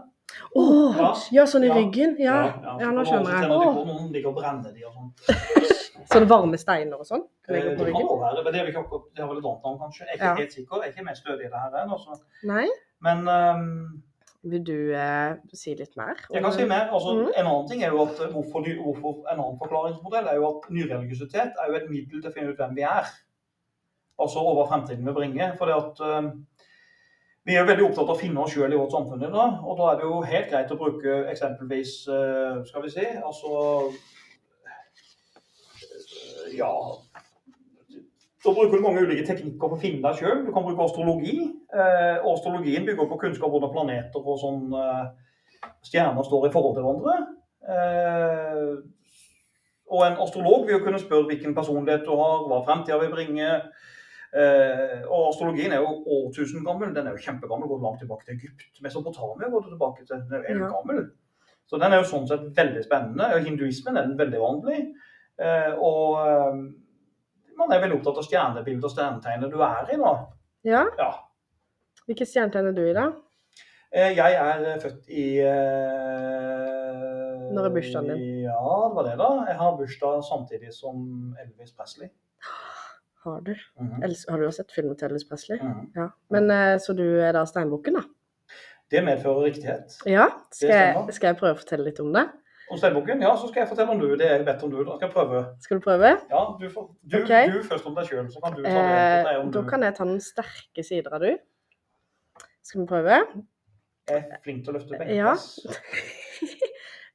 Å! 0.58 0.64
Ja. 0.98 1.12
ja, 1.38 1.44
sånn 1.48 1.64
i 1.64 1.70
Ja. 1.70 1.76
ryggen? 1.78 2.16
Ja, 2.20 2.34
ja, 2.82 2.90
nå 2.92 3.04
skjønner 3.06 3.38
jeg. 3.38 3.50
Å. 3.54 3.60
Åh. 3.70 3.78
Noen 3.86 4.10
liker 4.12 4.32
å 4.32 4.36
brenne 4.36 4.74
de 4.74 4.82
og 4.88 4.98
sånn. 4.98 5.14
Sånne 6.10 6.28
varme 6.30 6.58
steiner 6.60 7.00
og 7.02 7.06
sånn? 7.08 7.22
Eh, 7.48 7.54
Det 7.54 7.78
kan 7.78 7.96
også 8.02 8.18
være, 8.20 8.42
men 8.44 8.52
det, 8.52 8.58
er 8.60 8.66
vel 8.66 8.74
ikke 8.74 8.82
akkurat, 8.84 9.06
det 9.14 9.22
har 9.24 9.30
vel 9.30 9.38
et 9.40 9.46
annet 9.48 9.64
navn, 9.70 9.78
kanskje. 9.80 10.04
Jeg 10.04 10.12
er 10.12 10.18
ikke 10.18 10.28
Ja. 10.28 10.34
helt 10.42 10.52
sikker. 10.58 10.82
Jeg 10.82 10.90
er 10.90 10.92
ikke 10.94 11.06
mer 11.06 11.16
stødig 11.18 11.46
i 11.46 11.50
det 11.54 11.62
her. 11.62 11.78
Altså. 11.86 12.18
Nei? 12.50 12.66
Men 13.04 13.28
um, 13.28 14.02
Vil 14.46 14.62
du 14.66 14.94
eh, 14.94 15.36
si 15.58 15.74
litt 15.74 15.96
mer? 15.98 16.20
Jeg 16.30 16.42
kan 16.42 16.54
si 16.54 16.64
mer. 16.68 16.88
Altså, 16.94 17.14
mm. 17.18 17.30
En 17.34 17.48
annen 17.50 17.70
ting 17.70 17.82
er 17.82 17.94
jo 17.94 18.04
at 18.06 18.20
eh, 18.22 18.32
hvorfor, 18.32 18.66
hvorfor 18.82 19.22
En 19.32 19.40
annen 19.40 19.60
forklaringsmodell 19.60 20.28
er 20.30 20.40
jo 20.40 20.50
at 20.52 20.68
nyreligiøsitet 20.70 21.58
er 21.62 21.70
jo 21.70 21.78
et 21.80 21.88
middel 21.90 22.22
til 22.22 22.30
å 22.30 22.34
finne 22.34 22.52
ut 22.52 22.60
hvem 22.62 22.76
vi 22.78 22.86
er. 22.86 23.10
Altså 24.22 24.40
over 24.40 24.68
fremtiden 24.70 25.04
vil 25.08 25.16
bringe. 25.16 25.50
For 25.58 25.68
det 25.68 25.80
at 25.80 26.04
eh, 26.06 26.30
vi 27.46 27.54
er 27.54 27.66
veldig 27.68 27.88
opptatt 27.88 28.08
av 28.08 28.16
å 28.16 28.18
finne 28.18 28.42
oss 28.42 28.54
sjøl 28.54 28.72
i 28.74 28.78
vårt 28.78 28.94
samfunn 28.94 29.22
i 29.22 29.32
dag. 29.34 29.58
Og 29.62 29.78
da 29.78 29.90
er 29.90 29.98
det 30.00 30.06
jo 30.08 30.22
helt 30.30 30.48
greit 30.50 30.72
å 30.74 30.78
bruke 30.80 31.18
eksempelvis 31.32 31.96
eh, 32.10 32.62
Skal 32.70 32.86
vi 32.86 32.94
si 32.94 33.04
Altså 33.06 33.50
Ja 36.56 36.72
Da 38.46 38.52
bruker 38.54 38.78
du 38.78 38.82
mange 38.84 39.02
ulike 39.02 39.24
teknikker 39.26 39.58
for 39.58 39.74
å 39.74 39.80
finne 39.82 40.02
deg 40.04 40.20
sjøl. 40.20 40.44
Du 40.46 40.52
kan 40.54 40.62
bruke 40.62 40.84
astrologi. 40.84 41.38
Eh, 41.74 42.18
og 42.20 42.36
astrologien 42.36 42.84
bygger 42.86 43.08
på 43.10 43.18
kunnskap 43.18 43.48
om 43.48 43.56
hvordan 43.56 43.72
planeter 43.74 44.22
og 44.22 44.38
sånn 44.38 44.76
eh, 44.78 45.64
stjerner 45.88 46.28
står 46.28 46.46
i 46.46 46.52
forhold 46.54 46.76
til 46.76 46.86
hverandre. 46.86 47.16
Eh, 47.74 48.70
og 49.90 50.04
en 50.06 50.22
astrolog 50.22 50.68
vil 50.68 50.76
jo 50.76 50.84
kunne 50.84 51.02
spørre 51.02 51.26
hvilken 51.32 51.58
personlighet 51.58 52.06
du 52.06 52.12
har, 52.14 52.46
hva 52.46 52.62
fremtida 52.68 53.00
vil 53.02 53.10
bringe. 53.16 53.50
Eh, 54.30 55.02
og 55.10 55.32
astrologien 55.32 55.74
er 55.74 55.82
jo 55.82 55.98
årtusen 56.20 56.62
gammel. 56.66 56.94
Den 56.94 57.10
er 57.10 57.18
jo 57.18 57.26
kjempegammel. 57.26 57.72
Går 57.72 57.82
langt 57.82 58.02
tilbake 58.04 58.28
til 58.28 58.38
Egypt. 58.38 58.78
Mesopotamia 58.86 59.50
går 59.50 59.68
tilbake 59.72 60.06
til. 60.06 60.22
Den 60.30 60.46
er 60.46 60.62
jo 60.62 60.70
gammel. 60.70 61.02
Så 61.66 61.82
den 61.82 61.90
er 61.90 61.98
jo 61.98 62.10
sånn 62.14 62.30
sett 62.30 62.46
veldig 62.54 62.86
spennende. 62.86 63.32
Og 63.34 63.46
Hinduismen 63.50 63.98
er 63.98 64.06
den 64.06 64.18
veldig 64.22 64.38
vanlig. 64.38 64.82
Og 65.82 66.12
man 67.58 67.72
er 67.72 67.80
veldig 67.84 67.98
opptatt 68.00 68.18
av 68.22 68.26
stjernebildet 68.26 68.84
og 68.88 68.92
stjernetegnet 68.94 69.52
du 69.54 69.62
er 69.64 69.92
i, 69.94 69.98
da. 70.00 70.12
Ja. 70.66 70.82
Ja. 70.98 71.10
Hvilket 72.06 72.28
stjernetegn 72.30 72.70
er 72.70 72.76
du 72.76 72.82
i, 72.86 72.92
da? 72.96 73.06
Eh, 73.92 74.12
Jeg 74.18 74.34
er 74.36 74.64
eh, 74.72 74.78
født 74.82 75.08
i 75.08 75.26
eh, 75.40 77.50
Når 77.54 77.68
er 77.68 77.74
bursdagen 77.74 78.10
din? 78.12 78.24
Ja, 78.46 78.62
det 78.86 78.94
var 78.98 79.06
det, 79.08 79.16
da. 79.20 79.30
Jeg 79.50 79.58
har 79.60 79.76
bursdag 79.78 80.22
samtidig 80.28 80.72
som 80.74 80.96
Elvis 81.42 81.72
Presley. 81.76 82.10
Har 83.26 83.40
du? 83.46 83.54
Mhm. 83.80 84.02
Ellers, 84.06 84.22
har 84.30 84.38
du 84.38 84.46
også 84.46 84.62
sett 84.62 84.74
filmen 84.76 84.96
til 84.98 85.08
Elvis 85.08 85.24
Presley? 85.28 85.58
Mhm. 85.62 85.88
Ja. 85.96 86.08
Men 86.30 86.50
eh, 86.50 86.76
Så 86.78 86.94
du 86.96 87.04
er 87.20 87.32
da 87.34 87.44
steinbukken, 87.46 87.94
da? 87.98 88.02
Det 88.90 89.00
medfører 89.02 89.48
riktighet. 89.48 89.96
Ja. 90.06 90.28
Skal 90.54 90.70
jeg, 90.70 91.14
skal 91.16 91.32
jeg 91.32 91.38
prøve 91.40 91.56
å 91.56 91.58
fortelle 91.58 91.88
litt 91.88 91.98
om 92.00 92.12
det? 92.14 92.22
Om 92.70 92.78
steinbukken, 92.80 93.20
ja, 93.22 93.32
så 93.38 93.48
skal 93.48 93.62
jeg 93.62 93.68
fortelle 93.70 93.94
om 93.94 94.00
du. 94.02 94.08
Det 94.18 94.26
jeg 94.26 94.46
vet 94.46 94.62
om 94.66 94.70
du. 94.72 94.78
Da 94.82 94.96
skal 94.96 95.06
jeg 95.06 95.14
prøve. 95.14 95.42
Skal 95.62 95.78
du 95.78 95.82
prøve? 95.84 96.12
Ja, 96.32 96.40
du, 96.60 96.64
får, 96.70 96.88
du, 97.02 97.18
okay. 97.22 97.50
du 97.52 97.60
først 97.66 97.86
om 97.86 97.94
deg 97.94 98.08
sjøl, 98.10 98.26
så 98.32 98.42
kan 98.42 98.56
du 98.56 98.62
ta 98.64 98.72
det 98.72 99.36
Eh, 99.36 99.42
du. 99.44 99.52
da 99.54 99.62
kan 99.68 99.86
jeg 99.86 99.94
ta 99.98 100.06
den 100.08 100.20
sterke 100.24 100.86
sider 100.86 101.14
av 101.14 101.22
du. 101.22 101.30
Skal 102.66 102.82
vi 102.82 102.86
prøve? 102.90 103.20
Jeg 104.10 104.22
er 104.22 104.42
flink 104.42 104.64
til 104.66 104.74
å 104.74 104.78
løfte 104.80 105.10
Ja. 105.14 105.36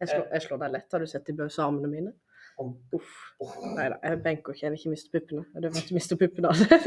Jeg 0.02 0.10
slår, 0.10 0.24
jeg 0.34 0.42
slår 0.42 0.58
deg 0.64 0.72
lett. 0.74 0.94
Har 0.96 1.04
du 1.04 1.06
sett 1.06 1.28
de 1.28 1.34
bøse 1.38 1.62
armene 1.62 1.86
mine? 1.86 2.12
Uff. 2.58 3.10
Åh. 3.38 3.58
Nei 3.76 3.84
da, 3.92 4.00
jeg 4.02 4.18
benker 4.24 4.56
ikke. 4.56 4.64
Jeg 4.64 4.72
vil 4.74 4.80
ikke 4.80 4.94
miste 4.96 5.12
puppene. 5.14 5.44
Jeg 5.54 5.62
vil 5.62 5.82
ikke 5.84 5.98
miste 5.98 6.18
puppene 6.18 6.50
av 6.50 6.56
det. 6.58 6.80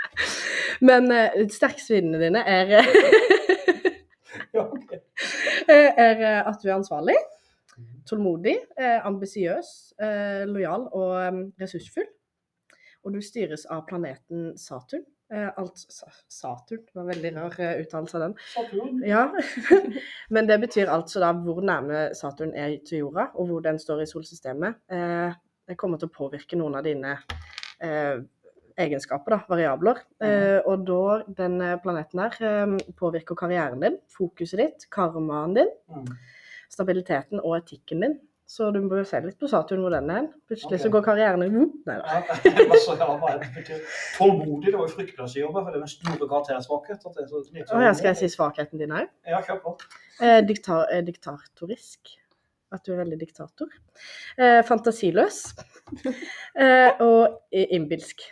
Men 0.88 1.10
uh, 1.10 1.42
sterke 1.50 1.82
sidene 1.82 2.20
dine 2.20 2.42
er, 2.46 2.70
er 5.74 6.22
eh, 6.22 6.38
at 6.46 6.62
du 6.62 6.68
er 6.68 6.76
ansvarlig, 6.76 7.16
tålmodig, 8.08 8.56
eh, 8.78 8.98
ambisiøs, 9.06 9.72
eh, 10.02 10.44
lojal 10.48 10.88
og 10.92 11.12
eh, 11.20 11.42
ressursfull. 11.62 12.08
Og 13.06 13.14
du 13.14 13.20
styres 13.22 13.66
av 13.70 13.84
planeten 13.86 14.52
Saturn. 14.58 15.04
Eh, 15.32 15.48
alt, 15.58 15.80
Saturn, 16.30 16.84
det 16.86 16.94
var 16.94 17.08
veldig 17.08 17.32
rar 17.34 17.56
eh, 17.62 17.80
uttalelse 17.82 18.18
av 18.18 18.24
den. 18.26 18.36
Saturn. 18.52 19.02
Ja, 19.06 19.24
men 20.34 20.46
det 20.50 20.60
betyr 20.62 20.90
altså 20.92 21.22
da 21.22 21.32
hvor 21.34 21.62
nærme 21.66 22.08
Saturn 22.18 22.54
er 22.54 22.76
til 22.86 23.04
jorda, 23.04 23.28
og 23.34 23.50
hvor 23.50 23.64
den 23.64 23.78
står 23.82 24.04
i 24.04 24.08
solsystemet. 24.10 24.80
Eh, 24.90 25.36
det 25.66 25.78
kommer 25.78 25.98
til 25.98 26.10
å 26.10 26.14
påvirke 26.14 26.58
noen 26.58 26.78
av 26.78 26.86
dine 26.86 27.16
eh, 27.82 28.22
egenskaper, 28.78 29.34
da, 29.34 29.40
variabler. 29.50 30.02
Eh, 30.22 30.58
og 30.62 30.86
da 30.86 31.20
den 31.42 31.58
planeten 31.82 32.22
her 32.22 32.38
eh, 32.46 32.74
påvirker 32.98 33.38
karrieren 33.38 33.82
din, 33.82 34.00
fokuset 34.14 34.62
ditt, 34.62 34.90
karmaen 34.94 35.58
din, 35.58 35.72
Mm. 35.86 36.10
Stabiliteten 36.72 37.42
og 37.42 37.58
etikken 37.60 38.04
din. 38.04 38.18
Så 38.46 38.68
du 38.70 38.78
må 38.78 39.00
jo 39.00 39.04
se 39.06 39.18
litt 39.24 39.40
på 39.42 39.48
Saturn 39.50 39.80
hvor 39.82 39.90
den 39.90 40.10
er. 40.14 40.26
Plutselig 40.46 40.78
så 40.84 40.90
går 40.94 41.02
karrieren 41.02 41.42
din 41.42 41.72
Nei 41.88 41.96
da. 41.98 42.20
Tålmodig, 44.14 44.70
det 44.70 44.76
var 44.78 44.84
jo 44.86 44.92
fryktelig 44.92 45.24
å 45.24 45.30
si 45.32 45.40
jobbe, 45.42 45.64
for 45.64 45.74
det 45.74 45.80
er 45.80 45.86
en 45.86 45.90
stor 45.90 46.20
karaktersvakhet. 46.22 47.08
er 47.10 47.74
Å 47.74 47.80
ja, 47.82 47.90
skal 47.90 48.12
jeg 48.12 48.20
si 48.20 48.30
svakheten 48.36 48.78
din 48.82 48.94
òg? 48.94 49.10
Ja, 49.26 49.42
kjør 49.48 49.58
på. 49.64 49.74
Eh, 50.20 50.38
eh, 50.38 51.02
diktatorisk. 51.08 52.14
At 52.74 52.86
du 52.86 52.92
er 52.94 53.02
veldig 53.02 53.18
diktator. 53.18 53.74
Eh, 54.38 54.62
fantasiløs. 54.66 55.42
Eh, 56.56 57.02
og 57.04 57.52
innbilsk. 57.52 58.22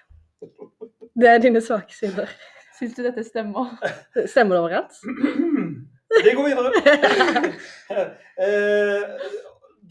Det 1.15 1.29
er 1.29 1.43
dine 1.45 1.61
svake 1.63 1.95
sider. 1.95 2.31
Syns 2.75 2.97
du 2.97 3.05
dette 3.05 3.23
stemmer? 3.27 3.77
Stemmer 4.27 4.57
det 4.57 4.63
overens? 4.65 5.03
Vi 6.23 6.31
går 6.37 6.45
videre. 6.45 6.71
Eh, 8.35 9.03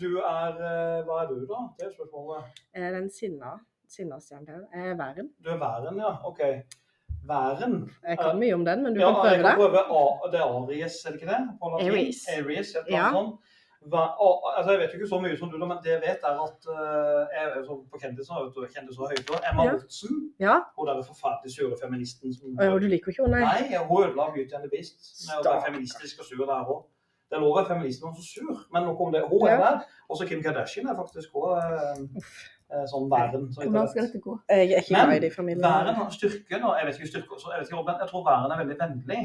du 0.02 0.18
er 0.20 0.58
eh, 0.60 0.98
Hva 1.08 1.20
er 1.24 1.28
du, 1.30 1.36
da? 1.48 1.60
Det 1.80 1.86
er 1.88 1.92
spørsmålet. 1.94 2.58
Eh, 2.76 2.88
den 2.92 3.06
sinna 3.14 3.54
sinnastjernen 3.94 4.66
er 4.74 4.98
væren. 5.00 5.30
Du 5.40 5.48
er 5.54 5.60
væren, 5.62 6.00
ja. 6.02 6.10
OK. 6.28 6.42
Væren. 7.30 7.78
Jeg 8.04 8.18
kan 8.20 8.40
mye 8.42 8.54
om 8.58 8.66
den, 8.68 8.84
men 8.84 8.98
du 8.98 9.00
ja, 9.00 9.12
kan 9.14 9.22
prøve 9.22 9.46
det. 9.46 9.54
prøve 9.62 9.84
A, 10.02 10.04
det 10.34 10.42
er 10.42 10.50
Aries, 10.58 10.98
er 11.06 11.14
det 11.16 11.22
ikke 11.22 11.32
det? 11.32 11.42
Aries. 11.70 12.20
Aries, 12.36 12.74
et 12.76 12.82
eller 12.88 12.98
Ja. 13.00 13.08
sånt. 13.16 13.40
Altså 13.92 14.72
jeg 14.72 14.80
vet 14.80 14.94
jo 14.94 14.98
ikke 15.00 15.10
så 15.10 15.20
mye 15.24 15.38
som 15.38 15.50
du, 15.52 15.58
men 15.60 15.78
det 15.84 15.92
jeg 15.92 16.02
vet, 16.04 16.24
er 16.30 16.38
at 16.48 16.68
uh, 16.72 17.22
jeg 17.36 17.44
er 17.44 17.58
jo 17.68 17.76
på 17.92 18.00
kjendiser, 18.04 18.40
vet 18.46 18.56
du, 18.56 18.62
kjendiser 18.76 19.12
høyt. 19.12 19.34
Emma 19.50 19.66
Ja. 19.68 19.74
Olsen. 19.74 20.16
Ja, 20.40 20.56
hun 20.78 20.88
der 20.88 21.04
forferdelig 21.12 21.52
sure 21.56 21.76
feministen 21.84 22.34
som 22.34 22.56
ja, 22.62 22.72
du 22.72 22.88
liker 22.94 23.12
ikke 23.12 23.26
henne, 23.26 23.44
nei. 23.44 23.68
Nei, 23.70 23.84
hun 23.90 24.04
ødela 24.06 24.30
Beauty 24.36 24.56
and 24.56 24.66
the 24.66 24.72
Beast. 24.76 24.98
Med 25.28 25.40
å 25.42 25.44
være 25.50 25.66
feministisk 25.68 26.24
og 26.24 26.26
sur 26.30 26.46
der 26.46 26.74
òg. 26.76 26.82
Det 27.30 27.38
er 27.40 27.42
lov 27.44 27.54
å 27.54 27.60
være 27.60 27.72
feminist 27.74 28.02
når 28.02 28.12
hun 28.14 28.18
er 28.18 28.24
så 28.24 28.34
sur, 28.34 28.66
men 28.74 28.88
noe 28.88 29.06
om 29.08 29.14
det, 29.14 29.24
hun 29.30 29.48
er 29.48 29.56
Ja. 29.56 29.62
der. 29.68 29.86
Også 30.10 30.28
Kim 30.30 30.44
Kardashian 30.44 30.88
er 30.88 30.96
faktisk 30.96 31.34
òg 31.34 31.54
sånn 32.90 33.08
væren. 33.12 33.48
så 33.54 33.62
Hvordan 33.64 33.88
skal 33.90 34.08
dette 34.08 34.20
gå? 34.20 34.40
Jeg 34.50 34.72
er 34.72 34.82
ikke 34.82 34.96
glad 34.96 35.16
i 35.16 35.20
de 35.26 35.32
familiene. 35.32 35.64
Væren 35.68 35.96
har 36.00 36.10
styrke. 36.10 36.60
Jeg 36.80 36.86
vet 36.88 37.00
ikke 37.00 37.12
styrke, 37.14 37.40
så 37.42 37.52
jeg 37.54 37.60
vet 37.62 37.72
ikke, 37.72 37.98
jeg 38.04 38.10
tror 38.10 38.24
væren 38.30 38.52
er 38.54 38.60
veldig 38.64 38.78
vennlig. 38.84 39.24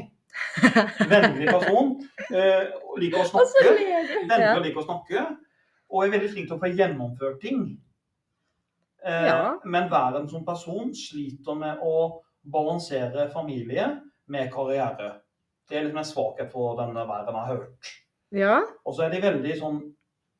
Vennlig 1.09 1.47
person. 1.49 1.93
Eh, 2.33 2.65
liker 3.01 3.21
å 3.23 3.27
snakke. 3.29 3.73
Vennlig 4.29 4.55
og 4.57 4.65
liker 4.65 4.81
å 4.81 4.85
snakke. 4.87 5.23
Og 5.89 6.03
er 6.05 6.11
veldig 6.13 6.29
flink 6.33 6.49
til 6.49 6.57
å 6.57 6.61
få 6.61 6.69
gjennomført 6.75 7.39
ting. 7.41 7.63
Eh, 9.05 9.25
Ja. 9.29 9.55
Men 9.65 9.89
verden 9.91 10.27
som 10.29 10.45
person 10.45 10.91
sliter 10.95 11.55
med 11.57 11.79
å 11.81 12.21
balansere 12.43 13.29
familie 13.33 14.01
med 14.27 14.51
karriere. 14.53 15.15
Det 15.69 15.77
er 15.77 15.83
liksom 15.87 15.97
en 16.01 16.05
svakhet 16.11 16.51
for 16.51 16.75
denne 16.77 17.05
verden 17.07 17.35
jeg 17.35 17.45
har 17.45 17.55
hørt. 17.55 17.93
Ja, 18.31 18.59
Og 18.85 18.93
så 18.95 19.03
er 19.07 19.09
de 19.09 19.21
veldig 19.21 19.55
sånn 19.59 19.79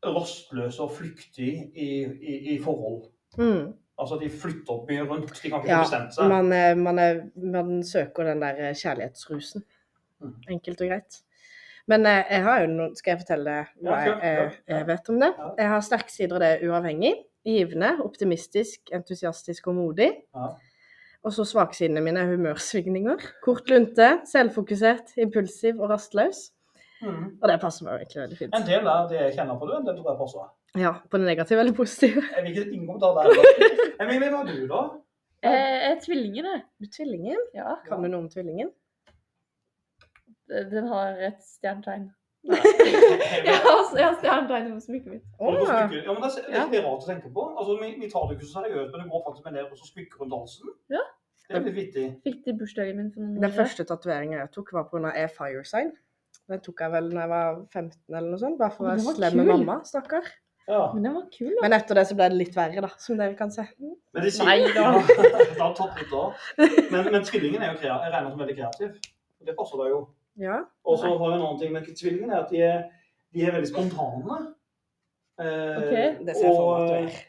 rastløse 0.05 0.79
og 0.85 0.91
flyktige 0.95 1.71
i, 1.75 1.89
i, 2.05 2.35
i 2.55 2.59
forhold. 2.63 3.07
mm. 3.37 3.73
Altså 3.99 4.15
de 4.21 4.29
flytter 4.31 4.85
mye 4.87 5.03
rundt. 5.09 5.33
De 5.43 5.49
kan 5.51 5.59
ikke 5.59 5.67
Ja, 5.73 5.81
bestemme 5.81 6.11
seg. 6.15 6.29
man, 6.31 6.83
man, 6.83 7.31
man 7.35 7.83
søker 7.83 8.23
den 8.29 8.39
der 8.39 8.71
kjærlighetsrusen. 8.73 9.63
Mm. 10.21 10.35
Enkelt 10.55 10.81
og 10.83 10.89
greit. 10.91 11.19
Men 11.89 12.05
eh, 12.05 12.23
jeg 12.29 12.43
har 12.45 12.61
jo 12.63 12.67
noen 12.73 12.95
skal 12.99 13.15
jeg 13.15 13.21
fortelle 13.23 13.55
hva 13.81 13.99
jeg, 14.05 14.17
jeg, 14.23 14.51
jeg 14.69 14.87
vet 14.91 15.09
om 15.13 15.19
det? 15.23 15.29
Jeg 15.57 15.71
har 15.73 15.85
sterke 15.85 16.13
sider 16.13 16.37
av 16.37 16.43
det 16.45 16.69
uavhengig. 16.69 17.13
Givende, 17.47 17.93
optimistisk, 18.03 18.91
entusiastisk 18.93 19.69
og 19.71 19.77
modig. 19.79 20.09
Og 21.23 21.33
så 21.35 21.43
svaksidene 21.47 22.03
mine 22.03 22.21
er 22.23 22.29
humørsvingninger. 22.33 23.23
Kort 23.43 23.71
lunte, 23.71 24.09
selvfokusert, 24.29 25.15
impulsiv 25.23 25.79
og 25.81 25.89
rastløs. 25.91 26.49
Mm. 27.01 27.39
Og 27.39 27.45
det 27.47 27.57
passer 27.63 27.87
meg 27.87 28.01
egentlig 28.03 28.21
veldig 28.21 28.37
fint. 28.41 28.55
En 28.59 28.65
del 28.67 28.87
av 28.91 29.07
det 29.11 29.19
jeg 29.21 29.35
kjenner 29.39 29.59
på 29.59 29.67
det, 29.69 29.77
en 29.79 29.87
del 29.87 29.97
tror 30.01 30.11
jeg 30.11 30.19
passer. 30.19 30.47
Ja, 30.83 30.91
på 31.09 31.17
det 31.17 31.25
negative 31.31 31.63
eller 31.63 31.75
positive. 31.75 32.23
Jeg 32.35 32.43
vil 32.45 32.57
ikke 32.59 32.75
inngå 32.77 32.97
der. 33.01 33.17
da. 33.17 33.69
Emilie, 34.03 34.29
hva 34.35 34.41
er 34.43 34.51
du, 34.51 34.65
da? 34.69 34.81
Eh, 35.39 35.55
Jeg 35.55 35.91
er 35.93 36.01
tvillingene. 36.03 36.55
Du 36.77 36.85
er 36.85 36.93
tvillingen. 36.95 37.45
Ja. 37.55 37.77
Kan 37.87 38.03
du 38.03 38.11
noe 38.11 38.25
om 38.25 38.29
tvillingen? 38.31 38.69
Den 40.49 40.87
har 40.89 41.19
et 41.29 41.39
stjernetegn. 41.45 42.09
Jeg 42.49 43.55
har, 43.65 43.79
jeg 43.97 44.05
har 44.05 44.15
stjernetegn 44.21 44.69
på 44.73 44.79
smykket 44.85 45.11
mitt. 45.13 45.23
Smykke- 45.37 46.03
Ja, 46.05 46.13
men 46.15 46.21
det 46.23 46.29
er, 46.47 46.67
det 46.71 46.77
er 46.79 46.85
rart 46.87 47.03
å 47.03 47.07
tenke 47.09 47.31
på. 47.35 47.43
Altså, 47.59 47.75
vi, 47.81 47.89
vi 47.99 48.09
tar 48.11 48.27
det 48.29 48.37
ikke 48.37 48.47
så 48.47 48.61
seriøst, 48.63 48.91
men 48.93 49.03
det 49.03 49.09
går 49.11 49.23
faktisk 49.27 49.45
med 49.49 49.55
ned 49.57 49.65
og 49.73 49.77
så 49.81 49.87
smykker 49.91 50.21
rundt 50.23 50.35
halsen. 50.37 50.71
Ja. 50.95 51.01
Det 51.49 51.57
er 51.57 51.63
litt 51.65 51.75
vittig. 51.79 52.05
Fikk 52.25 52.39
det 52.45 52.53
i 52.53 52.57
bursdagen 52.59 52.97
min 53.01 53.09
for 53.13 53.25
noen 53.25 53.41
Den 53.43 53.53
første 53.55 53.83
tatoveringen 53.89 54.37
jeg 54.39 54.51
tok, 54.55 54.71
var 54.77 54.85
pga. 54.91 55.11
E 55.17 55.25
Fire 55.33 55.63
Sign. 55.65 55.91
Den 56.49 56.61
tok 56.65 56.83
jeg 56.85 56.93
vel 56.93 57.09
da 57.13 57.23
jeg 57.25 57.31
var 57.33 57.57
15 57.73 57.97
eller 58.15 58.29
noe 58.29 58.41
sånt, 58.41 58.57
bare 58.61 58.73
for 58.75 58.85
Å, 58.85 58.91
være 58.93 59.05
var 59.07 59.17
slem 59.19 59.37
med 59.41 59.49
mamma, 59.51 59.75
stakkar. 59.85 60.29
Ja. 60.69 60.83
Men 60.93 61.07
den 61.07 61.15
var 61.17 61.25
kul, 61.33 61.49
da. 61.57 61.63
Men 61.65 61.75
etter 61.79 61.97
det 61.97 62.03
så 62.09 62.15
ble 62.17 62.27
det 62.29 62.37
litt 62.39 62.55
verre, 62.57 62.83
da, 62.85 62.91
som 63.01 63.17
dere 63.17 63.33
kan 63.37 63.51
se. 63.53 63.65
Men 63.81 64.25
de 64.25 64.31
sier, 64.33 64.45
Nei 64.45 64.59
da. 64.77 64.91
Det 65.57 65.57
har 65.59 65.73
tatt 65.77 65.97
litt 66.03 66.13
av. 66.13 66.37
Men, 66.93 67.09
men 67.17 67.25
tvillingen 67.25 67.65
er 67.65 67.73
jo 67.73 67.79
kreativ. 67.81 68.05
jeg 68.05 68.13
regner 68.15 68.29
som 68.35 68.43
veldig 68.45 68.57
kreativ. 68.61 68.95
Det 69.49 69.55
passer 69.57 69.81
deg 69.81 69.93
jo. 69.95 69.99
Ja. 70.39 70.59
Og 70.85 70.97
så 70.99 71.05
har 71.09 71.17
vi 71.19 71.25
en 71.35 71.41
annen 71.41 71.59
ting 71.59 71.73
med 71.73 71.89
tvillingen, 71.99 72.31
er 72.31 72.43
at 72.45 72.49
de 72.53 72.61
er, 72.63 72.83
de 73.33 73.43
er 73.45 73.51
veldig 73.57 73.67
spontane. 73.73 74.37
Eh, 75.39 75.77
Ok. 75.79 75.93
Det 76.27 76.35
ser 76.35 76.47
jeg 76.47 76.55
for 76.55 76.71
meg 76.71 76.81
at 76.81 76.89
du 76.89 76.95
og 76.95 77.03
er. 77.03 77.19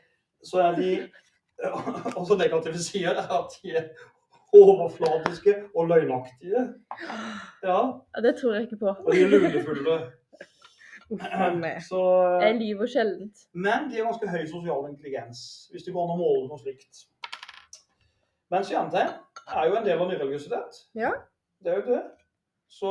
så 0.51 0.63
er 0.69 0.73
de 0.79 0.91
Også 2.21 2.37
negative 2.41 2.79
sider 2.81 3.19
er 3.21 3.33
at 3.41 3.53
de 3.63 3.75
er 3.77 3.89
overfladiske 4.57 5.55
og 5.77 5.89
løgnaktige. 5.89 6.63
Ja, 7.63 7.81
Ja, 8.17 8.21
det 8.25 8.37
tror 8.41 8.55
jeg 8.55 8.63
ikke 8.63 8.77
på. 8.81 8.89
og 8.89 9.13
de 9.13 9.23
er 9.23 9.29
lunefulle. 9.29 9.99
Uff. 11.11 11.23
Så, 11.89 12.01
Jeg 12.43 12.55
lyver 12.55 12.87
sjelden. 12.87 13.33
men 13.53 13.91
de 13.91 13.97
har 13.97 14.05
ganske 14.05 14.29
høy 14.31 14.47
sosial 14.47 14.89
intelligens, 14.91 15.69
hvis 15.71 15.83
det 15.83 15.93
går 15.95 16.05
an 16.07 16.15
å 16.15 16.21
måle 16.23 16.49
noe 16.49 16.59
slikt. 16.59 17.05
Men 18.51 18.65
stjernetegn 18.65 19.11
er 19.57 19.67
jo 19.69 19.77
en 19.77 19.85
del 19.87 19.99
av 20.05 20.09
nyreligiøsitet. 20.11 20.79
Ja. 20.95 21.11
Det 21.65 21.73
er 21.73 21.81
jo 21.83 21.87
det. 21.95 22.03
Så 22.71 22.91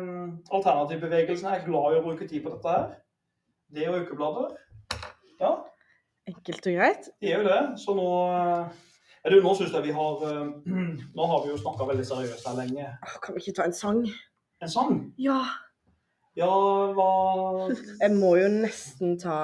um, 0.00 0.40
alternativbevegelsen 0.50 1.48
er 1.52 1.64
glad 1.64 1.94
i 1.94 1.98
å 2.00 2.04
bruke 2.04 2.26
tid 2.28 2.42
på 2.42 2.52
dette 2.54 2.72
her. 2.74 2.86
Det 3.70 3.86
og 3.88 4.00
ukeblader. 4.02 4.56
Ja, 5.40 5.52
Enkelt 6.30 6.66
og 6.66 6.74
greit. 6.76 7.10
Det 7.22 7.32
er 7.32 7.40
jo 7.40 7.48
det. 7.48 7.60
Så 7.80 7.94
nå 7.96 8.06
uh, 8.30 8.66
Er 9.24 9.34
du, 9.34 9.40
nå 9.44 9.54
synes 9.56 9.72
jeg 9.76 9.86
vi 9.88 9.94
har 9.96 10.22
uh, 10.24 10.50
Nå 11.16 11.28
har 11.32 11.44
vi 11.44 11.52
jo 11.52 11.58
snakka 11.60 11.88
veldig 11.88 12.06
seriøst 12.06 12.48
her 12.48 12.58
lenge. 12.58 12.88
Kan 13.24 13.36
vi 13.36 13.44
ikke 13.44 13.56
ta 13.60 13.68
en 13.68 13.76
sang? 13.76 14.02
En 14.60 14.72
sang? 14.72 14.96
Ja. 15.18 15.40
Ja, 16.38 16.50
hva 16.94 17.10
Jeg 18.04 18.16
må 18.16 18.34
jo 18.38 18.50
nesten 18.60 19.16
ta 19.20 19.38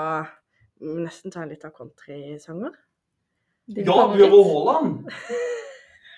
Nesten 0.76 1.32
ta 1.32 1.42
en 1.42 1.54
litt 1.54 1.64
av 1.64 1.72
countrysanger. 1.72 2.74
Ja. 3.72 3.94
Bjørn 4.12 4.34
Haaland! 4.50 5.06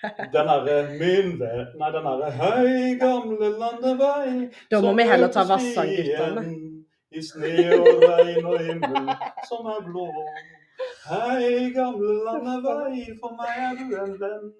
Den 0.03 0.47
derre 0.47 0.75
min 0.99 1.33
venn 1.39 1.65
Nei, 1.79 1.89
den 1.91 2.05
derre 2.07 2.29
Hei, 2.39 2.95
gamle 3.01 3.49
landevei 3.59 4.49
Da 4.71 4.79
må 4.85 4.93
vi 4.95 5.07
heller 5.09 5.31
ta 5.33 5.43
Vassandguttene. 5.49 6.45
I 7.09 7.21
sne 7.25 7.51
og 7.73 8.03
regn 8.05 8.45
og 8.45 8.59
himmel 8.61 9.07
som 9.49 9.65
er 9.73 9.79
blå. 9.87 10.05
Hei, 11.09 11.71
gamle 11.73 12.19
landevei, 12.27 13.07
for 13.17 13.33
meg 13.39 13.63
er 13.65 13.79
du 13.79 13.95
en 13.97 14.13
venn. 14.21 14.51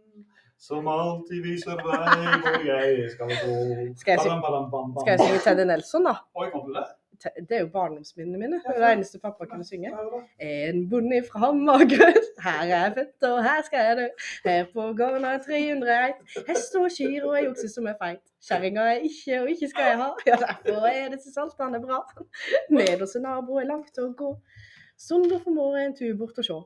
Som 0.59 0.89
alltid 0.91 1.45
viser 1.45 1.77
vei 1.85 2.39
hvor 2.43 2.65
jeg 2.65 3.11
skal 3.13 3.35
gå. 3.35 3.59
Skal 4.01 4.17
jeg 4.17 5.19
synge 5.21 5.43
Teddy 5.45 5.67
Nelson, 5.69 6.09
da? 6.09 6.17
Oi, 6.35 6.49
kan 6.49 6.65
du 6.65 6.73
det? 6.73 6.87
Det 7.23 7.55
er 7.57 7.59
jo 7.65 7.67
barndomsminnene 7.73 8.37
mine. 8.39 8.59
Det 8.63 8.75
det 8.79 8.91
eneste 8.93 9.19
pappa 9.19 9.45
kunne 9.45 9.65
synge. 9.67 9.91
Det? 9.91 10.21
En 10.49 10.89
bonde 10.89 11.19
fra 11.27 11.51
Magerud, 11.51 12.27
her 12.45 12.61
er 12.61 12.69
jeg 12.71 12.93
født 12.95 13.27
og 13.31 13.43
her 13.43 13.61
skal 13.67 13.85
jeg 13.89 13.97
dø. 13.97 14.07
Her 14.45 14.65
på 14.73 14.87
gården 15.01 15.23
har 15.27 15.31
jeg 15.37 15.41
300 15.49 15.97
eit, 16.05 16.23
hest 16.47 16.75
og 16.79 16.87
kyr 16.97 17.27
og 17.27 17.37
ei 17.41 17.45
okse 17.51 17.69
som 17.73 17.87
er 17.91 17.97
feit. 18.01 18.23
Kjerringa 18.47 18.85
er 18.93 19.03
ikke 19.09 19.41
og 19.41 19.49
ikke 19.51 19.67
skal 19.73 19.89
jeg 19.91 19.97
ha, 19.99 20.09
ja 20.29 20.35
derfor 20.45 20.87
er 20.93 21.09
disse 21.15 21.33
saltene 21.35 21.81
bra. 21.83 21.99
Med 22.71 22.99
hos 23.03 23.15
en 23.19 23.27
nabo 23.27 23.59
er 23.59 23.67
langt 23.67 23.99
å 23.99 24.11
gå, 24.23 24.35
Sondre 24.99 25.39
formår 25.43 25.77
en 25.85 25.93
tur 25.95 26.15
bort 26.19 26.39
og 26.41 26.45
sjå. 26.47 26.59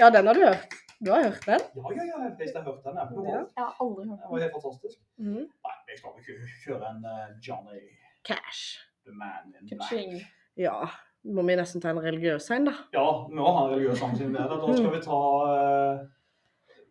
Ja, 0.00 0.10
den 0.10 0.26
har 0.26 0.34
du 0.36 0.40
hørt. 0.44 0.74
Du 1.00 1.10
har 1.12 1.22
hørt 1.22 1.46
den? 1.46 1.60
Ja, 1.76 1.92
ja, 1.96 2.02
ja, 2.04 2.04
jeg 2.04 2.12
har 2.12 2.22
hørt 2.28 2.38
den. 2.84 2.96
Jeg 2.96 3.04
er 3.04 3.08
på 3.08 3.22
Ja. 3.24 3.30
ja. 3.32 3.38
Jeg 3.56 3.64
har 3.64 3.76
aldri 3.80 4.02
hørt 4.08 4.18
Det 4.18 4.24
den. 4.24 4.32
var 4.32 4.40
helt 4.44 4.52
fantastisk. 4.56 4.98
Mm. 5.16 5.44
Nei, 5.66 5.76
jeg 5.88 5.96
skal 5.98 6.10
ikke 6.20 6.34
kjøre 6.64 6.90
en 6.92 7.00
uh, 7.08 7.26
Johnny 7.46 7.80
Cash. 8.28 8.89
The 9.04 9.12
Man 9.12 9.54
in 9.60 9.76
Black. 9.78 10.26
Ja, 10.56 10.88
må 11.24 11.42
vi 11.42 11.56
nesten 11.56 11.80
ta 11.80 11.90
en 11.90 12.00
religiøs 12.02 12.50
en, 12.50 12.64
da. 12.70 12.72
Ja, 12.92 13.04
vi 13.28 13.34
må 13.36 13.52
ha 13.52 13.66
en 13.66 13.74
religiøs 13.74 13.98
sang 13.98 14.16
siden 14.16 14.34
det. 14.34 14.40
er. 14.40 14.48
Da 14.48 14.76
skal 14.78 14.92
vi 14.96 15.02
ta 15.04 15.20
eh, 15.54 16.06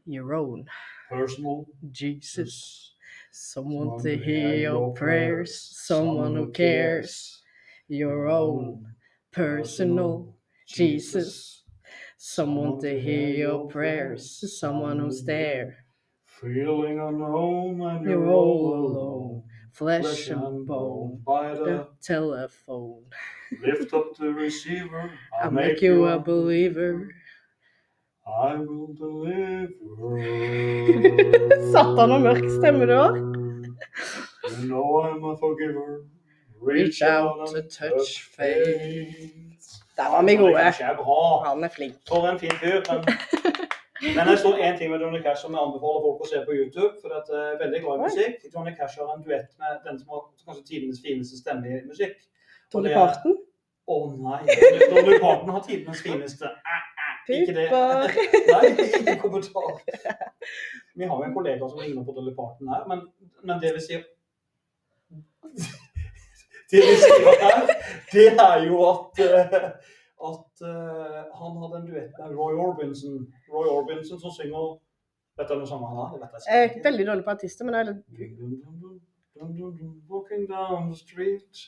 Your 0.08 0.34
own 0.34 0.68
Personal 1.10 1.66
Jesus. 1.92 2.96
Someone 3.32 4.00
to 4.04 4.16
hear 4.18 4.56
your 4.56 4.94
prayers, 4.94 5.54
someone 5.88 6.36
who 6.36 6.52
cares. 6.52 7.42
Your 7.88 8.28
own 8.28 8.86
personal 9.32 10.36
Jesus. 10.68 11.64
Someone 12.18 12.80
to 12.82 13.00
hear 13.00 13.30
your 13.30 13.68
prayers, 13.70 14.60
someone 14.60 15.00
who's 15.00 15.24
there. 15.24 15.86
Feeling 16.26 17.00
unknown 17.00 17.82
and 17.82 18.06
You're 18.06 18.28
all 18.28 18.74
alone, 18.76 19.39
flesh 19.74 20.30
and 20.30 20.68
bone. 20.68 21.22
By 21.26 21.54
The 21.56 21.64
the 21.66 21.86
telephone. 22.02 23.04
lift 23.66 23.94
up 23.94 24.06
the 24.20 24.28
receiver. 24.34 25.12
I'll 25.42 25.52
make 25.52 25.82
you 25.82 26.06
a 26.08 26.20
believer. 26.20 27.10
I 28.28 28.56
will 28.56 28.94
deliver. 29.04 30.20
Satan, 31.72 32.12
og 32.12 32.22
mørk 32.22 32.44
stemme 32.60 32.86
du 32.86 32.94
har. 32.96 33.14
You 34.50 34.68
know 34.68 35.02
I'm 35.04 35.24
a 35.32 35.36
forgiver. 35.40 36.06
Reach 36.62 37.02
out 37.02 37.48
to 37.48 37.62
touch 37.62 38.22
faith. 38.38 39.70
Der 39.98 40.08
var 40.12 40.24
vi 40.24 40.36
gode. 40.36 40.58
Han 41.46 41.64
er 41.64 41.70
flink. 41.76 41.94
For 42.08 42.28
en 42.28 42.40
fin 42.40 42.52
fyr. 42.52 42.82
Men, 44.02 44.28
jeg 44.32 44.40
så 44.40 44.54
en 44.56 44.78
ting 44.80 44.92
med 44.92 45.02
Johnny 45.04 45.20
Cash 45.24 45.44
som 45.44 45.56
jeg 45.56 45.62
anbefaler 45.66 46.04
folk 46.06 46.24
å 46.24 46.30
se 46.30 46.40
på 46.48 46.56
YouTube. 46.56 46.94
For 47.02 47.16
at 47.18 47.28
jeg 47.32 47.54
er 47.54 47.60
veldig 47.60 47.82
glad 47.84 48.00
i 48.00 48.08
musikk. 48.08 48.46
Johnny 48.54 48.74
Cash 48.78 49.00
har 49.02 49.12
en 49.14 49.24
duett 49.26 49.52
med 49.60 49.82
den 49.88 50.00
som 50.00 50.16
har 50.16 50.22
kanskje 50.46 50.66
tidenes 50.72 51.02
fineste 51.04 51.40
stemme 51.40 51.68
i 51.68 51.82
musikk. 51.88 52.18
Dolly 52.74 52.94
Parton. 52.96 53.36
Å 53.90 53.98
nei. 54.14 54.40
Dolly 54.94 55.18
Parton 55.20 55.52
har 55.56 55.64
tidenes 55.66 56.04
fineste 56.06 56.46
eh, 56.46 56.88
eh, 57.04 57.42
Ikke 57.42 57.56
det. 57.58 57.68
Nei, 58.54 58.64
ikke 58.86 59.16
kommentar. 59.24 59.82
Vi 60.94 61.10
har 61.10 61.16
jo 61.16 61.26
en 61.26 61.36
kollega 61.36 61.70
som 61.70 61.82
ligner 61.82 62.06
på 62.06 62.16
Dolly 62.16 62.36
Parton 62.38 62.70
her, 62.70 62.86
men, 62.90 63.04
men 63.42 63.62
det 63.64 63.74
vi 63.78 63.86
sier 63.88 64.06
Det 66.70 66.84
vi 66.86 66.98
sier 67.02 67.40
her, 67.42 67.72
det 68.14 68.28
er 68.38 68.68
jo 68.70 68.84
at 68.86 69.24
eh, 69.26 69.72
at 70.30 70.64
uh, 70.68 71.20
han 71.40 71.58
hadde 71.62 71.78
en 71.80 71.88
duett 71.88 72.14
med 72.20 72.36
Roy 72.36 72.54
Orbison. 72.60 73.28
Roy 73.54 73.68
Orbison 73.72 74.20
som 74.20 74.32
synger 74.36 74.78
Vet 75.40 75.48
du 75.48 75.56
noe 75.56 75.68
sanger 75.68 75.88
han 75.88 76.00
har? 76.02 76.08
Det 76.12 76.20
vet 76.22 76.34
jeg 76.36 76.54
Jeg 76.54 76.64
er 76.64 76.68
sikkert 76.68 76.88
veldig 76.90 77.06
dårlig 77.08 77.24
på 77.24 77.32
artister, 77.32 77.66
men 77.66 77.74
det 77.74 77.80
er 77.80 77.86
litt... 77.90 78.02
Walking 80.10 80.48
down 80.50 80.90
the 80.92 80.98
street, 81.00 81.62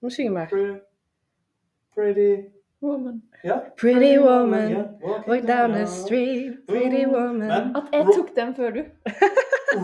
Må 0.00 0.10
synge 0.10 0.30
mer. 0.32 0.46
pretty, 0.48 0.78
pretty 1.94 2.30
Woman. 2.80 3.22
Yeah. 3.44 3.60
Pretty 3.76 4.18
woman, 4.18 4.70
yeah. 4.70 4.86
walk 5.26 5.44
down 5.46 5.72
the 5.72 5.86
street, 5.86 6.66
pretty 6.68 7.06
woman. 7.06 7.48
Men 7.48 7.76
At 7.76 7.84
jeg 7.92 8.04
tok 8.14 8.36
den 8.36 8.54
før 8.54 8.70
du. 8.70 8.84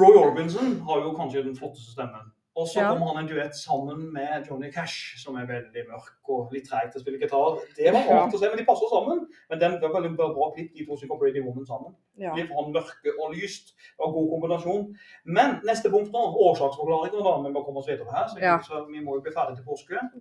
Roy 0.00 0.14
Orbison 0.14 0.80
har 0.80 1.02
jo 1.02 1.10
kanskje 1.18 1.42
den 1.42 1.56
flotteste 1.56 1.92
stemmen. 1.92 2.30
Og 2.56 2.68
så 2.70 2.78
Ja. 2.80 2.88
kom 2.92 3.02
han 3.02 3.16
en 3.18 3.26
duett 3.28 3.56
sammen 3.56 4.12
med 4.12 4.46
Johnny 4.48 4.70
Cash, 4.70 5.18
som 5.18 5.34
er 5.36 5.46
veldig 5.46 5.88
mørk 5.88 6.28
og 6.28 6.52
litt 6.52 6.68
treig 6.68 6.92
til 6.92 7.00
å 7.00 7.02
spille 7.02 7.18
gitar. 7.18 7.58
Det 7.76 7.92
var 7.92 8.06
rart 8.06 8.32
å 8.34 8.38
se, 8.38 8.46
men 8.48 8.58
de 8.58 8.64
passer 8.64 8.86
sammen. 8.92 9.26
Men 9.50 9.58
den 9.58 9.72
var 9.82 9.90
veldig 9.90 10.16
bra 10.16 10.28
bra 10.32 10.52
klipp, 10.54 10.70
de 10.72 10.86
to 10.86 10.94
synger 10.96 11.18
Pretty 11.18 11.40
Woman 11.42 11.66
sammen. 11.66 11.96
Ja. 12.16 12.32
Litt 12.38 12.48
han 12.54 12.70
mørke 12.72 13.10
og 13.18 13.34
lyst. 13.34 13.74
Det 13.74 13.98
var 13.98 14.06
en 14.06 14.14
god 14.14 14.30
kombinasjon. 14.30 14.96
Men 15.26 15.60
neste 15.66 15.90
punkt 15.90 16.12
nå, 16.14 16.22
årsaksforklaringer. 16.46 17.24
da, 17.26 17.42
Vi 17.42 17.50
må 17.54 17.64
komme 17.64 17.78
oss 17.82 17.88
videre 17.88 18.10
her, 18.14 18.26
så, 18.30 18.38
Ja. 18.40 18.58
så 18.62 18.86
vi 18.86 19.00
må 19.02 19.14
jo 19.18 19.20
bli 19.26 19.32
ferdig 19.32 19.56
til 19.56 19.64
påske. 19.66 19.98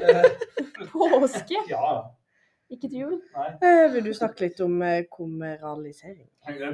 Eh, 0.00 0.86
Påske. 0.92 1.56
ja, 1.68 2.04
Ikke 2.70 2.88
til 2.88 2.98
jul. 3.00 3.14
Eh, 3.66 3.92
Vil 3.94 4.04
du 4.06 4.12
snakke 4.14 4.44
litt 4.44 4.60
om 4.62 4.76
eh, 4.86 5.00
kommeralisering? 5.10 6.28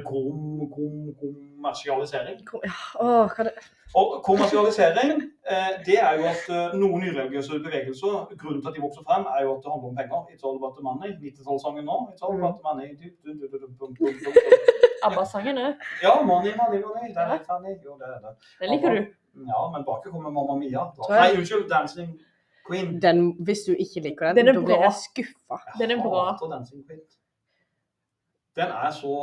Kom, 0.05 0.67
kom, 0.75 1.07
kommersialisering. 1.21 2.43
Kom, 2.45 2.61
ja, 2.65 2.75
åh, 3.01 3.25
hva 3.33 3.47
det... 3.47 3.53
Og 3.97 4.19
kommersialisering, 4.27 5.23
eh, 5.49 5.73
det 5.87 5.97
er 6.03 6.19
jo 6.19 6.27
at 6.29 6.43
eh, 6.53 6.75
noen 6.77 7.01
nyreligiøse 7.01 7.57
bevegelser, 7.65 8.29
grunnen 8.37 8.61
til 8.61 8.69
at 8.69 8.77
de 8.77 8.83
vokser 8.85 9.03
frem, 9.09 9.25
er 9.33 9.41
jo 9.47 9.55
at 9.55 9.63
det 9.65 9.71
handler 9.73 9.89
om 9.89 9.97
penger. 10.01 10.21
It's 10.35 10.45
all 10.45 10.59
about 10.61 10.77
the 10.77 10.85
money. 10.89 11.09
90-tallssangen 11.23 11.89
nå. 11.89 11.97
It's 12.13 12.21
all 12.27 12.37
about 12.37 12.59
the 12.59 12.65
money. 12.69 12.93
Du, 12.99 13.05
du, 13.23 13.33
du, 13.39 13.45
du, 13.51 13.57
du, 13.57 13.67
du, 13.81 14.11
du, 14.21 14.29
du. 14.37 14.75
ABBA-sangen 15.07 15.57
òg. 15.65 15.87
Ja, 16.05 16.13
money, 16.31 16.53
money, 16.61 16.79
money. 16.85 17.09
Det 17.15 17.23
er 17.25 17.33
litt. 17.33 17.81
Jo, 17.85 17.97
det 18.01 18.13
er 18.13 18.21
det. 18.27 18.35
Det 18.61 18.69
liker 18.75 18.95
du. 18.97 19.01
Ja, 19.49 19.59
men 19.73 19.85
bak 19.85 20.05
kommer 20.05 20.29
Mamma 20.33 20.55
Mia. 20.61 20.85
da. 20.97 21.09
Nei, 21.13 21.29
unnskyld. 21.37 21.67
Dancing 21.73 22.13
Queen. 22.67 23.01
Den, 23.01 23.31
hvis 23.45 23.59
du 23.67 23.73
ikke 23.73 23.99
liker 24.09 24.33
den, 24.33 24.45
Den 24.45 24.55
da 24.55 24.61
blir 24.61 24.81
jeg 24.83 24.93
skuffa. 25.01 25.57
Den 25.79 25.91
er 25.91 26.01
bra. 26.03 26.23
Jeg 26.25 26.33
hater 26.33 26.47
Dancing 26.55 26.85
Queen. 26.87 26.99
Den 28.57 28.67
er 28.85 28.91
så 28.91 29.13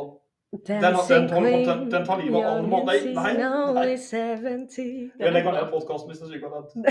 den- 0.68 0.82
den 0.82 0.92
tar- 1.28 1.40
queen, 1.40 1.68
den- 1.68 1.90
den 1.90 2.04
tar 2.06 2.16
livet 2.20 2.44
av 2.44 2.56
alle 2.56 2.68
måter. 2.68 2.84
Nei, 2.86 3.14
nei, 3.14 3.32
nei. 3.32 3.68
only 3.68 3.96
70. 3.96 5.10
Jeg 5.18 5.32
legger 5.32 5.52
ned 5.52 5.70
podkasten 5.72 6.08
hvis 6.10 6.18
det 6.18 6.26
er 6.28 6.32
sykt 6.32 6.44
den. 6.74 6.84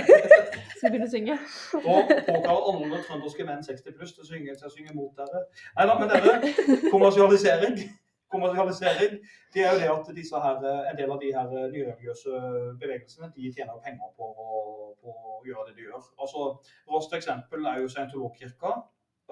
Skal 0.77 0.91
vi 0.91 0.97
begynne 0.97 1.07
å 1.07 1.13
synge? 1.15 1.37
Da 1.71 1.79
påkaller 2.27 2.63
alle 2.69 2.97
trønderske 3.07 3.45
menn 3.47 3.63
60 3.63 3.91
pluss 3.97 4.11
til 4.13 4.23
å 4.23 4.27
synge, 4.27 4.55
til 4.59 4.67
å 4.67 4.73
synge 4.75 4.91
mot 4.97 5.11
dere. 5.15 5.39
Nei 5.77 5.85
da, 5.87 5.93
men 5.99 6.09
dere, 6.09 6.33
kommersialisering 6.93 7.79
kommersialisering, 8.33 9.19
det 9.53 9.63
er 9.63 9.71
jo 9.71 9.79
det 9.81 9.89
at 9.93 10.11
disse 10.17 10.41
her, 10.45 10.65
en 10.91 10.97
del 10.99 11.13
av 11.13 11.21
de 11.21 11.31
her 11.35 11.53
nyreligiøse 11.53 12.41
bevegelsene 12.81 13.29
de 13.35 13.51
tjener 13.53 13.79
penger 13.85 14.11
på 14.17 14.29
å, 14.29 14.63
på 14.99 15.13
å 15.13 15.39
gjøre 15.47 15.69
det 15.69 15.77
de 15.77 15.87
gjør. 15.87 16.09
Altså, 16.19 16.49
Raskt 16.91 17.17
eksempel 17.19 17.69
er 17.69 17.81
jo 17.81 17.91
scientologkirka. 17.91 18.75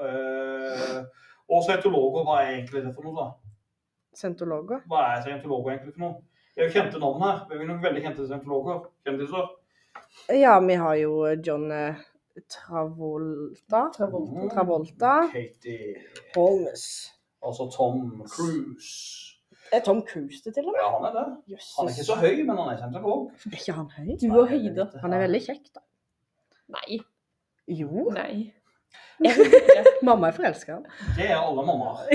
Eh, 0.01 0.99
og 1.51 1.63
scientologer, 1.65 2.25
hva 2.27 2.41
er 2.41 2.53
egentlig 2.57 2.83
det 2.85 2.93
for 2.95 3.07
noe? 3.07 3.15
da? 3.17 3.31
Scientologer. 4.15 4.83
Hva 4.91 5.01
er 5.09 5.25
scientologer 5.25 5.73
egentlig 5.73 5.95
for 5.95 6.05
noe? 6.05 6.19
Det 6.51 6.63
er 6.63 6.69
jo 6.69 6.75
kjente 6.75 6.99
navn 6.99 7.23
her. 7.23 7.41
Det 7.47 7.55
er 7.55 7.63
jo 7.63 7.67
noen 7.69 7.83
veldig 7.83 8.05
kjente 8.05 8.27
scientologer. 8.27 8.85
Kjendiser. 9.07 9.49
Ja, 10.35 10.57
vi 10.63 10.75
har 10.79 10.95
jo 10.99 11.13
John 11.43 11.71
eh, 11.71 12.01
Travolta. 12.51 13.85
Travolta. 13.95 14.47
Travolta. 14.55 15.15
Katie. 15.31 15.95
Holmes. 16.35 16.85
Altså 17.45 17.63
Tom 17.77 18.23
Cruise. 18.33 19.31
Er 19.71 19.79
Tom 19.79 20.01
Cruise 20.09 20.41
det 20.45 20.53
til 20.53 20.65
og 20.67 20.73
med? 20.73 20.81
Ja, 20.83 20.89
han 20.95 21.05
er 21.09 21.13
det. 21.19 21.27
Jesus. 21.53 21.73
Han 21.79 21.87
er 21.87 21.93
ikke 21.95 22.07
så 22.11 22.15
høy, 22.15 22.35
men 22.47 22.57
han 22.57 22.71
er 22.73 22.77
scientolog. 22.77 23.31
Er 23.45 23.59
ikke 23.59 23.77
han 23.79 23.91
høy? 23.97 24.09
Du 24.21 24.39
og 24.39 24.47
høyde. 24.49 24.87
Han 25.03 25.13
er 25.13 25.23
veldig 25.27 25.41
kjekk, 25.47 25.69
da. 25.75 25.85
Nei. 26.77 26.99
Jo. 27.81 28.09
Nei. 28.15 28.33
Ikke. 29.21 29.83
Mamma 30.07 30.27
er 30.31 30.35
forelska. 30.35 30.77
Det 31.17 31.27
er 31.29 31.37
alle 31.37 31.63
mammaer. 31.65 32.07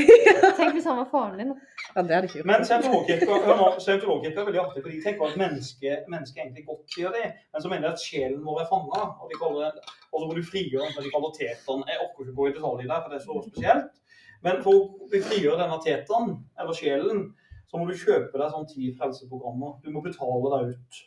Tenk 0.58 0.74
hvis 0.74 0.88
han 0.90 0.98
var 0.98 1.06
faren 1.10 1.38
din. 1.38 1.52
Ja, 1.94 2.02
det 2.02 2.16
hadde 2.16 2.28
ikke 2.28 2.40
gjort. 2.40 2.48
Men 2.50 2.64
scientologkirka 2.66 4.40
er 4.40 4.48
veldig 4.48 4.62
artig, 4.62 4.82
for 4.82 4.90
de 4.90 5.02
tenker 5.04 5.28
at 5.28 5.36
mennesket 5.42 6.08
menneske 6.12 6.42
egentlig 6.42 6.64
godt 6.66 6.98
gjør 6.98 7.14
det. 7.14 7.28
Men 7.52 7.62
så 7.62 7.70
mener 7.70 7.86
de 7.86 7.92
at 7.94 8.02
sjelen 8.02 8.42
vår 8.46 8.64
er 8.64 8.68
fanga, 8.72 9.04
og, 9.20 9.30
de 9.30 9.38
kaller 9.42 9.78
og 10.10 10.18
så 10.18 10.24
må 10.26 10.34
du 10.34 10.42
frigjøre 10.50 10.90
den, 10.90 11.06
de 11.06 11.14
kaller 11.14 11.32
teteren. 11.38 11.86
Jeg 11.92 12.02
orker 12.02 12.26
ikke 12.26 12.36
gå 12.40 12.48
i 12.50 12.56
detalj 12.58 12.82
der, 12.90 12.98
for 12.98 13.14
det 13.14 13.20
er 13.20 13.24
så 13.28 13.38
spesielt. 13.46 14.02
Men 14.46 14.62
for 14.62 14.78
å 14.78 15.10
frigjøre 15.10 15.58
denne 15.58 15.80
tetaen, 15.82 16.36
eller 16.60 16.78
sjelen, 16.78 17.26
så 17.66 17.80
må 17.80 17.88
du 17.90 17.96
kjøpe 17.98 18.38
deg 18.38 18.52
sånn 18.54 18.68
ti 18.70 18.92
frelseprogrammer. 18.94 19.76
Du 19.82 19.90
må 19.90 20.02
betale 20.04 20.52
deg 20.54 20.74
ut. 20.76 21.02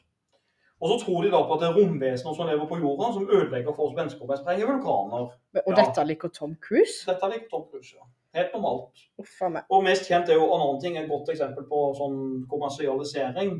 Og 0.80 0.92
så 0.94 0.96
tror 1.02 1.24
de 1.26 1.32
da 1.32 1.40
på 1.44 1.56
at 1.58 1.64
det 1.64 1.68
er 1.70 1.76
romvesener 1.76 2.36
som 2.36 2.48
lever 2.48 2.68
på 2.68 2.78
jorda, 2.80 3.10
som 3.16 3.26
ødelegger 3.28 3.74
for 3.76 3.90
oss 3.90 3.96
mennesker 3.98 4.28
ved 4.28 4.38
å 4.38 4.42
sprenge 4.44 4.68
vulkaner. 4.70 5.26
Og 5.66 5.74
Ja. 5.74 5.76
dette 5.76 6.06
liker 6.08 6.32
Tom 6.36 6.56
Cruise? 6.56 7.04
Dette 7.08 7.30
liker 7.32 7.50
Tom 7.52 7.66
Cruise, 7.72 7.96
ja. 7.98 8.06
Helt 8.36 8.54
normalt. 8.54 9.04
Uff 9.20 9.42
meg. 9.50 9.64
Og 9.70 9.84
mest 9.84 10.08
kjent 10.08 10.30
er 10.30 10.36
jo 10.38 10.46
en 10.46 10.62
annen 10.62 10.80
ting, 10.82 10.96
et 10.98 11.10
godt 11.10 11.32
eksempel 11.34 11.66
på 11.68 11.82
sånn 11.98 12.46
kommersialisering. 12.48 13.60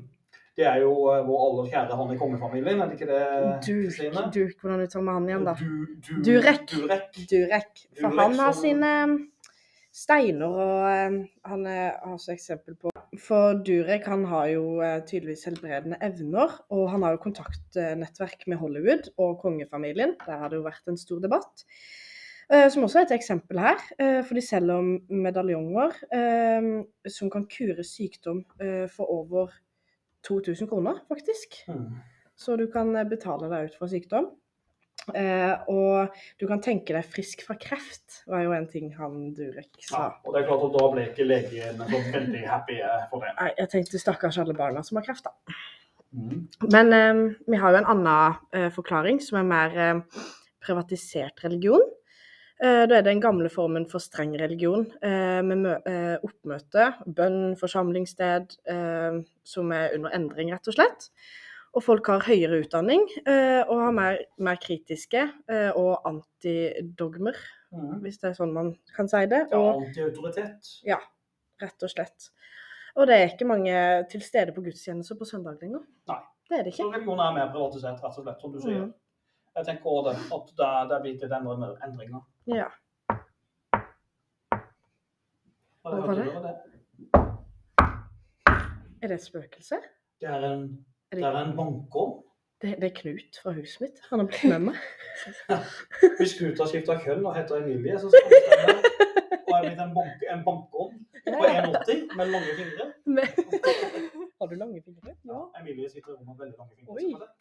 Det 0.56 0.66
er 0.68 0.82
jo 0.84 0.92
eh, 1.12 1.24
vår 1.26 1.44
aller 1.48 1.72
kjære 1.72 1.98
han 1.98 2.14
i 2.14 2.18
kongefamilien, 2.20 2.82
er 2.82 2.88
det 2.88 3.00
ikke 3.00 3.08
det, 3.08 3.26
Kristine? 3.64 4.26
du, 4.32 4.42
hvordan 4.62 4.82
uttaler 4.84 5.06
man 5.08 5.16
han 5.16 5.30
igjen, 5.30 5.46
da? 5.48 5.54
Du, 5.60 5.86
du, 6.08 6.22
Durek. 6.28 6.66
Durek. 6.68 7.20
Durek. 7.32 7.84
For 8.00 8.10
Durek 8.10 8.20
han 8.20 8.40
har 8.40 8.54
sine 8.54 8.92
steiner, 10.00 10.48
og 10.48 11.12
um, 11.12 11.18
han 11.46 11.66
er, 11.68 11.98
har 12.00 12.16
også 12.16 12.32
eksempel 12.34 12.78
på 12.80 12.92
For 13.20 13.60
Durek 13.68 14.06
han 14.08 14.24
har 14.30 14.52
jo 14.54 14.80
eh, 14.86 15.00
tydeligvis 15.04 15.48
helbredende 15.50 15.98
evner, 16.06 16.54
og 16.72 16.86
han 16.94 17.04
har 17.04 17.16
jo 17.16 17.24
kontaktnettverk 17.24 18.46
med 18.48 18.62
Hollywood 18.62 19.10
og 19.18 19.40
kongefamilien. 19.42 20.14
Der 20.26 20.40
har 20.40 20.52
det 20.52 20.60
jo 20.60 20.68
vært 20.68 20.88
en 20.88 21.00
stor 21.00 21.20
debatt. 21.24 21.66
Eh, 22.50 22.70
Som 22.72 22.86
også 22.86 23.02
er 23.02 23.10
et 23.10 23.16
eksempel 23.18 23.60
her, 23.60 23.82
eh, 24.00 24.22
for 24.24 24.38
de 24.38 24.46
selger 24.46 24.94
medaljonger 25.10 25.98
eh, 26.16 26.70
som 27.18 27.34
kan 27.34 27.50
kure 27.50 27.84
sykdom 27.84 28.46
eh, 28.62 28.86
for 28.94 29.10
over 29.20 29.52
2000 30.24 30.70
kroner, 30.70 31.04
faktisk. 31.10 31.60
Mm. 31.68 32.00
Så 32.40 32.56
du 32.56 32.68
kan 32.72 32.96
eh, 32.96 33.10
betale 33.10 33.52
deg 33.52 33.70
ut 33.70 33.76
fra 33.80 33.90
sykdom. 33.92 34.32
Eh, 35.16 35.72
og 35.72 36.14
du 36.40 36.46
kan 36.50 36.62
tenke 36.64 36.96
deg 36.96 37.08
frisk 37.08 37.44
fra 37.48 37.56
kreft, 37.60 38.22
var 38.30 38.44
jo 38.46 38.54
en 38.56 38.68
ting 38.70 38.92
han 38.98 39.30
Durek 39.38 39.82
sa. 39.82 39.92
Ja, 39.92 40.08
og 40.24 40.36
det 40.36 40.44
er 40.44 40.48
klart 40.50 40.66
at 40.68 40.76
da 40.78 40.86
ble 40.94 41.06
ikke 41.10 41.28
legene 41.28 41.90
så 41.90 42.02
veldig 42.14 42.46
happy 42.48 42.80
eh, 42.86 43.06
for 43.12 43.26
det. 43.26 43.34
Nei, 43.40 43.52
jeg 43.58 43.72
tenkte 43.74 44.02
stakkars 44.02 44.40
alle 44.44 44.56
barna 44.58 44.84
som 44.86 45.00
har 45.00 45.08
kreft, 45.08 45.30
da. 45.30 45.60
Mm. 46.10 46.48
Men 46.74 46.94
eh, 46.94 47.24
vi 47.48 47.62
har 47.62 47.74
jo 47.74 47.82
en 47.82 47.90
annen 47.94 48.38
eh, 48.58 48.70
forklaring 48.74 49.22
som 49.22 49.40
er 49.42 49.50
mer 49.50 49.78
eh, 49.78 50.24
privatisert 50.66 51.44
religion. 51.46 51.84
Eh, 52.60 52.86
da 52.90 52.98
er 52.98 53.04
det 53.04 53.12
den 53.12 53.22
gamle 53.24 53.52
formen 53.54 53.86
for 53.90 54.04
streng 54.04 54.34
religion, 54.40 54.88
med 55.00 55.68
oppmøte, 56.26 56.90
bønn, 57.08 57.54
forsamlingssted, 57.60 58.58
som 59.48 59.72
er 59.72 59.96
under 59.96 60.18
endring, 60.18 60.52
rett 60.52 60.68
og 60.68 60.76
slett. 60.76 61.08
Og 61.78 61.84
folk 61.86 62.08
har 62.10 62.24
høyere 62.26 62.64
utdanning 62.64 63.04
eh, 63.30 63.62
og 63.70 63.78
har 63.84 63.92
mer, 63.94 64.18
mer 64.42 64.58
kritiske 64.62 65.22
eh, 65.50 65.72
og 65.78 66.02
antidogmer, 66.10 67.38
Mm. 67.70 68.00
hvis 68.02 68.16
det 68.18 68.32
er 68.32 68.34
sånn 68.34 68.50
man 68.50 68.72
kan 68.96 69.06
si 69.08 69.20
det. 69.30 69.44
Ja, 69.52 69.60
antiautoritet. 69.78 70.70
Ja, 70.88 70.96
rett 71.62 71.84
og 71.86 71.92
slett. 71.92 72.32
Og 72.98 73.06
det 73.06 73.14
er 73.20 73.28
ikke 73.30 73.46
mange 73.46 73.76
til 74.10 74.24
stede 74.26 74.56
på 74.56 74.64
gudstjenester 74.66 75.14
på 75.20 75.28
søndag 75.30 75.62
lenger. 75.62 75.84
Nei. 76.10 76.18
Det 76.50 76.58
er 76.58 76.64
det 76.66 76.74
Så 76.74 76.88
ikke. 76.88 76.96
religion 76.96 77.20
er 77.22 77.36
mer 77.36 77.52
privatisert, 77.54 78.02
rett 78.02 78.18
og 78.18 78.24
slett, 78.26 78.42
som 78.42 78.52
du 78.56 78.58
sier. 78.64 78.88
Mm. 78.88 78.94
Jeg 79.60 79.66
tenker 79.68 79.86
også 79.86 80.10
det, 80.10 80.18
at 80.34 80.50
det, 80.58 80.72
det 80.90 81.00
blitt 81.04 81.22
litt 81.22 81.84
endringer. 81.86 82.26
Ja. 82.50 82.66
Hva 85.84 85.94
var 85.94 86.16
det? 86.18 86.26
det? 86.48 86.56
Er 89.04 89.08
det 89.08 89.16
et 89.20 89.24
spøkelse? 89.30 89.78
Det 90.20 90.28
er 90.34 90.42
en, 90.50 90.66
Er 91.12 91.16
det 91.18 91.24
det, 91.24 91.30
er 91.30 91.46
en 91.46 91.56
bankovn. 91.58 92.12
det, 92.62 92.76
det 92.82 92.88
er 92.92 92.96
Knut 93.02 93.38
fra 93.44 93.52
huset 93.58 93.82
mitt. 93.82 94.00
Han 94.10 94.20
har 94.22 94.28
blitt 94.30 94.44
med 94.52 94.60
meg. 94.70 94.76
Hvis 96.20 96.36
Knut 96.38 96.60
har 96.62 96.70
skifta 96.70 96.96
kjønn 97.02 97.26
og 97.26 97.36
heter 97.38 97.64
Emilie, 97.64 97.98
så 98.00 98.12
skal 98.14 98.30
han 98.30 98.32
stemme. 98.46 98.76
Og 99.50 99.54
er 99.58 99.64
blitt 99.66 99.82
en, 99.86 99.94
bank, 99.98 100.26
en 100.36 100.44
bankovn 100.46 101.00
på 101.26 101.40
1,80 101.50 102.04
med 102.20 102.34
lange 102.36 102.54
fingre. 102.60 102.90
Men- 103.06 103.34
Har 104.40 104.48
du 104.48 104.56
lange 104.56 104.82
fingre? 104.86 105.16
Ja, 105.28 105.40
Emilie 105.60 105.90
sitter 105.90 106.14
i 106.14 106.16
rommet 106.20 106.36
med 106.38 106.46
veldig 106.46 106.58
lange 106.62 106.76
fingre. 106.78 107.26
Se. 107.26 107.34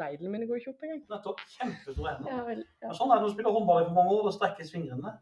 Neglene 0.00 0.30
mine 0.36 0.46
går 0.46 0.60
ikke 0.60 0.70
opp 0.70 0.84
engang. 0.86 1.02
Nettopp. 1.10 1.40
Kjempestore 1.56 2.12
hender. 2.14 2.30
Ja 2.30 2.42
vel. 2.46 2.60
Ja. 2.84 2.92
Sånn 2.94 3.10
er 3.10 3.18
det 3.18 3.26
du 3.26 3.32
spiller 3.34 3.56
håndball 3.56 3.82
i 3.82 3.86
for 3.88 3.96
mange 3.98 4.14
år. 4.14 4.22
Da 4.28 4.32
strekkes 4.36 4.70
fingrene. 4.72 5.16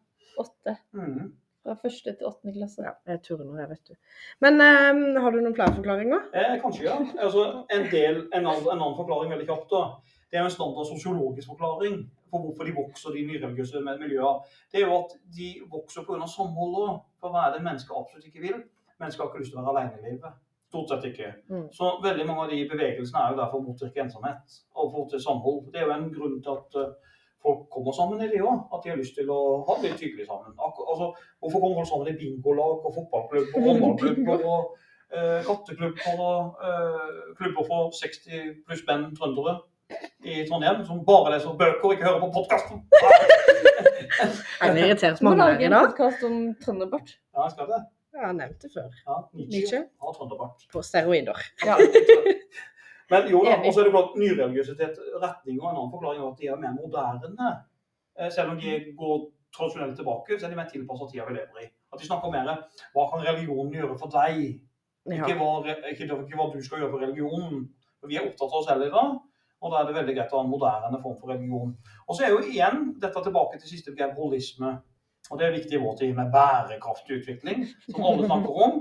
Åtte. 0.45 0.75
Mm. 0.93 1.31
Fra 1.69 1.75
første 1.83 2.15
til 2.17 2.25
åttende 2.25 2.55
klasse. 2.57 2.81
Ja, 2.87 2.95
jeg 3.13 3.21
turner, 3.27 3.59
jeg, 3.61 3.69
vet 3.69 3.91
du. 3.91 4.21
Men 4.41 4.55
um, 4.65 5.03
har 5.21 5.35
du 5.35 5.43
noen 5.43 5.57
flere 5.57 5.75
forklaringer? 5.77 6.23
Eh, 6.33 6.55
kanskje, 6.63 6.87
ja. 6.87 6.95
Altså, 7.27 7.43
en, 7.77 7.85
del, 7.93 8.23
en, 8.33 8.47
annen, 8.47 8.65
en 8.65 8.79
annen 8.79 8.97
forklaring 8.97 9.35
veldig 9.35 9.49
kjapt. 9.51 9.75
da. 9.75 10.15
Det 10.31 10.41
er 10.41 10.47
en 10.47 10.55
standard 10.55 10.89
sosiologisk 10.89 11.53
forklaring 11.53 12.01
på 12.31 12.41
hvorfor 12.41 12.65
de 12.65 12.75
vokser, 12.77 13.13
de 13.13 13.27
nyreligiøse 13.29 13.85
miljøene. 13.85 14.33
Det 14.73 14.81
er 14.81 14.87
jo 14.87 14.97
at 14.97 15.15
de 15.37 15.49
vokser 15.73 16.09
pga. 16.09 16.27
samholdet. 16.37 17.01
For 17.21 17.35
hva 17.35 17.47
er 17.47 17.57
det 17.57 17.65
mennesker 17.69 18.01
absolutt 18.01 18.29
ikke 18.29 18.45
vil? 18.47 18.63
Mennesker 19.01 19.25
har 19.25 19.31
ikke 19.31 19.45
lyst 19.45 19.53
til 19.53 19.61
å 19.61 19.67
være 19.67 19.75
alene 19.75 20.01
i 20.01 20.11
livet. 20.11 20.41
Stort 20.69 20.93
sett 20.93 21.05
ikke. 21.09 21.29
Mm. 21.53 21.69
Så 21.73 21.91
veldig 22.05 22.27
mange 22.29 22.47
av 22.47 22.51
de 22.53 22.63
bevegelsene 22.73 23.21
er 23.25 23.33
jo 23.33 23.41
derfor 23.43 23.61
å 23.61 23.69
motvirke 23.69 24.05
ensomhet 24.05 24.59
og 24.77 24.91
få 24.97 25.05
til 25.13 25.23
samhold. 25.25 25.69
Det 25.73 25.81
er 25.81 25.89
jo 25.89 25.95
en 25.97 26.11
grunn 26.17 26.41
til 26.45 26.57
at 26.57 26.81
eh, 26.81 26.97
folk 27.43 27.69
kommer 27.75 27.93
sammen 27.97 28.21
i 28.25 28.29
det 28.33 28.43
òg. 28.43 28.67
At 28.75 28.85
de 28.85 28.91
har 28.93 29.01
lyst 29.01 29.15
til 29.19 29.31
å 29.31 29.39
ha 29.69 29.79
det 29.79 29.93
litt 29.93 30.05
hyggelig 30.05 30.27
sammen. 30.29 30.53
Altså, 30.59 31.13
hvorfor 31.41 31.63
kommer 31.63 31.81
folk 31.81 31.91
sammen 31.93 32.13
i 32.13 32.19
bingolag 32.21 32.85
og 32.87 32.95
fotballklubb 32.99 33.57
og 33.57 33.67
håndballklubb 33.69 34.47
og 34.53 34.77
eh, 35.15 35.41
katteklubber 35.49 36.23
og 36.29 36.63
eh, 36.69 37.11
klubber 37.41 37.69
for 37.71 37.93
60 38.03 38.57
pluss 38.67 38.85
menn 38.89 39.11
trøndere 39.19 39.59
i 40.29 40.43
Trondheim 40.49 40.83
som 40.85 41.05
bare 41.07 41.37
leser 41.37 41.55
bøker 41.57 41.87
og 41.89 41.95
ikke 41.95 42.09
hører 42.09 42.25
på 42.27 42.33
podkasten? 42.41 42.83
Er 44.63 44.75
det 44.75 44.83
irritert 44.89 45.21
Du 45.21 45.25
må 45.25 45.31
mange 45.31 45.45
lage 45.45 45.55
her 45.55 45.63
i 45.63 45.69
en 45.69 45.75
dag? 45.77 45.87
podkast 45.91 46.25
om 46.27 46.37
trønderbart. 46.65 47.15
Ja, 47.37 47.45
jeg 47.47 47.53
skal 47.55 47.71
det. 47.71 47.81
Jeg 48.19 48.25
har 48.27 48.33
nevnt 48.35 48.63
det 48.65 48.71
før. 48.75 48.89
Ja, 49.07 49.17
Nietzsche 49.37 49.53
Nietzsche. 49.55 49.81
Ja, 50.03 50.13
trønderbart. 50.17 50.65
På 50.73 50.83
steroider. 50.83 51.39
Ja. 51.65 51.77
Men 53.11 53.29
jo 53.33 53.41
da, 53.45 53.57
og 53.65 53.73
så 53.73 53.81
er 53.81 53.89
det 53.89 53.95
klart 53.95 54.17
nyreligiøsitet, 54.21 54.99
retning 55.23 55.59
og 55.63 55.71
en 55.71 55.77
annen 55.79 55.93
forklaring 55.95 56.23
er 56.23 56.29
at 56.29 56.41
de 56.41 56.49
er 56.53 56.61
mer 56.61 56.75
moderne. 56.77 57.51
Eh, 58.19 58.31
Selv 58.35 58.53
om 58.53 58.61
de 58.61 58.75
går 58.99 59.19
tradisjonelt 59.57 59.97
tilbake, 59.97 60.37
så 60.39 60.47
er 60.47 60.53
de 60.53 60.59
mer 60.61 60.69
tilpasset 60.73 61.13
tida 61.13 61.25
vi 61.29 61.39
lever 61.39 61.63
i. 61.65 61.69
At 61.93 62.01
de 62.01 62.09
snakker 62.09 62.35
mer 62.35 62.51
hva 62.93 63.07
kan 63.09 63.25
religionen 63.25 63.73
gjøre 63.73 63.97
for 64.01 64.13
deg? 64.13 64.43
Ikke, 65.09 65.39
hva, 65.41 65.49
ikke, 65.89 66.05
ikke 66.05 66.37
hva 66.37 66.51
du 66.53 66.61
skal 66.61 66.83
gjøre 66.83 66.93
for 66.93 67.05
religionen. 67.07 67.65
For 67.99 68.11
vi 68.13 68.19
er 68.19 68.29
opptatt 68.29 68.53
av 68.53 68.61
oss 68.61 68.69
selv 68.69 68.85
i 68.87 68.93
dag, 68.93 69.17
og 69.59 69.73
da 69.73 69.81
er 69.81 69.89
det 69.89 69.97
veldig 69.97 70.15
greit 70.19 70.35
å 70.35 70.39
ha 70.39 70.45
en 70.45 70.53
moderne 70.53 71.01
form 71.03 71.17
for 71.19 71.33
religion. 71.33 71.73
Og 72.07 72.15
så 72.15 72.27
er 72.27 72.35
jo 72.35 72.45
igjen 72.45 72.93
dette 73.03 73.25
tilbake 73.25 73.59
til 73.59 73.73
siste 73.73 73.95
begrep 73.95 74.21
holisme. 74.21 74.77
Og 75.33 75.41
det 75.41 75.49
er 75.49 75.57
viktig 75.57 75.75
i 75.77 75.83
vår 75.83 75.97
tid 75.99 76.13
med 76.17 76.31
bærekraftig 76.33 77.19
utvikling, 77.23 77.65
som 77.89 78.05
alle 78.07 78.29
snakker 78.29 78.61
om. 78.69 78.79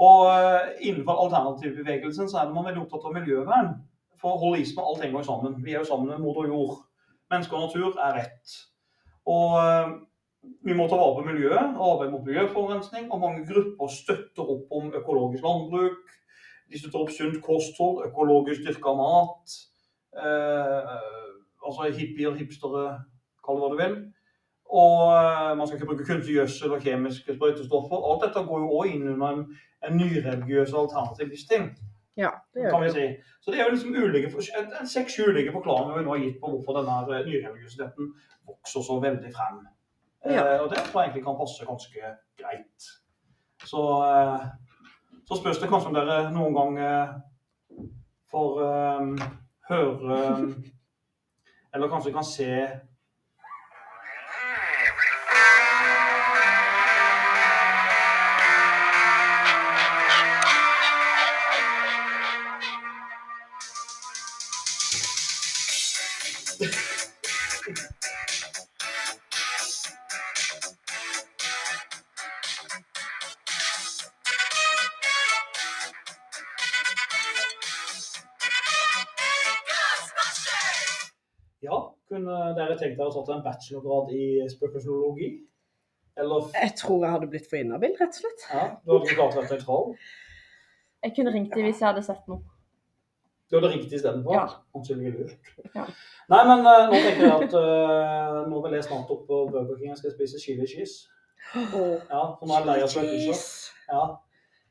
Og 0.00 0.26
eh, 0.32 0.68
innenfor 0.88 1.24
alternativbevegelsen 1.24 2.28
så 2.30 2.40
er 2.40 2.52
man 2.54 2.66
veldig 2.68 2.84
opptatt 2.86 3.08
av 3.08 3.16
miljøvern. 3.18 3.72
For 4.20 4.40
holisme, 4.40 4.84
alt 4.84 5.02
henger 5.04 5.24
sammen. 5.26 5.58
Vi 5.64 5.74
er 5.74 5.82
jo 5.82 5.90
sammen 5.90 6.08
med 6.12 6.22
moder 6.24 6.48
jord. 6.48 6.78
Menneske 7.32 7.56
og 7.56 7.68
natur 7.68 7.98
er 8.00 8.16
rett. 8.16 8.54
Og 9.28 9.58
eh, 9.60 9.92
vi 10.64 10.76
må 10.76 10.86
ta 10.88 10.96
vare 10.96 11.18
på 11.18 11.26
miljøet, 11.26 11.76
arbeide 11.76 12.14
mot 12.14 12.24
miljøforurensning. 12.24 13.10
Og 13.12 13.20
mange 13.20 13.44
grupper 13.48 13.92
støtter 13.92 14.54
opp 14.54 14.72
om 14.76 14.88
økologisk 14.96 15.44
landbruk. 15.44 16.16
De 16.70 16.80
støtter 16.80 17.02
opp 17.02 17.12
sunt 17.12 17.40
kosthold, 17.44 18.04
økologisk 18.08 18.64
dyrka 18.64 18.94
mat. 18.96 19.58
Eh, 20.16 20.96
altså 21.66 21.92
hippier, 21.92 22.32
hipstere, 22.40 22.86
kall 23.44 23.60
det 23.60 23.66
hva 23.66 23.72
du 23.74 23.78
vil. 23.82 24.00
Og 24.70 25.00
eh, 25.16 25.56
man 25.58 25.66
skal 25.66 25.78
ikke 25.78 25.86
bruke 25.90 26.06
kunstig 26.06 26.36
gjødsel 26.36 26.72
og 26.76 26.82
kjemiske 26.84 27.34
sprøytestoffer. 27.34 28.04
Alt 28.10 28.26
dette 28.26 28.44
går 28.46 28.60
jo 28.64 28.68
òg 28.78 28.92
inn 28.94 29.08
under 29.14 29.32
en, 29.34 29.40
en 29.86 29.96
nyreligiøs 29.98 30.74
alternativ 30.78 31.32
livsstil. 31.32 31.66
Ja, 32.20 32.30
det 32.54 32.70
kan 32.70 32.84
vi 32.84 32.92
si. 32.94 33.06
Så 33.40 33.50
det 33.50 33.60
er 33.60 33.64
jo 33.64 33.74
liksom 33.74 33.94
ulike, 33.94 34.30
seks 34.86 35.18
ulike 35.18 35.52
forklaringer 35.52 35.98
vi 35.98 36.04
nå 36.04 36.14
har 36.14 36.22
gitt 36.24 36.40
på 36.42 36.52
hvorfor 36.52 36.78
denne 36.78 36.96
eh, 37.18 37.26
nyreligiøsiteten 37.26 38.10
vokser 38.46 38.86
så 38.86 38.98
veldig 39.02 39.32
frem. 39.34 39.60
Ja. 40.24 40.42
Eh, 40.44 40.58
og 40.62 40.70
det 40.70 40.82
tror 40.84 41.00
jeg 41.00 41.08
egentlig 41.08 41.24
kan 41.24 41.38
passe 41.40 41.66
ganske 41.66 42.12
greit. 42.42 42.90
Så, 43.64 43.82
eh, 44.06 44.46
så 45.28 45.40
spørs 45.40 45.58
det 45.58 45.70
kanskje 45.72 45.90
om 45.90 45.98
dere 45.98 46.20
noen 46.34 46.58
gang 46.58 46.78
eh, 46.84 47.16
får 48.30 48.62
eh, 48.66 49.24
høre 49.70 50.20
eh, 50.26 50.44
Eller 51.74 51.86
kanskje 51.86 52.10
kan 52.12 52.24
se 52.26 52.50
Dere 83.00 83.08
å 83.08 83.14
tatt 83.16 83.30
en 83.32 83.44
bachelorgrad 83.44 84.10
i 84.12 84.24
spøkelsologi? 84.52 85.28
Eller 86.20 86.50
Jeg 86.52 86.74
tror 86.76 87.04
jeg 87.06 87.14
hadde 87.14 87.28
blitt 87.32 87.46
for 87.48 87.56
inhabil, 87.56 87.94
rett 87.96 88.12
og 88.12 88.18
slett. 88.18 88.42
ja, 88.50 88.64
du 88.84 88.92
hadde 88.92 89.06
ikke 89.06 89.16
klart 89.16 89.36
å 89.36 89.40
være 89.40 89.56
nøytral. 89.56 89.86
Jeg 91.06 91.14
kunne 91.16 91.32
ringt 91.32 91.54
dem 91.56 91.64
hvis 91.64 91.80
jeg 91.80 91.88
hadde 91.88 92.02
sett 92.04 92.28
noe. 92.28 92.42
Du 93.48 93.56
hadde 93.56 93.70
ringt 93.72 93.94
istedenfor? 93.96 94.36
Ja. 94.36 94.44
Ansynlig 94.76 95.14
lurt. 95.16 95.48
Ja. 95.74 95.86
Nei, 96.30 96.42
men 96.50 96.60
eh, 96.60 96.84
nå 96.90 97.00
tenker 97.06 97.24
jeg 97.24 97.48
at 97.48 97.56
uh, 97.56 98.36
nå 98.52 98.60
vil 98.66 98.76
jeg 98.76 98.86
snart 98.86 99.10
opp 99.16 99.24
på 99.26 99.40
Burger 99.48 99.80
King 99.80 99.96
og 99.96 99.98
skal 100.02 100.14
spise 100.14 100.42
chili 100.44 100.68
cheese. 100.68 101.08
Ja, 101.56 102.20
for 102.36 102.44
nå 102.44 102.52
er 102.52 102.60
jeg 102.60 102.68
lei 102.68 102.78
av 102.84 102.92
spøkelser. 102.92 103.74
Ja. 103.88 104.04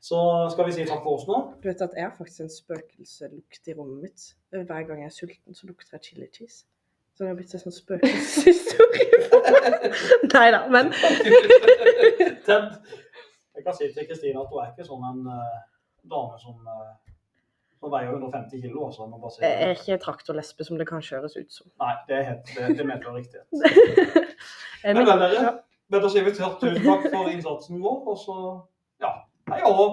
Så 0.05 0.21
skal 0.53 0.69
vi 0.69 0.77
si 0.77 0.85
takk 0.87 1.01
for 1.03 1.17
oss 1.17 1.25
nå? 1.27 1.41
Du 1.59 1.67
vet 1.67 1.81
at 1.83 1.97
jeg 1.97 2.05
har 2.05 2.13
faktisk 2.15 2.45
en 2.45 2.53
spøkelselukt 2.53 3.73
i 3.73 3.75
rommet 3.75 4.05
mitt. 4.05 4.33
Hver 4.53 4.85
gang 4.87 5.01
jeg 5.01 5.09
er 5.09 5.17
sulten, 5.17 5.57
så 5.57 5.67
lukter 5.67 5.97
jeg 5.97 6.11
chili 6.11 6.29
cheese. 6.37 6.67
Så 7.19 7.23
det 7.23 7.29
har 7.33 7.35
blitt 7.35 7.51
en 7.51 7.59
sånn 7.59 7.73
spøkelseshistorie. 7.75 9.17
Nei 10.31 10.45
da, 10.55 10.61
men 10.71 10.87
Ted, 12.45 12.69
jeg 13.57 13.65
kan 13.65 13.75
si 13.75 13.89
til 13.91 14.07
Kristine 14.07 14.39
at 14.39 14.47
hun 14.47 14.61
er 14.63 14.69
ikke 14.69 14.85
sånn 14.87 15.03
en 15.03 15.27
uh, 15.27 15.57
dame 16.13 16.39
som, 16.39 16.55
uh, 16.63 16.93
som 17.75 17.91
veier 17.91 18.13
150 18.13 18.63
kilo. 18.63 18.85
Altså, 18.87 19.03
jeg 19.03 19.19
bare 19.25 19.43
jeg 19.49 19.67
er 19.67 19.75
ikke 19.75 19.99
traktorlesbe 20.05 20.69
som 20.69 20.79
det 20.79 20.87
kan 20.87 21.03
kjøres 21.03 21.35
ut 21.35 21.51
som. 21.57 21.67
Nei, 21.83 21.91
det, 22.07 22.21
er 22.21 22.25
helt, 22.29 22.55
det, 22.55 22.71
det 22.79 22.87
medfører 22.87 23.19
riktighet. 23.19 23.47
Eh, 24.79 24.95
Men 24.95 25.03
vel, 25.03 25.19
dere, 25.19 25.49
da 25.91 26.07
sier 26.07 26.23
vi 26.23 26.31
tusen 26.31 26.85
takk 26.85 27.09
for 27.11 27.27
innsatsen 27.27 27.81
vår, 27.83 27.97
og 28.13 28.15
så 28.21 28.35
ja, 29.03 29.11
hei 29.51 29.59
og 29.67 29.73
hå. 29.75 29.87